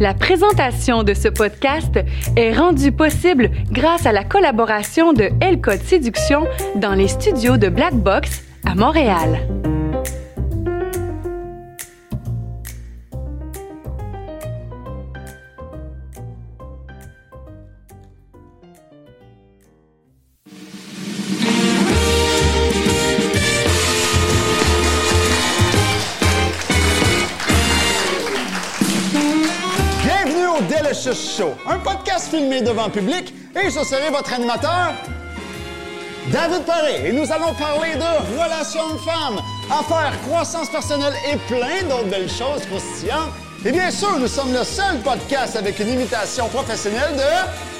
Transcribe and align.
La 0.00 0.14
présentation 0.14 1.02
de 1.02 1.12
ce 1.12 1.26
podcast 1.28 1.98
est 2.36 2.52
rendue 2.52 2.92
possible 2.92 3.50
grâce 3.70 4.06
à 4.06 4.12
la 4.12 4.22
collaboration 4.22 5.12
de 5.12 5.30
L 5.40 5.60
Séduction 5.82 6.46
dans 6.76 6.94
les 6.94 7.08
studios 7.08 7.56
de 7.56 7.68
Black 7.68 7.94
Box 7.94 8.44
à 8.64 8.76
Montréal. 8.76 9.40
Filmé 32.28 32.60
devant 32.60 32.90
public 32.90 33.34
et 33.56 33.70
je 33.70 33.80
serai 33.84 34.10
votre 34.10 34.32
animateur, 34.32 34.92
David 36.30 36.62
Paré. 36.64 37.06
Et 37.06 37.12
nous 37.12 37.30
allons 37.32 37.54
parler 37.54 37.94
de 37.94 38.40
relations 38.40 38.80
hommes-femmes, 38.82 39.40
affaires, 39.70 40.12
croissance 40.26 40.68
personnelle 40.68 41.14
et 41.30 41.36
plein 41.52 41.82
d'autres 41.88 42.10
belles 42.10 42.30
choses 42.30 42.66
croustillantes. 42.66 43.32
Et 43.64 43.72
bien 43.72 43.90
sûr, 43.90 44.18
nous 44.18 44.28
sommes 44.28 44.52
le 44.52 44.62
seul 44.62 44.98
podcast 44.98 45.56
avec 45.56 45.78
une 45.80 45.88
imitation 45.88 46.48
professionnelle 46.48 47.16
de 47.16 47.74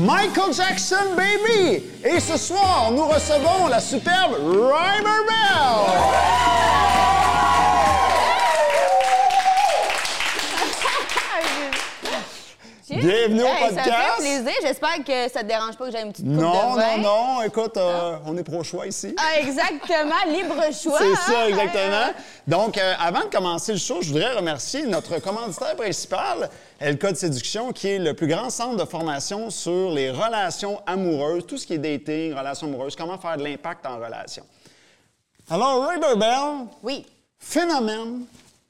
Michael 0.00 0.52
Jackson, 0.52 1.14
baby! 1.16 1.82
Et 2.04 2.18
ce 2.18 2.36
soir, 2.36 2.90
nous 2.92 3.06
recevons 3.06 3.68
la 3.68 3.80
superbe 3.80 4.34
Rymer 4.40 5.24
Bell! 5.28 7.23
Bienvenue 12.86 13.42
au 13.42 13.46
Hey, 13.46 13.68
podcast. 13.68 13.86
Ça 13.88 13.94
fait 13.94 14.22
plaisir. 14.22 14.52
J'espère 14.62 15.04
que 15.04 15.32
ça 15.32 15.40
te 15.40 15.46
dérange 15.46 15.76
pas 15.76 15.86
que 15.86 15.92
j'ai 15.92 16.02
une 16.02 16.12
petite 16.12 16.26
coupe 16.26 16.34
Non, 16.34 16.74
de 16.74 16.80
vin. 16.80 16.96
non, 16.98 17.02
non. 17.36 17.42
Écoute, 17.42 17.76
euh, 17.78 18.16
on 18.26 18.36
est 18.36 18.42
pro-choix 18.44 18.86
ici. 18.86 19.14
Ah, 19.18 19.40
exactement. 19.40 20.14
Libre 20.28 20.62
choix. 20.74 20.98
C'est 20.98 21.10
hein? 21.12 21.14
ça, 21.26 21.48
exactement. 21.48 22.12
Donc, 22.46 22.76
euh, 22.76 22.92
avant 22.98 23.20
de 23.20 23.26
commencer 23.34 23.72
le 23.72 23.78
show, 23.78 24.02
je 24.02 24.08
voudrais 24.12 24.34
remercier 24.34 24.84
notre 24.84 25.18
commanditaire 25.20 25.74
principal, 25.76 26.50
El 26.78 26.98
Code 26.98 27.16
Séduction, 27.16 27.72
qui 27.72 27.88
est 27.88 27.98
le 27.98 28.12
plus 28.12 28.26
grand 28.26 28.50
centre 28.50 28.76
de 28.76 28.84
formation 28.88 29.48
sur 29.48 29.90
les 29.90 30.10
relations 30.10 30.82
amoureuses, 30.86 31.46
tout 31.46 31.56
ce 31.56 31.66
qui 31.66 31.74
est 31.74 31.78
dating, 31.78 32.34
relations 32.34 32.66
amoureuses, 32.66 32.96
comment 32.96 33.16
faire 33.16 33.38
de 33.38 33.44
l'impact 33.44 33.86
en 33.86 33.96
relation. 33.96 34.44
Alors, 35.48 35.86
Ray 35.86 35.98
Bell, 35.98 36.66
Oui. 36.82 37.06
phénomène 37.38 38.24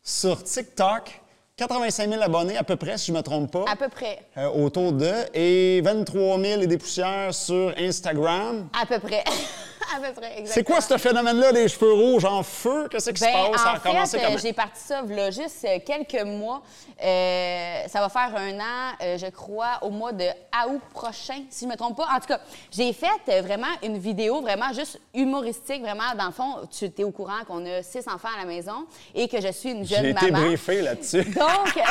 sur 0.05 0.41
TikTok, 0.45 1.20
85 1.57 2.11
000 2.11 2.21
abonnés 2.21 2.57
à 2.57 2.65
peu 2.65 2.75
près, 2.75 2.99
si 2.99 3.07
je 3.07 3.13
ne 3.13 3.19
me 3.19 3.23
trompe 3.23 3.53
pas. 3.53 3.65
À 3.71 3.77
peu 3.77 3.89
près. 3.89 4.19
euh, 4.39 4.49
autour 4.49 4.93
de, 4.93 5.13
et 5.35 5.81
23 5.83 6.41
000 6.41 6.63
et 6.63 6.67
des 6.67 6.79
poussières 6.79 7.33
sur 7.33 7.73
Instagram. 7.79 8.69
À 8.81 8.85
peu 8.87 8.99
près. 8.99 9.23
à 9.97 10.01
peu 10.01 10.13
près, 10.13 10.39
exactement. 10.39 10.47
C'est 10.55 10.65
quoi 10.65 10.81
ce 10.81 10.97
phénomène-là, 10.99 11.53
des 11.53 11.69
cheveux 11.69 11.93
rouges 11.93 12.25
en 12.25 12.43
feu? 12.43 12.89
Qu'est-ce 12.91 13.11
qui 13.11 13.21
se 13.21 13.25
Ben, 13.25 13.33
passe? 13.53 13.63
Ça 13.63 13.71
a 13.71 13.77
en 13.77 14.07
fait, 14.07 14.19
euh, 14.25 14.39
j'ai 14.41 14.53
parti 14.53 14.81
ça 14.81 15.03
là, 15.03 15.31
juste 15.31 15.65
euh, 15.65 15.79
quelques 15.85 16.23
mois. 16.25 16.63
Euh, 17.03 17.83
ça 17.89 18.01
va 18.01 18.09
faire 18.09 18.35
un 18.37 18.59
an, 18.61 18.93
euh, 19.03 19.19
je 19.19 19.27
crois, 19.27 19.79
au 19.83 19.91
mois 19.91 20.13
de 20.13 20.25
août 20.69 20.81
prochain, 20.93 21.43
si 21.51 21.61
je 21.61 21.67
ne 21.67 21.73
me 21.73 21.77
trompe 21.77 21.97
pas. 21.97 22.07
En 22.15 22.21
tout 22.21 22.27
cas, 22.29 22.41
j'ai 22.71 22.93
fait 22.93 23.41
vraiment 23.43 23.67
une 23.83 23.99
vidéo 23.99 24.41
vraiment 24.41 24.73
juste 24.73 25.01
humoristique. 25.13 25.83
Vraiment, 25.83 26.15
dans 26.17 26.27
le 26.27 26.33
fond, 26.33 26.57
tu 26.71 26.87
es 26.87 27.05
au 27.05 27.11
courant 27.11 27.45
qu'on 27.47 27.65
a 27.67 27.83
six 27.83 28.07
enfants 28.09 28.29
à 28.37 28.41
la 28.41 28.47
maison 28.47 28.87
et 29.15 29.29
que 29.29 29.41
je 29.41 29.48
suis 29.53 29.71
une 29.71 29.87
jeune 29.87 30.03
J'ai 30.05 30.11
été 30.11 30.31
maman. 30.31 30.47
briefé 30.47 30.81
là-dessus. 30.83 31.25
Donc, 31.25 31.77
euh, 31.77 31.83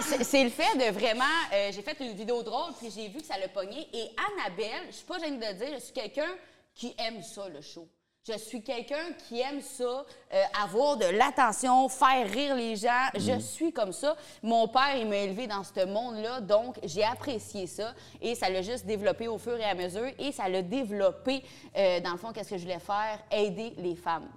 ça- 0.00 0.16
c'est- 0.22 0.44
le 0.44 0.50
fait 0.50 0.76
de 0.76 0.92
vraiment. 0.92 1.24
j'ai 1.72 1.82
fait 1.82 1.96
une 2.00 2.12
vidéo 2.12 2.42
drôle, 2.42 2.72
puis 2.78 2.92
j'ai 2.94 3.08
vu 3.08 3.18
que 3.20 3.26
ça 3.26 3.38
l'a 3.38 3.48
pogné. 3.48 3.88
Et 3.92 4.10
Annabelle, 4.38 4.82
je 4.90 4.96
suis 4.96 5.04
pas 5.04 5.18
gênée 5.18 5.38
de 5.38 5.46
le 5.46 5.54
dire, 5.54 5.68
je 5.78 5.82
suis 5.84 5.92
quelqu'un 5.92 6.28
qui 6.74 6.94
aime 6.98 7.22
ça, 7.22 7.48
le 7.48 7.60
show. 7.60 7.88
Je 8.26 8.38
suis 8.38 8.62
quelqu'un 8.62 9.12
qui 9.28 9.40
aime 9.40 9.60
ça, 9.60 9.84
euh, 9.84 10.42
avoir 10.62 10.96
de 10.96 11.04
l'attention, 11.04 11.90
faire 11.90 12.26
rire 12.26 12.54
les 12.54 12.74
gens. 12.74 13.10
Je 13.14 13.38
suis 13.38 13.70
comme 13.70 13.92
ça. 13.92 14.16
Mon 14.42 14.66
père, 14.66 14.96
il 14.96 15.06
m'a 15.06 15.16
élevé 15.16 15.46
dans 15.46 15.62
ce 15.62 15.84
monde-là, 15.84 16.40
donc 16.40 16.78
j'ai 16.84 17.04
apprécié 17.04 17.66
ça. 17.66 17.92
Et 18.22 18.34
ça 18.34 18.48
l'a 18.48 18.62
juste 18.62 18.86
développé 18.86 19.28
au 19.28 19.36
fur 19.36 19.58
et 19.58 19.64
à 19.64 19.74
mesure. 19.74 20.10
Et 20.18 20.32
ça 20.32 20.48
l'a 20.48 20.62
développé, 20.62 21.44
euh, 21.76 22.00
dans 22.00 22.12
le 22.12 22.18
fond, 22.18 22.32
qu'est-ce 22.32 22.48
que 22.48 22.56
je 22.56 22.62
voulais 22.62 22.78
faire? 22.78 23.18
Aider 23.30 23.74
les 23.76 23.94
femmes. 23.94 24.30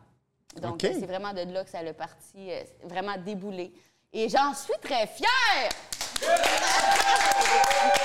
Donc, 0.61 0.81
c'est 0.81 1.05
vraiment 1.05 1.31
de 1.31 1.49
là 1.53 1.63
que 1.63 1.69
ça 1.69 1.81
l'a 1.81 1.93
parti, 1.93 2.51
euh, 2.51 2.63
vraiment 2.83 3.15
déboulé. 3.17 3.71
Et 4.11 4.27
j'en 4.27 4.53
suis 4.53 4.73
très 4.81 5.07
fière! 5.07 5.69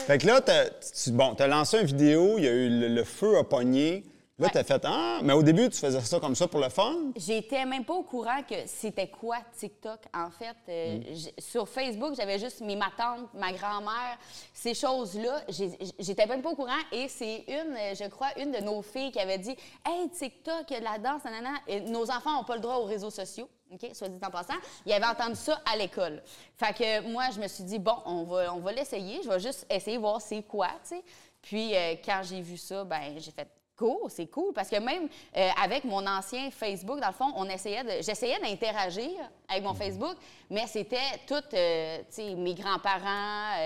Fait 0.00 0.18
que 0.18 0.26
là, 0.26 0.40
t'as, 0.40 0.66
tu, 0.70 1.10
bon, 1.12 1.34
t'as 1.34 1.46
lancé 1.46 1.78
une 1.80 1.86
vidéo, 1.86 2.34
il 2.38 2.44
y 2.44 2.48
a 2.48 2.52
eu 2.52 2.68
le, 2.68 2.88
le 2.88 3.04
feu 3.04 3.36
à 3.38 3.44
pogné. 3.44 4.04
Là, 4.38 4.48
t'as 4.52 4.64
fait 4.64 4.82
Ah, 4.84 5.20
mais 5.22 5.34
au 5.34 5.42
début, 5.42 5.68
tu 5.68 5.78
faisais 5.78 6.00
ça 6.00 6.18
comme 6.18 6.34
ça 6.34 6.48
pour 6.48 6.58
le 6.58 6.68
fun? 6.68 6.96
J'étais 7.16 7.64
même 7.64 7.84
pas 7.84 7.92
au 7.94 8.02
courant 8.02 8.42
que 8.48 8.54
c'était 8.66 9.06
quoi 9.06 9.36
TikTok. 9.56 10.00
En 10.12 10.30
fait, 10.30 10.56
euh, 10.68 10.98
j- 11.12 11.30
sur 11.38 11.68
Facebook, 11.68 12.14
j'avais 12.16 12.40
juste 12.40 12.60
mes 12.62 12.74
ma 12.74 12.90
tante, 12.96 13.28
ma 13.34 13.52
grand-mère, 13.52 14.18
ces 14.52 14.74
choses-là. 14.74 15.42
J'ai- 15.48 15.78
J'étais 15.98 16.26
même 16.26 16.42
pas 16.42 16.48
au 16.50 16.56
courant. 16.56 16.72
Et 16.90 17.06
c'est 17.08 17.44
une, 17.46 17.76
euh, 17.76 17.94
je 17.94 18.08
crois, 18.08 18.28
une 18.40 18.50
de 18.50 18.58
nos 18.58 18.82
filles 18.82 19.12
qui 19.12 19.20
avait 19.20 19.38
dit 19.38 19.54
Hey, 19.86 20.08
TikTok, 20.10 20.64
il 20.70 20.72
y 20.72 20.76
a 20.76 20.80
de 20.80 20.84
la 20.84 20.98
danse, 20.98 21.22
nanana. 21.24 21.58
Et 21.68 21.80
nos 21.82 22.10
enfants 22.10 22.32
n'ont 22.38 22.44
pas 22.44 22.56
le 22.56 22.62
droit 22.62 22.76
aux 22.76 22.84
réseaux 22.86 23.10
sociaux. 23.10 23.48
OK, 23.72 23.90
soit 23.94 24.08
dit 24.08 24.18
en 24.22 24.30
passant. 24.30 24.54
Ils 24.84 24.92
avaient 24.92 25.06
entendu 25.06 25.36
ça 25.36 25.60
à 25.64 25.76
l'école. 25.76 26.22
Fait 26.56 26.74
que 26.74 27.00
moi, 27.10 27.24
je 27.34 27.40
me 27.40 27.48
suis 27.48 27.64
dit, 27.64 27.78
bon, 27.78 27.96
on 28.04 28.24
va, 28.24 28.54
on 28.54 28.60
va 28.60 28.72
l'essayer. 28.72 29.20
Je 29.22 29.28
vais 29.28 29.40
juste 29.40 29.66
essayer 29.70 29.96
de 29.96 30.02
voir 30.02 30.20
c'est 30.20 30.42
quoi, 30.42 30.68
tu 30.82 30.96
sais. 30.96 31.04
Puis 31.40 31.74
euh, 31.74 31.94
quand 32.04 32.20
j'ai 32.22 32.40
vu 32.40 32.56
ça, 32.56 32.84
ben 32.84 33.14
j'ai 33.18 33.30
fait 33.30 33.48
cool, 33.76 34.08
c'est 34.08 34.26
cool. 34.26 34.52
Parce 34.52 34.68
que 34.68 34.76
même 34.76 35.08
euh, 35.36 35.48
avec 35.60 35.84
mon 35.84 36.06
ancien 36.06 36.50
Facebook, 36.50 37.00
dans 37.00 37.08
le 37.08 37.14
fond, 37.14 37.32
on 37.34 37.48
essayait 37.48 37.82
de, 37.82 38.02
j'essayais 38.02 38.38
d'interagir 38.38 39.10
avec 39.48 39.64
mon 39.64 39.74
Facebook, 39.74 40.16
mais 40.50 40.66
c'était 40.68 40.98
tout, 41.26 41.42
euh, 41.54 41.98
tu 41.98 42.04
sais, 42.10 42.34
mes 42.34 42.54
grands-parents, 42.54 43.56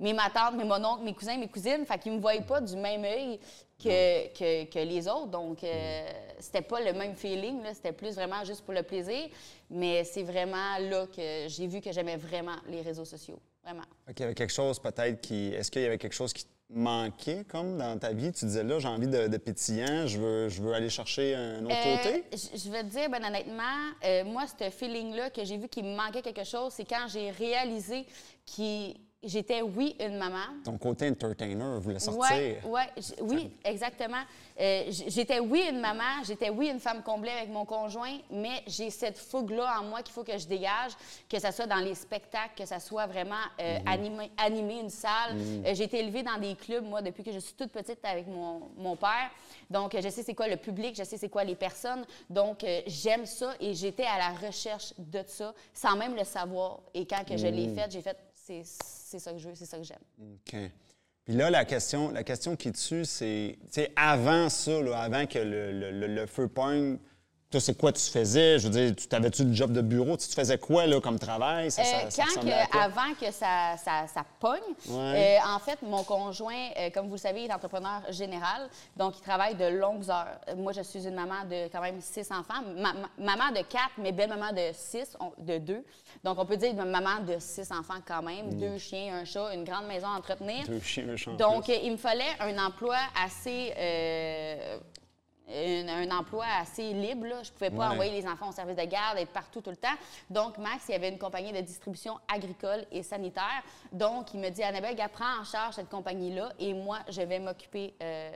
mes 0.00 0.12
ma 0.12 0.28
tante, 0.30 0.54
mes 0.54 0.64
mon 0.64 0.84
oncle, 0.84 1.04
mes 1.04 1.14
cousins, 1.14 1.38
mes 1.38 1.48
cousines. 1.48 1.86
Fait 1.86 1.98
qu'ils 1.98 2.12
me 2.12 2.20
voyaient 2.20 2.42
pas 2.42 2.60
du 2.60 2.76
même 2.76 3.04
œil 3.04 3.40
que, 3.82 4.28
que, 4.32 4.64
que 4.70 4.78
les 4.78 5.06
autres. 5.08 5.26
Donc, 5.28 5.62
euh, 5.64 6.10
c'était 6.38 6.62
pas 6.62 6.80
le 6.80 6.92
même 6.92 7.14
feeling. 7.16 7.60
C'était 7.74 7.92
plus 7.92 8.14
vraiment 8.14 8.44
juste 8.44 8.62
pour 8.64 8.74
le 8.74 8.82
plaisir. 8.82 9.28
Mais 9.70 10.04
c'est 10.04 10.22
vraiment 10.22 10.78
là 10.80 11.06
que 11.06 11.46
j'ai 11.48 11.66
vu 11.66 11.80
que 11.80 11.92
j'aimais 11.92 12.16
vraiment 12.16 12.56
les 12.68 12.82
réseaux 12.82 13.04
sociaux. 13.04 13.38
Vraiment. 13.62 13.82
Qu'il 14.08 14.20
y 14.20 14.22
avait 14.24 14.34
quelque 14.34 14.52
chose 14.52 14.78
peut-être 14.78 15.20
qui. 15.20 15.48
Est-ce 15.48 15.70
qu'il 15.70 15.82
y 15.82 15.86
avait 15.86 15.98
quelque 15.98 16.12
chose 16.14 16.32
qui 16.34 16.44
manquait 16.68 17.44
comme 17.44 17.78
dans 17.78 17.98
ta 17.98 18.12
vie? 18.12 18.30
Tu 18.32 18.44
disais 18.44 18.62
là, 18.62 18.78
j'ai 18.78 18.88
envie 18.88 19.06
de, 19.06 19.26
de 19.28 19.36
pétillant, 19.38 20.06
je 20.06 20.18
veux, 20.18 20.48
je 20.50 20.60
veux 20.62 20.74
aller 20.74 20.90
chercher 20.90 21.34
un 21.34 21.64
autre 21.64 21.74
Euh, 21.74 21.96
côté? 21.96 22.24
je 22.32 22.70
vais 22.70 22.82
te 22.82 22.88
dire, 22.88 23.08
ben 23.08 23.24
honnêtement, 23.24 23.62
euh, 24.04 24.24
moi, 24.24 24.44
ce 24.46 24.68
feeling-là 24.70 25.30
que 25.30 25.44
j'ai 25.44 25.56
vu 25.56 25.68
qu'il 25.68 25.84
me 25.84 25.96
manquait 25.96 26.20
quelque 26.22 26.44
chose, 26.44 26.72
c'est 26.74 26.84
quand 26.84 27.06
j'ai 27.08 27.30
réalisé 27.30 28.04
que 28.46 28.92
j'étais, 29.24 29.62
oui, 29.62 29.96
une 30.00 30.16
maman, 30.16 30.46
Ton 30.64 30.78
côté 30.78 31.08
entertainer 31.08 31.78
voulait 31.80 31.98
sortir. 31.98 32.22
Ouais, 32.30 32.60
ouais, 32.64 32.88
oui, 33.20 33.50
exactement. 33.64 34.22
Euh, 34.60 34.84
j'étais, 34.88 35.40
oui, 35.40 35.64
une 35.68 35.80
maman, 35.80 36.22
j'étais, 36.24 36.50
oui, 36.50 36.68
une 36.68 36.80
femme 36.80 37.02
comblée 37.02 37.30
avec 37.30 37.48
mon 37.50 37.64
conjoint, 37.64 38.18
mais 38.30 38.62
j'ai 38.66 38.90
cette 38.90 39.18
fougue-là 39.18 39.80
en 39.80 39.84
moi 39.84 40.02
qu'il 40.02 40.12
faut 40.12 40.24
que 40.24 40.36
je 40.38 40.46
dégage, 40.46 40.92
que 41.28 41.38
ce 41.38 41.50
soit 41.50 41.66
dans 41.66 41.80
les 41.80 41.94
spectacles, 41.94 42.54
que 42.56 42.66
ça 42.66 42.78
soit 42.78 43.06
vraiment 43.06 43.34
euh, 43.60 43.78
animé, 43.86 44.30
animer 44.36 44.80
une 44.80 44.90
salle. 44.90 45.36
Euh, 45.36 45.74
j'ai 45.74 45.84
été 45.84 45.98
élevée 45.98 46.22
dans 46.22 46.38
des 46.38 46.54
clubs, 46.54 46.84
moi, 46.84 47.02
depuis 47.02 47.24
que 47.24 47.32
je 47.32 47.38
suis 47.38 47.54
toute 47.54 47.72
petite 47.72 48.04
avec 48.04 48.26
mon, 48.26 48.70
mon 48.76 48.96
père. 48.96 49.30
Donc, 49.70 49.96
je 50.00 50.08
sais 50.08 50.22
c'est 50.22 50.34
quoi 50.34 50.48
le 50.48 50.56
public, 50.56 50.94
je 50.96 51.04
sais 51.04 51.16
c'est 51.16 51.28
quoi 51.28 51.44
les 51.44 51.56
personnes. 51.56 52.04
Donc, 52.30 52.62
euh, 52.64 52.80
j'aime 52.86 53.26
ça 53.26 53.54
et 53.60 53.74
j'étais 53.74 54.04
à 54.04 54.18
la 54.18 54.46
recherche 54.46 54.94
de 54.98 55.22
ça 55.26 55.54
sans 55.72 55.96
même 55.96 56.14
le 56.14 56.24
savoir. 56.24 56.80
Et 56.92 57.06
quand 57.06 57.24
que 57.24 57.36
je 57.36 57.46
l'ai 57.46 57.74
fait, 57.74 57.90
j'ai 57.90 58.02
fait, 58.02 58.16
c'est, 58.34 58.62
c'est 59.18 59.24
ça 59.24 59.32
que 59.32 59.38
je 59.38 59.48
veux, 59.48 59.54
c'est 59.54 59.66
ça 59.66 59.78
que 59.78 59.84
j'aime. 59.84 60.38
Puis 61.24 61.34
là, 61.34 61.48
la 61.50 61.64
question, 61.64 62.10
la 62.10 62.22
question 62.24 62.54
qui 62.56 62.72
tue, 62.72 63.04
c'est, 63.04 63.56
avant 63.96 64.48
ça, 64.48 64.82
là, 64.82 64.98
avant 65.00 65.24
que 65.26 65.38
le, 65.38 65.72
le- 65.72 65.90
le- 65.92 66.06
le 66.14 66.26
feu 66.26 66.48
pogne, 66.48 66.98
toi, 67.54 67.60
c'est 67.60 67.78
quoi 67.78 67.92
tu 67.92 68.00
faisais? 68.02 68.58
Je 68.58 68.66
veux 68.66 68.70
dire, 68.70 68.96
tu 68.96 69.06
t'avais-tu 69.06 69.44
du 69.44 69.54
job 69.54 69.72
de 69.72 69.80
bureau? 69.80 70.16
Tu, 70.16 70.26
tu 70.26 70.34
faisais 70.34 70.58
quoi, 70.58 70.86
là, 70.86 71.00
comme 71.00 71.20
travail? 71.20 71.70
Ça, 71.70 71.84
ça- 71.84 71.96
Euh, 72.06 72.10
ça 72.10 72.24
quand 72.34 72.40
que- 72.40 72.78
avant 72.78 73.14
que 73.20 73.30
ça, 73.30 73.76
ça, 73.76 74.24
pogne, 74.40 74.58
Ouais. 74.88 75.38
euh, 75.40 75.54
en 75.54 75.60
fait, 75.60 75.78
mon 75.82 76.02
conjoint, 76.02 76.70
euh, 76.76 76.90
comme 76.90 77.06
vous 77.06 77.12
le 77.14 77.18
savez, 77.18 77.44
est 77.44 77.52
entrepreneur 77.52 78.00
général, 78.10 78.68
donc 78.96 79.14
il 79.18 79.22
travaille 79.22 79.54
de 79.54 79.66
longues 79.66 80.10
heures. 80.10 80.40
Moi, 80.56 80.72
je 80.72 80.82
suis 80.82 81.06
une 81.06 81.14
maman 81.14 81.44
de 81.48 81.68
quand 81.70 81.80
même 81.80 82.00
six 82.00 82.28
enfants, 82.32 82.60
Ma- 82.76 82.92
ma- 82.92 83.08
maman 83.36 83.50
de 83.52 83.62
quatre, 83.62 83.92
mais 83.98 84.10
belle-maman 84.10 84.52
de 84.52 84.70
six, 84.72 85.16
on- 85.20 85.32
de 85.38 85.58
deux. 85.58 85.84
Donc, 86.24 86.38
on 86.40 86.46
peut 86.46 86.56
dire 86.56 86.70
une 86.72 86.84
maman 86.90 87.20
de 87.20 87.36
six 87.38 87.70
enfants 87.70 88.00
quand 88.06 88.22
même, 88.22 88.52
deux 88.54 88.78
chiens, 88.78 89.14
un 89.20 89.24
chat, 89.24 89.54
une 89.54 89.62
grande 89.64 89.86
maison 89.86 90.08
à 90.08 90.18
entretenir. 90.18 90.66
Deux 90.66 90.80
chiens, 90.80 91.08
un 91.10 91.16
chat 91.16 91.30
Donc, 91.36 91.68
il 91.68 91.92
me 91.92 91.96
fallait 91.98 92.24
un 92.40 92.58
emploi 92.66 92.96
assez, 93.24 93.72
un 95.48 96.10
emploi 96.10 96.46
assez 96.60 96.92
libre. 96.92 97.26
Là. 97.26 97.42
Je 97.42 97.52
pouvais 97.52 97.70
pas 97.70 97.88
Ouais. 97.88 97.92
envoyer 97.94 98.12
les 98.20 98.26
enfants 98.26 98.48
au 98.48 98.52
service 98.52 98.76
de 98.76 98.84
garde, 98.84 99.18
être 99.18 99.32
partout 99.32 99.60
tout 99.60 99.70
le 99.70 99.76
temps. 99.76 99.94
Donc, 100.30 100.58
Max, 100.58 100.84
il 100.88 100.92
y 100.92 100.94
avait 100.94 101.08
une 101.10 101.18
compagnie 101.18 101.52
de 101.52 101.60
distribution 101.60 102.18
agricole 102.32 102.84
et 102.90 103.02
sanitaire. 103.02 103.62
Donc, 103.92 104.32
il 104.34 104.40
me 104.40 104.48
dit, 104.50 104.62
Annabelle, 104.62 104.96
prends 105.12 105.40
en 105.40 105.44
charge 105.44 105.74
cette 105.74 105.88
compagnie-là 105.90 106.50
et 106.58 106.72
moi, 106.72 106.98
je 107.08 107.22
vais 107.22 107.38
m'occuper 107.38 107.94
euh, 108.02 108.30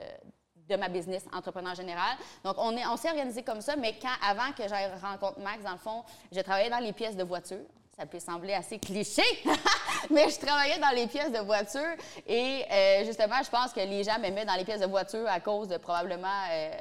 de 0.69 0.75
ma 0.75 0.87
business 0.87 1.25
entrepreneur 1.33 1.73
général. 1.73 2.15
Donc, 2.43 2.55
on 2.59 2.77
est- 2.77 2.85
on 2.85 2.95
s'est 2.95 3.09
organisé 3.09 3.41
comme 3.41 3.59
ça, 3.61 3.75
mais 3.75 3.97
quand, 3.99 4.13
avant 4.23 4.51
que 4.55 4.67
j'aille 4.67 4.91
rencontre 5.01 5.39
Max, 5.39 5.63
dans 5.63 5.71
le 5.71 5.77
fond, 5.79 6.03
je 6.31 6.39
travaillais 6.41 6.69
dans 6.69 6.77
les 6.77 6.93
pièces 6.93 7.15
de 7.17 7.23
voiture. 7.23 7.65
Ça 7.99 8.05
peut 8.05 8.19
sembler 8.21 8.53
assez 8.53 8.79
cliché, 8.79 9.21
mais 10.09 10.29
je 10.29 10.39
travaillais 10.39 10.79
dans 10.79 10.91
les 10.95 11.05
pièces 11.07 11.33
de 11.33 11.39
voiture 11.39 11.81
et 12.25 12.63
euh, 12.71 13.03
justement, 13.03 13.35
je 13.43 13.49
pense 13.49 13.73
que 13.73 13.81
les 13.81 14.05
gens 14.05 14.17
m'aimaient 14.19 14.45
dans 14.45 14.53
les 14.55 14.63
pièces 14.63 14.79
de 14.79 14.85
voiture 14.85 15.27
à 15.27 15.41
cause 15.41 15.67
de 15.67 15.75
probablement 15.75 16.27
euh, 16.49 16.71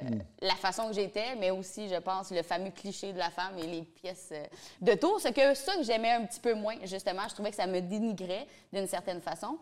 la 0.41 0.55
façon 0.55 0.87
que 0.87 0.94
j'étais, 0.94 1.35
mais 1.35 1.50
aussi, 1.50 1.88
je 1.88 1.97
pense, 1.97 2.31
le 2.31 2.44
fameux 2.44 2.70
cliché 2.70 3.12
de 3.12 3.19
la 3.19 3.31
femme 3.31 3.59
et 3.59 3.67
les 3.67 3.82
pièces 3.82 4.29
euh, 4.31 4.44
de 4.81 4.93
tour. 4.94 5.19
C'est 5.20 5.32
que 5.32 5.55
ça 5.55 5.75
que 5.75 5.82
j'aimais 5.82 6.12
un 6.12 6.25
petit 6.25 6.38
peu 6.38 6.55
moins, 6.55 6.76
justement. 6.85 7.23
Je 7.29 7.35
trouvais 7.35 7.50
que 7.50 7.56
ça 7.56 7.67
me 7.67 7.81
dénigrait 7.81 8.47
d'une 8.73 8.87
certaine 8.87 9.21
façon, 9.21 9.59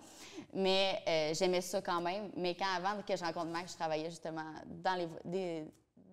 mais 0.53 1.01
j'aimais 1.33 1.63
ça 1.63 1.81
quand 1.81 2.03
même. 2.03 2.29
Mais 2.37 2.55
quand 2.55 2.67
avant 2.77 3.01
que 3.01 3.17
je 3.17 3.25
rencontre 3.25 3.47
Max, 3.47 3.73
je 3.73 3.77
travaillais 3.79 4.11
justement 4.11 4.45
dans 4.85 4.95
les, 4.95 5.09
des- 5.25 5.65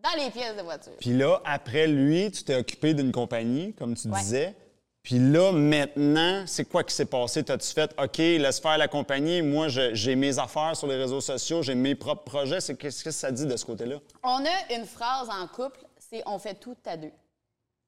dans 0.02 0.24
les 0.24 0.32
pièces 0.32 0.56
de 0.56 0.62
voiture. 0.62 0.94
Puis 1.02 1.12
là, 1.18 1.42
après 1.44 1.88
lui, 1.88 2.32
tu 2.32 2.46
t'es 2.46 2.56
occupé 2.56 2.94
d'une 2.94 3.12
compagnie, 3.12 3.74
comme 3.74 3.94
tu 3.96 4.08
Ouais. 4.08 4.20
disais. 4.22 4.56
Puis 5.04 5.20
là, 5.20 5.52
maintenant, 5.52 6.46
c'est 6.48 6.64
quoi 6.64 6.82
qui 6.86 6.96
s'est 6.96 7.06
passé? 7.06 7.44
T'as-tu 7.44 7.68
fait, 7.74 7.94
OK, 8.02 8.18
laisse 8.18 8.62
faire 8.62 8.78
la 8.78 8.88
compagnie, 8.88 9.42
moi, 9.42 9.68
j'ai 9.68 10.16
mes 10.16 10.40
affaires 10.40 10.78
sur 10.78 10.88
les 10.88 10.96
réseaux 10.96 11.20
sociaux, 11.20 11.62
j'ai 11.62 11.76
mes 11.76 11.94
propres 11.94 12.24
projets. 12.24 12.60
Qu'est-ce 12.80 13.04
que 13.04 13.12
ça 13.12 13.30
dit 13.30 13.46
de 13.46 13.58
ce 13.58 13.66
côté-là? 13.66 13.98
On 14.24 14.46
a 14.46 14.74
une 14.74 14.86
phrase 14.86 15.30
en 15.30 15.46
couple, 15.48 15.82
c'est 15.98 16.24
on 16.26 16.40
fait 16.40 16.56
tout 16.56 16.78
à 16.86 16.96
deux. 16.96 17.12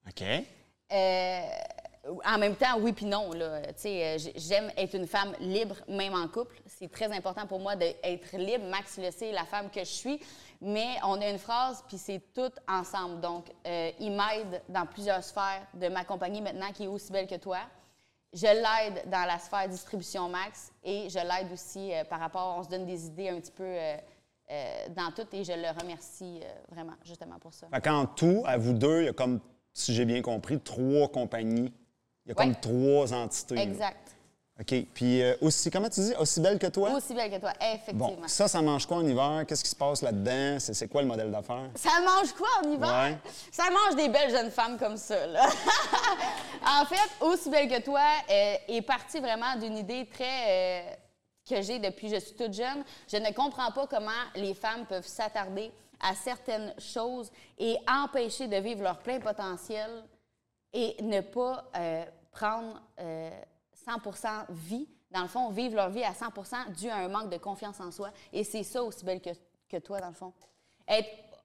OK. 0.06 0.22
Euh, 0.92 1.40
en 2.24 2.38
même 2.38 2.54
temps, 2.54 2.78
oui 2.78 2.92
puis 2.92 3.06
non. 3.06 3.32
Là. 3.32 3.62
Tu 3.68 3.72
sais, 3.76 4.04
euh, 4.04 4.18
J'aime 4.36 4.70
être 4.76 4.94
une 4.94 5.06
femme 5.06 5.32
libre, 5.40 5.76
même 5.88 6.14
en 6.14 6.28
couple. 6.28 6.60
C'est 6.66 6.90
très 6.90 7.10
important 7.16 7.46
pour 7.46 7.60
moi 7.60 7.76
d'être 7.76 8.36
libre. 8.36 8.64
Max 8.66 8.98
le 8.98 9.10
sait, 9.10 9.32
la 9.32 9.44
femme 9.46 9.70
que 9.70 9.80
je 9.80 9.84
suis. 9.90 10.20
Mais 10.60 10.96
on 11.04 11.20
a 11.20 11.28
une 11.28 11.38
phrase, 11.38 11.84
puis 11.86 11.98
c'est 11.98 12.22
tout 12.34 12.52
ensemble. 12.68 13.20
Donc, 13.20 13.46
euh, 13.66 13.90
il 14.00 14.10
m'aide 14.10 14.62
dans 14.68 14.86
plusieurs 14.86 15.22
sphères 15.22 15.66
de 15.74 15.88
ma 15.88 16.04
compagnie 16.04 16.40
maintenant, 16.40 16.72
qui 16.72 16.84
est 16.84 16.88
aussi 16.88 17.12
belle 17.12 17.26
que 17.26 17.36
toi. 17.36 17.58
Je 18.32 18.46
l'aide 18.46 19.08
dans 19.10 19.26
la 19.26 19.38
sphère 19.38 19.68
distribution 19.68 20.28
Max 20.28 20.72
et 20.84 21.08
je 21.08 21.18
l'aide 21.18 21.52
aussi 21.52 21.92
euh, 21.92 22.04
par 22.04 22.20
rapport, 22.20 22.56
on 22.58 22.62
se 22.62 22.68
donne 22.68 22.84
des 22.84 23.06
idées 23.06 23.28
un 23.28 23.40
petit 23.40 23.52
peu 23.52 23.64
euh, 23.64 23.96
dans 24.90 25.10
tout 25.12 25.26
et 25.32 25.44
je 25.44 25.52
le 25.52 25.80
remercie 25.80 26.40
vraiment, 26.70 26.94
justement 27.04 27.38
pour 27.38 27.54
ça. 27.54 27.68
Fait 27.72 27.80
qu'en 27.80 28.06
tout, 28.06 28.42
à 28.46 28.56
vous 28.56 28.72
deux, 28.72 29.02
il 29.02 29.04
y 29.06 29.08
a 29.08 29.12
comme, 29.12 29.40
si 29.72 29.94
j'ai 29.94 30.04
bien 30.04 30.22
compris, 30.22 30.60
trois 30.60 31.08
compagnies. 31.08 31.72
Il 32.24 32.30
y 32.30 32.32
a 32.32 32.34
comme 32.34 32.56
trois 32.56 33.12
entités. 33.14 33.54
là. 33.66 33.92
OK. 34.58 34.74
Puis 34.94 35.22
euh, 35.22 35.36
aussi, 35.42 35.70
comment 35.70 35.90
tu 35.90 36.00
dis? 36.00 36.14
Aussi 36.18 36.40
belle 36.40 36.58
que 36.58 36.68
toi? 36.68 36.90
Aussi 36.92 37.12
belle 37.12 37.30
que 37.30 37.38
toi, 37.38 37.52
effectivement. 37.60 38.08
Bon, 38.08 38.26
ça, 38.26 38.48
ça 38.48 38.62
mange 38.62 38.86
quoi 38.86 38.98
en 38.98 39.06
hiver? 39.06 39.44
Qu'est-ce 39.46 39.62
qui 39.62 39.68
se 39.68 39.76
passe 39.76 40.00
là-dedans? 40.00 40.56
C'est 40.58 40.88
quoi 40.88 41.02
le 41.02 41.08
modèle 41.08 41.30
d'affaires? 41.30 41.68
Ça 41.74 41.90
mange 42.00 42.32
quoi 42.32 42.48
en 42.64 42.70
hiver? 42.72 42.88
Ouais. 42.88 43.18
Ça 43.52 43.64
mange 43.70 43.96
des 43.96 44.08
belles 44.08 44.30
jeunes 44.30 44.50
femmes 44.50 44.78
comme 44.78 44.96
ça, 44.96 45.26
là. 45.26 45.46
en 46.80 46.86
fait, 46.86 47.10
Aussi 47.20 47.50
belle 47.50 47.68
que 47.68 47.82
toi 47.82 48.00
euh, 48.30 48.54
est 48.68 48.80
partie 48.80 49.20
vraiment 49.20 49.56
d'une 49.56 49.76
idée 49.76 50.08
très... 50.10 50.24
euh, 50.48 50.90
que 51.48 51.60
j'ai 51.60 51.78
depuis 51.78 52.08
que 52.08 52.14
je 52.14 52.20
suis 52.20 52.34
toute 52.34 52.54
jeune. 52.54 52.82
Je 53.12 53.18
ne 53.18 53.30
comprends 53.32 53.70
pas 53.72 53.86
comment 53.86 54.10
les 54.34 54.54
femmes 54.54 54.86
peuvent 54.86 55.06
s'attarder 55.06 55.70
à 56.00 56.14
certaines 56.14 56.74
choses 56.78 57.30
et 57.58 57.76
empêcher 57.86 58.48
de 58.48 58.56
vivre 58.56 58.82
leur 58.82 58.98
plein 58.98 59.20
potentiel 59.20 60.02
et 60.72 60.96
ne 61.02 61.20
pas 61.20 61.64
prendre 62.32 62.82
100 63.86 64.46
vie. 64.50 64.88
Dans 65.10 65.22
le 65.22 65.28
fond, 65.28 65.50
vivre 65.50 65.76
leur 65.76 65.90
vie 65.90 66.02
à 66.02 66.14
100 66.14 66.26
dû 66.76 66.88
à 66.88 66.96
un 66.96 67.08
manque 67.08 67.30
de 67.30 67.38
confiance 67.38 67.80
en 67.80 67.90
soi. 67.90 68.10
Et 68.32 68.44
c'est 68.44 68.64
ça 68.64 68.82
aussi 68.82 69.04
belle 69.04 69.20
que, 69.20 69.30
que 69.68 69.76
toi, 69.78 70.00
dans 70.00 70.08
le 70.08 70.14
fond. 70.14 70.32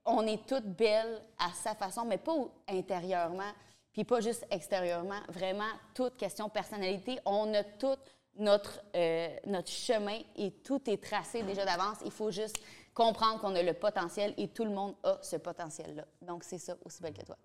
On 0.06 0.26
est 0.26 0.46
toutes 0.48 0.66
belles 0.66 1.22
à 1.38 1.52
sa 1.54 1.76
façon, 1.76 2.06
mais 2.06 2.18
pas 2.18 2.34
intérieurement, 2.68 3.52
puis 3.94 4.04
pas 4.04 4.20
juste 4.20 4.46
extérieurement. 4.50 5.20
Vraiment, 5.30 5.70
toute 5.94 6.18
question 6.18 6.48
de 6.48 6.52
personnalité. 6.52 7.20
On 7.26 7.54
a 7.54 7.64
tout 7.64 7.98
notre, 8.38 8.82
euh, 8.96 9.36
notre 9.46 9.70
chemin 9.70 10.20
et 10.36 10.52
tout 10.52 10.82
est 10.90 11.04
tracé 11.04 11.44
déjà 11.44 11.66
d'avance. 11.66 11.98
Il 12.04 12.12
faut 12.12 12.32
juste 12.32 12.58
comprendre 12.94 13.40
qu'on 13.40 13.56
a 13.56 13.62
le 13.62 13.74
potentiel 13.74 14.34
et 14.38 14.48
tout 14.48 14.66
le 14.66 14.72
monde 14.72 14.96
a 15.04 15.20
ce 15.22 15.36
potentiel-là. 15.36 16.06
Donc, 16.22 16.44
c'est 16.44 16.58
ça, 16.58 16.76
aussi 16.84 17.02
belle 17.02 17.14
que 17.14 17.26
toi. 17.26 17.38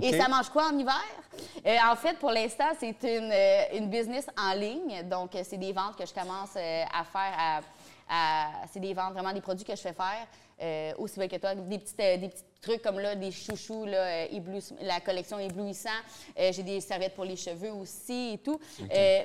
Et 0.00 0.10
ça 0.20 0.28
mange 0.28 0.48
quoi 0.50 0.68
en 0.72 0.78
hiver? 0.78 0.94
Euh, 1.66 1.76
en 1.90 1.96
fait, 1.96 2.18
pour 2.18 2.30
l'instant, 2.30 2.70
c'est 2.78 2.96
une, 3.02 3.30
euh, 3.32 3.78
une 3.78 3.88
business 3.90 4.26
en 4.38 4.52
ligne. 4.54 5.02
Donc, 5.08 5.34
euh, 5.34 5.42
c'est 5.44 5.56
des 5.58 5.72
ventes 5.72 5.96
que 5.96 6.06
je 6.06 6.14
commence 6.14 6.56
à 6.56 7.04
faire. 7.04 7.34
À, 7.38 7.60
à- 8.08 8.50
c'est 8.72 8.80
des 8.80 8.94
ventes, 8.94 9.12
vraiment 9.12 9.32
des 9.32 9.40
produits 9.40 9.64
que 9.64 9.74
je 9.76 9.80
fais 9.80 9.92
faire. 9.92 10.26
euh, 10.60 10.92
aussi 10.98 11.18
bien 11.18 11.26
que 11.26 11.36
toi, 11.36 11.56
des 11.56 11.78
petits, 11.78 11.94
euh, 12.00 12.16
des 12.18 12.28
petits 12.28 12.44
trucs 12.60 12.82
comme 12.82 13.00
là, 13.00 13.16
des 13.16 13.32
chouchous, 13.32 13.84
là, 13.84 13.96
euh, 13.96 14.26
éblouiss- 14.32 14.74
la 14.80 15.00
collection 15.00 15.36
éblouissant. 15.40 15.88
J'ai 16.36 16.62
des 16.62 16.80
serviettes 16.80 17.14
pour 17.16 17.24
les 17.24 17.34
cheveux 17.34 17.72
aussi 17.72 18.34
et 18.34 18.38
tout. 18.38 18.60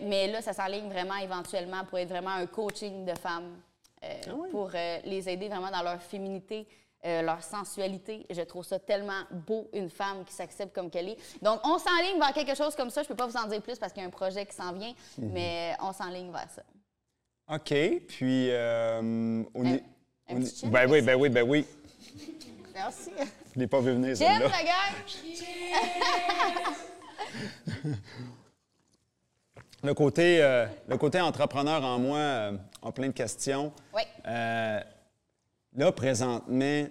Mais 0.04 0.28
là, 0.30 0.42
ça 0.42 0.54
s'enligne 0.54 0.90
vraiment 0.90 1.18
éventuellement 1.18 1.84
pour 1.86 2.00
être 2.00 2.10
vraiment 2.10 2.31
un 2.31 2.48
coaching 2.48 3.06
de 3.06 3.14
femmes 3.19 3.56
euh, 4.04 4.22
pour 4.50 4.72
les 5.06 5.30
aider 5.30 5.48
vraiment 5.48 5.69
dans 5.69 5.84
leur 5.84 6.02
féminité, 6.02 6.68
euh, 7.06 7.22
leur 7.22 7.44
sensualité. 7.44 8.26
Je 8.30 8.42
trouve 8.42 8.66
ça 8.66 8.80
tellement 8.80 9.22
beau, 9.32 9.70
une 9.74 9.90
femme 9.90 10.26
qui 10.26 10.34
s'accepte 10.34 10.74
comme 10.74 10.90
qu'elle 10.90 11.10
est. 11.10 11.18
Donc, 11.42 11.60
on 11.64 11.78
s'enligne 11.78 12.20
vers 12.20 12.34
quelque 12.34 12.56
chose 12.56 12.76
comme 12.76 12.90
ça. 12.90 13.04
Je 13.04 13.08
peux 13.08 13.16
pas 13.16 13.28
vous 13.28 13.38
en 13.38 13.48
dire 13.48 13.62
plus 13.62 13.78
parce 13.78 13.94
qu'il 13.94 14.02
y 14.02 14.06
a 14.06 14.08
un 14.08 14.12
projet 14.12 14.46
qui 14.46 14.56
s'en 14.56 14.74
vient, 14.74 14.94
mais 15.18 15.76
on 15.82 15.94
s'enligne 15.94 16.32
vers 16.32 16.50
ça. 16.50 16.64
OK. 17.50 17.74
Puis, 18.08 18.50
euh, 18.52 19.00
un 19.00 19.64
ni- 19.64 19.82
petit 20.28 20.56
chin, 20.62 20.68
Ben 20.70 20.90
oui, 20.90 21.02
ben 21.02 21.16
oui, 21.16 21.30
ben 21.30 21.48
oui. 21.48 21.66
Merci. 22.74 23.12
Je 23.56 23.60
l'ai 23.60 23.68
pas 23.68 23.80
vu 23.80 23.92
venir, 23.94 24.16
J'aime 24.16 24.42
la 24.42 24.50
gang! 24.64 24.94
Le 29.84 29.94
côté, 29.94 30.42
euh, 30.44 30.66
le 30.88 30.98
côté 30.98 31.22
entrepreneur 31.22 31.84
en 31.84 32.00
moi 32.00 32.18
euh, 32.18 32.58
a 32.84 32.92
plein 32.92 33.08
de 33.08 33.14
questions. 33.14 33.72
Oui. 33.96 34.02
Là, 35.78 35.92
présentement, 35.92 36.86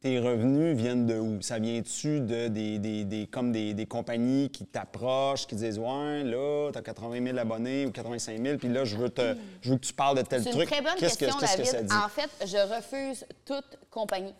tes 0.00 0.18
revenus 0.18 0.76
viennent 0.76 1.06
de 1.06 1.18
où? 1.18 1.40
Ça 1.42 1.58
vient-tu 1.58 2.20
de 2.20 2.48
des, 2.48 2.78
des- 2.78 3.04
des- 3.04 3.26
comme 3.26 3.52
des, 3.52 3.74
des 3.74 3.86
compagnies 3.86 4.50
qui 4.50 4.64
t'approchent, 4.66 5.46
qui 5.46 5.54
disent 5.54 5.78
Ouais, 5.78 6.22
là, 6.24 6.70
tu 6.72 6.78
as 6.78 6.82
80 6.82 7.22
000 7.24 7.38
abonnés 7.38 7.86
ou 7.86 7.90
85 7.92 8.38
000, 8.42 8.58
puis 8.58 8.68
là, 8.68 8.84
je 8.84 8.96
veux, 8.96 9.08
te, 9.10 9.34
je 9.62 9.70
veux 9.70 9.76
que 9.76 9.84
tu 9.86 9.92
parles 9.92 10.16
de 10.18 10.22
tel 10.22 10.42
C'est 10.42 10.50
une 10.50 10.56
truc. 10.56 10.70
très 10.70 10.82
bonne 10.82 10.94
que, 10.94 11.00
question, 11.00 11.28
que 11.28 11.40
David. 11.46 11.64
ça 11.66 11.82
dit? 11.82 11.94
En 11.94 12.08
fait, 12.08 12.30
je 12.46 12.74
refuse 12.76 13.24
toute 13.44 13.78
compagnie. 13.90 14.34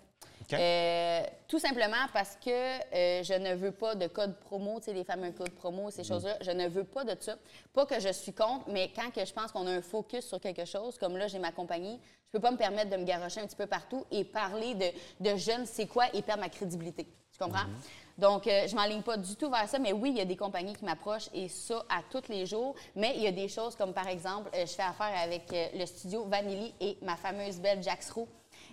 Euh, 0.53 1.23
tout 1.49 1.59
simplement 1.59 2.07
parce 2.13 2.37
que 2.37 2.51
euh, 2.51 3.23
je 3.23 3.35
ne 3.35 3.55
veux 3.55 3.73
pas 3.73 3.95
de 3.95 4.07
code 4.07 4.37
promo, 4.41 4.79
tu 4.79 4.87
sais, 4.87 4.93
les 4.93 5.05
fameux 5.05 5.33
codes 5.33 5.55
promo, 5.55 5.91
ces 5.91 6.05
choses-là. 6.05 6.37
Je 6.41 6.51
ne 6.51 6.69
veux 6.69 6.85
pas 6.85 7.05
de 7.05 7.17
ça. 7.21 7.37
Pas 7.73 7.87
que 7.87 7.99
je 7.99 8.13
suis 8.13 8.33
contre, 8.33 8.69
mais 8.69 8.91
quand 8.95 9.11
que 9.11 9.25
je 9.25 9.33
pense 9.33 9.53
qu'on 9.53 9.67
a 9.67 9.71
un 9.71 9.83
focus 9.83 10.27
sur 10.27 10.41
quelque 10.41 10.65
chose, 10.65 10.99
comme 10.99 11.17
là, 11.17 11.29
j'ai 11.29 11.39
ma 11.39 11.53
compagnie, 11.53 12.01
je 12.27 12.33
peux 12.33 12.41
pas 12.41 12.51
me 12.51 12.57
permettre 12.57 12.91
de 12.91 12.97
me 12.97 13.05
garocher 13.05 13.41
un 13.41 13.47
petit 13.47 13.57
peu 13.57 13.67
partout 13.67 14.05
et 14.11 14.25
parler 14.25 14.75
de, 14.75 14.87
de 15.21 15.37
je 15.37 15.61
ne 15.61 15.65
sais 15.65 15.87
quoi 15.87 16.07
et 16.13 16.23
perdre 16.23 16.43
ma 16.43 16.49
crédibilité. 16.49 17.07
Tu 17.33 17.39
comprends? 17.39 17.61
Mm-hmm. 17.65 18.05
Donc, 18.19 18.47
euh, 18.47 18.67
je 18.69 18.77
m'enligne 18.77 19.03
pas 19.03 19.17
du 19.17 19.35
tout 19.35 19.51
vers 19.51 19.69
ça, 19.69 19.79
mais 19.79 19.93
oui, 19.93 20.11
il 20.11 20.19
y 20.19 20.21
a 20.21 20.25
des 20.25 20.37
compagnies 20.37 20.75
qui 20.75 20.85
m'approchent 20.85 21.29
et 21.35 21.49
ça 21.49 21.85
à 21.89 22.01
tous 22.09 22.29
les 22.29 22.47
jours. 22.47 22.75
Mais 22.95 23.15
il 23.17 23.23
y 23.23 23.27
a 23.27 23.33
des 23.33 23.49
choses 23.49 23.75
comme, 23.75 23.93
par 23.93 24.09
exemple, 24.09 24.51
euh, 24.55 24.67
je 24.67 24.73
fais 24.73 24.83
affaire 24.83 25.13
avec 25.21 25.53
euh, 25.53 25.67
le 25.75 25.87
studio 25.87 26.25
Vanilli 26.25 26.73
et 26.81 26.97
ma 27.03 27.17
fameuse 27.17 27.59
belle 27.59 27.83
Jax 27.83 28.11
Roux, 28.13 28.29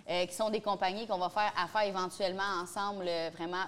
euh, 0.08 0.26
qui 0.26 0.34
sont 0.34 0.50
des 0.50 0.60
compagnies 0.60 1.06
qu'on 1.06 1.18
va 1.18 1.28
faire 1.28 1.52
affaire 1.56 1.82
éventuellement 1.82 2.60
ensemble, 2.62 3.06
euh, 3.08 3.30
vraiment 3.34 3.64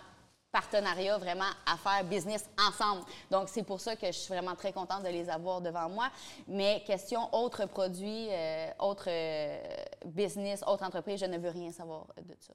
partenariat, 0.55 1.19
vraiment 1.19 1.51
affaires, 1.67 2.05
business 2.05 2.49
ensemble. 2.69 3.03
Donc, 3.29 3.49
c'est 3.49 3.65
pour 3.65 3.81
ça 3.81 3.97
que 3.97 4.07
je 4.07 4.13
suis 4.13 4.33
vraiment 4.33 4.55
très 4.55 4.73
contente 4.73 5.03
de 5.03 5.09
les 5.09 5.29
avoir 5.29 5.61
devant 5.61 5.89
moi. 5.89 6.09
Mais 6.47 6.83
question 6.87 7.29
autres 7.35 7.67
produits, 7.67 8.29
euh, 8.31 8.69
autres 8.79 9.09
euh, 9.09 9.59
business, 10.07 10.63
autres 10.65 10.85
entreprises, 10.85 11.19
je 11.19 11.27
ne 11.27 11.39
veux 11.39 11.51
rien 11.51 11.73
savoir 11.73 12.07
de 12.23 12.37
ça. 12.39 12.55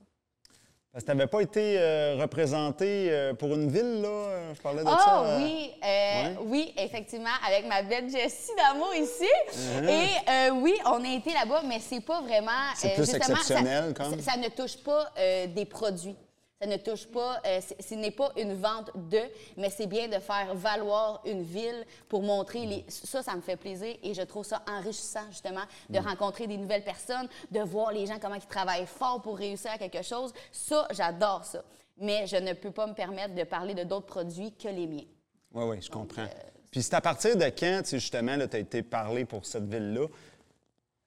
Parce 0.92 1.04
que 1.06 1.12
tu 1.12 1.16
n'avais 1.16 1.30
pas 1.30 1.42
été 1.42 1.76
euh, 1.78 2.18
représenté 2.20 3.12
euh, 3.12 3.34
pour 3.36 3.54
une 3.54 3.70
ville, 3.70 4.02
là. 4.02 4.08
euh, 4.08 4.54
Je 4.56 4.60
parlais 4.62 4.84
de 4.84 4.90
Ah 4.90 4.98
ça. 5.06 5.22
euh, 5.24 5.38
oui, 5.38 5.72
euh, 5.84 5.86
ouais. 5.86 6.36
oui, 6.46 6.74
effectivement, 6.78 7.30
avec 7.48 7.68
ma 7.68 7.84
belle 7.84 8.10
Jessie 8.10 8.52
d'amour 8.58 8.94
ici. 8.96 9.28
Uh-huh. 9.54 9.88
Et 9.88 10.50
oui, 10.52 10.74
on 10.88 11.04
a 11.06 11.14
été 11.16 11.32
là-bas, 11.32 11.62
mais 11.68 11.80
c'est 11.80 12.02
pas 12.02 12.22
vraiment. 12.22 12.50
C'est 12.76 12.96
plus 12.96 13.04
justement, 13.06 13.24
ça- 13.24 13.34
exceptionnel, 13.34 13.94
comme. 13.94 14.20
Ça, 14.20 14.32
ça 14.32 14.38
ne 14.38 14.48
touche 14.50 14.78
pas 14.78 15.12
des 15.48 15.66
produits. 15.66 16.16
Ça 16.62 16.68
ne 16.68 16.76
touche 16.76 17.08
pas, 17.08 17.42
euh, 17.46 17.62
ce 17.80 17.96
n'est 17.96 18.12
pas 18.12 18.34
une 18.36 18.54
vente 18.54 18.92
de, 18.94 19.22
mais 19.56 19.70
c'est 19.70 19.88
bien 19.88 20.10
de 20.10 20.20
faire 20.20 20.54
valoir 20.56 21.22
une 21.26 21.42
ville 21.42 21.86
pour 22.10 22.22
montrer 22.22 22.66
les. 22.66 22.86
Ça, 22.90 23.24
ça 23.24 23.34
me 23.34 23.40
fait 23.40 23.56
plaisir 23.56 23.96
et 24.04 24.14
je 24.14 24.22
trouve 24.24 24.44
ça 24.44 24.62
enrichissant, 24.68 25.24
justement, 25.30 25.64
de 25.90 26.00
rencontrer 26.00 26.48
des 26.48 26.58
nouvelles 26.58 26.84
personnes, 26.84 27.30
de 27.50 27.62
voir 27.62 27.94
les 27.94 28.06
gens 28.08 28.20
comment 28.22 28.36
ils 28.36 28.46
travaillent 28.46 28.88
fort 28.88 29.22
pour 29.22 29.38
réussir 29.38 29.72
à 29.72 29.78
quelque 29.78 30.02
chose. 30.02 30.34
Ça, 30.52 30.86
j'adore 30.92 31.46
ça. 31.46 31.64
Mais 31.98 32.28
je 32.28 32.36
ne 32.36 32.52
peux 32.52 32.72
pas 32.72 32.88
me 32.88 32.94
permettre 32.94 33.36
de 33.36 33.44
parler 33.46 33.74
de 33.74 33.86
d'autres 33.86 34.08
produits 34.08 34.52
que 34.52 34.68
les 34.68 34.88
miens. 34.88 35.08
Oui, 35.54 35.64
oui, 35.64 35.82
je 35.82 35.90
comprends. 35.90 36.28
Puis 36.72 36.84
c'est 36.84 36.94
à 36.94 37.02
partir 37.02 37.38
de 37.38 37.46
quand, 37.46 37.84
tu 37.84 37.92
sais, 37.92 38.00
justement, 38.00 38.38
tu 38.38 38.58
as 38.58 38.60
été 38.60 38.84
parlé 38.84 39.24
pour 39.24 39.46
cette 39.46 39.64
ville-là? 39.64 40.08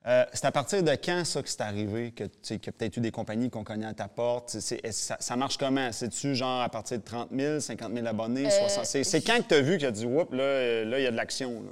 Euh, 0.04 0.24
c'est 0.32 0.46
à 0.46 0.52
partir 0.52 0.82
de 0.82 0.90
quand, 0.92 1.24
ça, 1.24 1.42
que 1.42 1.48
c'est 1.48 1.60
arrivé, 1.60 2.10
que 2.10 2.24
tu 2.42 2.54
a 2.54 2.72
peut-être 2.72 2.96
eu 2.96 3.00
des 3.00 3.12
compagnies 3.12 3.50
qui 3.50 3.56
ont 3.56 3.64
cogné 3.64 3.86
à 3.86 3.94
ta 3.94 4.08
porte? 4.08 4.50
Ça, 4.58 5.16
ça 5.20 5.36
marche 5.36 5.56
comment? 5.56 5.92
C'est-tu 5.92 6.34
genre 6.34 6.62
à 6.62 6.68
partir 6.68 6.98
de 6.98 7.04
30 7.04 7.28
000, 7.32 7.60
50 7.60 7.94
000 7.94 8.06
abonnés, 8.06 8.50
60 8.50 8.84
C'est 8.84 9.20
quand 9.20 9.38
que 9.42 9.48
tu 9.48 9.54
as 9.54 9.60
vu 9.60 9.74
que 9.74 9.82
tu 9.82 9.86
as 9.86 9.92
dit, 9.92 10.06
oups, 10.06 10.32
là, 10.32 10.42
euh, 10.42 10.84
là, 10.84 10.98
il 10.98 11.04
y 11.04 11.06
a 11.06 11.10
de 11.12 11.16
l'action? 11.16 11.62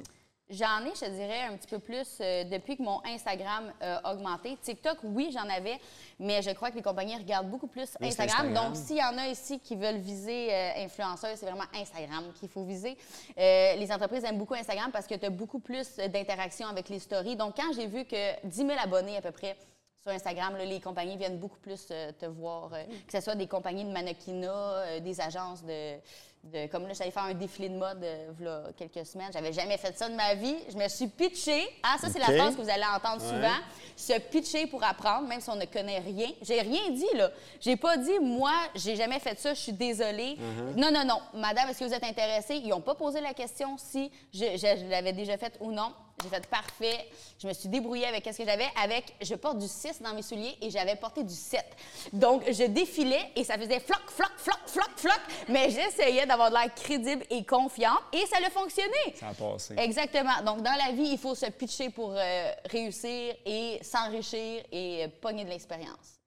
J'en 0.50 0.84
ai, 0.84 0.92
je 0.94 1.10
dirais, 1.10 1.42
un 1.50 1.56
petit 1.56 1.68
peu 1.68 1.78
plus 1.78 2.18
euh, 2.20 2.44
depuis 2.44 2.76
que 2.76 2.82
mon 2.82 3.00
Instagram 3.04 3.72
a 3.80 4.12
augmenté. 4.12 4.56
TikTok, 4.60 4.98
oui, 5.04 5.30
j'en 5.32 5.48
avais, 5.48 5.78
mais 6.18 6.42
je 6.42 6.50
crois 6.50 6.70
que 6.70 6.76
les 6.76 6.82
compagnies 6.82 7.16
regardent 7.16 7.48
beaucoup 7.48 7.66
plus 7.66 7.88
Instagram. 8.00 8.46
Instagram. 8.46 8.54
Donc, 8.54 8.76
s'il 8.76 8.96
y 8.96 9.02
en 9.02 9.16
a 9.18 9.28
ici 9.28 9.58
qui 9.58 9.76
veulent 9.76 9.98
viser 9.98 10.52
euh, 10.52 10.84
influenceurs, 10.84 11.36
c'est 11.36 11.46
vraiment 11.46 11.64
Instagram 11.74 12.24
qu'il 12.38 12.48
faut 12.48 12.64
viser. 12.64 12.96
Euh, 13.38 13.76
les 13.76 13.90
entreprises 13.92 14.24
aiment 14.24 14.38
beaucoup 14.38 14.54
Instagram 14.54 14.90
parce 14.92 15.06
que 15.06 15.14
tu 15.14 15.26
as 15.26 15.30
beaucoup 15.30 15.60
plus 15.60 15.98
euh, 15.98 16.08
d'interactions 16.08 16.68
avec 16.68 16.88
les 16.88 16.98
stories. 16.98 17.36
Donc, 17.36 17.56
quand 17.56 17.72
j'ai 17.74 17.86
vu 17.86 18.04
que 18.04 18.46
10 18.46 18.56
000 18.56 18.70
abonnés 18.82 19.16
à 19.16 19.22
peu 19.22 19.32
près, 19.32 19.56
sur 20.02 20.12
Instagram, 20.12 20.56
là, 20.56 20.64
les 20.64 20.80
compagnies 20.80 21.16
viennent 21.16 21.38
beaucoup 21.38 21.58
plus 21.58 21.88
euh, 21.90 22.10
te 22.18 22.24
voir, 22.24 22.72
euh, 22.72 22.84
que 23.06 23.12
ce 23.12 23.20
soit 23.20 23.34
des 23.34 23.46
compagnies 23.46 23.84
de 23.84 23.90
mannequinat, 23.90 24.50
euh, 24.50 25.00
des 25.00 25.20
agences 25.20 25.62
de, 25.62 25.96
de- 26.44 26.66
Comme 26.68 26.86
là, 26.86 26.94
j'allais 26.94 27.10
faire 27.10 27.24
un 27.24 27.34
défilé 27.34 27.68
de 27.68 27.76
mode 27.76 28.02
euh, 28.02 28.28
v'là 28.38 28.62
quelques 28.76 29.04
semaines. 29.06 29.30
J'avais 29.32 29.52
jamais 29.52 29.76
fait 29.76 29.96
ça 29.96 30.08
de 30.08 30.14
ma 30.14 30.34
vie. 30.34 30.56
Je 30.70 30.76
me 30.76 30.88
suis 30.88 31.06
pitchée. 31.06 31.68
Ah, 31.82 31.96
ça, 32.00 32.08
c'est 32.08 32.18
la 32.18 32.26
phrase 32.26 32.56
que 32.56 32.62
vous 32.62 32.70
allez 32.70 32.82
entendre 32.84 33.22
Ouais. 33.22 33.28
souvent. 33.28 33.56
Se 33.94 34.18
pitcher 34.18 34.66
pour 34.66 34.82
apprendre, 34.82 35.28
même 35.28 35.40
si 35.40 35.50
on 35.50 35.56
ne 35.56 35.66
connaît 35.66 35.98
rien. 35.98 36.28
J'ai 36.40 36.60
rien 36.62 36.90
dit, 36.90 37.04
là. 37.14 37.30
J'ai 37.60 37.76
pas 37.76 37.98
dit, 37.98 38.18
moi, 38.20 38.54
j'ai 38.74 38.96
jamais 38.96 39.18
fait 39.20 39.38
ça, 39.38 39.52
je 39.52 39.60
suis 39.60 39.72
désolée. 39.72 40.38
Non, 40.76 40.90
non, 40.90 41.04
non. 41.04 41.20
Madame, 41.34 41.68
est-ce 41.68 41.80
que 41.80 41.84
vous 41.84 41.92
êtes 41.94 42.04
intéressée? 42.04 42.56
Ils 42.56 42.68
n'ont 42.70 42.80
pas 42.80 42.94
posé 42.94 43.20
la 43.20 43.34
question 43.34 43.76
si 43.76 44.10
je, 44.32 44.38
je- 44.56 44.80
je 44.80 44.88
l'avais 44.88 45.12
déjà 45.12 45.36
faite 45.36 45.58
ou 45.60 45.70
non. 45.72 45.92
J'ai 46.22 46.28
fait 46.28 46.46
parfait. 46.46 47.08
Je 47.38 47.46
me 47.46 47.52
suis 47.52 47.68
débrouillée 47.68 48.06
avec 48.06 48.24
ce 48.24 48.38
que 48.38 48.44
j'avais. 48.44 48.68
Avec, 48.82 49.14
je 49.22 49.34
porte 49.34 49.58
du 49.58 49.68
6 49.68 50.02
dans 50.02 50.14
mes 50.14 50.22
souliers 50.22 50.56
et 50.60 50.70
j'avais 50.70 50.96
porté 50.96 51.24
du 51.24 51.34
7. 51.34 51.64
Donc, 52.12 52.42
je 52.50 52.64
défilais 52.64 53.32
et 53.36 53.44
ça 53.44 53.56
faisait 53.56 53.80
floc, 53.80 54.02
floc, 54.08 54.32
floc, 54.36 54.58
floc, 54.66 54.90
floc. 54.96 55.20
Mais 55.48 55.70
j'essayais 55.70 56.26
d'avoir 56.26 56.50
de 56.50 56.56
l'air 56.56 56.74
crédible 56.74 57.24
et 57.30 57.44
confiante 57.44 58.00
et 58.12 58.26
ça 58.26 58.36
a 58.44 58.50
fonctionné. 58.50 59.14
Ça 59.14 59.28
a 59.28 59.34
passé. 59.34 59.74
Exactement. 59.78 60.42
Donc, 60.44 60.62
dans 60.62 60.76
la 60.86 60.92
vie, 60.92 61.10
il 61.12 61.18
faut 61.18 61.34
se 61.34 61.46
pitcher 61.46 61.90
pour 61.90 62.14
euh, 62.16 62.52
réussir 62.70 63.34
et 63.46 63.78
s'enrichir 63.82 64.62
et 64.70 65.04
euh, 65.04 65.08
pogner 65.20 65.44
de 65.44 65.50
l'expérience. 65.50 66.20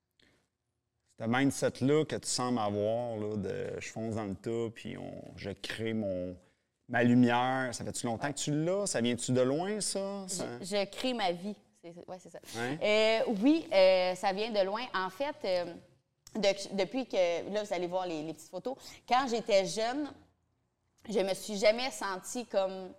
Ce 1.19 1.25
mindset-là 1.25 2.05
que 2.05 2.15
tu 2.15 2.27
sembles 2.27 2.59
avoir, 2.59 3.17
là, 3.17 3.37
de 3.37 3.79
je 3.79 3.89
fonce 3.89 4.15
dans 4.15 4.25
le 4.25 4.35
tas, 4.35 4.71
puis 4.73 4.97
on, 4.97 5.37
je 5.37 5.51
crée 5.51 5.93
mon, 5.93 6.35
ma 6.89 7.03
lumière, 7.03 7.69
ça 7.73 7.83
fait-tu 7.83 8.05
longtemps 8.05 8.31
que 8.31 8.37
tu 8.37 8.51
l'as? 8.51 8.85
Ça 8.87 9.01
vient-tu 9.01 9.31
de 9.31 9.41
loin, 9.41 9.79
ça? 9.81 10.25
Ça- 10.27 10.45
Je, 10.61 10.65
je 10.65 10.85
crée 10.85 11.13
ma 11.13 11.31
vie. 11.31 11.55
Ouais, 12.07 12.17
c'est 12.19 12.29
ça. 12.29 12.39
Euh, 12.81 13.19
oui, 13.41 13.67
euh, 13.73 14.15
ça 14.15 14.31
vient 14.31 14.51
de 14.51 14.61
loin. 14.65 14.81
En 14.93 15.09
fait, 15.09 15.35
euh, 15.43 15.65
de- 16.35 16.75
depuis 16.77 17.05
que. 17.05 17.51
Là, 17.53 17.63
vous 17.63 17.73
allez 17.73 17.87
voir 17.87 18.07
les, 18.07 18.23
les 18.23 18.33
petites 18.33 18.49
photos. 18.49 18.75
Quand 19.07 19.25
j'étais 19.29 19.65
jeune, 19.65 20.09
je 21.09 21.19
me 21.19 21.33
suis 21.33 21.57
jamais 21.57 21.91
sentie 21.91 22.45
comme 22.45 22.91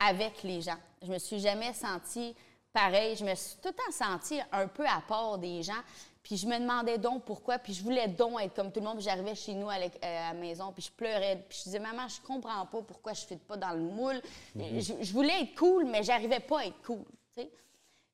avec 0.00 0.42
les 0.42 0.60
gens. 0.60 0.76
Je 1.02 1.10
me 1.12 1.18
suis 1.18 1.38
jamais 1.38 1.72
sentie 1.72 2.34
pareil. 2.72 3.16
Je 3.16 3.24
me 3.24 3.34
suis 3.34 3.56
tout 3.62 3.68
le 3.68 3.74
temps 3.74 3.92
sentie 3.92 4.40
un 4.52 4.66
peu 4.66 4.84
à 4.86 5.00
part 5.06 5.38
des 5.38 5.62
gens. 5.62 5.80
Puis 6.28 6.36
je 6.36 6.46
me 6.46 6.58
demandais 6.58 6.98
donc 6.98 7.24
pourquoi. 7.24 7.58
Puis 7.58 7.72
je 7.72 7.82
voulais 7.82 8.06
donc 8.06 8.38
être 8.38 8.54
comme 8.54 8.70
tout 8.70 8.80
le 8.80 8.84
monde. 8.84 8.96
Puis 8.96 9.04
j'arrivais 9.04 9.34
chez 9.34 9.54
nous 9.54 9.70
à 9.70 9.78
la, 9.78 9.86
à 10.02 10.28
la 10.28 10.34
maison, 10.34 10.70
puis 10.72 10.82
je 10.82 10.90
pleurais. 10.90 11.42
Puis 11.48 11.56
je 11.60 11.64
disais, 11.64 11.78
maman, 11.78 12.06
je 12.06 12.20
comprends 12.20 12.66
pas 12.66 12.82
pourquoi 12.82 13.14
je 13.14 13.22
ne 13.32 13.38
pas 13.38 13.56
dans 13.56 13.72
le 13.72 13.80
moule. 13.80 14.20
je, 14.54 14.92
je 15.00 15.12
voulais 15.14 15.40
être 15.40 15.54
cool, 15.54 15.86
mais 15.86 16.02
j'arrivais 16.02 16.40
pas 16.40 16.60
à 16.60 16.66
être 16.66 16.82
cool. 16.82 17.02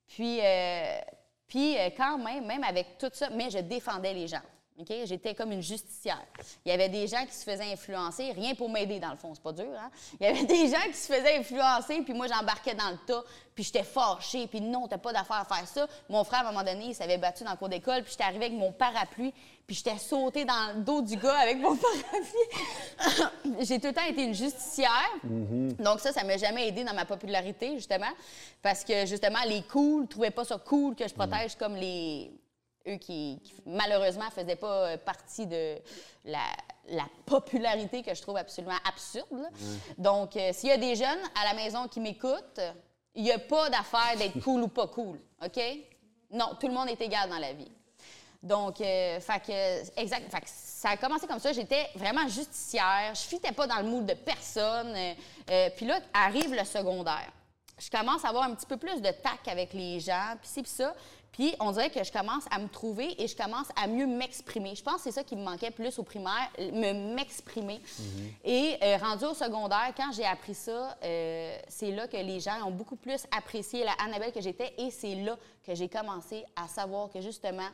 Puis, 0.07 0.39
euh, 0.41 1.01
puis 1.49 1.77
euh, 1.77 1.91
quand 1.97 2.19
même, 2.19 2.47
même 2.47 2.63
avec 2.63 2.99
tout 2.99 3.11
ça, 3.13 3.31
mais 3.31 3.51
je 3.51 3.59
défendais 3.59 4.15
les 4.15 4.29
gens. 4.29 4.43
OK? 4.79 4.93
J'étais 5.05 5.35
comme 5.35 5.53
une 5.53 5.63
justicière. 5.63 6.27
Il 6.65 6.71
y 6.71 6.73
avait 6.73 6.89
des 6.89 7.07
gens 7.07 7.25
qui 7.27 7.35
se 7.35 7.45
faisaient 7.45 7.73
influencer, 7.73 8.33
rien 8.33 8.57
pour 8.57 8.69
m'aider 8.69 8.99
dans 8.99 9.13
le 9.13 9.17
fond, 9.17 9.33
c'est 9.33 9.43
pas 9.43 9.53
dur, 9.53 9.71
hein? 9.79 9.91
Il 10.21 10.27
y 10.27 10.29
avait 10.29 10.45
des 10.47 10.69
gens 10.69 10.83
qui 10.87 10.97
se 10.97 11.13
faisaient 11.13 11.37
influencer, 11.39 12.03
puis 12.03 12.13
moi 12.13 12.27
j'embarquais 12.27 12.75
dans 12.75 12.91
le 12.91 12.99
tas, 13.07 13.23
puis 13.55 13.63
j'étais 13.63 13.85
fâchée, 13.85 14.49
puis 14.49 14.61
non, 14.61 14.89
t'as 14.89 14.99
pas 14.99 15.13
d'affaire 15.13 15.37
à 15.37 15.45
faire 15.45 15.69
ça. 15.69 15.87
Mon 16.09 16.25
frère, 16.25 16.41
à 16.41 16.49
un 16.49 16.53
moment 16.53 16.65
donné, 16.65 16.87
il 16.87 16.95
s'avait 16.95 17.19
battu 17.19 17.45
dans 17.45 17.53
le 17.53 17.57
cours 17.57 17.69
d'école, 17.69 18.03
puis 18.03 18.11
j'étais 18.11 18.25
arrivée 18.25 18.47
avec 18.47 18.59
mon 18.59 18.73
parapluie, 18.73 19.33
puis 19.65 19.77
j'étais 19.77 19.97
sautée 19.97 20.45
dans 20.45 20.75
le 20.75 20.83
dos 20.83 21.03
du 21.03 21.17
gars 21.17 21.39
avec 21.39 21.59
mon 21.59 21.77
parapluie. 22.97 23.61
J'ai 23.61 23.79
tout 23.79 23.87
le 23.87 23.95
temps 23.95 24.05
été 24.05 24.25
une 24.25 24.35
justicière. 24.35 24.91
Donc 25.23 26.01
ça, 26.01 26.13
ça 26.13 26.25
m'a 26.25 26.37
jamais 26.37 26.67
aidé 26.69 26.83
dans 26.83 26.95
ma 26.95 27.05
popularité, 27.05 27.77
justement, 27.77 28.11
parce 28.61 28.83
que 28.83 29.07
justement, 29.07 29.39
les 29.47 29.63
cools 29.63 30.09
trouvaient 30.09 30.33
pas 30.33 30.45
ça 30.45 30.59
cool 30.59 30.97
que 30.97 31.07
je 31.07 31.15
protège 31.15 31.55
comme 31.55 31.77
les 31.77 32.33
eux 32.89 32.97
qui, 32.97 33.41
qui, 33.43 33.55
malheureusement 33.67 34.31
faisaient 34.31 34.57
pas 34.57 34.89
euh, 34.89 34.97
partie 34.97 35.47
de 35.47 35.77
la, 36.25 36.45
la 36.89 37.07
popularité 37.27 38.03
que 38.03 38.15
je 38.15 38.23
trouve 38.23 38.37
absolument 38.37 38.79
absurde. 38.89 39.49
Donc, 39.99 40.37
euh, 40.37 40.53
s'il 40.53 40.69
y 40.69 40.73
a 40.73 40.77
des 40.77 40.95
jeunes 40.95 41.23
à 41.41 41.45
la 41.45 41.55
maison 41.55 41.89
qui 41.89 42.01
m'écoutent, 42.01 42.61
il 43.15 43.23
n'y 43.23 43.33
a 43.33 43.39
pas 43.39 43.71
d'affaire 43.71 44.17
d'être 44.19 44.41
cool 44.41 44.63
ou 44.63 44.69
pas 44.69 44.89
cool, 44.89 45.21
OK? 45.45 45.61
Non, 46.31 46.57
tout 46.59 46.67
le 46.67 46.75
monde 46.75 46.89
est 46.89 47.01
égal 47.01 47.29
dans 47.29 47.39
la 47.39 47.53
vie. 47.53 47.71
Donc, 48.45 48.79
euh, 48.83 49.21
fait 49.21 49.41
que, 49.41 50.01
exact, 50.01 50.31
fait 50.31 50.41
que 50.41 50.47
ça 50.47 50.91
a 50.91 50.97
commencé 50.99 51.27
comme 51.27 51.39
ça. 51.39 51.53
J'étais 51.55 51.89
vraiment 51.95 52.29
justicière. 52.29 53.13
Je 53.15 53.23
fitais 53.23 53.53
pas 53.53 53.67
dans 53.67 53.79
le 53.79 53.85
moule 53.85 54.05
de 54.05 54.13
personne. 54.13 54.95
Euh, 55.51 55.71
puis 55.75 55.87
là, 55.87 55.99
arrive 56.13 56.55
le 56.55 56.65
secondaire. 56.65 57.33
Je 57.79 57.89
commence 57.89 58.23
à 58.23 58.29
avoir 58.29 58.45
un 58.45 58.55
petit 58.55 58.67
peu 58.67 58.77
plus 58.77 59.01
de 59.01 59.11
tac 59.11 59.49
avec 59.49 59.73
les 59.73 59.99
gens, 59.99 60.35
puis 60.43 60.63
puis 60.63 60.71
ça. 60.71 60.95
Puis 61.35 61.53
on 61.59 61.73
dirait 61.73 61.91
que 61.91 62.05
je 62.05 62.13
commence 62.13 62.45
à 62.53 62.61
me 62.61 62.69
trouver 62.69 63.21
et 63.21 63.27
je 63.27 63.37
commence 63.37 63.67
à 63.75 63.89
mieux 63.89 64.07
m'exprimer. 64.07 64.77
Je 64.77 64.85
pense 64.85 64.99
que 64.99 65.01
c'est 65.03 65.11
ça 65.11 65.25
qui 65.25 65.35
me 65.35 65.43
manquait 65.43 65.73
plus 65.73 65.99
au 65.99 66.05
primaire, 66.05 66.49
me 66.61 67.13
m'exprimer. 67.13 67.81
Et 68.45 68.77
euh, 68.81 68.97
rendu 68.99 69.25
au 69.25 69.35
secondaire, 69.35 69.93
quand 69.97 70.13
j'ai 70.13 70.25
appris 70.25 70.55
ça, 70.55 70.97
euh, 71.03 71.59
c'est 71.67 71.91
là 71.91 72.07
que 72.07 72.17
les 72.17 72.39
gens 72.39 72.65
ont 72.65 72.71
beaucoup 72.71 72.95
plus 72.95 73.27
apprécié 73.37 73.83
la 73.83 73.95
Annabelle 73.95 74.31
que 74.31 74.41
j'étais 74.41 74.75
et 74.79 74.93
c'est 74.93 75.17
là 75.17 75.37
que 75.67 75.75
j'ai 75.75 75.89
commencé 75.89 76.45
à 76.55 76.69
savoir 76.69 77.11
que 77.11 77.21
justement, 77.21 77.69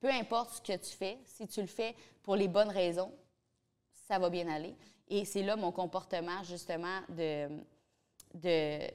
peu 0.00 0.08
importe 0.08 0.54
ce 0.54 0.60
que 0.62 0.78
tu 0.78 0.96
fais, 0.96 1.18
si 1.26 1.46
tu 1.46 1.60
le 1.60 1.66
fais 1.66 1.94
pour 2.22 2.34
les 2.34 2.48
bonnes 2.48 2.70
raisons, 2.70 3.12
ça 4.08 4.18
va 4.18 4.30
bien 4.30 4.48
aller. 4.48 4.74
Et 5.10 5.26
c'est 5.26 5.42
là 5.42 5.56
mon 5.56 5.70
comportement, 5.70 6.42
justement, 6.44 7.00
de, 7.10 7.46
de 8.32 8.88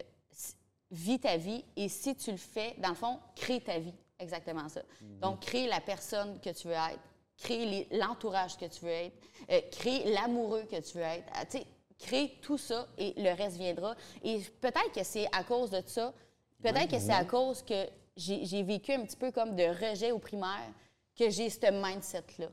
vis 0.89 1.19
ta 1.19 1.37
vie. 1.37 1.63
Et 1.75 1.87
si 1.87 2.15
tu 2.15 2.31
le 2.31 2.37
fais, 2.37 2.73
dans 2.79 2.89
le 2.89 2.95
fond, 2.95 3.19
crée 3.35 3.61
ta 3.61 3.77
vie. 3.77 3.93
Exactement 4.19 4.67
ça. 4.69 4.81
Donc, 5.21 5.41
crée 5.41 5.67
la 5.67 5.79
personne 5.79 6.39
que 6.39 6.49
tu 6.49 6.67
veux 6.67 6.73
être, 6.73 6.99
crée 7.37 7.87
l'entourage 7.91 8.57
que 8.57 8.65
tu 8.65 8.85
veux 8.85 8.91
être, 8.91 9.15
euh, 9.51 9.61
crée 9.71 10.03
l'amoureux 10.11 10.63
que 10.63 10.79
tu 10.81 10.97
veux 10.97 11.03
être. 11.03 11.25
Ah, 11.33 11.45
tu 11.45 11.59
sais, 11.59 11.67
crée 11.99 12.37
tout 12.41 12.57
ça 12.57 12.87
et 12.97 13.13
le 13.17 13.35
reste 13.35 13.57
viendra. 13.57 13.95
Et 14.23 14.39
peut-être 14.61 14.91
que 14.93 15.03
c'est 15.03 15.27
à 15.35 15.43
cause 15.43 15.69
de 15.69 15.81
ça, 15.85 16.13
peut-être 16.61 16.89
que 16.89 16.99
c'est 16.99 17.13
à 17.13 17.25
cause 17.25 17.61
que 17.61 17.87
j'ai 18.15 18.63
vécu 18.63 18.93
un 18.93 19.03
petit 19.05 19.17
peu 19.17 19.31
comme 19.31 19.55
de 19.55 19.63
rejet 19.65 20.11
au 20.11 20.19
primaire 20.19 20.71
que 21.15 21.29
j'ai 21.29 21.49
ce 21.49 21.71
mindset-là. 21.71 22.47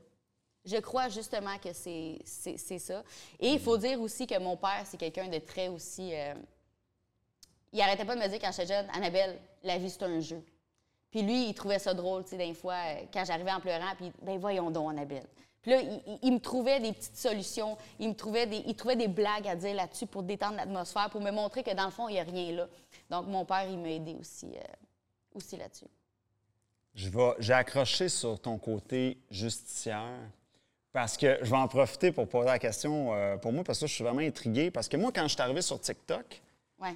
Je 0.63 0.77
crois 0.77 1.09
justement 1.09 1.57
que 1.59 1.73
c'est 1.73 2.19
ça. 2.25 3.03
Et 3.39 3.49
il 3.49 3.59
faut 3.59 3.77
dire 3.77 3.99
aussi 4.01 4.25
que 4.27 4.37
mon 4.39 4.57
père, 4.57 4.83
c'est 4.85 4.97
quelqu'un 4.97 5.27
de 5.27 5.37
très 5.39 5.67
aussi. 5.67 6.13
euh, 6.13 6.33
il 7.71 7.81
arrêtait 7.81 8.05
pas 8.05 8.15
de 8.15 8.21
me 8.21 8.27
dire 8.27 8.39
quand 8.39 8.51
j'étais 8.51 8.73
jeune, 8.73 8.87
Annabelle, 8.93 9.39
la 9.63 9.77
vie, 9.77 9.89
c'est 9.89 10.03
un 10.03 10.19
jeu. 10.19 10.43
Puis 11.15 11.23
lui, 11.23 11.47
il 11.47 11.53
trouvait 11.53 11.79
ça 11.79 11.93
drôle, 11.93 12.25
tu 12.25 12.31
sais, 12.31 12.37
des 12.37 12.53
fois, 12.53 12.73
euh, 12.73 12.95
quand 13.13 13.23
j'arrivais 13.23 13.53
en 13.53 13.61
pleurant, 13.61 13.95
puis 13.95 14.11
ben 14.21 14.37
voyons 14.37 14.69
donc, 14.69 14.91
Annabelle. 14.91 15.25
Puis 15.61 15.71
là, 15.71 15.79
il, 15.79 16.01
il- 16.05 16.19
il 16.23 16.33
me 16.33 16.39
trouvait 16.39 16.81
des 16.81 16.91
petites 16.91 17.15
solutions, 17.15 17.77
il 17.99 18.09
me 18.09 18.13
trouvait 18.15 18.45
des, 18.47 18.57
il 18.67 18.75
trouvait 18.75 18.97
des 18.97 19.07
blagues 19.07 19.47
à 19.47 19.55
dire 19.55 19.73
là-dessus 19.75 20.07
pour 20.07 20.23
détendre 20.23 20.57
l'atmosphère, 20.57 21.09
pour 21.09 21.21
me 21.21 21.31
montrer 21.31 21.63
que 21.63 21.73
dans 21.73 21.85
le 21.85 21.91
fond, 21.91 22.09
il 22.09 22.15
n'y 22.15 22.19
a 22.19 22.23
rien 22.23 22.51
là. 22.51 22.67
Donc, 23.09 23.27
mon 23.27 23.45
père, 23.45 23.63
il 23.69 23.77
m'a 23.77 23.91
aidé 23.91 24.13
aussi, 24.19 24.47
euh, 24.57 24.59
aussi 25.33 25.55
là-dessus. 25.55 25.85
Je 26.95 27.07
vais, 27.07 27.31
j'ai 27.39 27.53
accroché 27.53 28.09
sur 28.09 28.37
ton 28.37 28.57
côté 28.57 29.17
justicière 29.31 30.19
parce 30.91 31.15
que 31.15 31.37
je 31.43 31.49
vais 31.49 31.55
en 31.57 31.69
profiter 31.69 32.11
pour 32.11 32.27
poser 32.27 32.47
la 32.47 32.59
question 32.59 33.13
euh, 33.13 33.37
pour 33.37 33.53
moi 33.53 33.63
parce 33.63 33.79
que 33.79 33.87
je 33.87 33.93
suis 33.93 34.03
vraiment 34.03 34.19
intrigué 34.19 34.69
parce 34.69 34.89
que 34.89 34.97
moi, 34.97 35.13
quand 35.15 35.23
je 35.23 35.29
suis 35.33 35.41
arrivé 35.41 35.61
sur 35.61 35.79
TikTok, 35.79 36.41
Ouais. 36.77 36.93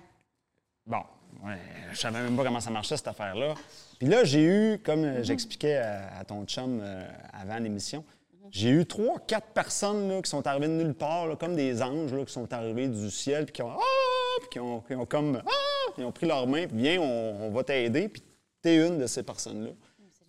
bon, 0.86 1.04
ouais, 1.43 1.57
je 1.91 1.98
savais 1.98 2.21
même 2.21 2.36
pas 2.36 2.43
comment 2.43 2.59
ça 2.59 2.69
marchait 2.69 2.98
cette 2.98 3.07
affaire-là. 3.07 3.55
Puis 4.00 4.07
là, 4.07 4.24
j'ai 4.24 4.43
eu, 4.43 4.79
comme 4.79 5.03
euh, 5.03 5.24
j'expliquais 5.24 5.77
à, 5.77 6.24
ton 6.25 6.45
chum 6.45 6.79
euh, 6.81 7.05
avant 7.33 7.59
l'émission, 7.59 8.03
J'ai 8.51 8.69
eu 8.69 8.86
trois, 8.86 9.19
quatre 9.19 9.48
personnes 9.48 10.09
là, 10.09 10.21
qui 10.21 10.29
sont 10.29 10.45
arrivées 10.48 10.67
de 10.67 10.74
nulle 10.74 10.93
part, 10.93 11.38
comme 11.38 11.55
des 11.55 11.81
anges 11.81 12.13
là, 12.13 12.25
qui 12.25 12.33
sont 12.33 12.51
arrivés 12.53 12.88
du 12.88 13.12
ciel, 13.12 13.45
puis 13.45 13.53
qui 13.53 13.62
ont, 13.62 13.71
ah! 13.71 14.39
Puis 14.41 14.50
qui 14.51 14.59
ont, 14.59 14.81
qui 14.81 14.95
ont 14.95 15.05
comme 15.05 15.41
ah! 15.45 15.91
Ils 15.98 16.05
ont 16.05 16.12
pris 16.12 16.27
leurs 16.27 16.48
mains, 16.48 16.65
puis 16.67 16.77
viens, 16.77 17.01
on, 17.01 17.50
va 17.51 17.63
t'aider. 17.63 18.07
Puis 18.07 18.24
t'es 18.62 18.88
une 18.88 18.98
de 18.98 19.07
ces 19.07 19.24
personnes-là. 19.24 19.71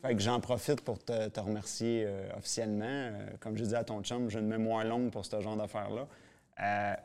Fait 0.03 0.15
que 0.15 0.21
j'en 0.21 0.41
profite 0.41 0.81
pour 0.81 0.99
te, 0.99 1.41
remercier 1.41 2.05
euh, 2.07 2.29
officiellement. 2.37 3.13
Comme 3.39 3.57
je 3.57 3.65
dis 3.65 3.75
à 3.75 3.85
ton 3.85 4.03
chum, 4.03 4.31
j'ai 4.31 4.41
une 4.41 4.49
mémoire 4.49 4.85
longue 4.85 5.11
pour 5.11 5.25
ce 5.25 5.41
genre 5.41 5.57
d'affaires-là. 5.57 6.07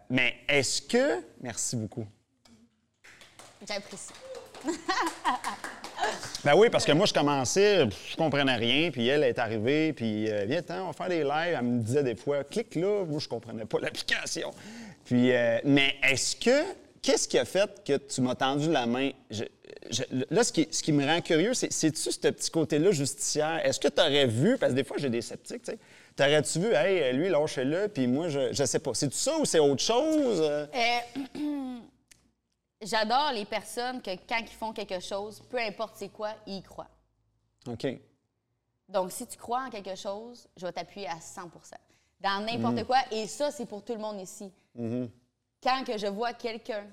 Mais 0.09 0.35
est-ce 0.47 0.81
que. 0.81 1.23
Merci 1.41 1.75
beaucoup. 1.75 2.07
J'apprécie. 3.67 4.13
Ben 6.43 6.53
oui, 6.55 6.69
parce 6.69 6.85
que 6.85 6.91
moi, 6.91 7.05
je 7.05 7.13
commençais, 7.13 7.87
je 8.09 8.15
comprenais 8.15 8.55
rien, 8.55 8.91
puis 8.91 9.07
elle 9.07 9.23
est 9.23 9.39
arrivée, 9.39 9.93
puis 9.93 10.29
euh, 10.29 10.45
viens, 10.47 10.59
attends, 10.59 10.83
on 10.83 10.87
va 10.87 10.93
faire 10.93 11.09
des 11.09 11.23
lives. 11.23 11.55
Elle 11.57 11.61
me 11.63 11.81
disait 11.81 12.03
des 12.03 12.15
fois, 12.15 12.43
clique 12.43 12.75
là. 12.75 13.03
Moi, 13.05 13.19
je 13.19 13.27
comprenais 13.27 13.65
pas 13.65 13.79
l'application. 13.79 14.51
Puis, 15.05 15.31
euh, 15.33 15.59
mais 15.63 15.95
est-ce 16.03 16.35
que, 16.35 16.63
qu'est-ce 17.01 17.27
qui 17.27 17.37
a 17.39 17.45
fait 17.45 17.69
que 17.83 17.97
tu 17.97 18.21
m'as 18.21 18.35
tendu 18.35 18.71
la 18.71 18.85
main? 18.85 19.09
Je- 19.31 19.43
je- 19.89 20.03
là, 20.29 20.43
ce 20.43 20.51
qui, 20.51 20.67
ce 20.69 20.83
qui 20.83 20.91
me 20.91 21.05
rend 21.05 21.21
curieux, 21.21 21.53
c'est, 21.53 21.71
c'est-tu 21.71 22.11
ce 22.11 22.19
petit 22.19 22.51
côté-là 22.51 22.91
justicière? 22.91 23.65
Est-ce 23.65 23.79
que 23.79 23.87
tu 23.87 24.01
aurais 24.01 24.27
vu, 24.27 24.57
parce 24.57 24.71
que 24.73 24.77
des 24.77 24.83
fois, 24.83 24.97
j'ai 24.99 25.09
des 25.09 25.21
sceptiques, 25.21 25.63
tu 25.63 25.71
sais, 25.71 25.77
t'aurais-tu 26.15 26.59
vu, 26.59 26.73
hey, 26.73 27.13
lui, 27.13 27.29
lâchez-le, 27.29 27.87
puis 27.87 28.05
moi, 28.07 28.29
je, 28.29 28.51
je 28.53 28.63
sais 28.65 28.79
pas. 28.79 28.91
C'est-tu 28.93 29.17
ça 29.17 29.37
ou 29.39 29.45
c'est 29.45 29.59
autre 29.59 29.81
chose? 29.83 30.41
Euh, 30.43 30.65
J'adore 32.85 33.31
les 33.33 33.45
personnes 33.45 33.99
que 33.99 34.11
quand 34.27 34.39
ils 34.39 34.47
font 34.47 34.71
quelque 34.71 34.99
chose, 34.99 35.41
peu 35.49 35.57
importe 35.59 35.95
c'est 35.97 36.09
quoi, 36.09 36.35
ils 36.45 36.57
y 36.57 36.61
croient. 36.61 36.89
OK. 37.67 37.87
Donc, 38.87 39.11
si 39.11 39.25
tu 39.25 39.37
crois 39.37 39.63
en 39.63 39.69
quelque 39.71 39.95
chose, 39.95 40.47
je 40.55 40.67
vais 40.67 40.71
t'appuyer 40.71 41.07
à 41.07 41.17
100% 41.17 41.49
dans 42.19 42.45
n'importe 42.45 42.85
quoi. 42.85 42.99
Et 43.11 43.25
ça, 43.25 43.49
c'est 43.49 43.65
pour 43.65 43.83
tout 43.83 43.93
le 43.93 43.99
monde 43.99 44.21
ici. 44.21 44.51
Quand 45.63 45.83
que 45.83 45.97
je 45.97 46.05
vois 46.05 46.33
quelqu'un 46.33 46.85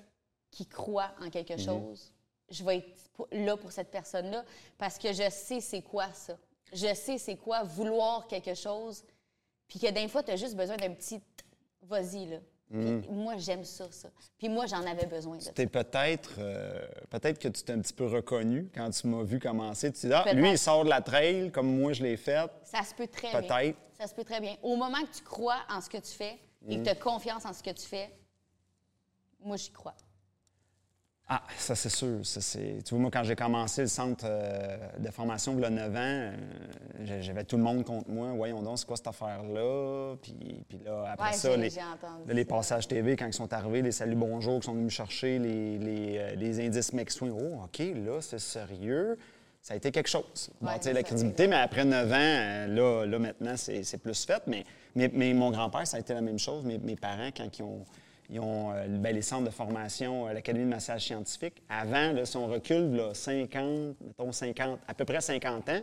qui 0.50 0.66
croit 0.66 1.10
en 1.20 1.28
quelque 1.28 1.58
chose, 1.58 2.12
je 2.48 2.64
vais 2.64 2.78
être 2.78 3.28
là 3.30 3.56
pour 3.58 3.70
cette 3.70 3.90
personne-là 3.90 4.44
parce 4.78 4.96
que 4.98 5.12
je 5.12 5.28
sais 5.28 5.60
c'est 5.60 5.82
quoi 5.82 6.10
ça. 6.14 6.38
Je 6.72 6.94
sais 6.94 7.18
c'est 7.18 7.36
quoi 7.36 7.64
vouloir 7.64 8.26
quelque 8.26 8.54
chose, 8.54 9.04
puis 9.68 9.78
que 9.78 9.90
des 9.90 10.08
fois, 10.08 10.22
tu 10.22 10.30
as 10.30 10.36
juste 10.36 10.56
besoin 10.56 10.78
d'un 10.78 10.94
petit 10.94 11.20
vas-y, 11.82 12.26
là. 12.26 12.38
Puis 12.72 13.10
moi, 13.10 13.36
j'aime 13.36 13.64
ça, 13.64 13.86
ça. 13.90 14.08
Puis 14.38 14.48
moi, 14.48 14.64
j'en 14.66 14.84
avais 14.86 15.04
besoin 15.04 15.36
de 15.36 15.42
ça. 15.42 15.52
T'es 15.52 15.66
peut-être, 15.66 16.36
euh, 16.38 16.86
peut-être 17.10 17.38
que 17.38 17.48
tu 17.48 17.62
t'es 17.62 17.72
un 17.74 17.80
petit 17.80 17.92
peu 17.92 18.06
reconnu 18.06 18.70
quand 18.74 18.88
tu 18.90 19.06
m'as 19.08 19.22
vu 19.22 19.38
commencer. 19.38 19.92
Tu 19.92 20.06
dis, 20.06 20.12
ah, 20.12 20.32
lui, 20.32 20.52
il 20.52 20.58
sort 20.58 20.84
de 20.84 20.88
la 20.88 21.02
trail 21.02 21.50
comme 21.50 21.78
moi, 21.78 21.92
je 21.92 22.02
l'ai 22.02 22.16
fait. 22.16 22.50
Ça 22.64 22.82
se 22.82 22.94
peut 22.94 23.06
très 23.06 23.30
bien. 23.30 23.42
Peut-être. 23.42 23.78
Ça 23.98 24.06
se 24.06 24.14
peut 24.14 24.24
très 24.24 24.40
bien. 24.40 24.56
Au 24.62 24.76
moment 24.76 25.02
que 25.02 25.14
tu 25.16 25.22
crois 25.22 25.58
en 25.68 25.80
ce 25.80 25.90
que 25.90 25.98
tu 25.98 26.12
fais 26.12 26.38
et 26.66 26.78
que 26.78 26.84
tu 26.84 26.88
as 26.88 26.94
confiance 26.94 27.44
en 27.44 27.52
ce 27.52 27.62
que 27.62 27.70
tu 27.70 27.86
fais, 27.86 28.10
moi, 29.44 29.56
j'y 29.56 29.70
crois. 29.70 29.94
Ah, 31.34 31.40
ça, 31.56 31.74
c'est 31.74 31.88
sûr. 31.88 32.18
Ça. 32.24 32.40
Tu 32.58 32.90
vois, 32.90 32.98
moi, 32.98 33.10
quand 33.10 33.22
j'ai 33.24 33.34
commencé 33.36 33.80
le 33.80 33.86
centre 33.88 34.26
euh, 34.28 34.76
de 34.98 35.10
formation, 35.10 35.54
il 35.56 35.62
y 35.62 35.64
a 35.64 35.70
9 35.70 35.90
ans, 35.96 35.98
euh, 35.98 37.20
j'avais 37.22 37.44
tout 37.44 37.56
le 37.56 37.62
monde 37.62 37.84
contre 37.84 38.10
moi. 38.10 38.32
Voyons 38.34 38.60
donc, 38.60 38.78
c'est 38.78 38.86
quoi 38.86 38.96
cette 38.98 39.06
affaire-là? 39.06 40.14
Puis, 40.20 40.62
puis 40.68 40.78
là, 40.84 41.04
après 41.12 41.28
Ouais, 41.28 41.32
ça, 41.34 41.56
les, 41.56 41.70
là, 41.70 42.34
les 42.34 42.44
passages 42.44 42.86
TV, 42.86 43.16
quand 43.16 43.26
ils 43.26 43.32
sont 43.32 43.50
arrivés, 43.50 43.80
les 43.80 43.92
saluts 43.92 44.14
bonjour 44.14 44.60
qui 44.60 44.66
sont 44.66 44.72
venus 44.74 44.84
me 44.84 44.90
chercher, 44.90 45.38
les, 45.38 45.78
les, 45.78 46.18
euh, 46.18 46.34
les 46.34 46.60
indices 46.66 46.92
McSwing. 46.92 47.30
Oh, 47.32 47.62
OK, 47.64 47.78
là, 47.78 48.20
c'est 48.20 48.38
sérieux. 48.38 49.16
Ça 49.62 49.72
a 49.72 49.76
été 49.78 49.90
quelque 49.90 50.08
chose. 50.10 50.50
Ouais, 50.60 50.72
Bâtir 50.72 50.92
la 50.92 51.00
ça- 51.00 51.04
crédibilité, 51.04 51.46
mais 51.46 51.56
après 51.56 51.86
9 51.86 52.12
ans, 52.12 52.66
là, 52.74 53.06
là 53.06 53.18
maintenant, 53.18 53.56
c'est, 53.56 53.84
c'est 53.84 53.98
plus 53.98 54.26
fait. 54.26 54.42
Mais, 54.46 54.66
mais, 54.94 55.10
mais 55.14 55.32
mon 55.32 55.50
grand-père, 55.50 55.86
ça 55.86 55.96
a 55.96 56.00
été 56.00 56.12
la 56.12 56.20
même 56.20 56.38
chose. 56.38 56.62
Mes, 56.64 56.76
mes 56.76 56.96
parents, 56.96 57.30
quand 57.34 57.48
ils 57.58 57.62
ont, 57.62 57.84
ils 58.32 58.40
ont 58.40 58.72
euh, 58.72 58.86
ben, 58.88 59.14
les 59.14 59.22
centres 59.22 59.44
de 59.44 59.50
formation, 59.50 60.26
euh, 60.26 60.32
l'Académie 60.32 60.64
de 60.64 60.70
massage 60.70 61.04
scientifique, 61.04 61.62
avant, 61.68 62.12
là, 62.12 62.24
si 62.24 62.36
on 62.36 62.46
recule, 62.46 62.96
là, 62.96 63.14
50, 63.14 63.96
mettons 64.04 64.32
50, 64.32 64.78
à 64.88 64.94
peu 64.94 65.04
près 65.04 65.20
50 65.20 65.68
ans, 65.68 65.80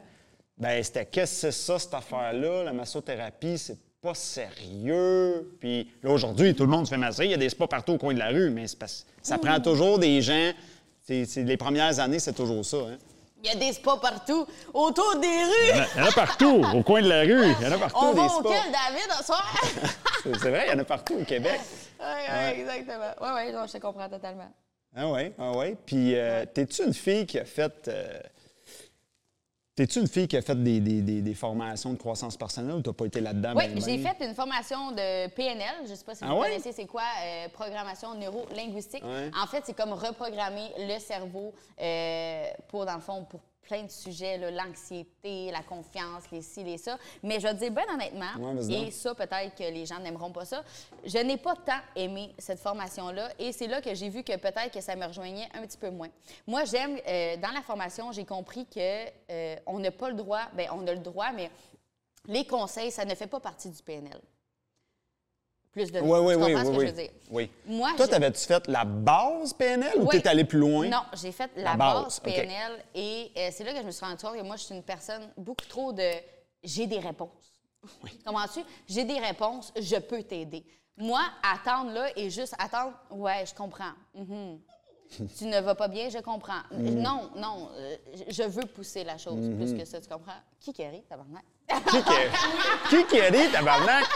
ben 0.58 0.84
c'était 0.84 1.06
qu'est-ce 1.06 1.48
que 1.48 1.52
c'est 1.52 1.66
ça, 1.66 1.80
cette 1.80 1.94
affaire-là? 1.94 2.64
La 2.64 2.74
massothérapie, 2.74 3.58
c'est 3.58 3.78
pas 4.02 4.14
sérieux. 4.14 5.56
Puis 5.60 5.90
là, 6.04 6.10
aujourd'hui, 6.12 6.54
tout 6.56 6.64
le 6.64 6.70
monde 6.70 6.86
se 6.86 6.90
fait 6.92 6.98
masser. 6.98 7.26
Il 7.26 7.32
y 7.32 7.34
a 7.34 7.38
des 7.38 7.50
spas 7.50 7.68
partout 7.68 7.94
au 7.94 7.98
coin 7.98 8.14
de 8.14 8.20
la 8.20 8.30
rue, 8.30 8.50
mais 8.50 8.66
parce- 8.80 9.06
ça 9.22 9.38
prend 9.38 9.60
toujours 9.60 10.00
des 10.00 10.22
gens. 10.22 10.52
C'est, 11.02 11.26
c'est- 11.26 11.44
les 11.44 11.58
premières 11.58 12.00
années, 12.00 12.20
c'est 12.20 12.34
toujours 12.34 12.66
ça. 12.66 12.78
Hein? 12.78 12.98
Il 13.42 13.50
y 13.50 13.54
a 13.54 13.56
des 13.56 13.72
spas 13.72 13.98
partout, 13.98 14.46
autour 14.74 15.16
des 15.16 15.28
rues. 15.28 15.84
Il 15.96 16.00
y 16.02 16.04
en 16.04 16.08
a 16.08 16.12
partout, 16.12 16.62
au 16.76 16.84
coin 16.84 17.02
de 17.02 17.08
la 17.08 17.22
rue. 17.22 17.54
Il 17.62 17.64
y 17.66 17.68
en 17.68 17.72
a 17.72 17.78
partout 17.78 17.98
On 18.02 18.14
des 18.14 18.20
va 18.20 18.28
spas. 18.30 18.50
David, 18.50 19.12
ce 19.18 19.24
soir? 19.26 19.62
C'est 20.24 20.36
c'est 20.38 20.50
vrai, 20.50 20.66
il 20.68 20.72
y 20.74 20.76
en 20.76 20.80
a 20.80 20.84
partout 20.84 21.14
au 21.22 21.24
Québec. 21.24 21.60
Oui, 22.00 22.06
oui, 22.30 22.62
exactement. 22.62 23.12
Oui, 23.22 23.28
oui, 23.36 23.68
je 23.68 23.72
te 23.74 23.78
comprends 23.78 24.10
totalement. 24.10 24.52
Ah 24.96 25.12
oui, 25.12 25.32
ah 25.38 25.52
oui. 25.56 25.76
Puis, 25.86 26.16
euh, 26.16 26.46
t'es-tu 26.46 26.84
une 26.86 26.94
fille 26.94 27.26
qui 27.26 27.38
a 27.40 27.46
fait. 27.46 27.88
euh, 27.88 28.20
T'es-tu 29.76 30.00
une 30.02 30.08
fille 30.10 30.28
qui 30.28 30.36
a 30.36 30.42
fait 30.42 30.62
des, 30.62 30.82
des- 30.82 31.02
des- 31.02 31.22
des 31.22 31.34
formations 31.34 31.94
de 31.94 31.98
croissance 31.98 32.36
personnelle 32.36 32.76
ou 32.76 32.82
t'as 32.82 32.92
pas 32.92 33.06
été 33.06 33.22
là-dedans? 33.22 33.54
Oui, 33.56 33.64
ben, 33.68 33.76
ben? 33.76 33.82
j'ai 33.86 33.98
fait 33.98 34.26
une 34.26 34.36
formation 34.36 34.92
de 34.92 35.28
PNL. 35.30 35.86
Je 35.86 35.92
ne 35.92 35.96
sais 35.96 36.04
pas 36.04 36.16
si 36.16 36.24
Ah 36.26 36.34
vous 36.34 36.40
ouais? 36.42 36.50
connaissez 36.50 36.74
c'est 36.74 36.86
quoi, 36.86 37.04
euh, 37.24 37.48
programmation 37.50 38.14
neuro-linguistique? 38.16 39.04
Ouais. 39.06 39.32
En 39.42 39.48
fait, 39.48 39.64
c'est 39.66 39.74
comme 39.74 39.94
reprogrammer 39.94 40.72
le 40.80 41.00
cerveau 41.00 41.54
euh, 41.82 42.44
pour, 42.68 42.86
dans 42.86 42.96
le 42.96 43.00
fond, 43.00 43.24
pour 43.24 43.40
plein 43.70 43.84
de 43.84 43.92
sujets, 43.92 44.38
l'anxiété, 44.52 45.52
la 45.52 45.62
confiance, 45.62 46.24
les 46.32 46.42
ci, 46.42 46.64
les 46.64 46.78
ça. 46.78 46.98
Mais 47.22 47.40
je 47.40 47.48
vais 47.48 47.54
te 47.54 47.60
dire, 47.60 47.72
ben 47.72 47.86
honnêtement, 47.94 48.26
Ouais, 48.40 48.74
et 48.88 48.92
ça, 48.92 49.14
peut-être 49.14 49.56
que 49.56 49.64
les 49.64 49.86
gens 49.86 50.00
n'aimeront 50.00 50.32
pas 50.32 50.46
ça, 50.46 50.64
je 51.06 51.20
n'ai 51.20 51.38
pas 51.38 51.54
tant 51.56 51.80
aimé 51.96 52.34
cette 52.40 52.60
formation-là. 52.60 53.30
Et 53.38 53.52
c'est 53.52 53.68
là 53.68 53.82
que 53.82 53.94
j'ai 53.94 54.10
vu 54.10 54.24
que 54.24 54.36
peut-être 54.36 54.72
que 54.74 54.82
ça 54.82 54.96
me 54.96 55.06
rejoignait 55.06 55.48
un 55.54 55.62
petit 55.62 55.78
peu 55.78 55.92
moins. 55.92 56.10
Moi, 56.48 56.66
j'aime, 56.66 56.98
euh, 57.08 57.38
dans 57.38 57.52
la 57.52 57.62
formation, 57.62 58.12
j'ai 58.12 58.26
compris 58.26 58.66
que 58.66 59.06
euh, 59.32 59.56
on 59.68 59.80
n'a 59.80 59.92
pas 59.92 60.10
le 60.10 60.16
droit, 60.16 60.42
ben 60.54 60.68
on 60.74 60.86
a 60.88 60.94
le 60.94 61.00
droit, 61.00 61.32
mais 61.32 61.52
les 62.26 62.46
conseils, 62.46 62.92
ça 62.92 63.06
ne 63.06 63.14
fait 63.14 63.28
pas 63.28 63.40
partie 63.40 63.70
du 63.70 63.82
PNL. 63.84 64.20
Plus 65.72 65.92
de 65.92 66.00
Oui, 66.00 66.20
oui, 66.20 66.34
tu 66.36 66.42
oui, 66.44 66.52
ce 66.52 66.58
oui. 66.58 66.64
que 66.64 66.68
oui. 66.70 66.80
je 66.80 66.86
veux 66.92 66.92
dire? 67.02 67.12
Oui. 67.30 67.52
Moi, 67.66 67.92
Toi, 67.96 68.08
t'avais-tu 68.08 68.40
fait 68.46 68.68
la 68.68 68.86
base 68.86 69.54
PNL 69.54 69.98
ou 69.98 70.08
Oui. 70.08 70.22
t'es 70.22 70.28
allé 70.28 70.44
plus 70.44 70.58
loin? 70.60 70.88
Non, 70.88 71.04
j'ai 71.14 71.32
fait 71.32 71.52
la, 71.56 71.64
La 71.64 71.76
base. 71.76 72.20
PNL 72.20 72.84
et 72.96 73.32
euh, 73.38 73.50
c'est 73.52 73.64
là 73.64 73.74
que 73.74 73.80
je 73.80 73.84
me 73.84 73.92
suis 73.92 74.04
rendu 74.06 74.18
compte 74.22 74.36
que 74.36 74.42
moi, 74.42 74.56
je 74.56 74.64
suis 74.64 74.76
une 74.76 74.84
personne 74.84 75.30
beaucoup 75.38 75.66
trop 75.68 75.94
de 75.94 76.10
j'ai 76.64 76.88
des 76.88 77.00
réponses. 77.00 77.54
Comprends-tu? 78.26 78.62
J'ai 78.88 79.04
des 79.06 79.20
réponses, 79.20 79.72
je 79.80 79.96
peux 79.98 80.24
t'aider. 80.24 80.66
Moi, 80.98 81.22
attendre 81.44 81.92
là 81.92 82.08
et 82.18 82.30
juste 82.30 82.54
attendre, 82.60 82.94
ouais, 83.12 83.46
je 83.46 83.54
comprends. 83.54 83.94
Mhm. 84.16 84.60
Tu 85.38 85.46
ne 85.46 85.60
vas 85.60 85.76
pas 85.76 85.88
bien, 85.88 86.10
je 86.10 86.20
comprends. 86.20 86.62
Mm. 86.72 87.02
Non, 87.02 87.30
non, 87.36 87.70
euh, 87.76 87.96
je- 88.30 88.44
veux 88.44 88.66
pousser 88.66 89.04
la 89.04 89.18
chose 89.18 89.40
Mm-hmm. 89.40 89.56
plus 89.58 89.74
que 89.80 89.86
ça, 89.86 90.00
tu 90.00 90.08
comprends? 90.08 90.34
Rit, 90.90 91.04
tabarnak? 91.10 91.44
Dit, 93.32 93.52
tabarnak? 93.52 94.06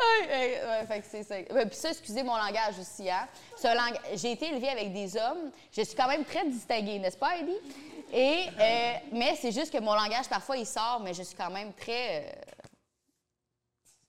Ouais, 0.00 0.28
ouais, 0.28 0.60
ouais, 0.66 0.86
fait 0.86 1.00
que 1.00 1.06
c'est 1.10 1.22
ça. 1.22 1.36
Puis 1.64 1.76
ça, 1.78 1.90
excusez 1.90 2.22
mon 2.22 2.36
langage 2.36 2.78
aussi, 2.80 3.08
hein. 3.10 3.26
Lang- 3.74 3.98
J'ai 4.14 4.32
été 4.32 4.46
élevée 4.48 4.68
avec 4.68 4.92
des 4.92 5.16
hommes. 5.16 5.50
Je 5.72 5.82
suis 5.82 5.94
quand 5.96 6.08
même 6.08 6.24
très 6.24 6.44
distinguée, 6.46 6.98
n'est-ce 6.98 7.16
pas, 7.16 7.36
Eddie? 7.38 7.56
Et, 8.12 8.46
euh, 8.58 8.92
mais 9.12 9.36
c'est 9.40 9.52
juste 9.52 9.72
que 9.72 9.78
mon 9.78 9.94
langage, 9.94 10.28
parfois, 10.28 10.56
il 10.56 10.66
sort, 10.66 11.00
mais 11.02 11.14
je 11.14 11.22
suis 11.22 11.36
quand 11.36 11.50
même 11.50 11.72
très... 11.72 12.26
euh, 12.26 12.32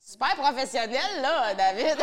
super 0.04 0.36
professionnelle, 0.36 1.22
là, 1.22 1.54
David. 1.54 1.98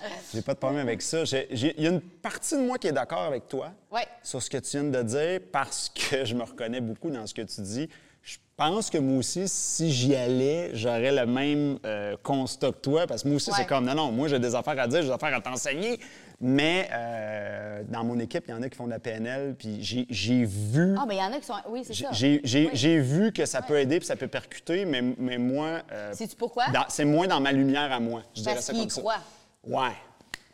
J'ai 0.34 0.42
pas 0.42 0.54
de 0.54 0.58
problème 0.58 0.86
avec 0.86 1.02
ça. 1.02 1.22
Il 1.50 1.74
y 1.82 1.86
a 1.86 1.90
une 1.90 2.00
partie 2.00 2.54
de 2.56 2.60
moi 2.62 2.78
qui 2.78 2.86
est 2.88 2.92
d'accord 2.92 3.22
avec 3.22 3.48
toi 3.48 3.70
Ouais. 3.90 4.06
sur 4.22 4.42
ce 4.42 4.48
que 4.50 4.58
tu 4.58 4.70
viens 4.78 4.84
de 4.84 5.02
dire 5.02 5.40
parce 5.52 5.88
que 5.90 6.24
je 6.24 6.34
me 6.34 6.42
reconnais 6.42 6.80
beaucoup 6.80 7.10
dans 7.10 7.26
ce 7.26 7.34
que 7.34 7.42
tu 7.42 7.60
dis. 7.62 7.88
Je 8.22 8.36
pense 8.56 8.90
que 8.90 8.98
moi 8.98 9.18
aussi, 9.18 9.48
si 9.48 9.90
j'y 9.92 10.14
allais, 10.16 10.70
j'aurais 10.74 11.12
le 11.12 11.24
même 11.24 11.78
euh, 11.86 12.16
constat 12.22 12.72
que 12.72 12.78
toi 12.78 13.06
parce 13.06 13.22
que 13.22 13.28
moi 13.28 13.36
aussi, 13.36 13.50
Ouais. 13.50 13.56
c'est 13.58 13.66
comme 13.66 13.86
non, 13.86 13.94
non, 13.94 14.10
moi 14.12 14.26
j'ai 14.28 14.38
des 14.40 14.54
affaires 14.54 14.78
à 14.78 14.86
dire, 14.88 15.00
j'ai 15.00 15.06
des 15.08 15.12
affaires 15.14 15.34
à 15.34 15.40
t'enseigner. 15.40 15.98
Mais 16.40 16.88
euh, 16.92 17.82
dans 17.88 18.04
mon 18.04 18.18
équipe, 18.20 18.44
il 18.46 18.50
y 18.50 18.54
en 18.54 18.62
a 18.62 18.68
qui 18.68 18.76
font 18.76 18.84
de 18.86 18.90
la 18.90 18.98
PNL, 19.00 19.54
puis 19.58 19.78
j'ai- 19.80 20.44
vu. 20.44 20.94
Ah, 20.98 21.04
mais 21.08 21.16
il 21.16 21.18
y 21.18 21.22
en 21.22 21.32
a 21.32 21.38
qui 21.40 21.46
sont... 21.46 21.54
Oui, 21.68 21.82
c'est 21.84 21.94
ça. 21.94 22.10
J'ai 22.12 22.40
Oui. 22.44 22.98
vu 22.98 23.32
que 23.32 23.44
ça 23.46 23.62
peut 23.62 23.78
aider 23.78 23.98
puis 23.98 24.06
ça 24.06 24.14
peut 24.16 24.28
percuter, 24.28 24.84
mais, 24.84 25.02
mais 25.18 25.38
moi. 25.38 25.80
euh, 25.92 26.12
Sais-tu 26.12 26.36
pourquoi? 26.36 26.64
C'est 26.88 27.04
moins 27.04 27.26
dans 27.26 27.40
ma 27.40 27.50
lumière 27.52 27.90
à 27.92 27.98
moi. 27.98 28.22
Je 28.34 28.42
dirais 28.42 28.54
Parce 28.54 28.66
ça 28.66 28.72
qu'il 28.72 28.82
comme 28.82 28.90
ça. 28.90 29.00
croit. 29.00 29.16
Ouais. 29.68 29.92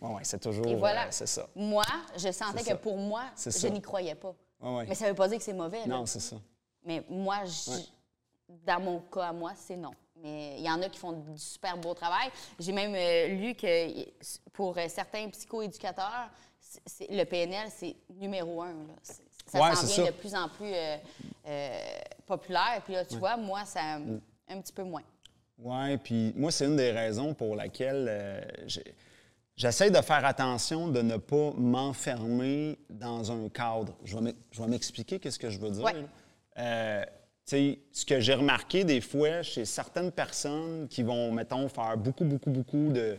Ouais, 0.01 0.15
ouais, 0.17 0.21
c'est 0.25 0.39
toujours. 0.41 0.67
Et 0.67 0.75
voilà. 0.75 1.05
euh, 1.05 1.11
c'est 1.11 1.27
ça. 1.27 1.47
Moi, 1.55 1.85
je 2.17 2.31
sentais 2.33 2.61
que 2.63 2.69
ça. 2.69 2.77
pour 2.77 2.97
moi, 2.99 3.23
je 3.37 3.69
n'y 3.69 3.81
croyais 3.81 4.15
pas. 4.15 4.35
Ouais, 4.61 4.77
ouais. 4.77 4.87
Mais 4.89 4.95
ça 4.95 5.09
veut 5.09 5.15
pas 5.15 5.29
dire 5.29 5.39
que 5.39 5.45
c'est 5.45 5.53
mauvais, 5.53 5.81
là. 5.81 5.87
Non, 5.87 6.07
c'est 6.07 6.21
ça. 6.21 6.37
Mais 6.85 7.03
moi, 7.09 7.45
je- 7.45 7.81
dans 8.67 8.81
mon 8.81 9.01
cas 9.01 9.29
à 9.29 9.33
moi, 9.33 9.53
c'est 9.57 9.77
non. 9.77 9.93
Mais 10.17 10.57
il 10.59 10.65
y 10.65 10.71
en 10.71 10.81
a 10.83 10.89
qui 10.89 10.99
font 10.99 11.13
du 11.13 11.39
super 11.39 11.77
beau 11.77 11.95
travail. 11.95 12.29
J'ai 12.59 12.73
même 12.73 12.95
euh, 12.95 13.29
lu 13.29 13.55
que 13.55 14.11
pour 14.53 14.77
euh, 14.77 14.85
certains 14.89 15.29
psychoéducateurs, 15.31 16.29
le 17.09 17.25
PNL, 17.25 17.69
c'est 17.75 17.95
numéro 18.11 18.63
un. 18.63 18.73
là. 18.73 18.95
Ça 19.03 19.61
Ouais, 19.61 19.75
s'en 19.75 19.87
vient 19.87 20.05
ça. 20.07 20.11
de 20.11 20.17
plus 20.17 20.35
en 20.35 20.49
plus 20.49 20.73
euh, 20.73 20.97
euh, 21.47 21.79
populaire. 22.27 22.81
Puis 22.85 22.95
là, 22.95 23.05
tu 23.05 23.17
vois, 23.17 23.37
moi, 23.37 23.65
ça 23.65 23.81
un 24.49 24.61
petit 24.61 24.73
peu 24.73 24.83
moins. 24.83 25.03
Ouais, 25.59 25.97
puis 25.99 26.33
moi, 26.37 26.51
c'est 26.51 26.65
une 26.67 26.77
des 26.77 26.91
raisons 26.91 27.33
pour 27.35 27.55
laquelle 27.55 28.07
euh, 28.09 28.41
j'ai- 28.67 28.95
j'essaie 29.57 29.91
de 29.91 30.01
faire 30.01 30.25
attention 30.25 30.89
de 30.89 31.01
ne 31.03 31.17
pas 31.17 31.53
m'enfermer 31.57 32.79
dans 32.91 33.31
un 33.33 33.49
cadre. 33.49 33.95
Je 34.05 34.17
vais 34.17 34.67
m'expliquer 34.69 35.19
qu'est-ce 35.19 35.39
que 35.39 35.51
je 35.51 35.59
veux 35.59 35.71
dire. 35.71 35.85
Ouais. 35.85 35.95
Euh, 36.59 37.05
ce 37.47 38.05
que 38.07 38.21
j'ai 38.21 38.35
remarqué 38.35 38.85
des 38.85 39.01
fois 39.01 39.43
chez 39.43 39.65
certaines 39.65 40.11
personnes 40.11 40.89
qui 40.89 41.03
vont, 41.03 41.31
mettons, 41.33 41.69
faire 41.69 41.97
beaucoup, 41.97 42.25
beaucoup, 42.25 42.51
beaucoup 42.51 42.89
de, 42.91 43.17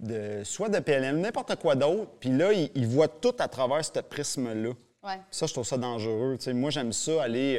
de 0.00 0.42
soit 0.44 0.68
de 0.68 0.78
PLM, 0.78 1.20
n'importe 1.20 1.56
quoi 1.56 1.74
d'autre, 1.74 2.10
puis 2.18 2.30
là, 2.30 2.52
ils, 2.52 2.70
ils 2.74 2.86
voient 2.86 3.08
tout 3.08 3.34
à 3.38 3.46
travers 3.48 3.84
ce 3.84 4.00
prisme-là. 4.00 4.70
Ouais. 5.04 5.20
Ça, 5.30 5.46
je 5.46 5.52
trouve 5.52 5.66
ça 5.66 5.76
dangereux. 5.76 6.38
Moi, 6.54 6.70
j'aime 6.70 6.92
ça 6.92 7.22
aller. 7.22 7.58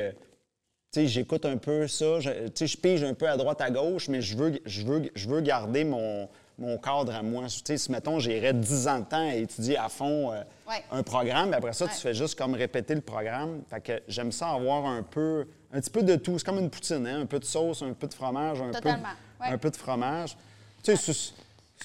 euh, 0.96 1.06
j'écoute 1.06 1.46
un 1.46 1.58
peu 1.58 1.88
ça. 1.88 2.20
Je, 2.20 2.30
je 2.66 2.78
pige 2.78 3.04
un 3.04 3.14
peu 3.14 3.30
à 3.30 3.38
droite, 3.38 3.62
à 3.62 3.70
gauche, 3.70 4.10
mais 4.10 4.22
je 4.22 4.36
veux, 4.36 4.60
je 4.66 4.82
veux, 4.86 5.04
je 5.14 5.30
veux 5.30 5.42
garder 5.42 5.84
mon, 5.84 6.28
mon 6.60 6.78
cadre 6.78 7.16
à 7.16 7.24
moi. 7.24 7.46
Tu 7.48 7.62
sais, 7.66 7.78
si, 7.78 7.92
mettons, 7.92 8.20
j'irais 8.20 8.54
10 8.54 8.88
ans 8.88 9.00
de 9.00 9.06
temps 9.06 9.28
à 9.30 9.34
étudier 9.36 9.78
à 9.78 9.90
fond 9.90 10.32
euh, 10.34 10.42
Ouais. 10.68 10.84
un 10.92 11.02
programme, 11.02 11.48
puis 11.50 11.56
après 11.58 11.74
ça, 11.74 11.86
Ouais. 11.86 11.92
tu 11.92 11.98
fais 12.00 12.14
juste 12.14 12.38
comme 12.38 12.54
répéter 12.54 12.94
le 12.94 13.02
programme. 13.02 13.62
Fait 13.70 13.82
que 13.82 14.02
j'aime 14.08 14.32
ça 14.32 14.50
avoir 14.50 14.86
un 14.86 15.02
peu, 15.02 15.48
un 15.74 15.80
petit 15.80 15.90
peu 15.90 16.04
de 16.04 16.16
tout. 16.16 16.38
C'est 16.38 16.46
comme 16.46 16.60
une 16.60 16.70
poutine, 16.70 17.08
hein? 17.08 17.22
Un 17.22 17.26
peu 17.26 17.40
de 17.40 17.46
sauce, 17.46 17.82
un 17.82 17.94
peu 17.94 18.06
de 18.08 18.14
fromage, 18.14 18.62
un, 18.62 18.66
peu 18.66 18.72
de, 18.72 18.76
Totalement, 18.78 19.08
ouais. 19.42 19.48
un 19.48 19.58
peu 19.58 19.70
de 19.72 19.76
fromage. 19.78 20.38
Tu 20.84 20.96
sais, 20.96 21.14
c'est- 21.14 21.34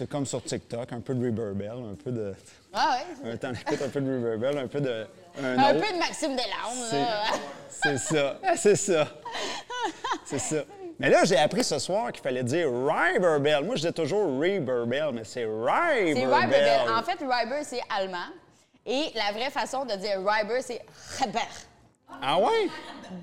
comme 0.09 0.27
sur 0.27 0.43
TikTok, 0.43 0.93
un 0.93 1.01
peu 1.01 1.15
de 1.15 1.25
Riverbell, 1.25 1.71
un 1.93 1.95
peu 1.95 2.11
de... 2.11 2.35
Ah 2.73 2.99
ouais. 3.25 3.31
Un 3.33 3.37
temps, 3.37 3.53
écoute 3.53 3.81
un 3.81 3.89
peu 3.89 4.01
de 4.01 4.11
Riverbell, 4.13 4.59
un 4.59 4.67
peu 4.67 4.81
de... 4.81 5.07
Un, 5.41 5.57
Un 5.59 5.75
peu 5.75 5.93
de 5.93 5.99
Maxime 5.99 6.33
Delarme. 6.33 7.49
C'est 7.71 7.99
ça. 7.99 8.39
C'est 8.57 8.77
ça. 8.77 9.09
C'est 10.27 10.39
ça. 10.39 10.57
Mais 10.99 11.11
là, 11.11 11.25
j'ai 11.25 11.37
appris 11.37 11.65
ce 11.65 11.79
soir 11.79 12.13
qu'il 12.13 12.23
fallait 12.23 12.45
dire 12.45 12.69
Riberbell. 12.69 13.65
Moi, 13.65 13.77
je 13.77 13.87
dis 13.89 13.93
toujours 13.93 14.41
Riberbell, 14.41 15.11
mais 15.13 15.25
c'est 15.25 15.45
Riberbell. 15.45 16.15
C'est 16.17 16.25
Riberbell. 16.27 16.91
En 16.97 17.03
fait, 17.03 17.19
Riber, 17.21 17.65
c'est 17.65 17.81
allemand. 17.97 18.27
Et 18.87 19.07
la 19.15 19.33
vraie 19.33 19.51
façon 19.51 19.85
de 19.85 19.95
dire 19.97 20.19
Riber, 20.25 20.61
c'est 20.63 20.81
Reber. 21.21 21.41
Ah 22.23 22.39
ouais? 22.39 22.69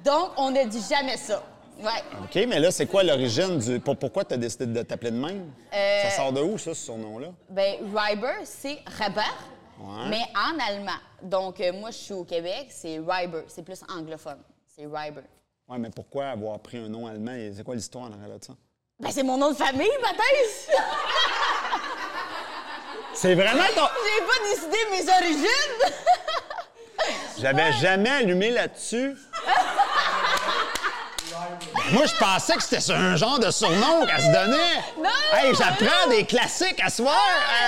Donc, 0.04 0.32
on 0.38 0.52
ne 0.52 0.66
dit 0.66 0.82
jamais 0.90 1.18
ça. 1.18 1.42
Ouais. 1.80 1.90
OK, 2.24 2.36
mais 2.48 2.60
là, 2.60 2.70
c'est 2.72 2.86
quoi 2.86 3.04
l'origine 3.04 3.58
du. 3.58 3.80
pour- 3.80 3.96
pourquoi 3.98 4.24
tu 4.26 4.34
as 4.34 4.38
décidé 4.38 4.66
de 4.68 4.82
t'appeler 4.84 5.12
de 5.12 5.16
même? 5.18 5.52
Euh, 5.74 6.02
Ça 6.04 6.10
sort 6.18 6.32
de 6.34 6.42
où, 6.42 6.58
ça, 6.58 6.74
ce 6.76 6.86
surnom-là? 6.86 7.28
Ben, 7.50 7.76
Riber, 7.96 8.44
c'est 8.44 8.80
Reber, 9.00 9.22
Ouais. 9.80 10.10
mais 10.10 10.22
en 10.36 10.60
allemand. 10.68 11.00
Donc, 11.24 11.60
euh, 11.60 11.72
moi, 11.74 11.90
je 11.92 11.98
suis 11.98 12.14
au 12.14 12.24
Québec, 12.24 12.68
c'est 12.70 13.00
Riber. 13.00 13.44
C'est 13.48 13.64
plus 13.64 13.82
anglophone. 13.90 14.40
C'est 14.68 14.84
Riber. 14.86 15.24
Ouais, 15.72 15.78
mais 15.78 15.90
pourquoi 15.90 16.28
avoir 16.28 16.60
pris 16.60 16.78
un 16.80 16.90
nom 16.90 17.08
allemand? 17.08 17.32
Et 17.32 17.54
C'est 17.56 17.64
quoi 17.64 17.76
l'histoire 17.76 18.04
en 18.04 18.12
arrière 18.12 18.38
de 18.38 18.44
ça? 18.44 18.54
Ben, 19.00 19.10
c'est 19.10 19.24
mon 19.24 19.38
nom 19.38 19.52
de 19.52 19.56
famille, 19.56 19.88
Mathis! 20.02 20.68
C'est 23.14 23.36
vraiment 23.36 23.64
ton. 23.74 23.88
J'ai 24.04 24.26
pas 24.26 24.40
décidé 24.50 24.78
mes 24.92 25.10
origines! 25.10 25.94
J'avais 27.40 27.72
jamais 27.74 28.10
allumé 28.10 28.52
là-dessus. 28.52 29.16
Moi, 31.94 32.06
je 32.06 32.16
pensais 32.16 32.54
que 32.54 32.64
c'était 32.64 32.94
un 32.94 33.16
genre 33.16 33.40
de 33.40 33.52
surnom 33.52 34.06
qu'elle 34.06 34.22
se 34.22 34.28
donnait. 34.28 34.76
Non, 34.98 35.10
Hey, 35.34 35.54
j'apprends 35.56 36.10
des 36.10 36.24
classiques 36.26 36.82
à 36.84 36.90
soir. 36.90 37.18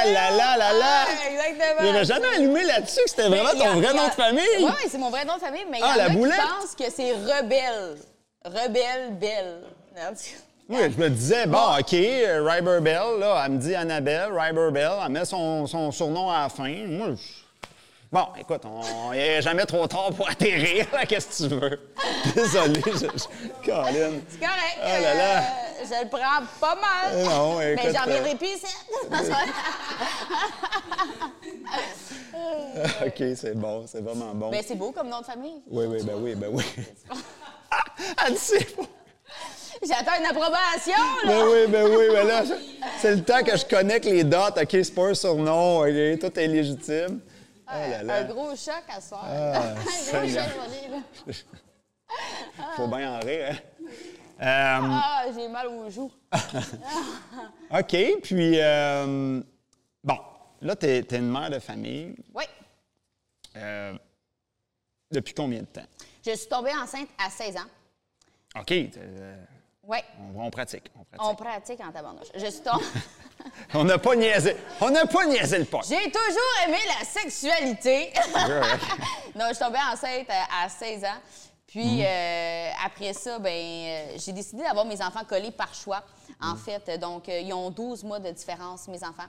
Ah 0.01 0.05
là 0.05 0.31
là 0.31 0.57
là 0.57 0.73
là. 0.73 1.05
Ah, 1.07 1.29
exactement. 1.29 1.91
J'avais 1.91 2.05
jamais 2.05 2.27
allumé 2.35 2.63
là-dessus 2.63 3.01
que 3.03 3.09
c'était 3.09 3.27
vraiment 3.29 3.49
ton 3.51 3.79
vrai 3.81 3.93
nom 3.93 4.07
de 4.07 4.13
famille. 4.13 4.43
Oui, 4.59 4.71
c'est 4.89 4.97
mon 4.97 5.09
vrai 5.09 5.25
nom 5.25 5.35
de 5.35 5.41
famille, 5.41 5.65
mais 5.69 5.77
il 5.79 5.81
y 5.81 5.83
Ah, 5.83 5.95
en 5.95 6.05
a 6.05 6.09
qui 6.09 6.15
pensent 6.17 6.75
que 6.77 6.85
c'est 6.95 7.11
Rebelle. 7.13 7.97
Rebelle, 8.45 9.11
belle. 9.19 9.61
Oui, 10.69 10.79
je 10.95 11.01
me 11.01 11.09
disais, 11.09 11.45
bon, 11.45 11.59
OK, 11.79 11.93
euh, 11.93 12.47
Riberbell, 12.49 13.19
là, 13.19 13.43
elle 13.45 13.51
me 13.51 13.57
dit 13.57 13.75
Annabelle, 13.75 14.29
Riberbell, 14.35 14.91
elle 15.05 15.11
met 15.11 15.25
son, 15.25 15.67
son 15.67 15.91
surnom 15.91 16.29
à 16.31 16.43
la 16.43 16.49
fin. 16.49 16.73
Moi, 16.87 17.09
je- 17.11 17.42
Bon, 18.13 18.27
écoute, 18.39 18.61
on- 18.65 19.11
n'est 19.11 19.41
jamais 19.41 19.65
trop 19.65 19.87
tard 19.87 20.11
pour 20.15 20.29
atterrir, 20.29 20.85
là, 20.93 21.03
qu'est-ce 21.03 21.43
que 21.43 21.49
tu 21.49 21.55
veux? 21.55 21.79
Désolé, 22.35 22.79
je, 22.85 22.91
je... 22.91 23.05
Colin. 23.65 24.11
C'est 24.29 24.39
correct. 24.39 24.77
Oh 24.77 25.01
là 25.01 25.13
là. 25.15 25.39
euh, 25.39 25.41
je 25.83 26.03
le 26.03 26.09
prends 26.09 26.43
pas 26.61 26.75
mal. 26.75 27.11
Euh, 27.11 27.25
non, 27.25 27.57
Mais 27.57 27.73
écoute, 27.73 27.89
j'en 27.91 28.03
reviendrai 28.03 28.33
euh, 28.33 28.35
plus 28.35 28.49
ici. 28.49 28.67
OK, 33.07 33.23
c'est 33.35 33.55
bon, 33.57 33.85
c'est 33.87 34.01
vraiment 34.03 34.35
bon. 34.35 34.51
Ben, 34.51 34.61
c'est 34.63 34.75
beau 34.75 34.91
comme 34.91 35.09
nom 35.09 35.21
de 35.21 35.25
famille. 35.25 35.63
Oui, 35.71 35.85
oui, 35.87 36.03
ben 36.03 36.15
oui, 36.19 36.35
ben 36.35 36.49
oui. 36.53 36.63
Dit 38.29 38.37
c'est 38.37 38.75
bon. 38.77 38.85
J'attends 39.81 40.19
une 40.19 40.25
approbation, 40.27 41.01
là. 41.23 41.29
Ben 41.29 41.45
oui, 41.47 41.65
ben 41.67 41.87
oui, 41.87 42.05
ben 42.13 42.27
là, 42.27 42.43
c'est 42.99 43.15
le 43.15 43.23
temps 43.23 43.41
que 43.43 43.57
je 43.57 43.65
connecte 43.65 44.05
les 44.05 44.23
dates. 44.23 44.59
OK, 44.59 44.69
c'est 44.69 44.93
pas 44.93 45.07
un 45.07 45.15
surnom, 45.15 45.79
OK, 45.81 46.19
tout 46.19 46.39
est 46.39 46.47
légitime. 46.47 47.19
Oh 47.67 47.71
là 47.73 48.03
là, 48.03 48.15
Un 48.15 48.23
gros 48.25 48.55
choc 48.55 48.83
à 48.87 48.99
soir. 49.01 49.25
Ah, 49.25 49.53
un 49.71 49.73
gros 49.73 50.27
choc, 50.27 50.35
là. 51.27 51.33
faut 52.75 52.87
bien 52.87 53.15
en 53.15 53.19
rire, 53.19 53.51
hein? 53.51 53.57
Euh, 54.41 54.79
Ah, 54.91 55.25
j'ai 55.33 55.47
mal 55.47 55.67
aux 55.67 55.89
joues. 55.89 56.11
OK, 57.71 57.95
puis, 58.23 58.59
euh, 58.59 59.41
bon, 60.03 60.19
là, 60.61 60.75
t'es 60.75 60.97
es 60.99 61.15
une 61.17 61.31
mère 61.31 61.49
de 61.49 61.59
famille. 61.59 62.15
Oui. 62.33 62.43
Euh, 63.55 63.93
depuis 65.11 65.33
combien 65.33 65.61
de 65.61 65.67
temps? 65.67 65.85
Je 66.25 66.35
suis 66.35 66.49
tombée 66.49 66.73
enceinte 66.75 67.09
à 67.17 67.29
16 67.29 67.57
ans. 67.57 68.59
OK, 68.59 68.73
Oui. 69.85 69.97
on, 70.35 70.45
on 70.45 70.49
pratique, 70.49 70.89
on 70.95 71.03
pratique. 71.03 71.27
On 71.29 71.35
pratique 71.35 71.79
en 71.81 71.91
tabarnouche. 71.91 72.27
Je 72.35 72.45
suis 72.47 72.61
tombée... 72.61 72.85
On 73.73 73.83
n'a 73.83 73.97
pas 73.97 74.15
niaisé, 74.15 74.55
on 74.79 74.89
n'a 74.89 75.05
pas 75.05 75.25
niaisé 75.25 75.57
le 75.57 75.65
pot. 75.65 75.81
J'ai 75.87 76.09
toujours 76.09 76.53
aimé 76.65 76.77
la 76.99 77.05
sexualité. 77.05 78.13
non, 79.35 79.45
je 79.49 79.55
suis 79.55 79.65
tombée 79.65 79.79
enceinte 79.91 80.27
à, 80.29 80.63
à 80.65 80.69
16 80.69 81.03
ans. 81.03 81.19
Puis 81.67 82.05
euh, 82.05 82.69
après 82.85 83.13
ça, 83.13 83.39
ben, 83.39 83.49
euh, 83.51 84.13
j'ai 84.17 84.31
décidé 84.31 84.63
d'avoir 84.63 84.85
mes 84.85 85.01
enfants 85.01 85.25
collés 85.27 85.51
par 85.51 85.73
choix. 85.73 86.03
En 86.41 86.55
fait, 86.55 86.99
donc 86.99 87.27
euh, 87.27 87.39
ils 87.39 87.53
ont 87.53 87.69
12 87.69 88.03
mois 88.03 88.19
de 88.19 88.29
différence, 88.31 88.87
mes 88.87 89.03
enfants. 89.03 89.27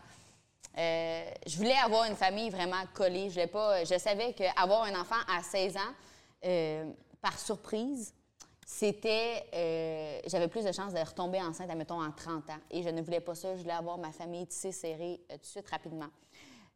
Euh, 0.77 1.25
je 1.47 1.57
voulais 1.57 1.77
avoir 1.85 2.05
une 2.05 2.17
famille 2.17 2.51
vraiment 2.51 2.83
collée. 2.93 3.29
Je 3.29 3.35
voulais 3.35 3.47
pas. 3.47 3.85
Je 3.85 3.99
savais 3.99 4.33
qu'avoir 4.33 4.83
un 4.85 5.01
enfant 5.01 5.17
à 5.35 5.43
16 5.43 5.77
ans, 5.77 5.81
euh, 6.45 6.85
par 7.23 7.39
surprise, 7.39 8.13
c'était. 8.79 9.45
euh, 9.55 10.21
J'avais 10.27 10.49
plus 10.49 10.65
de 10.65 10.73
chances 10.73 10.93
de 10.93 10.99
retomber 10.99 11.41
enceinte, 11.41 11.71
admettons, 11.71 12.03
en 12.03 12.11
30 12.11 12.51
ans. 12.51 12.59
Et 12.71 12.83
je 12.83 12.89
ne 12.89 13.03
voulais 13.03 13.21
pas 13.21 13.35
ça. 13.35 13.55
Je 13.57 13.63
voulais 13.63 13.73
avoir 13.75 13.99
ma 13.99 14.13
famille 14.13 14.47
tissée 14.47 14.73
serrée 14.73 15.21
euh, 15.31 15.35
tout 15.35 15.41
de 15.41 15.45
suite, 15.47 15.69
rapidement. 15.71 16.09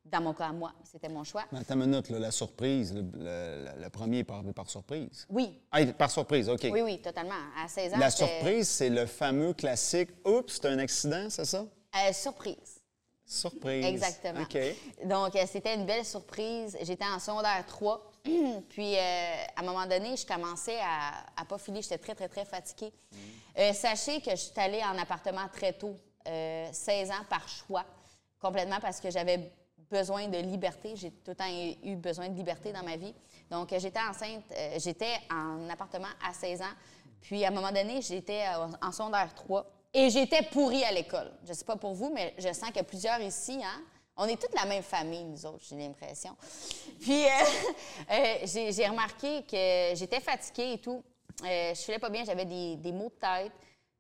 Dans 0.05 0.23
mon 0.23 0.33
cas, 0.33 0.47
à 0.47 0.53
moi, 0.53 0.73
c'était 0.85 1.09
mon 1.09 1.23
choix. 1.25 1.45
Mais 1.53 1.59
Attends 1.59 1.75
une 1.75 1.91
minute, 1.91 2.09
là, 2.09 2.19
la 2.19 2.31
surprise, 2.31 2.95
le, 2.95 3.03
le- 3.03 3.83
le 3.83 3.91
premier 3.91 4.19
est 4.19 4.25
par, 4.25 4.43
par 4.55 4.71
surprise. 4.71 5.27
Oui, 5.29 5.61
Ah, 5.71 5.85
par 5.87 6.11
surprise, 6.11 6.49
OK. 6.49 6.67
oui, 6.71 6.81
oui, 6.81 7.03
totalement. 7.03 7.35
À 7.63 7.69
16 7.69 7.93
ans. 7.93 7.99
La 7.99 8.11
surprise, 8.11 8.69
c'est 8.69 8.89
le 8.89 9.05
fameux 9.05 9.53
classique 9.53 10.09
«Oups, 10.25 10.55
c'est 10.55 10.67
un 10.67 10.79
accident», 10.79 11.29
c'est 11.31 11.45
ça? 11.45 11.67
Euh, 11.95 12.13
surprise. 12.15 12.81
Surprise. 13.27 13.85
Exactement. 13.85 14.41
OK. 14.43 14.59
Donc, 15.05 15.37
c'était 15.47 15.75
une 15.75 15.85
belle 15.85 16.07
surprise. 16.07 16.79
J'étais 16.81 17.05
en 17.05 17.19
secondaire 17.19 17.63
3. 17.67 18.11
Puis, 18.69 18.97
euh, 18.97 19.45
à 19.57 19.61
un 19.61 19.65
moment 19.65 19.87
donné, 19.87 20.17
je 20.17 20.27
commençais 20.27 20.79
à, 20.81 21.25
à 21.37 21.45
pas 21.45 21.59
filer. 21.59 21.83
J'étais 21.83 21.99
très, 21.99 22.15
très, 22.15 22.29
très 22.29 22.45
fatiguée. 22.45 22.93
Euh, 23.59 23.73
sachez 23.73 24.21
que 24.21 24.31
je 24.31 24.37
suis 24.37 24.53
allée 24.57 24.83
en 24.83 24.99
appartement 24.99 25.49
très 25.53 25.73
tôt, 25.73 25.97
euh, 26.27 26.69
16 26.73 27.11
ans 27.11 27.25
par 27.29 27.49
choix, 27.49 27.85
complètement 28.41 28.79
parce 28.81 29.01
que 29.01 29.11
j'avais 29.11 29.51
besoin 29.91 30.29
de 30.29 30.39
liberté. 30.39 30.95
J'ai 30.95 31.11
tout 31.11 31.31
le 31.31 31.35
temps 31.35 31.49
eu 31.83 31.97
besoin 31.97 32.29
de 32.29 32.35
liberté 32.35 32.73
dans 32.73 32.83
ma 32.83 32.97
vie. 32.97 33.15
Donc, 33.51 33.73
euh, 33.73 33.79
j'étais 33.79 34.01
enceinte, 34.01 34.45
euh, 34.53 34.77
j'étais 34.79 35.15
en 35.31 35.69
appartement 35.71 36.09
à 36.29 36.33
16 36.33 36.61
ans. 36.63 36.75
Puis, 37.21 37.45
à 37.45 37.49
un 37.49 37.53
moment 37.53 37.73
donné, 37.73 38.01
j'étais 38.03 38.43
euh, 38.55 38.67
en 38.83 38.93
secondaire 38.93 39.35
3 39.35 39.67
et 39.95 40.11
j'étais 40.11 40.43
pourrie 40.43 40.85
à 40.85 40.93
l'école. 40.93 41.33
Je 41.45 41.53
sais 41.53 41.65
pas 41.65 41.77
pour 41.77 41.95
vous, 41.95 42.13
mais 42.15 42.35
je 42.39 42.53
sens 42.53 42.71
que 42.71 42.83
plusieurs 42.83 43.21
ici, 43.21 43.59
hein, 43.63 43.83
on 44.19 44.27
est 44.27 44.41
toutes 44.41 44.55
la 44.55 44.67
même 44.67 44.83
famille, 44.83 45.25
nous 45.25 45.47
autres, 45.47 45.65
j'ai 45.69 45.77
l'impression. 45.77 46.37
Puis, 47.01 47.25
euh, 47.25 47.29
euh, 48.11 48.35
j'ai 48.45 48.87
remarqué 48.87 49.45
que 49.45 49.97
j'étais 49.97 50.21
fatiguée 50.21 50.73
et 50.75 50.79
tout. 50.79 51.03
Euh, 51.45 51.73
je 51.73 51.81
filais 51.81 52.01
pas 52.01 52.11
bien, 52.11 52.25
j'avais 52.25 52.45
des, 52.45 52.77
des 52.77 52.93
maux 52.93 53.11
de 53.11 53.21
tête. 53.21 53.53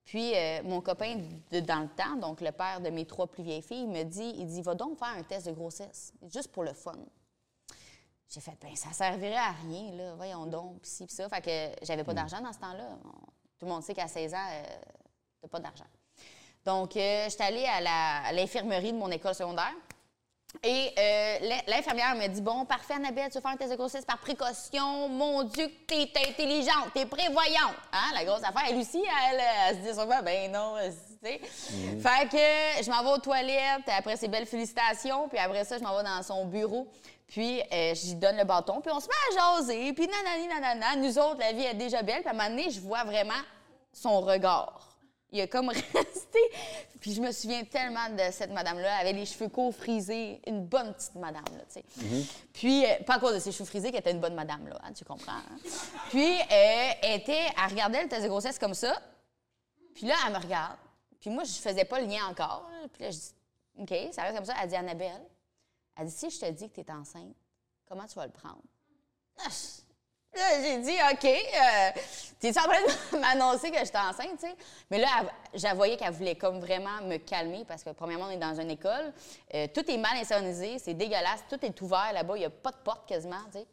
Puis, 0.04 0.33
mon 0.64 0.81
copain 0.81 1.20
de, 1.52 1.61
dans 1.61 1.81
le 1.81 1.88
temps, 1.88 2.16
donc 2.16 2.40
le 2.40 2.50
père 2.50 2.81
de 2.81 2.88
mes 2.88 3.04
trois 3.04 3.26
plus 3.26 3.42
vieilles 3.42 3.62
filles, 3.62 3.87
me 3.87 4.04
dit, 4.04 4.35
il 4.38 4.46
dit, 4.46 4.62
va 4.62 4.74
donc 4.74 4.98
faire 4.98 5.09
un 5.09 5.22
test 5.22 5.46
de 5.46 5.52
grossesse, 5.52 6.14
juste 6.33 6.50
pour 6.50 6.64
le 6.64 6.72
fun. 6.72 6.96
J'ai 8.31 8.40
fait, 8.40 8.57
ben 8.61 8.74
ça 8.74 8.90
servirait 8.92 9.37
à 9.37 9.52
rien, 9.66 9.92
là, 9.92 10.14
voyons 10.14 10.46
donc, 10.46 10.81
pis 10.81 10.88
ci, 10.88 11.07
pis 11.07 11.14
ça. 11.14 11.28
Fait 11.28 11.42
que 11.42 11.85
j'avais 11.85 12.04
pas 12.04 12.14
d'argent 12.14 12.40
dans 12.40 12.52
ce 12.54 12.59
temps-là. 12.59 12.98
Tout 13.59 13.66
le 13.66 13.70
monde 13.70 13.83
sait 13.83 13.94
qu'à 13.94 14.09
16 14.09 14.33
ans, 14.33 14.46
t'as 15.42 15.48
pas 15.48 15.61
d'argent. 15.61 15.87
Donc, 16.64 16.92
j'étais 16.94 17.44
allée 17.44 17.66
à 17.66 18.33
l'infirmerie 18.33 18.92
de 18.92 18.98
mon 18.98 19.11
école 19.11 19.35
secondaire. 19.35 19.74
Et 20.63 20.93
euh, 20.99 21.39
l'in- 21.43 21.61
l'infirmière 21.69 22.15
me 22.17 22.27
dit 22.27 22.41
Bon, 22.41 22.65
parfait, 22.65 22.95
Annabelle, 22.95 23.29
tu 23.31 23.35
veux 23.37 23.43
faire 23.43 23.51
un 23.53 23.57
test 23.57 23.71
de 23.71 23.77
grossesse 23.77 24.05
par 24.05 24.19
précaution. 24.19 25.09
Mon 25.09 25.43
Dieu, 25.45 25.67
que 25.69 25.73
t'es 25.87 26.11
intelligente, 26.29 26.89
t'es 26.95 27.05
prévoyante. 27.07 27.75
Hein, 27.93 28.11
la 28.15 28.25
grosse 28.25 28.43
affaire. 28.43 28.63
Elle 28.69 28.77
aussi, 28.79 29.03
elle, 29.31 29.41
elle 29.69 29.77
se 29.77 29.81
dit 29.83 29.95
sûrement 29.95 30.23
Ben 30.23 30.51
non, 30.51 30.75
tu 30.79 31.29
sais. 31.29 31.41
Fait 32.01 32.29
que 32.29 32.83
je 32.83 32.91
m'en 32.91 33.03
vais 33.03 33.11
aux 33.11 33.19
toilettes, 33.19 33.89
après 33.97 34.17
ces 34.17 34.29
belles 34.29 34.47
félicitations, 34.47 35.29
puis 35.29 35.39
après 35.39 35.65
ça, 35.65 35.77
je 35.79 35.83
m'en 35.85 35.97
vais 35.97 36.03
dans 36.05 36.23
son 36.23 36.47
bureau. 36.47 36.89
Puis, 37.27 37.61
euh, 37.71 37.95
j'y 37.95 38.15
donne 38.15 38.39
le 38.39 38.45
bâton, 38.45 38.81
puis 38.81 38.91
on 38.91 39.01
se 39.01 39.07
met 39.07 39.13
à 39.39 39.59
jaser, 39.59 39.93
puis 39.93 40.09
nanani, 40.09 40.49
nanana. 40.49 40.97
Nous 40.97 41.19
autres, 41.19 41.41
la 41.41 41.53
vie 41.53 41.65
est 41.65 41.75
déjà 41.75 42.03
belle. 42.03 42.21
Puis 42.23 42.29
à 42.29 42.31
un 42.31 42.35
moment 42.35 42.49
donné, 42.49 42.71
je 42.71 42.81
vois 42.81 43.05
vraiment 43.05 43.35
son 43.93 44.23
regard. 44.23 44.88
Il 45.31 45.41
a 45.41 45.47
comme 45.47 45.69
resté. 45.95 46.38
Puis 47.01 47.12
je 47.14 47.21
me 47.21 47.31
souviens 47.33 47.62
tellement 47.64 48.09
de 48.11 48.33
cette 48.33 48.51
madame-là, 48.51 49.01
elle 49.01 49.09
avait 49.09 49.19
les 49.19 49.27
cheveux 49.27 49.49
courts 49.49 49.75
frisés, 49.75 50.41
une 50.47 50.64
bonne 50.67 50.93
petite 50.95 51.14
madame, 51.14 51.45
là, 51.57 51.64
tu 51.73 51.81
sais. 51.81 51.85
Puis, 52.53 52.85
euh, 52.87 53.03
pas 53.05 53.14
à 53.14 53.19
cause 53.21 53.35
de 53.35 53.38
ses 53.38 53.53
cheveux 53.53 53.64
frisés 53.67 53.91
qu'elle 53.91 54.01
était 54.01 54.11
une 54.11 54.21
bonne 54.21 54.35
madame, 54.35 54.67
là, 54.69 54.79
hein, 54.83 54.93
tu 54.93 55.05
comprends. 55.05 55.33
hein? 55.33 55.59
Puis, 56.09 56.33
euh, 56.41 56.91
elle 57.03 57.21
était, 57.21 57.47
elle 57.57 57.71
regardait 57.71 58.03
le 58.03 58.09
test 58.09 58.23
de 58.25 58.29
grossesse 58.29 58.59
comme 58.59 58.75
ça. 58.75 59.01
Puis 59.95 60.07
là, 60.07 60.14
elle 60.27 60.33
me 60.33 60.38
regarde. 60.38 60.77
Puis 61.21 61.31
moi, 61.31 61.45
je 61.45 61.53
faisais 61.53 61.85
pas 61.85 62.01
le 62.01 62.07
lien 62.07 62.27
encore. 62.27 62.69
là. 62.73 62.88
Puis 62.93 63.03
là, 63.05 63.11
je 63.11 63.17
dis, 63.17 63.35
OK, 63.79 64.12
ça 64.14 64.23
reste 64.23 64.37
comme 64.37 64.45
ça. 64.45 64.55
Elle 64.62 64.69
dit, 64.69 64.77
Annabelle, 64.77 65.23
elle 65.97 66.07
dit, 66.07 66.12
si 66.12 66.31
je 66.31 66.41
te 66.41 66.51
dis 66.51 66.69
que 66.71 66.75
tu 66.75 66.81
es 66.81 66.91
enceinte, 66.91 67.35
comment 67.88 68.07
tu 68.07 68.14
vas 68.14 68.27
le 68.27 68.33
prendre? 68.33 68.62
Ah, 69.41 69.51
j'ai 70.35 70.79
dit, 70.79 70.97
OK, 71.12 71.25
euh, 71.25 72.01
t'es-tu 72.38 72.59
en 72.59 72.62
train 72.62 72.81
de 72.81 73.19
m'annoncer 73.21 73.71
que 73.71 73.79
j'étais 73.79 73.99
enceinte, 73.99 74.38
tu 74.38 74.47
sais? 74.47 74.57
Mais 74.91 74.99
là, 74.99 75.09
je 75.55 75.75
voyais 75.75 75.97
qu'elle 75.97 76.12
voulait 76.12 76.37
comme 76.37 76.61
vraiment 76.61 77.03
me 77.03 77.17
calmer 77.17 77.64
parce 77.67 77.83
que, 77.83 77.91
premièrement, 77.91 78.27
on 78.27 78.31
est 78.31 78.37
dans 78.37 78.61
une 78.61 78.71
école. 78.71 79.12
euh, 79.55 79.67
tout 79.75 79.91
est 79.91 79.97
mal 79.97 80.17
insonisé, 80.17 80.79
c'est 80.79 80.95
dégueulasse, 80.95 81.45
tout 81.49 81.64
est 81.64 81.81
ouvert 81.81 82.12
là-bas, 82.12 82.37
il 82.37 82.41
n'y 82.41 82.47
a 82.47 82.51
pas 82.51 82.71
de 82.71 82.77
porte 82.77 83.09
quasiment, 83.09 83.43
tu 83.53 83.59
sais. 83.59 83.67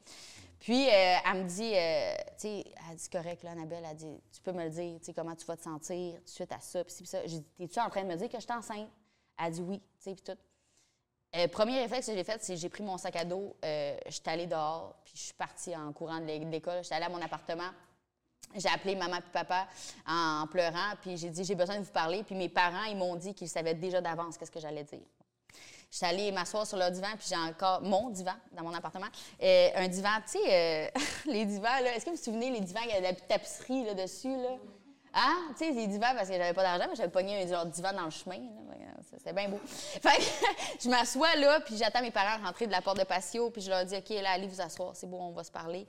Puis, 0.60 0.88
euh, 0.88 1.15
elle 1.32 1.44
me 1.44 1.48
dit, 1.48 1.74
euh, 1.76 2.15
tu 2.39 2.48
sais, 2.48 2.63
elle 2.89 2.96
dit, 2.96 3.10
correct, 3.10 3.44
là, 3.44 3.52
Annabelle, 3.52 3.84
elle 3.88 3.98
dit, 3.98 4.20
tu 4.34 4.41
peux 4.41 4.52
me 4.52 4.63
le 4.63 4.70
dire, 4.72 4.98
tu 5.00 5.06
sais, 5.06 5.13
comment 5.13 5.36
tu 5.36 5.46
vas 5.46 5.58
te 5.58 5.63
sentir 5.63 6.13
de 6.13 6.28
suite 6.28 6.52
à 6.52 6.60
ça, 6.60 6.84
puis 6.84 7.06
ça. 7.06 7.20
J'ai 7.28 7.39
dit, 7.39 7.46
t'es-tu 7.58 7.80
en 7.80 7.89
train 7.89 8.02
de 8.02 8.08
me 8.08 8.15
dire 8.15 8.30
que 8.30 8.38
je 8.38 8.44
suis 8.44 8.54
enceinte? 8.54 8.89
Elle 9.38 9.52
dit 9.52 9.62
oui, 9.62 9.80
tu 9.80 10.10
sais, 10.10 10.15
puis 10.15 10.24
tout. 10.24 10.39
Euh, 11.38 11.48
premier 11.50 11.82
réflexe 11.82 12.08
que 12.08 12.13
j'ai 12.13 12.24
fait, 12.24 12.41
c'est 12.43 12.54
que 12.54 12.60
j'ai 12.60 12.69
pris 12.69 12.84
mon 12.84 12.98
sac 12.98 13.15
à 13.17 13.26
dos, 13.26 13.56
euh, 13.65 13.98
je 14.06 14.12
suis 14.12 14.21
allée 14.28 14.48
dehors, 14.48 14.95
puis 15.04 15.13
je 15.15 15.21
suis 15.21 15.34
partie 15.34 15.76
en 15.76 15.91
courant 15.91 16.19
de 16.19 16.26
l'é- 16.26 16.39
de 16.39 16.50
l'école. 16.50 16.78
Je 16.78 16.84
suis 16.84 16.95
allée 16.95 17.06
à 17.06 17.10
mon 17.10 17.21
appartement. 17.21 17.69
J'ai 18.56 18.69
appelé 18.69 18.95
maman 18.95 19.17
puis 19.17 19.32
papa 19.34 19.67
en, 20.08 20.48
pleurant, 20.48 20.93
puis 21.02 21.17
j'ai 21.17 21.30
dit 21.30 21.43
j'ai 21.43 21.56
besoin 21.56 21.78
de 21.80 21.84
vous 21.84 21.91
parler. 21.91 22.24
Puis 22.24 22.36
mes 22.36 22.48
parents, 22.48 22.86
ils 22.86 22.95
m'ont 22.95 23.15
dit 23.15 23.34
qu'ils 23.34 23.50
savaient 23.50 23.74
déjà 23.74 24.00
d'avance 24.00 24.38
qu'est-ce 24.38 24.52
que 24.52 24.60
j'allais 24.62 24.84
dire. 24.86 25.02
Je 25.91 25.98
suis 25.98 26.06
allée 26.06 26.32
m'asseoir 26.32 26.65
sur 26.65 26.78
leur 26.78 26.91
divan, 26.91 27.08
puis 27.17 27.28
j'ai 27.30 27.36
encore 27.38 27.82
mon 27.82 28.10
divan 28.12 28.34
dans 28.54 28.63
mon 28.63 28.74
appartement. 28.74 29.08
Euh, 29.41 29.69
un 29.76 29.88
divan, 29.88 30.10
tu 30.26 30.39
sais, 30.39 30.88
euh, 30.95 31.00
les 31.26 31.45
divans, 31.45 31.80
là, 31.84 31.95
est-ce 31.95 32.06
que 32.06 32.12
vous 32.12 32.15
vous 32.17 32.24
souvenez 32.24 32.50
les 32.50 32.62
divans, 32.62 32.82
il 32.84 32.89
y 32.89 32.93
a 32.93 33.00
de 33.00 33.04
la 33.04 33.13
tapisserie 33.13 33.84
là, 33.84 33.93
dessus, 33.93 34.36
là? 34.36 34.58
Hein? 35.13 35.54
Tu 35.58 35.65
sais, 35.65 35.71
les 35.71 35.88
divans, 35.88 36.13
parce 36.15 36.28
que 36.30 36.36
j'avais 36.36 36.54
pas 36.54 36.63
d'argent, 36.63 36.86
mais 36.89 36.95
j'avais 36.95 37.12
pogné 37.12 37.41
un 37.43 37.48
genre 37.48 37.65
divan 37.65 37.93
dans 37.93 38.06
le 38.06 38.10
chemin. 38.10 38.38
là. 38.38 38.76
Ça, 39.10 39.18
C'était 39.18 39.34
bien 39.34 39.50
beau. 39.50 39.60
Fait 39.65 40.18
que 40.18 40.24
je 40.84 40.89
m'assois 40.89 41.36
là, 41.36 41.60
puis 41.62 41.78
j'attends 41.78 42.02
mes 42.02 42.12
parents 42.12 42.44
rentrer 42.44 42.65
de 42.68 42.72
la 42.72 42.82
porte 42.82 42.98
de 43.00 43.04
patio, 43.04 43.50
puis 43.50 43.62
je 43.62 43.70
leur 43.70 43.86
dis, 43.86 43.96
OK, 43.96 44.10
là, 44.10 44.32
allez 44.32 44.48
vous 44.48 44.60
asseoir, 44.62 44.96
c'est 44.96 45.08
beau, 45.08 45.18
on 45.20 45.32
va 45.32 45.44
se 45.44 45.52
parler. 45.52 45.88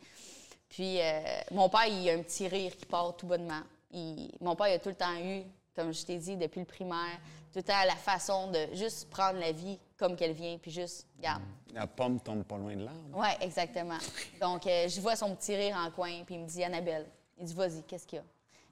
Puis 0.69 1.01
euh, 1.01 1.21
mon 1.53 1.69
père, 1.69 1.87
il 1.87 2.09
a 2.11 2.15
un 2.15 2.23
petit 2.23 2.49
rire 2.49 2.77
qui 2.77 2.87
part 2.87 3.17
tout 3.17 3.27
bonnement. 3.27 3.63
Il- 3.93 4.31
mon 4.41 4.55
père, 4.57 4.69
il 4.69 4.75
a 4.75 4.79
tout 4.79 4.89
le 4.89 4.95
temps 4.97 5.17
eu, 5.19 5.43
comme 5.75 5.93
je 5.93 6.05
t'ai 6.05 6.19
dit, 6.19 6.37
depuis 6.37 6.61
le 6.61 6.67
primaire, 6.67 7.19
tout 7.53 7.59
le 7.61 7.63
temps 7.63 7.85
la 7.87 7.97
façon 7.97 8.51
de 8.51 8.69
juste 8.75 9.09
prendre 9.09 9.39
la 9.39 9.53
vie 9.53 9.79
comme 9.97 10.15
qu'elle 10.17 10.33
vient, 10.33 10.59
puis 10.59 10.71
juste, 10.71 11.07
regarde. 11.17 11.43
La 11.73 11.87
pomme 11.87 12.21
tombe 12.21 12.43
pas 12.45 12.57
loin 12.59 12.75
de 12.77 12.85
l'arbre. 12.85 13.01
Oui, 13.15 13.29
exactement. 13.41 13.99
Donc, 14.41 14.67
euh, 14.67 14.89
je 14.89 15.01
vois 15.01 15.17
son 15.17 15.35
petit 15.37 15.55
rire 15.57 15.77
en 15.77 15.91
coin, 15.91 16.23
puis 16.25 16.35
il 16.35 16.41
me 16.43 16.47
dit 16.47 16.63
Annabelle, 16.65 17.07
il 17.39 17.45
dit 17.47 17.55
Vas-y, 17.55 17.83
qu'est-ce 17.85 18.07
qu'il 18.07 18.17
y 18.19 18.21
a? 18.21 18.25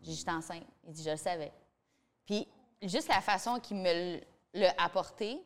J'ai 0.03 0.13
dit 0.13 0.25
Je 0.27 0.31
enceinte. 0.31 0.65
Il 0.87 0.93
dit 0.93 1.03
Je 1.03 1.11
le 1.11 1.17
savais. 1.17 1.53
Puis, 2.27 2.47
juste 2.83 3.09
la 3.09 3.21
façon 3.21 3.59
qu'il 3.61 3.77
me 3.77 4.21
l'a 4.55 4.75
apporté, 4.79 5.39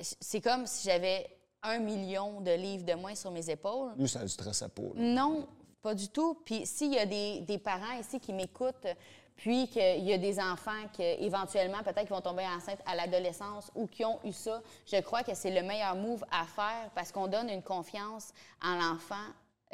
c'est 0.00 0.40
comme 0.40 0.66
si 0.66 0.88
j'avais 0.88 1.28
un 1.62 1.78
million 1.78 2.40
de 2.40 2.52
livres 2.52 2.84
de 2.84 2.94
moins 2.94 3.14
sur 3.14 3.30
mes 3.30 3.48
épaules. 3.50 3.92
Nous, 3.96 4.06
ça 4.06 4.22
ne 4.22 4.26
stressait 4.28 4.68
pas. 4.68 4.82
là. 4.82 4.90
Non, 4.96 5.48
pas 5.82 5.94
du 5.94 6.08
tout. 6.08 6.34
Puis 6.44 6.66
s'il 6.66 6.92
y 6.94 6.98
a 6.98 7.06
des, 7.06 7.40
des 7.40 7.58
parents 7.58 7.98
ici 7.98 8.20
qui 8.20 8.32
m'écoutent, 8.32 8.86
puis 9.34 9.68
qu'il 9.68 10.04
y 10.04 10.12
a 10.12 10.18
des 10.18 10.38
enfants 10.40 10.88
qui, 10.92 11.02
éventuellement, 11.02 11.78
peut-être 11.82 12.02
qui 12.04 12.12
vont 12.12 12.20
tomber 12.20 12.44
enceintes 12.46 12.80
à 12.86 12.94
l'adolescence 12.96 13.70
ou 13.74 13.86
qui 13.86 14.04
ont 14.04 14.18
eu 14.24 14.32
ça, 14.32 14.60
je 14.86 15.00
crois 15.00 15.22
que 15.22 15.34
c'est 15.34 15.50
le 15.50 15.62
meilleur 15.66 15.94
move 15.96 16.24
à 16.30 16.44
faire 16.44 16.90
parce 16.94 17.12
qu'on 17.12 17.28
donne 17.28 17.48
une 17.48 17.62
confiance 17.62 18.32
en 18.62 18.74
l'enfant. 18.76 19.14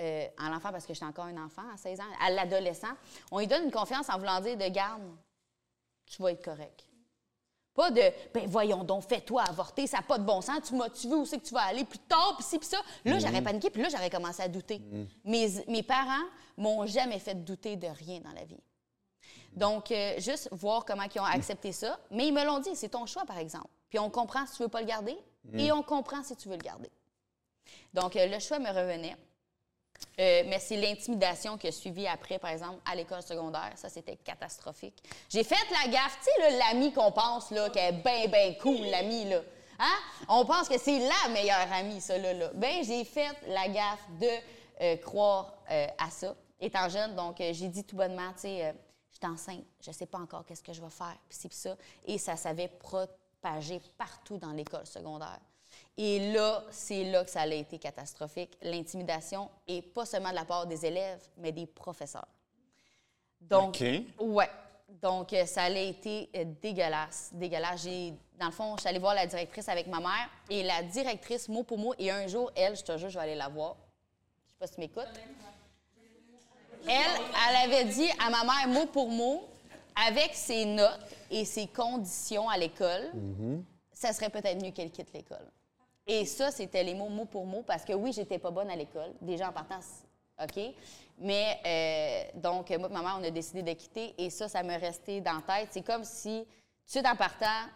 euh, 0.00 0.26
en 0.40 0.48
l'enfant, 0.50 0.70
parce 0.72 0.86
que 0.86 0.92
j'étais 0.92 1.06
encore 1.06 1.26
un 1.26 1.44
enfant 1.44 1.62
à 1.72 1.76
16 1.76 2.00
ans, 2.00 2.04
à 2.20 2.30
l'adolescent, 2.30 2.88
on 3.30 3.38
lui 3.38 3.46
donne 3.46 3.64
une 3.64 3.70
confiance 3.70 4.08
en 4.10 4.18
voulant 4.18 4.40
dire 4.40 4.56
de 4.56 4.68
garde, 4.68 5.02
tu 6.06 6.20
vas 6.20 6.32
être 6.32 6.44
correct. 6.44 6.84
Pas 7.74 7.90
de, 7.90 8.02
ben 8.32 8.46
voyons 8.46 8.84
donc, 8.84 9.02
fais-toi 9.08 9.42
avorter, 9.42 9.86
ça 9.88 9.96
n'a 9.96 10.02
pas 10.04 10.18
de 10.18 10.24
bon 10.24 10.40
sens, 10.40 10.60
tu 10.68 10.74
m'as 10.76 10.88
tu 10.90 11.08
veux 11.08 11.16
où 11.16 11.26
c'est 11.26 11.38
que 11.38 11.44
tu 11.44 11.54
vas 11.54 11.62
aller 11.62 11.84
plus 11.84 11.98
tard, 11.98 12.34
puis 12.38 12.46
ci, 12.46 12.58
puis 12.58 12.68
ça. 12.68 12.80
Là, 13.04 13.18
j'aurais 13.18 13.42
paniqué, 13.42 13.68
puis 13.68 13.82
là, 13.82 13.88
j'aurais 13.90 14.10
commencé 14.10 14.42
à 14.42 14.48
douter. 14.48 14.80
Mes, 15.24 15.48
mes 15.66 15.82
parents 15.82 16.24
m'ont 16.56 16.86
jamais 16.86 17.18
fait 17.18 17.34
douter 17.34 17.76
de 17.76 17.88
rien 17.88 18.20
dans 18.20 18.32
la 18.32 18.44
vie. 18.44 18.60
Donc, 19.52 19.90
euh, 19.90 20.14
juste 20.18 20.48
voir 20.52 20.84
comment 20.84 21.04
ils 21.12 21.20
ont 21.20 21.24
accepté 21.24 21.72
ça. 21.72 21.98
Mais 22.10 22.28
ils 22.28 22.32
me 22.32 22.44
l'ont 22.44 22.58
dit, 22.58 22.70
c'est 22.74 22.88
ton 22.88 23.06
choix, 23.06 23.24
par 23.24 23.38
exemple. 23.38 23.68
Puis 23.88 23.98
on 23.98 24.10
comprend 24.10 24.46
si 24.46 24.56
tu 24.56 24.62
veux 24.62 24.68
pas 24.68 24.80
le 24.80 24.86
garder 24.86 25.16
et 25.56 25.70
on 25.72 25.82
comprend 25.82 26.22
si 26.22 26.34
tu 26.36 26.48
veux 26.48 26.56
le 26.56 26.62
garder. 26.62 26.90
Donc, 27.92 28.16
euh, 28.16 28.26
le 28.26 28.38
choix 28.40 28.58
me 28.58 28.68
revenait. 28.68 29.16
Euh, 30.20 30.44
mais 30.46 30.58
c'est 30.60 30.76
l'intimidation 30.76 31.58
qui 31.58 31.66
a 31.66 31.72
suivi 31.72 32.06
après, 32.06 32.38
par 32.38 32.50
exemple, 32.50 32.80
à 32.84 32.94
l'école 32.94 33.22
secondaire. 33.22 33.72
Ça, 33.74 33.88
c'était 33.88 34.16
catastrophique. 34.16 35.02
J'ai 35.28 35.42
fait 35.42 35.56
la 35.70 35.90
gaffe, 35.90 36.18
tu 36.22 36.42
sais, 36.42 36.56
l'ami 36.58 36.92
qu'on 36.92 37.10
pense, 37.10 37.50
là, 37.50 37.68
qui 37.70 37.78
est 37.78 37.92
bien, 37.92 38.28
bien 38.28 38.54
cool, 38.60 38.86
l'ami, 38.86 39.24
là. 39.24 39.40
Hein? 39.78 39.96
On 40.28 40.44
pense 40.44 40.68
que 40.68 40.78
c'est 40.78 41.00
la 41.00 41.28
meilleure 41.32 41.72
amie, 41.72 42.00
ça, 42.00 42.16
là. 42.16 42.32
là. 42.32 42.50
Ben, 42.54 42.84
j'ai 42.84 43.04
fait 43.04 43.36
la 43.48 43.68
gaffe 43.68 44.06
de 44.20 44.28
euh, 44.82 44.96
croire 44.98 45.52
euh, 45.70 45.86
à 45.98 46.10
ça, 46.10 46.36
étant 46.60 46.88
jeune. 46.88 47.16
Donc, 47.16 47.36
j'ai 47.38 47.68
dit 47.68 47.84
tout 47.84 47.96
bonnement, 47.96 48.32
tu 48.34 48.42
sais, 48.42 48.74
je 49.10 49.16
suis 49.16 49.26
enceinte, 49.26 49.64
je 49.80 49.90
sais 49.90 50.06
pas 50.06 50.18
encore 50.18 50.44
qu'est-ce 50.44 50.62
que 50.62 50.72
je 50.72 50.80
vais 50.80 50.90
faire, 50.90 51.16
puis 51.28 51.48
puis 51.48 51.58
ça. 51.58 51.76
Et 52.06 52.18
ça 52.18 52.36
s'avait 52.36 52.68
propagé 52.68 53.80
partout 53.98 54.38
dans 54.38 54.52
l'école 54.52 54.86
secondaire. 54.86 55.40
Et 55.96 56.32
là, 56.32 56.64
c'est 56.70 57.04
là 57.04 57.24
que 57.24 57.30
ça 57.30 57.42
a 57.42 57.46
été 57.46 57.78
catastrophique, 57.78 58.58
l'intimidation, 58.62 59.48
et 59.68 59.80
pas 59.80 60.04
seulement 60.04 60.30
de 60.30 60.34
la 60.34 60.44
part 60.44 60.66
des 60.66 60.84
élèves, 60.84 61.22
mais 61.38 61.52
des 61.52 61.66
professeurs. 61.66 62.26
Donc, 63.40 63.80
OK. 63.80 64.02
ouais. 64.20 64.50
Donc, 64.88 65.32
euh, 65.32 65.46
ça 65.46 65.64
a 65.64 65.70
été 65.70 66.30
euh, 66.36 66.44
dégueulasse, 66.60 67.30
dégueulasse. 67.32 67.86
Dans 68.38 68.46
le 68.46 68.52
fond, 68.52 68.74
je 68.76 68.80
suis 68.80 68.88
allée 68.88 68.98
voir 68.98 69.14
la 69.14 69.26
directrice 69.26 69.68
avec 69.68 69.86
ma 69.86 70.00
mère, 70.00 70.28
et 70.50 70.62
la 70.62 70.82
directrice, 70.82 71.48
mot 71.48 71.62
pour 71.62 71.78
mot, 71.78 71.94
et 71.98 72.10
un 72.10 72.26
jour, 72.26 72.50
elle, 72.56 72.76
je 72.76 72.82
te 72.82 72.96
jure, 72.96 73.08
je 73.08 73.14
vais 73.14 73.24
aller 73.24 73.34
la 73.34 73.48
voir. 73.48 73.76
Je 74.46 74.52
sais 74.52 74.58
pas 74.58 74.66
si 74.66 74.74
tu 74.74 74.80
m'écoutes. 74.80 75.04
Elle, 76.86 77.22
elle 77.48 77.72
avait 77.72 77.84
dit 77.84 78.10
à 78.18 78.30
ma 78.30 78.44
mère, 78.44 78.68
mot 78.68 78.86
pour 78.86 79.08
mot, 79.08 79.48
avec 80.08 80.34
ses 80.34 80.64
notes 80.64 81.14
et 81.30 81.44
ses 81.44 81.66
conditions 81.66 82.48
à 82.48 82.58
l'école, 82.58 83.12
ça 83.92 84.12
serait 84.12 84.28
peut-être 84.28 84.62
mieux 84.62 84.72
qu'elle 84.72 84.90
quitte 84.90 85.12
l'école. 85.12 85.46
Et 86.06 86.24
ça, 86.26 86.50
c'était 86.50 86.82
les 86.82 86.94
mots 86.94 87.08
mot 87.08 87.24
pour 87.24 87.46
mot, 87.46 87.62
parce 87.62 87.84
que 87.84 87.92
oui, 87.92 88.12
j'étais 88.12 88.38
pas 88.38 88.50
bonne 88.50 88.70
à 88.70 88.76
l'école. 88.76 89.12
Déjà 89.20 89.48
en 89.48 89.52
partant, 89.52 89.80
OK? 90.42 90.60
Mais 91.18 91.60
euh, 92.34 92.38
donc, 92.40 92.68
moi 92.70 92.88
et 92.88 92.92
ma 92.92 93.02
mère, 93.02 93.16
on 93.20 93.24
a 93.24 93.30
décidé 93.30 93.62
de 93.62 93.72
quitter, 93.72 94.14
et 94.18 94.28
ça, 94.30 94.48
ça 94.48 94.62
me 94.62 94.78
restait 94.78 95.20
dans 95.20 95.40
la 95.46 95.60
tête. 95.60 95.68
C'est 95.70 95.82
comme 95.82 96.04
si, 96.04 96.44
tout 96.44 96.84
de 96.86 96.90
suite 96.90 97.06
en 97.06 97.16
partant, 97.16 97.68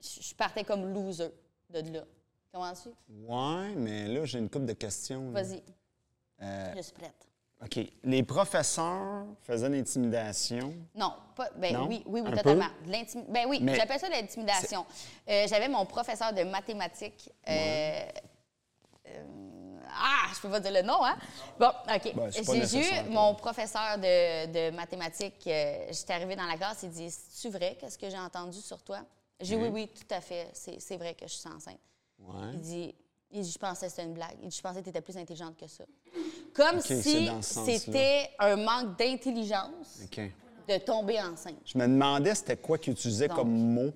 je 0.00 0.34
partais 0.34 0.64
comme 0.64 0.92
loser 0.92 1.30
de 1.70 1.92
là. 1.92 2.04
Comment 2.52 2.72
tu? 2.72 2.88
Ouais, 3.08 3.74
mais 3.76 4.08
là, 4.08 4.24
j'ai 4.24 4.38
une 4.38 4.48
couple 4.48 4.66
de 4.66 4.72
questions. 4.72 5.30
Vas-y. 5.30 5.62
Euh, 6.42 6.74
Je 6.76 6.82
suis 6.82 6.92
prête. 6.92 7.28
OK. 7.64 7.80
Les 8.04 8.22
professeurs 8.22 9.26
faisaient 9.42 9.68
l'intimidation? 9.68 10.72
Non, 10.94 11.12
pas, 11.34 11.48
ben 11.56 11.74
Non? 11.74 11.88
oui, 11.88 12.02
oui, 12.06 12.20
oui, 12.20 12.28
Un 12.32 12.36
totalement. 12.36 12.66
Ben 13.28 13.46
oui, 13.48 13.58
Mais- 13.60 13.74
j'appelle 13.74 13.98
ça 13.98 14.08
l'intimidation. 14.08 14.86
Euh, 15.28 15.46
J'avais 15.48 15.68
mon 15.68 15.84
professeur 15.84 16.32
de 16.32 16.44
mathématiques. 16.44 17.30
euh, 17.48 18.04
euh, 19.08 19.24
ah, 19.90 20.30
je 20.34 20.40
peux 20.40 20.50
pas 20.50 20.60
dire 20.60 20.70
le 20.72 20.82
nom, 20.82 21.04
hein? 21.04 21.16
Bon, 21.58 21.66
OK. 21.68 22.14
Ben, 22.14 22.30
J'ai 22.30 22.78
eu 23.06 23.08
mon 23.10 23.34
professeur 23.34 23.96
de, 23.98 24.46
de 24.46 24.76
mathématiques. 24.76 25.42
J'étais 25.44 26.12
arrivée 26.12 26.36
dans 26.36 26.46
la 26.46 26.56
classe, 26.56 26.80
il 26.84 26.90
dit 26.90 27.10
C'est-tu 27.10 27.48
vrai, 27.52 27.76
qu'est-ce 27.80 27.98
que 27.98 28.08
j'ai 28.08 28.18
entendu 28.18 28.58
sur 28.60 28.80
toi? 28.82 29.00
J'ai 29.40 29.56
dit 29.56 29.62
Oui, 29.62 29.68
oui, 29.68 29.88
tout 29.88 30.14
à 30.14 30.20
fait. 30.20 30.48
C'est 30.52 30.78
c'est 30.80 30.96
vrai 30.96 31.14
que 31.14 31.26
je 31.26 31.32
suis 31.32 31.48
enceinte. 31.48 31.78
Ouais. 32.20 32.50
Il 32.52 32.60
dit, 32.60 32.94
il 33.30 33.42
dit, 33.42 33.50
je 33.50 33.58
pensais 33.58 33.86
que 33.86 33.90
c'était 33.92 34.04
une 34.04 34.14
blague. 34.14 34.36
Il 34.42 34.48
dit, 34.48 34.56
je 34.56 34.62
pensais 34.62 34.78
que 34.78 34.84
tu 34.84 34.90
étais 34.90 35.00
plus 35.00 35.16
intelligente 35.16 35.56
que 35.56 35.66
ça. 35.66 35.84
Comme 36.54 36.80
si 36.80 37.28
c'était 37.42 38.30
un 38.38 38.56
manque 38.56 38.96
d'intelligence 38.98 40.00
de 40.68 40.78
tomber 40.78 41.20
enceinte. 41.20 41.56
Je 41.64 41.78
me 41.78 41.86
demandais 41.86 42.34
c'était 42.34 42.56
quoi 42.56 42.78
qu'ils 42.78 42.92
utilisaient 42.92 43.28
Donc. 43.28 43.36
comme 43.36 43.50
mot. 43.50 43.92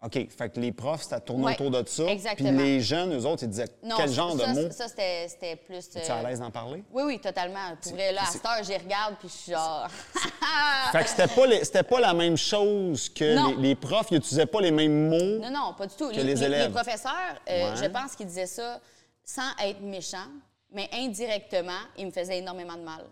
OK. 0.00 0.28
Fait 0.30 0.48
que 0.48 0.60
les 0.60 0.70
profs, 0.70 1.08
tourné 1.26 1.44
Ouais, 1.46 1.54
autour 1.54 1.72
de 1.72 1.82
ça. 1.88 2.04
exactement. 2.04 2.50
Puis 2.50 2.58
les 2.58 2.80
jeunes, 2.80 3.12
eux 3.18 3.26
autres, 3.26 3.42
ils 3.42 3.48
disaient 3.48 3.68
Non, 3.82 3.96
quel 3.96 4.08
genre 4.10 4.38
ça, 4.38 4.46
de 4.46 4.52
mots? 4.62 4.70
Ça, 4.70 4.86
c'était 4.86 5.56
plus. 5.56 5.90
Tu 5.90 5.98
es 5.98 6.08
euh, 6.08 6.14
à 6.14 6.22
l'aise 6.22 6.38
d'en 6.38 6.52
parler? 6.52 6.84
Oui, 6.92 7.02
oui, 7.04 7.18
totalement. 7.18 7.74
Pour 7.82 7.92
vrai, 7.94 8.12
là, 8.12 8.22
à 8.22 8.26
cette 8.26 8.44
heure, 8.44 8.62
j'y 8.62 8.76
regarde, 8.76 9.16
puis 9.18 9.28
je 9.28 9.34
suis 9.34 9.52
genre. 9.52 9.88
Fait 10.92 11.02
que 11.02 11.08
c'était 11.10 11.26
pas, 11.26 11.46
les- 11.46 11.82
pas 11.82 12.00
la 12.00 12.14
même 12.14 12.36
chose 12.36 13.08
que 13.08 13.24
les, 13.56 13.56
les 13.68 13.74
profs, 13.74 14.06
ils 14.12 14.18
utilisaient 14.18 14.46
pas 14.46 14.60
les 14.60 14.70
mêmes 14.70 15.08
mots. 15.08 15.38
Non, 15.40 15.50
non, 15.50 15.74
pas 15.76 15.86
du 15.86 15.96
tout. 15.96 16.10
Que 16.10 16.20
les 16.20 16.44
élèves. 16.44 16.70
professeurs, 16.72 17.12
euh, 17.50 17.70
Ouais. 17.70 17.76
je 17.76 17.84
pense 17.86 18.14
qu'ils 18.14 18.26
disaient 18.26 18.46
ça 18.46 18.80
sans 19.24 19.50
être 19.64 19.80
méchants, 19.80 20.28
mais 20.70 20.88
indirectement, 20.92 21.72
ils 21.96 22.06
me 22.06 22.12
faisaient 22.12 22.38
énormément 22.38 22.76
de 22.76 22.82
mal. 22.82 23.04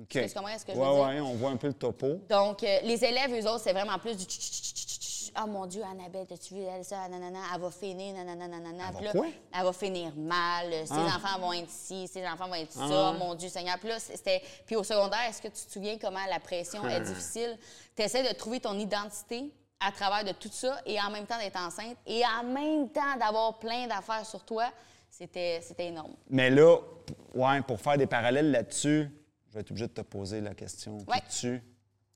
OK. 0.00 0.08
Tu 0.10 0.34
comprends 0.34 0.58
ce 0.58 0.64
que 0.64 0.72
je 0.74 0.78
ouais, 0.78 0.84
veux 0.86 0.94
dire? 0.94 1.04
Ouais, 1.06 1.20
on 1.20 1.34
voit 1.34 1.50
un 1.50 1.56
peu 1.56 1.68
le 1.68 1.72
topo. 1.74 2.20
Donc, 2.28 2.62
euh, 2.62 2.78
les 2.82 3.04
élèves, 3.04 3.32
eux 3.34 3.48
autres, 3.48 3.62
c'est 3.64 3.72
vraiment 3.72 3.98
plus 3.98 4.16
du 4.16 4.26
Ah 5.40 5.46
mon 5.46 5.66
Dieu, 5.66 5.84
Annabelle, 5.84 6.26
t'as-tu 6.26 6.54
vu 6.54 6.62
elle, 6.62 6.84
ça? 6.84 7.06
Nanana, 7.08 7.38
elle 7.54 7.60
va 7.60 7.70
finir, 7.70 8.12
nanana, 8.12 8.48
nanana. 8.48 8.84
Elle 8.98 9.04
va 9.04 9.12
quoi? 9.12 9.26
Elle 9.56 9.62
va 9.64 9.72
finir 9.72 10.12
mal. 10.16 10.72
Ses 10.84 10.94
Ah. 10.94 11.16
enfants 11.16 11.38
vont 11.38 11.52
être 11.52 11.68
ici, 11.70 12.08
ses 12.08 12.26
enfants 12.26 12.48
vont 12.48 12.54
être 12.54 12.72
ça. 12.72 12.80
Ah. 13.10 13.12
Mon 13.16 13.36
Dieu 13.36 13.48
Seigneur. 13.48 13.78
Puis 13.78 13.88
là, 13.88 14.00
c'était... 14.00 14.42
Puis 14.66 14.74
au 14.74 14.82
secondaire, 14.82 15.20
est-ce 15.28 15.40
que 15.40 15.46
tu 15.46 15.64
te 15.64 15.70
souviens 15.70 15.96
comment 15.96 16.24
la 16.28 16.40
pression 16.40 16.80
Ah. 16.84 16.96
est 16.96 17.02
difficile? 17.02 17.56
Tu 17.94 18.02
essaies 18.02 18.28
de 18.28 18.34
trouver 18.34 18.58
ton 18.58 18.76
identité 18.78 19.52
à 19.78 19.92
travers 19.92 20.24
de 20.24 20.32
tout 20.36 20.50
ça 20.50 20.80
et 20.84 21.00
en 21.00 21.08
même 21.10 21.24
temps 21.26 21.38
d'être 21.38 21.56
enceinte 21.60 21.96
et 22.04 22.22
en 22.26 22.42
même 22.42 22.88
temps 22.90 23.16
d'avoir 23.16 23.60
plein 23.60 23.86
d'affaires 23.86 24.26
sur 24.26 24.44
toi. 24.44 24.68
C'était, 25.08 25.60
c'était 25.62 25.86
énorme. 25.86 26.14
Mais 26.28 26.50
là, 26.50 26.78
ouais, 27.34 27.62
pour 27.62 27.80
faire 27.80 27.96
des 27.96 28.08
parallèles 28.08 28.50
là-dessus, 28.50 29.08
je 29.48 29.54
vais 29.54 29.60
être 29.60 29.70
obligé 29.70 29.86
de 29.86 29.92
te 29.92 30.00
poser 30.02 30.40
la 30.40 30.54
question. 30.54 30.98
Ouais. 31.06 31.22
Tu, 31.30 31.62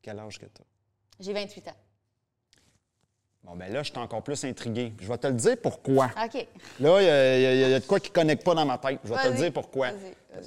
quel 0.02 0.18
âge 0.18 0.40
que 0.40 0.46
tu 0.46 0.60
as? 0.60 0.64
J'ai 1.20 1.32
28 1.32 1.68
ans. 1.68 1.76
Bon, 3.44 3.56
ben 3.56 3.72
là, 3.72 3.82
je 3.82 3.90
suis 3.90 3.98
encore 3.98 4.22
plus 4.22 4.44
intrigué. 4.44 4.92
Je 5.00 5.08
vais 5.08 5.18
te 5.18 5.26
le 5.26 5.32
dire 5.34 5.56
pourquoi. 5.60 6.06
OK. 6.24 6.46
Là, 6.80 7.02
il 7.02 7.06
y, 7.06 7.10
a- 7.10 7.68
y 7.68 7.70
y 7.76 7.80
de 7.80 7.84
quoi 7.86 7.98
qui 7.98 8.10
ne 8.10 8.14
connecte 8.14 8.44
pas 8.44 8.54
dans 8.54 8.64
ma 8.64 8.78
tête. 8.78 9.00
Je 9.04 9.08
vais 9.12 9.16
te 9.20 9.28
le 9.28 9.34
dire 9.34 9.52
pourquoi. 9.52 9.88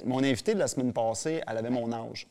Mon 0.04 0.22
invitée 0.24 0.54
de 0.54 0.58
la 0.58 0.66
semaine 0.66 0.92
passée, 0.92 1.42
elle 1.46 1.58
avait 1.58 1.70
mon 1.70 1.92
âge. 1.92 2.26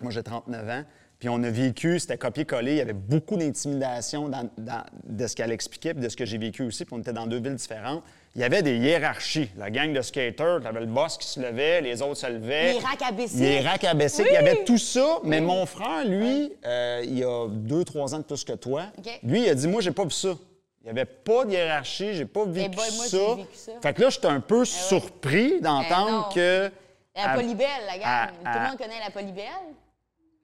Moi, 0.00 0.12
j'ai 0.12 0.22
39 0.22 0.68
ans. 0.68 0.84
Puis 1.18 1.28
on 1.30 1.42
a 1.42 1.48
vécu, 1.50 1.98
c'était 1.98 2.18
copié-collé. 2.18 2.72
Il 2.72 2.76
y 2.78 2.80
avait 2.82 2.92
beaucoup 2.92 3.36
d'intimidation 3.36 4.28
dans, 4.28 4.48
dans- 4.58 4.84
de 5.04 5.26
ce 5.26 5.34
qu'elle 5.34 5.52
expliquait, 5.52 5.94
puis 5.94 6.02
de 6.02 6.08
ce 6.08 6.16
que 6.16 6.24
j'ai 6.26 6.38
vécu 6.38 6.62
aussi. 6.64 6.84
Puis 6.84 6.94
on 6.94 6.98
était 6.98 7.12
dans 7.12 7.26
deux 7.26 7.40
villes 7.40 7.54
différentes. 7.54 8.02
Il 8.36 8.40
y 8.40 8.44
avait 8.44 8.62
des 8.62 8.76
hiérarchies. 8.76 9.48
La 9.56 9.70
gang 9.70 9.92
de 9.92 10.02
skaters, 10.02 10.60
tu 10.60 10.66
avais 10.66 10.80
le 10.80 10.86
boss 10.86 11.16
qui 11.18 11.28
se 11.28 11.38
levait, 11.38 11.80
les 11.80 12.02
autres 12.02 12.16
se 12.16 12.26
levaient. 12.26 12.72
Les 12.72 12.78
racks 12.80 13.02
à 13.02 13.12
bicycle. 13.12 13.42
Les 13.42 13.60
racks 13.60 13.84
à. 13.84 13.92
Il 13.92 14.32
y 14.32 14.36
avait 14.36 14.64
tout 14.64 14.78
ça. 14.78 15.18
Mais 15.22 15.40
mon 15.40 15.64
frère, 15.66 16.04
lui, 16.04 16.52
euh, 16.66 17.04
il 17.06 17.22
a 17.22 17.46
deux, 17.48 17.84
trois 17.84 18.12
ans 18.14 18.18
de 18.18 18.24
plus 18.24 18.42
que 18.42 18.54
toi. 18.54 18.86
Lui, 19.22 19.42
il 19.42 19.48
a 19.48 19.54
dit 19.54 19.68
Moi, 19.68 19.82
j'ai 19.82 19.92
pas 19.92 20.02
vu 20.04 20.10
ça. 20.10 20.34
Il 20.80 20.84
n'y 20.84 20.90
avait 20.90 21.06
pas 21.06 21.44
de 21.46 21.52
hiérarchie, 21.52 22.12
j'ai 22.12 22.26
pas 22.26 22.44
vécu 22.44 22.76
boy, 22.76 22.84
moi, 22.96 23.06
ça. 23.06 23.16
j'ai 23.16 23.34
vécu 23.36 23.56
ça. 23.56 23.72
Fait 23.82 23.94
que 23.94 24.02
là, 24.02 24.10
j'étais 24.10 24.26
un 24.26 24.40
peu 24.40 24.64
surpris 24.66 25.60
d'entendre 25.60 26.28
non. 26.28 26.34
que. 26.34 26.70
La 27.16 27.30
à- 27.30 27.34
polybelle, 27.36 27.66
la 27.86 27.98
gang. 27.98 28.06
à- 28.44 28.52
Tout 28.52 28.58
le 28.58 28.68
monde 28.68 28.78
connaît 28.78 29.00
la 29.02 29.10
polybelle? 29.10 29.46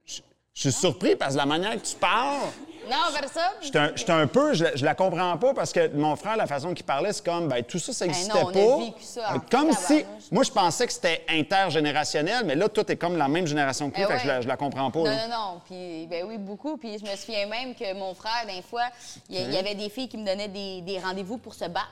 Je 0.06 0.68
suis 0.68 0.72
surpris 0.72 1.16
parce 1.16 1.32
que 1.34 1.38
la 1.38 1.46
manière 1.46 1.72
que 1.72 1.86
tu 1.86 1.96
parles, 1.96 2.38
Non, 2.88 2.96
personne. 3.12 3.42
j'étais 3.60 3.78
un, 3.78 3.92
j'étais 3.94 4.12
un 4.12 4.26
peu, 4.26 4.54
je, 4.54 4.64
la- 4.64 4.76
je 4.76 4.84
la 4.84 4.94
comprends 4.94 5.36
pas 5.36 5.52
parce 5.54 5.72
que 5.72 5.88
mon 5.94 6.16
frère, 6.16 6.36
la 6.36 6.46
façon 6.46 6.72
qu'il 6.74 6.84
parlait, 6.86 7.12
c'est 7.12 7.24
comme, 7.24 7.48
ben 7.48 7.62
tout 7.64 7.78
ça, 7.78 7.92
ça 7.92 8.06
n'existait 8.06 8.32
on 8.42 8.48
a 8.48 8.52
pas. 8.52 8.76
vécu 8.84 9.02
ça 9.02 9.34
en 9.34 9.40
comme 9.40 9.72
si, 9.72 10.04
moi, 10.30 10.42
je 10.44 10.50
pensais 10.50 10.86
que 10.86 10.92
c'était 10.92 11.24
intergénérationnel, 11.28 12.44
mais 12.44 12.54
là, 12.54 12.68
tout 12.68 12.90
est 12.90 12.96
comme 12.96 13.16
la 13.16 13.28
même 13.28 13.46
génération 13.46 13.90
que 13.90 13.96
lui, 13.98 14.06
fait 14.06 14.14
que 14.14 14.22
je, 14.22 14.26
la, 14.28 14.40
je 14.40 14.48
la 14.48 14.56
comprends 14.56 14.90
pas. 14.90 14.98
Non, 15.00 15.04
là. 15.04 15.28
non, 15.28 15.34
non. 15.54 15.60
Puis, 15.66 16.06
ben 16.08 16.24
oui, 16.26 16.38
beaucoup. 16.38 16.76
Puis 16.76 16.98
je 16.98 17.04
me 17.10 17.16
souviens 17.16 17.46
même 17.46 17.74
que 17.74 17.92
mon 17.94 18.14
frère, 18.14 18.44
des 18.46 18.62
fois, 18.62 18.84
il 19.28 19.36
y, 19.40 19.54
y 19.54 19.56
avait 19.58 19.74
des 19.74 19.88
filles 19.88 20.08
qui 20.08 20.16
me 20.16 20.26
donnaient 20.26 20.48
des, 20.48 20.80
des 20.82 20.98
rendez-vous 20.98 21.38
pour 21.38 21.54
se 21.54 21.64
battre. 21.66 21.86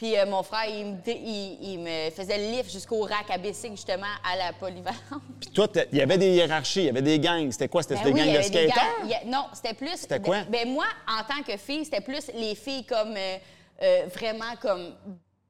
Puis 0.00 0.16
euh, 0.18 0.24
mon 0.24 0.42
frère, 0.42 0.64
il 0.66 0.86
me, 0.86 0.96
dé- 1.02 1.20
il, 1.22 1.58
il 1.72 1.78
me 1.80 2.08
faisait 2.10 2.38
le 2.38 2.56
lift 2.56 2.70
jusqu'au 2.72 3.02
rack 3.02 3.28
à 3.30 3.36
bicycle, 3.36 3.76
justement, 3.76 4.06
à 4.24 4.34
la 4.34 4.54
polyvalente. 4.54 4.96
Puis 5.40 5.50
toi, 5.50 5.68
il 5.92 5.98
y 5.98 6.00
avait 6.00 6.16
des 6.16 6.30
hiérarchies, 6.36 6.80
il 6.80 6.86
y 6.86 6.88
avait 6.88 7.02
des 7.02 7.18
gangs. 7.18 7.50
C'était 7.52 7.68
quoi? 7.68 7.82
C'était 7.82 7.96
Ben 7.96 8.04
des 8.04 8.12
oui, 8.12 8.32
gangs 8.32 8.50
de. 8.50 9.04
Il 9.04 9.10
y 9.10 9.14
a- 9.14 9.24
non, 9.26 9.44
c'était 9.52 9.74
plus. 9.74 9.94
C'était 9.98 10.18
quoi? 10.18 10.44
Ben 10.48 10.66
moi, 10.72 10.86
en 11.06 11.22
tant 11.24 11.42
que 11.42 11.54
fille, 11.58 11.84
c'était 11.84 12.00
plus 12.00 12.30
les 12.34 12.54
filles 12.54 12.86
comme 12.86 13.14
euh, 13.14 13.36
euh, 13.82 14.06
vraiment 14.14 14.56
comme 14.62 14.94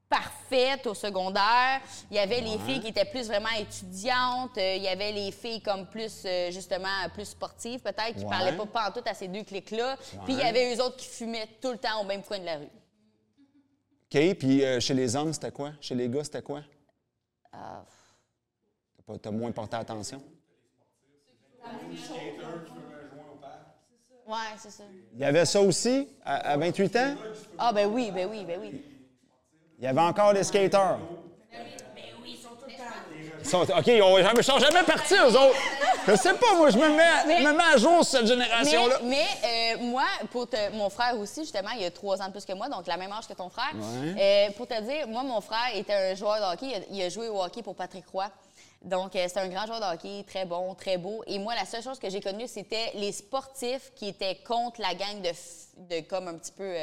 parfaites 0.09 0.85
au 0.87 0.93
secondaire. 0.93 1.79
Il 2.09 2.17
y 2.17 2.19
avait 2.19 2.41
les 2.41 2.57
filles 2.59 2.81
qui 2.81 2.89
étaient 2.89 3.05
plus 3.05 3.27
vraiment 3.27 3.47
étudiantes. 3.57 4.57
Euh, 4.57 4.75
il 4.75 4.83
y 4.83 4.87
avait 4.89 5.13
les 5.13 5.31
filles 5.31 5.61
comme 5.61 5.85
plus 5.87 6.23
euh, 6.25 6.51
justement 6.51 6.89
plus 7.13 7.23
sportives 7.23 7.79
peut-être 7.79 8.15
qui 8.17 8.25
Ouais. 8.25 8.29
parlaient 8.29 8.51
pas 8.57 8.65
pantoute 8.65 9.07
à 9.07 9.13
ces 9.13 9.29
deux 9.29 9.43
clics-là. 9.43 9.95
Puis 10.25 10.33
il 10.33 10.39
y 10.39 10.43
avait 10.43 10.75
eux 10.75 10.81
autres 10.83 10.97
qui 10.97 11.07
fumaient 11.07 11.47
tout 11.61 11.71
le 11.71 11.77
temps 11.77 12.01
au 12.01 12.03
même 12.03 12.23
coin 12.23 12.39
de 12.39 12.45
la 12.45 12.57
rue. 12.57 12.67
OK, 14.13 14.35
puis 14.35 14.65
euh, 14.65 14.81
chez 14.81 14.93
les 14.93 15.15
hommes, 15.15 15.31
c'était 15.31 15.51
quoi? 15.51 15.71
Chez 15.79 15.95
les 15.95 16.09
gars, 16.09 16.23
c'était 16.23 16.41
quoi? 16.41 16.61
T'as 19.21 19.31
moins 19.31 19.51
porté 19.51 19.77
attention? 19.77 20.21
ouais, 24.27 24.35
c'est 24.57 24.69
ça. 24.71 24.83
Il 25.13 25.19
y 25.19 25.23
avait 25.23 25.45
ça 25.45 25.61
aussi, 25.61 26.09
à, 26.25 26.51
à 26.51 26.57
28 26.57 26.95
ans? 26.97 27.15
Ah 27.57 27.71
ben 27.73 27.89
oui, 27.89 28.11
ben 28.11 28.27
oui, 28.29 28.43
ben 28.45 28.59
oui. 28.61 28.81
Il 29.77 29.83
y 29.85 29.87
avait 29.87 30.01
encore 30.01 30.33
des 30.33 30.43
skaters. 30.43 30.99
Sont, 33.51 33.61
OK, 33.61 33.85
jamais- 33.85 34.31
ils 34.37 34.43
sont 34.43 34.59
jamais 34.59 34.83
partis, 34.83 35.13
eux 35.15 35.27
autres. 35.37 35.55
Je 36.07 36.15
sais 36.15 36.33
pas, 36.33 36.55
moi, 36.55 36.69
je 36.71 36.77
me 36.77 36.89
mets, 36.89 37.03
Mais- 37.27 37.41
me 37.41 37.51
mets 37.53 37.63
à 37.73 37.77
jour 37.77 38.03
sur 38.03 38.17
cette 38.19 38.27
génération-là. 38.27 38.99
mais, 39.03 39.25
euh, 39.45 39.77
moi, 39.81 40.05
pour 40.31 40.49
te- 40.49 40.71
mon 40.71 40.89
frère 40.89 41.19
aussi, 41.19 41.41
justement, 41.41 41.69
il 41.77 41.85
a 41.85 41.91
trois 41.91 42.21
ans 42.21 42.27
de 42.27 42.31
plus 42.31 42.45
que 42.45 42.53
moi, 42.53 42.69
donc 42.69 42.87
la 42.87 42.97
même 42.97 43.11
âge 43.11 43.27
que 43.27 43.33
ton 43.33 43.49
frère. 43.49 43.71
Ouais. 43.75 44.15
Euh, 44.19 44.51
pour 44.57 44.67
te 44.67 44.81
dire, 44.81 45.07
moi, 45.07 45.23
mon 45.23 45.41
frère 45.41 45.75
était 45.75 45.93
un 45.93 46.15
joueur 46.15 46.37
de 46.39 46.53
hockey. 46.53 46.65
Il 46.67 46.75
a, 46.75 46.79
il 46.91 47.01
a 47.03 47.09
joué 47.09 47.27
au 47.29 47.41
hockey 47.43 47.61
pour 47.61 47.75
Patrick 47.75 48.05
Roy. 48.11 48.25
Donc, 48.83 49.15
euh, 49.15 49.27
c'est 49.27 49.39
un 49.39 49.47
grand 49.47 49.67
joueur 49.67 49.79
de 49.79 49.93
hockey, 49.93 50.23
très 50.27 50.45
bon, 50.45 50.73
très 50.73 50.97
beau. 50.97 51.23
Et 51.27 51.37
moi, 51.37 51.53
la 51.53 51.65
seule 51.65 51.83
chose 51.83 51.99
que 51.99 52.09
j'ai 52.09 52.19
connue, 52.21 52.47
c'était 52.47 52.91
les 52.95 53.11
sportifs 53.11 53.91
qui 53.95 54.07
étaient 54.07 54.39
contre 54.47 54.81
la 54.81 54.95
gang 54.95 55.21
de, 55.21 55.29
f- 55.29 55.67
de 55.77 55.99
comme 56.07 56.27
un 56.29 56.33
petit 56.35 56.51
peu. 56.51 56.73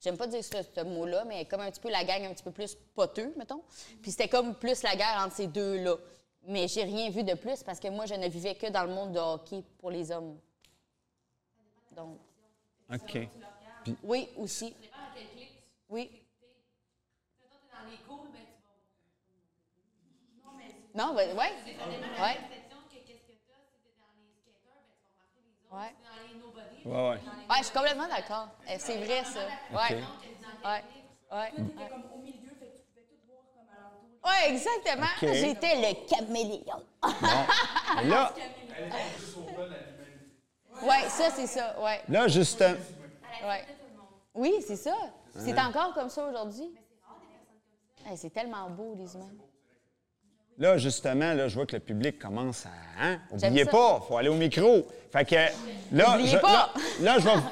J'aime 0.00 0.16
pas 0.16 0.26
dire 0.28 0.44
ce, 0.44 0.50
ce 0.62 0.80
mot-là, 0.84 1.24
mais 1.24 1.44
comme 1.46 1.60
un 1.60 1.70
petit 1.70 1.80
peu 1.80 1.90
la 1.90 2.04
gang 2.04 2.24
un 2.24 2.32
petit 2.32 2.44
peu 2.44 2.52
plus 2.52 2.76
poteux, 2.94 3.32
mettons. 3.36 3.62
Puis 4.00 4.12
c'était 4.12 4.28
comme 4.28 4.54
plus 4.54 4.82
la 4.82 4.94
guerre 4.94 5.22
entre 5.24 5.34
ces 5.34 5.46
deux-là. 5.48 5.96
Mais 6.44 6.68
j'ai 6.68 6.84
rien 6.84 7.10
vu 7.10 7.24
de 7.24 7.34
plus 7.34 7.62
parce 7.62 7.80
que 7.80 7.88
moi, 7.88 8.06
je 8.06 8.14
ne 8.14 8.28
vivais 8.28 8.54
que 8.54 8.68
dans 8.68 8.84
le 8.84 8.94
monde 8.94 9.12
de 9.12 9.18
hockey 9.18 9.62
pour 9.78 9.90
les 9.90 10.10
hommes. 10.10 10.38
Donc, 11.92 12.16
OK. 12.92 13.28
oui, 14.04 14.28
aussi. 14.36 14.74
Oui. 15.88 16.10
Non, 20.94 21.14
ben, 21.14 21.36
ouais. 21.36 21.52
Ouais. 22.20 22.38
Ouais. 25.70 25.94
Ouais, 26.88 26.94
ouais. 27.10 27.18
Ouais, 27.50 27.56
je 27.58 27.64
suis 27.64 27.74
complètement 27.74 28.08
d'accord. 28.08 28.48
Euh, 28.70 28.74
C'est 28.78 28.96
vrai, 28.96 29.22
ça. 29.24 29.40
Ouais. 29.70 30.02
Ouais. 30.64 30.84
Ouais. 31.30 31.52
Ouais, 34.24 34.48
exactement. 34.50 35.06
OK. 35.22 35.28
J'étais 35.34 35.74
le 35.76 36.08
caméléon. 36.08 36.82
Là, 38.04 38.32
Ouais, 40.82 41.08
ça, 41.08 41.30
c'est 41.30 41.46
ça. 41.46 41.78
Ouais. 41.80 42.00
là, 42.08 42.28
justement, 42.28 42.76
Ouais. 43.44 43.64
Oui, 44.34 44.54
c'est 44.66 44.76
ça. 44.76 44.94
C'est 45.36 45.58
encore 45.60 45.92
comme 45.92 46.08
ça 46.08 46.24
aujourd'hui. 46.26 46.72
Hey, 48.06 48.16
c'est 48.16 48.30
tellement 48.30 48.70
beau, 48.70 48.94
les 48.96 49.14
humains. 49.14 49.30
Là, 50.58 50.78
justement, 50.78 51.32
là, 51.34 51.48
je 51.48 51.54
vois 51.54 51.66
que 51.66 51.76
le 51.76 51.80
public 51.82 52.18
commence 52.18 52.66
à. 52.66 52.70
Hein? 53.00 53.20
Oubliez 53.30 53.64
pas, 53.64 54.04
faut 54.06 54.16
aller 54.16 54.28
au 54.28 54.34
micro. 54.34 54.86
Fait 55.12 55.24
que 55.24 55.34
là, 55.92 56.18
je, 56.24 56.36
pas. 56.38 56.72
là, 57.00 57.16
là, 57.16 57.18
je 57.18 57.24
vais, 57.24 57.34
vous- 57.36 57.50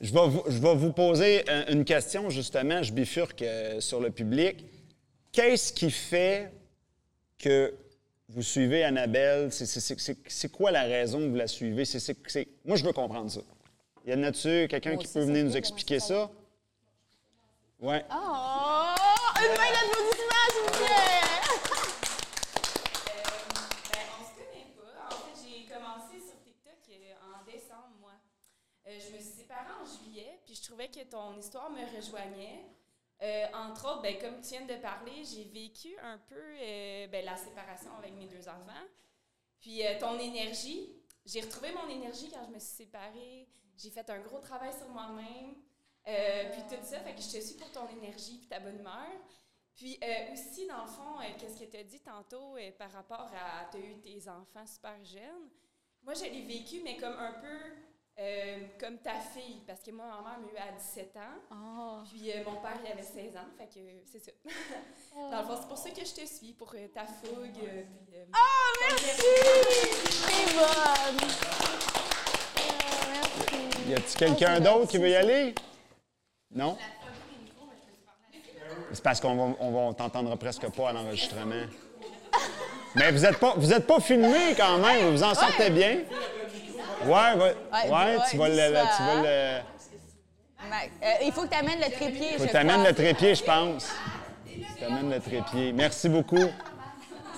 je 0.00 0.12
vais 0.12 0.28
vous, 0.28 0.44
je 0.48 0.58
vais 0.58 0.74
vous 0.74 0.92
poser 0.92 1.44
euh, 1.48 1.64
une 1.68 1.84
question, 1.84 2.30
justement. 2.30 2.82
Je 2.82 2.92
bifurque 2.92 3.42
euh, 3.42 3.80
sur 3.80 4.00
le 4.00 4.10
public. 4.10 4.64
Qu'est-ce 5.32 5.72
qui 5.72 5.90
fait 5.90 6.52
que 7.38 7.74
vous 8.28 8.42
suivez 8.42 8.84
Annabelle? 8.84 9.50
C'est- 9.52 9.66
c'est- 9.66 9.80
C'est 9.80 9.98
c'est- 10.00 10.18
c'est 10.28 10.52
quoi 10.52 10.70
la 10.70 10.82
raison 10.82 11.18
que 11.18 11.26
vous 11.28 11.34
la 11.36 11.46
suivez? 11.48 11.84
C'est- 11.84 12.00
c'est- 12.00 12.16
c'est- 12.28 12.48
Moi, 12.64 12.76
je 12.76 12.84
veux 12.84 12.92
comprendre 12.92 13.30
ça. 13.30 13.40
Y 14.06 14.14
en 14.14 14.22
a-tu 14.24 14.68
quelqu'un 14.68 14.96
qui 14.96 15.06
peut 15.08 15.20
venir 15.24 15.44
nous 15.44 15.56
expliquer 15.56 16.00
ça? 16.00 16.30
Ouais. 17.80 18.04
Oh! 18.10 18.94
Une 19.40 19.48
main 19.48 19.72
d'applaudissement, 19.74 20.46
s'il 20.50 20.62
vous 20.62 20.84
plaît! 20.84 21.22
Ben, 23.92 24.06
on 24.18 24.24
se 24.24 24.34
connaît 24.38 24.70
pas. 24.76 25.06
En 25.06 25.10
fait, 25.18 25.34
j'ai 25.42 25.64
commencé 25.72 26.18
sur 26.18 26.38
TikTok 26.42 26.78
euh, 26.90 27.14
en 27.26 27.44
décembre, 27.44 27.94
moi. 28.00 28.12
Euh, 28.86 28.90
je 28.98 29.14
me 29.14 29.18
suis 29.20 29.34
séparée 29.42 29.74
en 29.82 29.86
juillet, 29.86 30.38
puis 30.46 30.54
je 30.54 30.62
que 30.88 31.04
ton 31.04 31.36
histoire 31.36 31.70
me 31.70 31.84
rejoignait. 31.96 32.64
Euh, 33.22 33.46
entre 33.54 33.86
autres, 33.88 34.02
ben, 34.02 34.18
comme 34.18 34.40
tu 34.40 34.48
viens 34.48 34.66
de 34.66 34.80
parler, 34.80 35.22
j'ai 35.24 35.44
vécu 35.44 35.96
un 36.02 36.18
peu 36.18 36.34
euh, 36.34 37.06
ben, 37.06 37.24
la 37.24 37.36
séparation 37.36 37.94
avec 37.96 38.14
mes 38.14 38.26
deux 38.26 38.48
enfants. 38.48 38.86
Puis 39.60 39.86
euh, 39.86 39.98
ton 40.00 40.18
énergie, 40.18 40.88
j'ai 41.24 41.40
retrouvé 41.40 41.72
mon 41.72 41.88
énergie 41.88 42.30
quand 42.30 42.44
je 42.44 42.52
me 42.52 42.58
suis 42.58 42.84
séparée. 42.84 43.48
J'ai 43.76 43.90
fait 43.90 44.08
un 44.10 44.18
gros 44.20 44.40
travail 44.40 44.72
sur 44.72 44.88
moi-même. 44.88 45.54
Puis 46.52 46.62
tout 46.68 46.82
ça, 46.84 46.98
fait 47.00 47.14
que 47.14 47.22
je 47.22 47.30
te 47.30 47.40
suis 47.40 47.56
pour 47.56 47.70
ton 47.70 47.88
énergie 47.88 48.40
et 48.42 48.48
ta 48.48 48.58
bonne 48.58 48.80
humeur. 48.80 49.08
Puis 49.76 49.98
aussi, 50.32 50.66
dans 50.66 50.82
le 50.82 50.88
fond, 50.88 51.18
qu'est-ce 51.38 51.60
que 51.60 51.70
tu 51.70 51.76
as 51.76 51.84
dit 51.84 52.00
tantôt 52.00 52.56
par 52.76 52.90
rapport 52.90 53.30
à 53.32 53.70
tu 53.70 53.76
as 53.78 53.80
eu 53.80 54.00
tes 54.00 54.28
enfants 54.28 54.66
super 54.66 55.02
jeunes? 55.04 55.48
Moi, 56.02 56.14
je 56.14 56.24
l'ai 56.24 56.42
vécu, 56.42 56.80
mais 56.82 56.96
comme 56.96 57.14
un 57.14 57.34
peu 57.34 57.58
euh, 58.18 58.58
comme 58.78 58.98
ta 58.98 59.14
fille, 59.34 59.62
parce 59.66 59.80
que 59.80 59.90
moi, 59.90 60.04
ma 60.06 60.30
mère 60.30 60.40
m'a 60.40 60.52
eu 60.52 60.56
à 60.56 60.72
17 60.76 61.16
ans. 61.16 61.20
Oh. 61.50 62.02
Puis 62.10 62.30
euh, 62.30 62.44
mon 62.44 62.60
père, 62.60 62.78
il 62.84 62.92
avait 62.92 63.02
16 63.02 63.36
ans, 63.36 63.48
fait 63.56 63.66
que 63.66 63.78
euh, 63.78 64.02
c'est 64.04 64.18
ça. 64.22 64.32
Dans 65.14 65.40
le 65.40 65.46
fond, 65.46 65.56
c'est 65.60 65.68
pour 65.68 65.78
ça 65.78 65.90
que 65.90 66.04
je 66.04 66.14
te 66.14 66.26
suis, 66.26 66.52
pour 66.52 66.72
euh, 66.74 66.88
ta 66.94 67.04
fougue. 67.04 67.52
puis, 67.54 68.16
Oh, 68.34 68.86
merci! 68.88 69.12
C'est 70.10 70.54
bonne! 70.54 71.28
Merci. 73.12 73.88
Y 73.88 73.94
a-t-il 73.94 74.16
quelqu'un 74.18 74.60
d'autre 74.60 74.88
qui 74.88 74.98
veut 74.98 75.08
y 75.08 75.16
aller? 75.16 75.54
Non? 76.54 76.76
C'est 78.92 79.02
parce 79.02 79.20
qu'on 79.20 79.34
va, 79.34 79.56
on 79.58 79.70
va, 79.88 79.94
t'entendra 79.94 80.36
presque 80.36 80.68
pas 80.70 80.90
à 80.90 80.92
l'enregistrement. 80.92 81.64
Mais 82.94 83.10
vous 83.10 83.20
n'êtes 83.20 83.38
pas, 83.38 83.54
vous 83.56 83.72
êtes 83.72 83.86
pas 83.86 84.00
filmé 84.00 84.54
quand 84.54 84.76
même, 84.78 85.06
vous 85.06 85.12
vous 85.12 85.22
en 85.22 85.34
sortez 85.34 85.70
bien. 85.70 86.00
Ouais, 87.04 87.10
ouais, 87.10 87.56
ouais, 87.72 87.90
ouais, 87.90 88.18
tu 88.30 88.36
vas 88.36 88.48
le, 88.48 88.54
tu 88.56 88.72
vas 88.72 89.12
hein? 89.12 89.22
le, 89.22 89.60
euh, 91.02 91.24
il 91.24 91.32
faut 91.32 91.42
que 91.42 91.48
tu 91.48 91.56
amènes 91.56 91.80
le 91.80 91.90
trépied. 91.90 92.32
faut 92.32 92.44
je 92.44 92.48
que 92.48 92.52
t'amènes 92.52 92.76
crois. 92.76 92.88
le 92.90 92.94
trépied, 92.94 93.34
je 93.34 93.44
pense. 93.44 93.92
T'amènes 94.78 95.10
le 95.10 95.20
trépied. 95.20 95.72
Merci 95.72 96.08
beaucoup. 96.08 96.48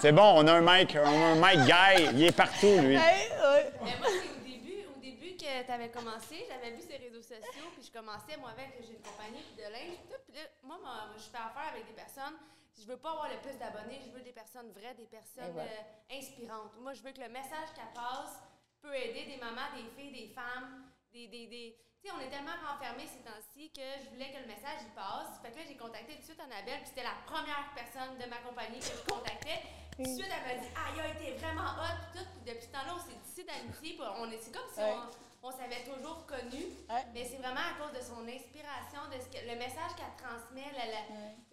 C'est 0.01 0.13
bon, 0.13 0.35
on 0.37 0.47
a 0.47 0.53
un 0.53 0.61
mic, 0.61 0.97
on 1.03 1.07
a 1.07 1.27
un 1.33 1.35
mic 1.37 1.65
guy, 1.65 2.11
il 2.15 2.25
est 2.25 2.37
partout, 2.37 2.77
lui. 2.81 2.97
Mais 2.97 3.97
moi, 3.99 4.09
c'est 4.11 4.29
au 4.29 4.45
début, 4.45 4.85
au 4.95 5.01
début 5.01 5.37
que 5.37 5.65
tu 5.65 5.73
avais 5.73 5.89
commencé, 5.89 6.45
j'avais 6.47 6.77
vu 6.77 6.83
ces 6.83 6.97
réseaux 6.99 7.23
sociaux, 7.23 7.73
puis 7.73 7.83
je 7.87 7.91
commençais, 7.91 8.37
moi, 8.39 8.51
avec, 8.53 8.77
j'ai 8.85 8.93
une 8.93 9.01
compagnie 9.03 9.41
puis 9.49 9.65
de 9.65 9.71
linge, 9.73 9.97
puis 10.05 10.09
tout. 10.13 10.21
Puis 10.29 10.37
là, 10.37 10.45
moi, 10.63 10.77
moi, 10.83 10.93
je 11.17 11.25
fais 11.25 11.41
affaire 11.41 11.73
avec 11.73 11.87
des 11.87 11.97
personnes. 11.97 12.37
Je 12.77 12.85
veux 12.87 12.99
pas 12.99 13.13
avoir 13.13 13.29
le 13.31 13.39
plus 13.41 13.57
d'abonnés, 13.57 14.01
je 14.05 14.11
veux 14.13 14.21
des 14.21 14.33
personnes 14.35 14.69
vraies, 14.77 14.95
des 14.99 15.09
personnes 15.09 15.57
euh, 15.57 16.19
inspirantes. 16.19 16.75
Moi, 16.83 16.93
je 16.93 17.01
veux 17.03 17.13
que 17.13 17.23
le 17.23 17.31
message 17.33 17.73
qu'elle 17.75 17.95
passe 17.95 18.43
peut 18.85 18.95
aider 18.95 19.25
des 19.25 19.37
mamans, 19.41 19.73
des 19.75 19.89
filles, 19.97 20.13
des 20.13 20.29
femmes, 20.35 20.85
des. 21.13 21.27
des, 21.29 21.47
des 21.49 21.79
tu 22.05 22.11
sais, 22.11 22.17
on 22.17 22.21
est 22.21 22.29
tellement 22.29 22.53
renfermés 22.69 23.09
ces 23.09 23.25
temps-ci 23.25 23.73
que 23.73 23.81
je 24.05 24.11
voulais 24.13 24.29
que 24.29 24.37
le 24.37 24.45
message 24.45 24.85
y 24.85 24.93
passe. 24.93 25.41
Fait 25.41 25.49
que 25.51 25.57
là, 25.57 25.65
j'ai 25.67 25.77
contacté 25.81 26.13
tout 26.17 26.21
de 26.21 26.25
suite 26.37 26.41
Annabelle, 26.45 26.85
puis 26.85 26.93
c'était 26.93 27.09
la 27.09 27.17
première 27.25 27.73
personne 27.73 28.19
de 28.21 28.29
ma 28.29 28.45
compagnie 28.45 28.77
que 28.79 28.93
je 28.93 29.09
contactais. 29.09 29.65
Puis 29.97 30.05
tout 30.05 30.11
de 30.13 30.17
suite, 30.21 30.29
elle 30.29 30.45
m'a 30.45 30.61
dit 30.61 30.69
Ah, 30.77 30.93
il 30.93 31.01
a 31.01 31.09
été 31.17 31.33
vraiment 31.41 31.65
hot, 31.81 31.97
puis 32.13 32.21
tout. 32.21 32.29
Puis 32.29 32.45
depuis 32.53 32.67
ce 32.69 32.73
temps-là, 32.77 32.93
on 32.93 33.01
s'est 33.09 33.17
tissé 33.25 33.43
d'amitié. 33.49 33.97
on 34.21 34.29
est, 34.31 34.37
c'est 34.37 34.53
comme 34.53 34.69
si 34.69 34.81
Ouais. 34.85 34.93
on, 35.01 35.49
on 35.49 35.51
s'avait 35.57 35.81
toujours 35.89 36.27
connus. 36.29 36.77
Ouais. 36.93 37.05
Mais 37.17 37.25
c'est 37.25 37.41
vraiment 37.41 37.65
à 37.65 37.81
cause 37.81 37.97
de 37.97 38.05
son 38.05 38.21
inspiration, 38.29 39.09
de 39.09 39.17
ce 39.17 39.29
que, 39.33 39.41
le 39.41 39.57
message 39.57 39.97
qu'elle 39.97 40.13
transmet, 40.21 40.69
la, 40.77 40.85
la, 40.93 41.03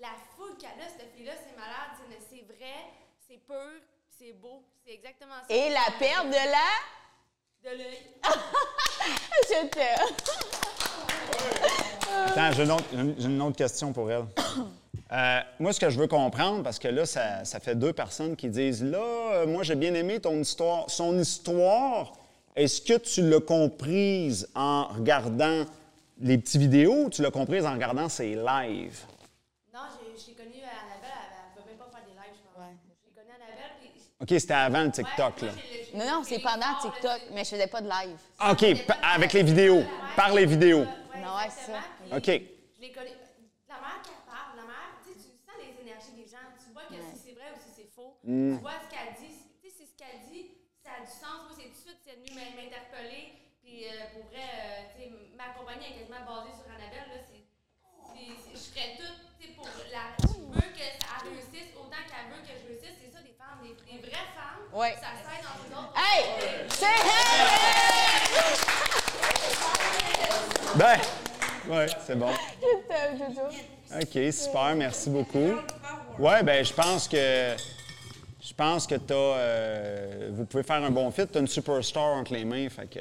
la 0.03 0.13
foule 0.35 0.57
qu'elle 0.59 0.75
a, 0.83 0.89
cette 0.91 1.15
fille-là, 1.15 1.39
c'est 1.39 1.55
malade, 1.55 1.95
c'est, 1.95 2.19
c'est 2.27 2.43
vrai, 2.51 2.91
c'est 3.23 3.39
pur, 3.47 3.79
c'est 4.11 4.33
beau. 4.35 4.67
C'est 4.83 4.99
exactement 4.99 5.39
ça. 5.47 5.47
Et 5.47 5.69
la 5.71 5.87
perte 5.97 6.27
de 6.27 6.43
la. 6.51 6.67
De 7.63 7.69
l'œil. 7.69 7.99
Je 9.49 9.67
t'aime. 9.67 10.07
Attends, 12.27 12.51
j'ai 12.53 12.63
une, 12.63 12.71
autre, 12.71 12.85
j'ai 12.91 13.27
une 13.27 13.41
autre 13.41 13.57
question 13.57 13.93
pour 13.93 14.11
elle. 14.11 14.25
Euh, 15.13 15.41
moi, 15.59 15.73
ce 15.73 15.79
que 15.81 15.89
je 15.89 15.99
veux 15.99 16.07
comprendre, 16.07 16.63
parce 16.63 16.79
que 16.79 16.87
là, 16.87 17.05
ça, 17.05 17.43
ça 17.43 17.59
fait 17.59 17.75
deux 17.75 17.91
personnes 17.91 18.37
qui 18.37 18.47
disent 18.47 18.81
Là, 18.81 18.97
euh, 19.33 19.45
moi, 19.45 19.61
j'ai 19.61 19.75
bien 19.75 19.93
aimé 19.93 20.21
ton 20.21 20.39
histoire. 20.39 20.89
Son 20.89 21.19
histoire, 21.19 22.13
est-ce 22.55 22.81
que 22.81 22.97
tu 22.97 23.21
l'as 23.29 23.41
comprise 23.41 24.47
en 24.55 24.85
regardant 24.85 25.65
les 26.17 26.37
petites 26.37 26.61
vidéos 26.61 27.07
ou 27.07 27.09
tu 27.09 27.21
l'as 27.23 27.31
comprise 27.31 27.65
en 27.65 27.73
regardant 27.73 28.07
ses 28.07 28.35
lives? 28.35 29.01
Non, 29.73 29.81
j'ai, 29.99 30.17
je 30.17 30.27
l'ai 30.29 30.33
connue 30.33 30.63
à 30.63 30.79
Annabelle, 30.79 31.11
elle 31.27 31.59
ne 31.59 31.61
peut 31.61 31.69
même 31.69 31.77
pas 31.77 31.89
faire 31.91 32.05
des 32.05 32.13
lives, 32.13 32.37
je 32.37 32.43
pense. 32.47 32.63
Ouais. 32.63 32.75
Je 33.03 33.09
l'ai 33.09 33.15
connue 33.21 33.31
à 33.31 33.35
Annabelle, 33.35 33.71
puis. 33.81 33.89
OK, 34.21 34.39
c'était 34.39 34.53
avant 34.53 34.83
le 34.83 34.91
TikTok, 34.91 35.41
Ouais, 35.41 35.47
là. 35.47 35.53
Non, 35.93 36.05
non, 36.05 36.23
c'est 36.23 36.39
pendant 36.39 36.73
TikTok, 36.81 37.19
c'est- 37.27 37.33
mais 37.33 37.43
je 37.43 37.49
faisais 37.49 37.67
pas 37.67 37.81
de 37.81 37.89
live. 37.89 38.17
OK, 38.49 38.63
avec 39.03 39.33
les 39.33 39.43
vidéos. 39.43 39.83
Par 40.15 40.33
les 40.33 40.45
vidéos. 40.45 40.85
Non, 40.85 41.35
ouais, 41.37 41.45
exactement, 41.45 41.77
ça. 42.09 42.17
OK. 42.17 42.25
Je 42.27 42.81
l'ai 42.81 42.91
connue. 42.91 43.09
La 43.69 43.75
mère 43.79 44.01
qui 44.03 44.11
parle, 44.25 44.55
la 44.57 44.63
mère, 44.63 44.91
tu 45.05 45.13
sens 45.13 45.55
les 45.59 45.75
énergies 45.81 46.11
des 46.17 46.27
gens. 46.29 46.43
Tu 46.59 46.71
vois 46.73 46.83
que 46.89 46.95
si 46.95 47.19
c'est 47.23 47.33
vrai 47.35 47.51
ou 47.55 47.59
si 47.59 47.71
c'est 47.75 47.89
faux. 47.93 48.17
Mm. 48.23 48.57
Tu 48.57 48.61
vois 48.61 48.79
ce 48.83 48.87
qu'elle 48.91 49.13
dit. 49.19 49.35
Tu 49.61 49.69
sais, 49.69 49.75
si 49.77 49.83
ce 49.87 49.95
qu'elle 49.95 50.19
dit, 50.31 50.51
ça 50.83 50.97
a 50.97 51.05
du 51.05 51.11
sens. 51.11 51.45
Moi, 51.47 51.53
c'est 51.55 51.69
tout 51.69 51.77
de 51.77 51.83
suite, 51.87 51.99
c'est 52.03 52.15
venu 52.19 52.31
m'in- 52.35 52.55
m'interpeller. 52.57 53.37
Puis 53.63 53.85
euh, 53.87 54.11
pour 54.17 54.25
vrai, 54.33 54.41
euh, 54.43 54.91
tu 54.91 55.03
sais, 55.03 55.11
ma 55.37 55.53
compagnie 55.53 55.87
est 55.93 55.95
quasiment 56.03 56.25
basée 56.25 56.55
sur 56.57 56.67
Annabelle. 56.67 57.07
Là, 57.13 57.19
c'est, 57.23 57.43
c'est- 58.11 58.35
c'est- 58.41 58.55
je 58.57 58.65
ferais 58.73 58.91
tout, 58.97 59.13
tu 59.41 59.47
pour 59.53 59.67
la. 59.91 60.03
Je 60.21 60.27
veux 60.27 60.71
que 60.71 60.87
ça 61.01 61.13
réussisse 61.23 61.69
autant 61.75 62.03
qu'elle 62.07 62.27
veut 62.31 62.41
que 62.41 62.53
je 62.59 62.65
réussisse. 62.67 62.95
C'est 63.01 63.11
ça, 63.11 63.21
des 63.23 63.35
femmes, 63.37 63.59
des, 63.63 63.73
des 63.91 63.99
vraies 64.01 64.29
femmes. 64.35 64.63
Ouais. 64.73 64.93
Ça 64.95 65.11
s'aide 65.17 65.43
dans 65.43 65.57
les 65.63 65.71
autres. 65.75 65.93
Hey! 65.97 66.19
C'est 66.69 67.01
Ben, 70.73 70.99
ouais, 71.69 71.87
c'est 72.05 72.15
bon. 72.17 72.31
Je 72.61 72.67
t'aime, 72.87 73.17
Jojo. 73.17 73.47
OK, 73.99 74.33
super, 74.33 74.75
merci 74.75 75.09
beaucoup. 75.09 75.51
Ouais, 76.17 76.43
ben 76.43 76.63
je 76.63 76.73
pense 76.73 77.07
que 77.09 77.55
je 78.41 78.53
pense 78.53 78.87
que 78.87 78.95
t'as 78.95 79.13
euh, 79.15 80.29
vous 80.31 80.45
pouvez 80.45 80.63
faire 80.63 80.81
un 80.83 80.91
bon 80.91 81.11
fit, 81.11 81.27
t'as 81.27 81.41
une 81.41 81.47
superstar 81.47 82.03
entre 82.03 82.33
les 82.33 82.45
mains, 82.45 82.69
fait 82.69 82.87
que 82.87 82.99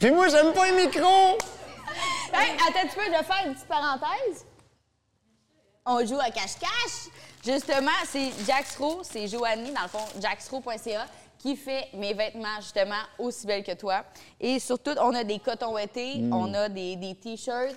Puis 0.00 0.10
moi, 0.10 0.28
j'aime 0.28 0.52
pas 0.52 0.70
les 0.70 0.86
micros. 0.86 1.38
Hey, 2.32 2.52
attends 2.54 2.80
un 2.82 2.86
petit 2.86 2.96
peu, 2.96 3.04
je 3.04 3.10
vais 3.10 3.22
faire 3.22 3.46
une 3.46 3.54
petite 3.54 3.68
parenthèse. 3.68 4.46
On 5.86 6.04
joue 6.04 6.18
à 6.18 6.30
cache-cache. 6.30 7.10
Justement, 7.44 7.90
c'est 8.06 8.30
Jaxro, 8.46 9.02
c'est 9.02 9.28
Joanie, 9.28 9.70
dans 9.72 9.82
le 9.82 9.88
fond, 9.88 10.04
jaxro.ca, 10.20 11.06
qui 11.38 11.56
fait 11.56 11.88
mes 11.92 12.14
vêtements, 12.14 12.56
justement, 12.60 13.02
aussi 13.18 13.46
belles 13.46 13.62
que 13.62 13.74
toi. 13.74 14.02
Et 14.40 14.58
surtout, 14.58 14.92
on 14.98 15.14
a 15.14 15.24
des 15.24 15.38
cotons 15.38 15.74
ouettés, 15.74 16.24
on 16.32 16.54
a 16.54 16.70
des, 16.70 16.96
des 16.96 17.14
T-shirts. 17.14 17.76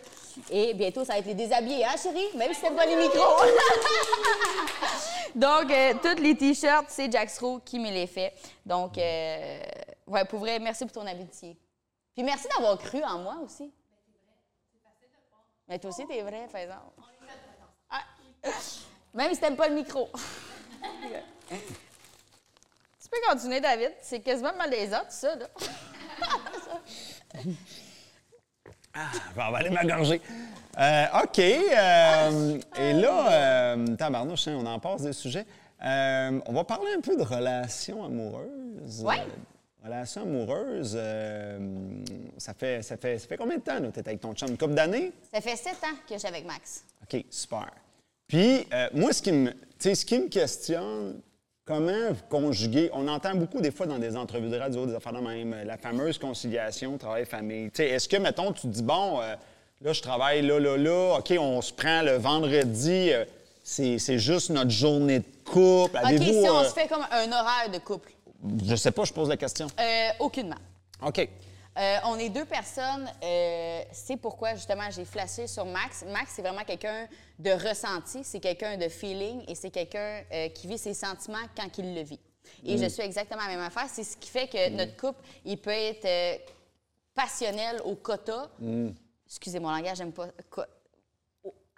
Et 0.49 0.73
bientôt, 0.73 1.03
ça 1.03 1.13
va 1.13 1.19
être 1.19 1.25
les 1.25 1.33
déshabillés, 1.33 1.83
hein, 1.83 1.95
chérie? 2.01 2.29
Même 2.35 2.53
si 2.53 2.61
c'est 2.61 2.71
pas 2.71 2.85
les 2.85 2.95
micros. 2.95 3.43
Donc, 5.35 5.69
euh, 5.69 5.93
tous 6.01 6.21
les 6.21 6.35
T-shirts, 6.37 6.85
c'est 6.87 7.11
Jaxro 7.11 7.59
qui 7.59 7.77
me 7.77 7.91
les 7.91 8.07
fait. 8.07 8.33
Donc, 8.65 8.97
euh, 8.97 9.59
ouais, 10.07 10.23
pour 10.23 10.39
vrai, 10.39 10.59
merci 10.59 10.85
pour 10.85 10.93
ton 10.93 11.05
amitié. 11.05 11.57
Puis 12.15 12.23
merci 12.23 12.47
d'avoir 12.55 12.77
cru 12.77 13.03
en 13.03 13.19
moi 13.19 13.35
aussi. 13.43 13.69
Mais 15.67 15.79
toi 15.79 15.89
aussi, 15.89 16.05
t'es 16.07 16.21
vrai, 16.21 16.47
par 16.51 16.61
exemple. 16.61 17.01
Ah. 17.89 18.01
Même 19.13 19.33
si 19.33 19.39
t'aimes 19.39 19.55
pas 19.55 19.67
le 19.67 19.75
micro. 19.75 20.09
tu 21.49 21.57
peux 23.09 23.17
continuer, 23.29 23.59
David. 23.59 23.91
C'est 24.01 24.19
quasiment 24.21 24.53
malaisant, 24.55 24.99
tout 24.99 25.05
ça, 25.09 25.35
là. 25.35 25.47
Je 28.95 29.35
vais 29.35 29.41
avaler 29.41 29.69
ma 29.69 29.83
gorgée. 29.83 30.21
Euh, 30.79 31.05
OK. 31.23 31.39
euh, 31.39 32.59
et 32.79 32.93
là, 32.93 33.31
euh, 33.31 33.95
tabarnouche, 33.95 34.47
hein, 34.47 34.57
on 34.59 34.65
en 34.65 34.79
passe 34.79 35.01
des 35.03 35.13
sujets. 35.13 35.45
Euh, 35.83 36.39
on 36.45 36.53
va 36.53 36.63
parler 36.63 36.91
un 36.95 37.01
peu 37.01 37.15
de 37.15 37.21
relations 37.23 38.03
amoureuses. 38.03 39.03
Ouais. 39.03 39.23
Relations 39.83 40.23
amoureuses, 40.23 40.95
euh, 40.97 41.59
ça, 42.37 42.53
fait, 42.53 42.81
ça, 42.81 42.97
fait, 42.97 43.19
ça 43.19 43.27
fait 43.27 43.37
combien 43.37 43.57
de 43.57 43.61
temps, 43.61 43.79
là, 43.79 43.89
tu 43.93 43.99
avec 43.99 44.19
ton 44.19 44.33
chum? 44.33 44.49
Une 44.49 44.57
couple 44.57 44.73
d'années? 44.73 45.11
Ça 45.33 45.39
fait 45.39 45.55
sept 45.55 45.75
ans 45.83 45.95
que 46.07 46.15
je 46.15 46.19
suis 46.19 46.27
avec 46.27 46.45
Max. 46.45 46.83
OK, 47.03 47.23
super. 47.29 47.69
Puis, 48.27 48.67
euh, 48.73 48.89
moi, 48.93 49.13
ce 49.13 49.21
qui, 49.21 49.31
me, 49.31 49.53
ce 49.79 50.05
qui 50.05 50.19
me 50.19 50.27
questionne, 50.27 51.21
comment 51.67 52.09
vous 52.09 52.23
conjuguer, 52.29 52.89
on 52.93 53.07
entend 53.07 53.35
beaucoup 53.35 53.61
des 53.61 53.71
fois 53.71 53.85
dans 53.85 53.99
des 53.99 54.15
entrevues 54.17 54.49
de 54.49 54.57
radio, 54.57 54.85
des 54.85 54.95
affaires 54.95 55.13
de 55.13 55.19
même, 55.19 55.53
euh, 55.53 55.63
la 55.63 55.77
fameuse 55.77 56.17
conciliation 56.17 56.97
travail-famille. 56.97 57.69
Est-ce 57.77 58.07
que, 58.09 58.17
mettons, 58.17 58.51
tu 58.53 58.61
te 58.61 58.67
dis, 58.67 58.83
bon, 58.83 59.21
euh, 59.21 59.35
là, 59.81 59.93
je 59.93 60.01
travaille 60.01 60.41
là, 60.41 60.59
là, 60.59 60.77
là, 60.77 61.17
OK, 61.19 61.33
on 61.39 61.61
se 61.61 61.73
prend 61.73 62.01
le 62.01 62.17
vendredi, 62.17 63.11
euh, 63.11 63.25
c'est 63.63 64.17
juste 64.17 64.49
notre 64.49 64.71
journée 64.71 65.19
de 65.19 65.25
couple. 65.43 65.97
OK, 65.97 66.23
si 66.23 66.49
on 66.49 66.59
euh, 66.59 66.63
se 66.63 66.73
fait 66.73 66.87
comme 66.87 67.05
un 67.11 67.31
horaire 67.31 67.69
de 67.71 67.79
couple. 67.79 68.11
Je 68.65 68.75
sais 68.75 68.91
pas, 68.91 69.03
je 69.03 69.13
pose 69.13 69.29
la 69.29 69.37
question. 69.37 69.67
Euh, 69.79 70.09
aucunement. 70.19 70.57
OK. 71.01 71.27
Euh, 71.77 71.97
on 72.05 72.17
est 72.17 72.29
deux 72.29 72.45
personnes. 72.45 73.07
euh, 73.23 73.81
c'est 73.91 74.17
pourquoi, 74.17 74.55
justement, 74.55 74.89
j'ai 74.89 75.05
flashé 75.05 75.45
sur 75.47 75.65
Max. 75.65 76.03
Max, 76.07 76.31
c'est 76.35 76.41
vraiment 76.41 76.63
quelqu'un 76.63 77.07
de 77.37 77.51
ressenti, 77.51 78.23
c'est 78.23 78.39
quelqu'un 78.39 78.77
de 78.77 78.89
feeling 78.89 79.43
et 79.47 79.53
c'est 79.53 79.69
quelqu'un 79.69 80.23
euh, 80.33 80.49
qui 80.49 80.67
vit 80.67 80.77
ses 80.79 80.95
sentiments 80.95 81.45
quand 81.55 81.77
il 81.77 81.93
le 81.93 82.01
vit. 82.01 82.19
Et 82.65 82.77
je 82.77 82.85
suis 82.87 83.03
exactement 83.03 83.41
la 83.43 83.49
même 83.49 83.61
affaire. 83.65 83.85
C'est 83.89 84.03
ce 84.03 84.17
qui 84.17 84.29
fait 84.29 84.47
que 84.47 84.69
notre 84.69 84.95
couple, 84.95 85.19
il 85.45 85.57
peut 85.57 85.69
être 85.69 86.41
passionnel 87.13 87.81
au 87.83 87.95
quota. 87.95 88.49
Excusez 89.27 89.59
mon 89.59 89.69
langage, 89.69 89.97
j'aime 89.97 90.13
pas. 90.13 90.27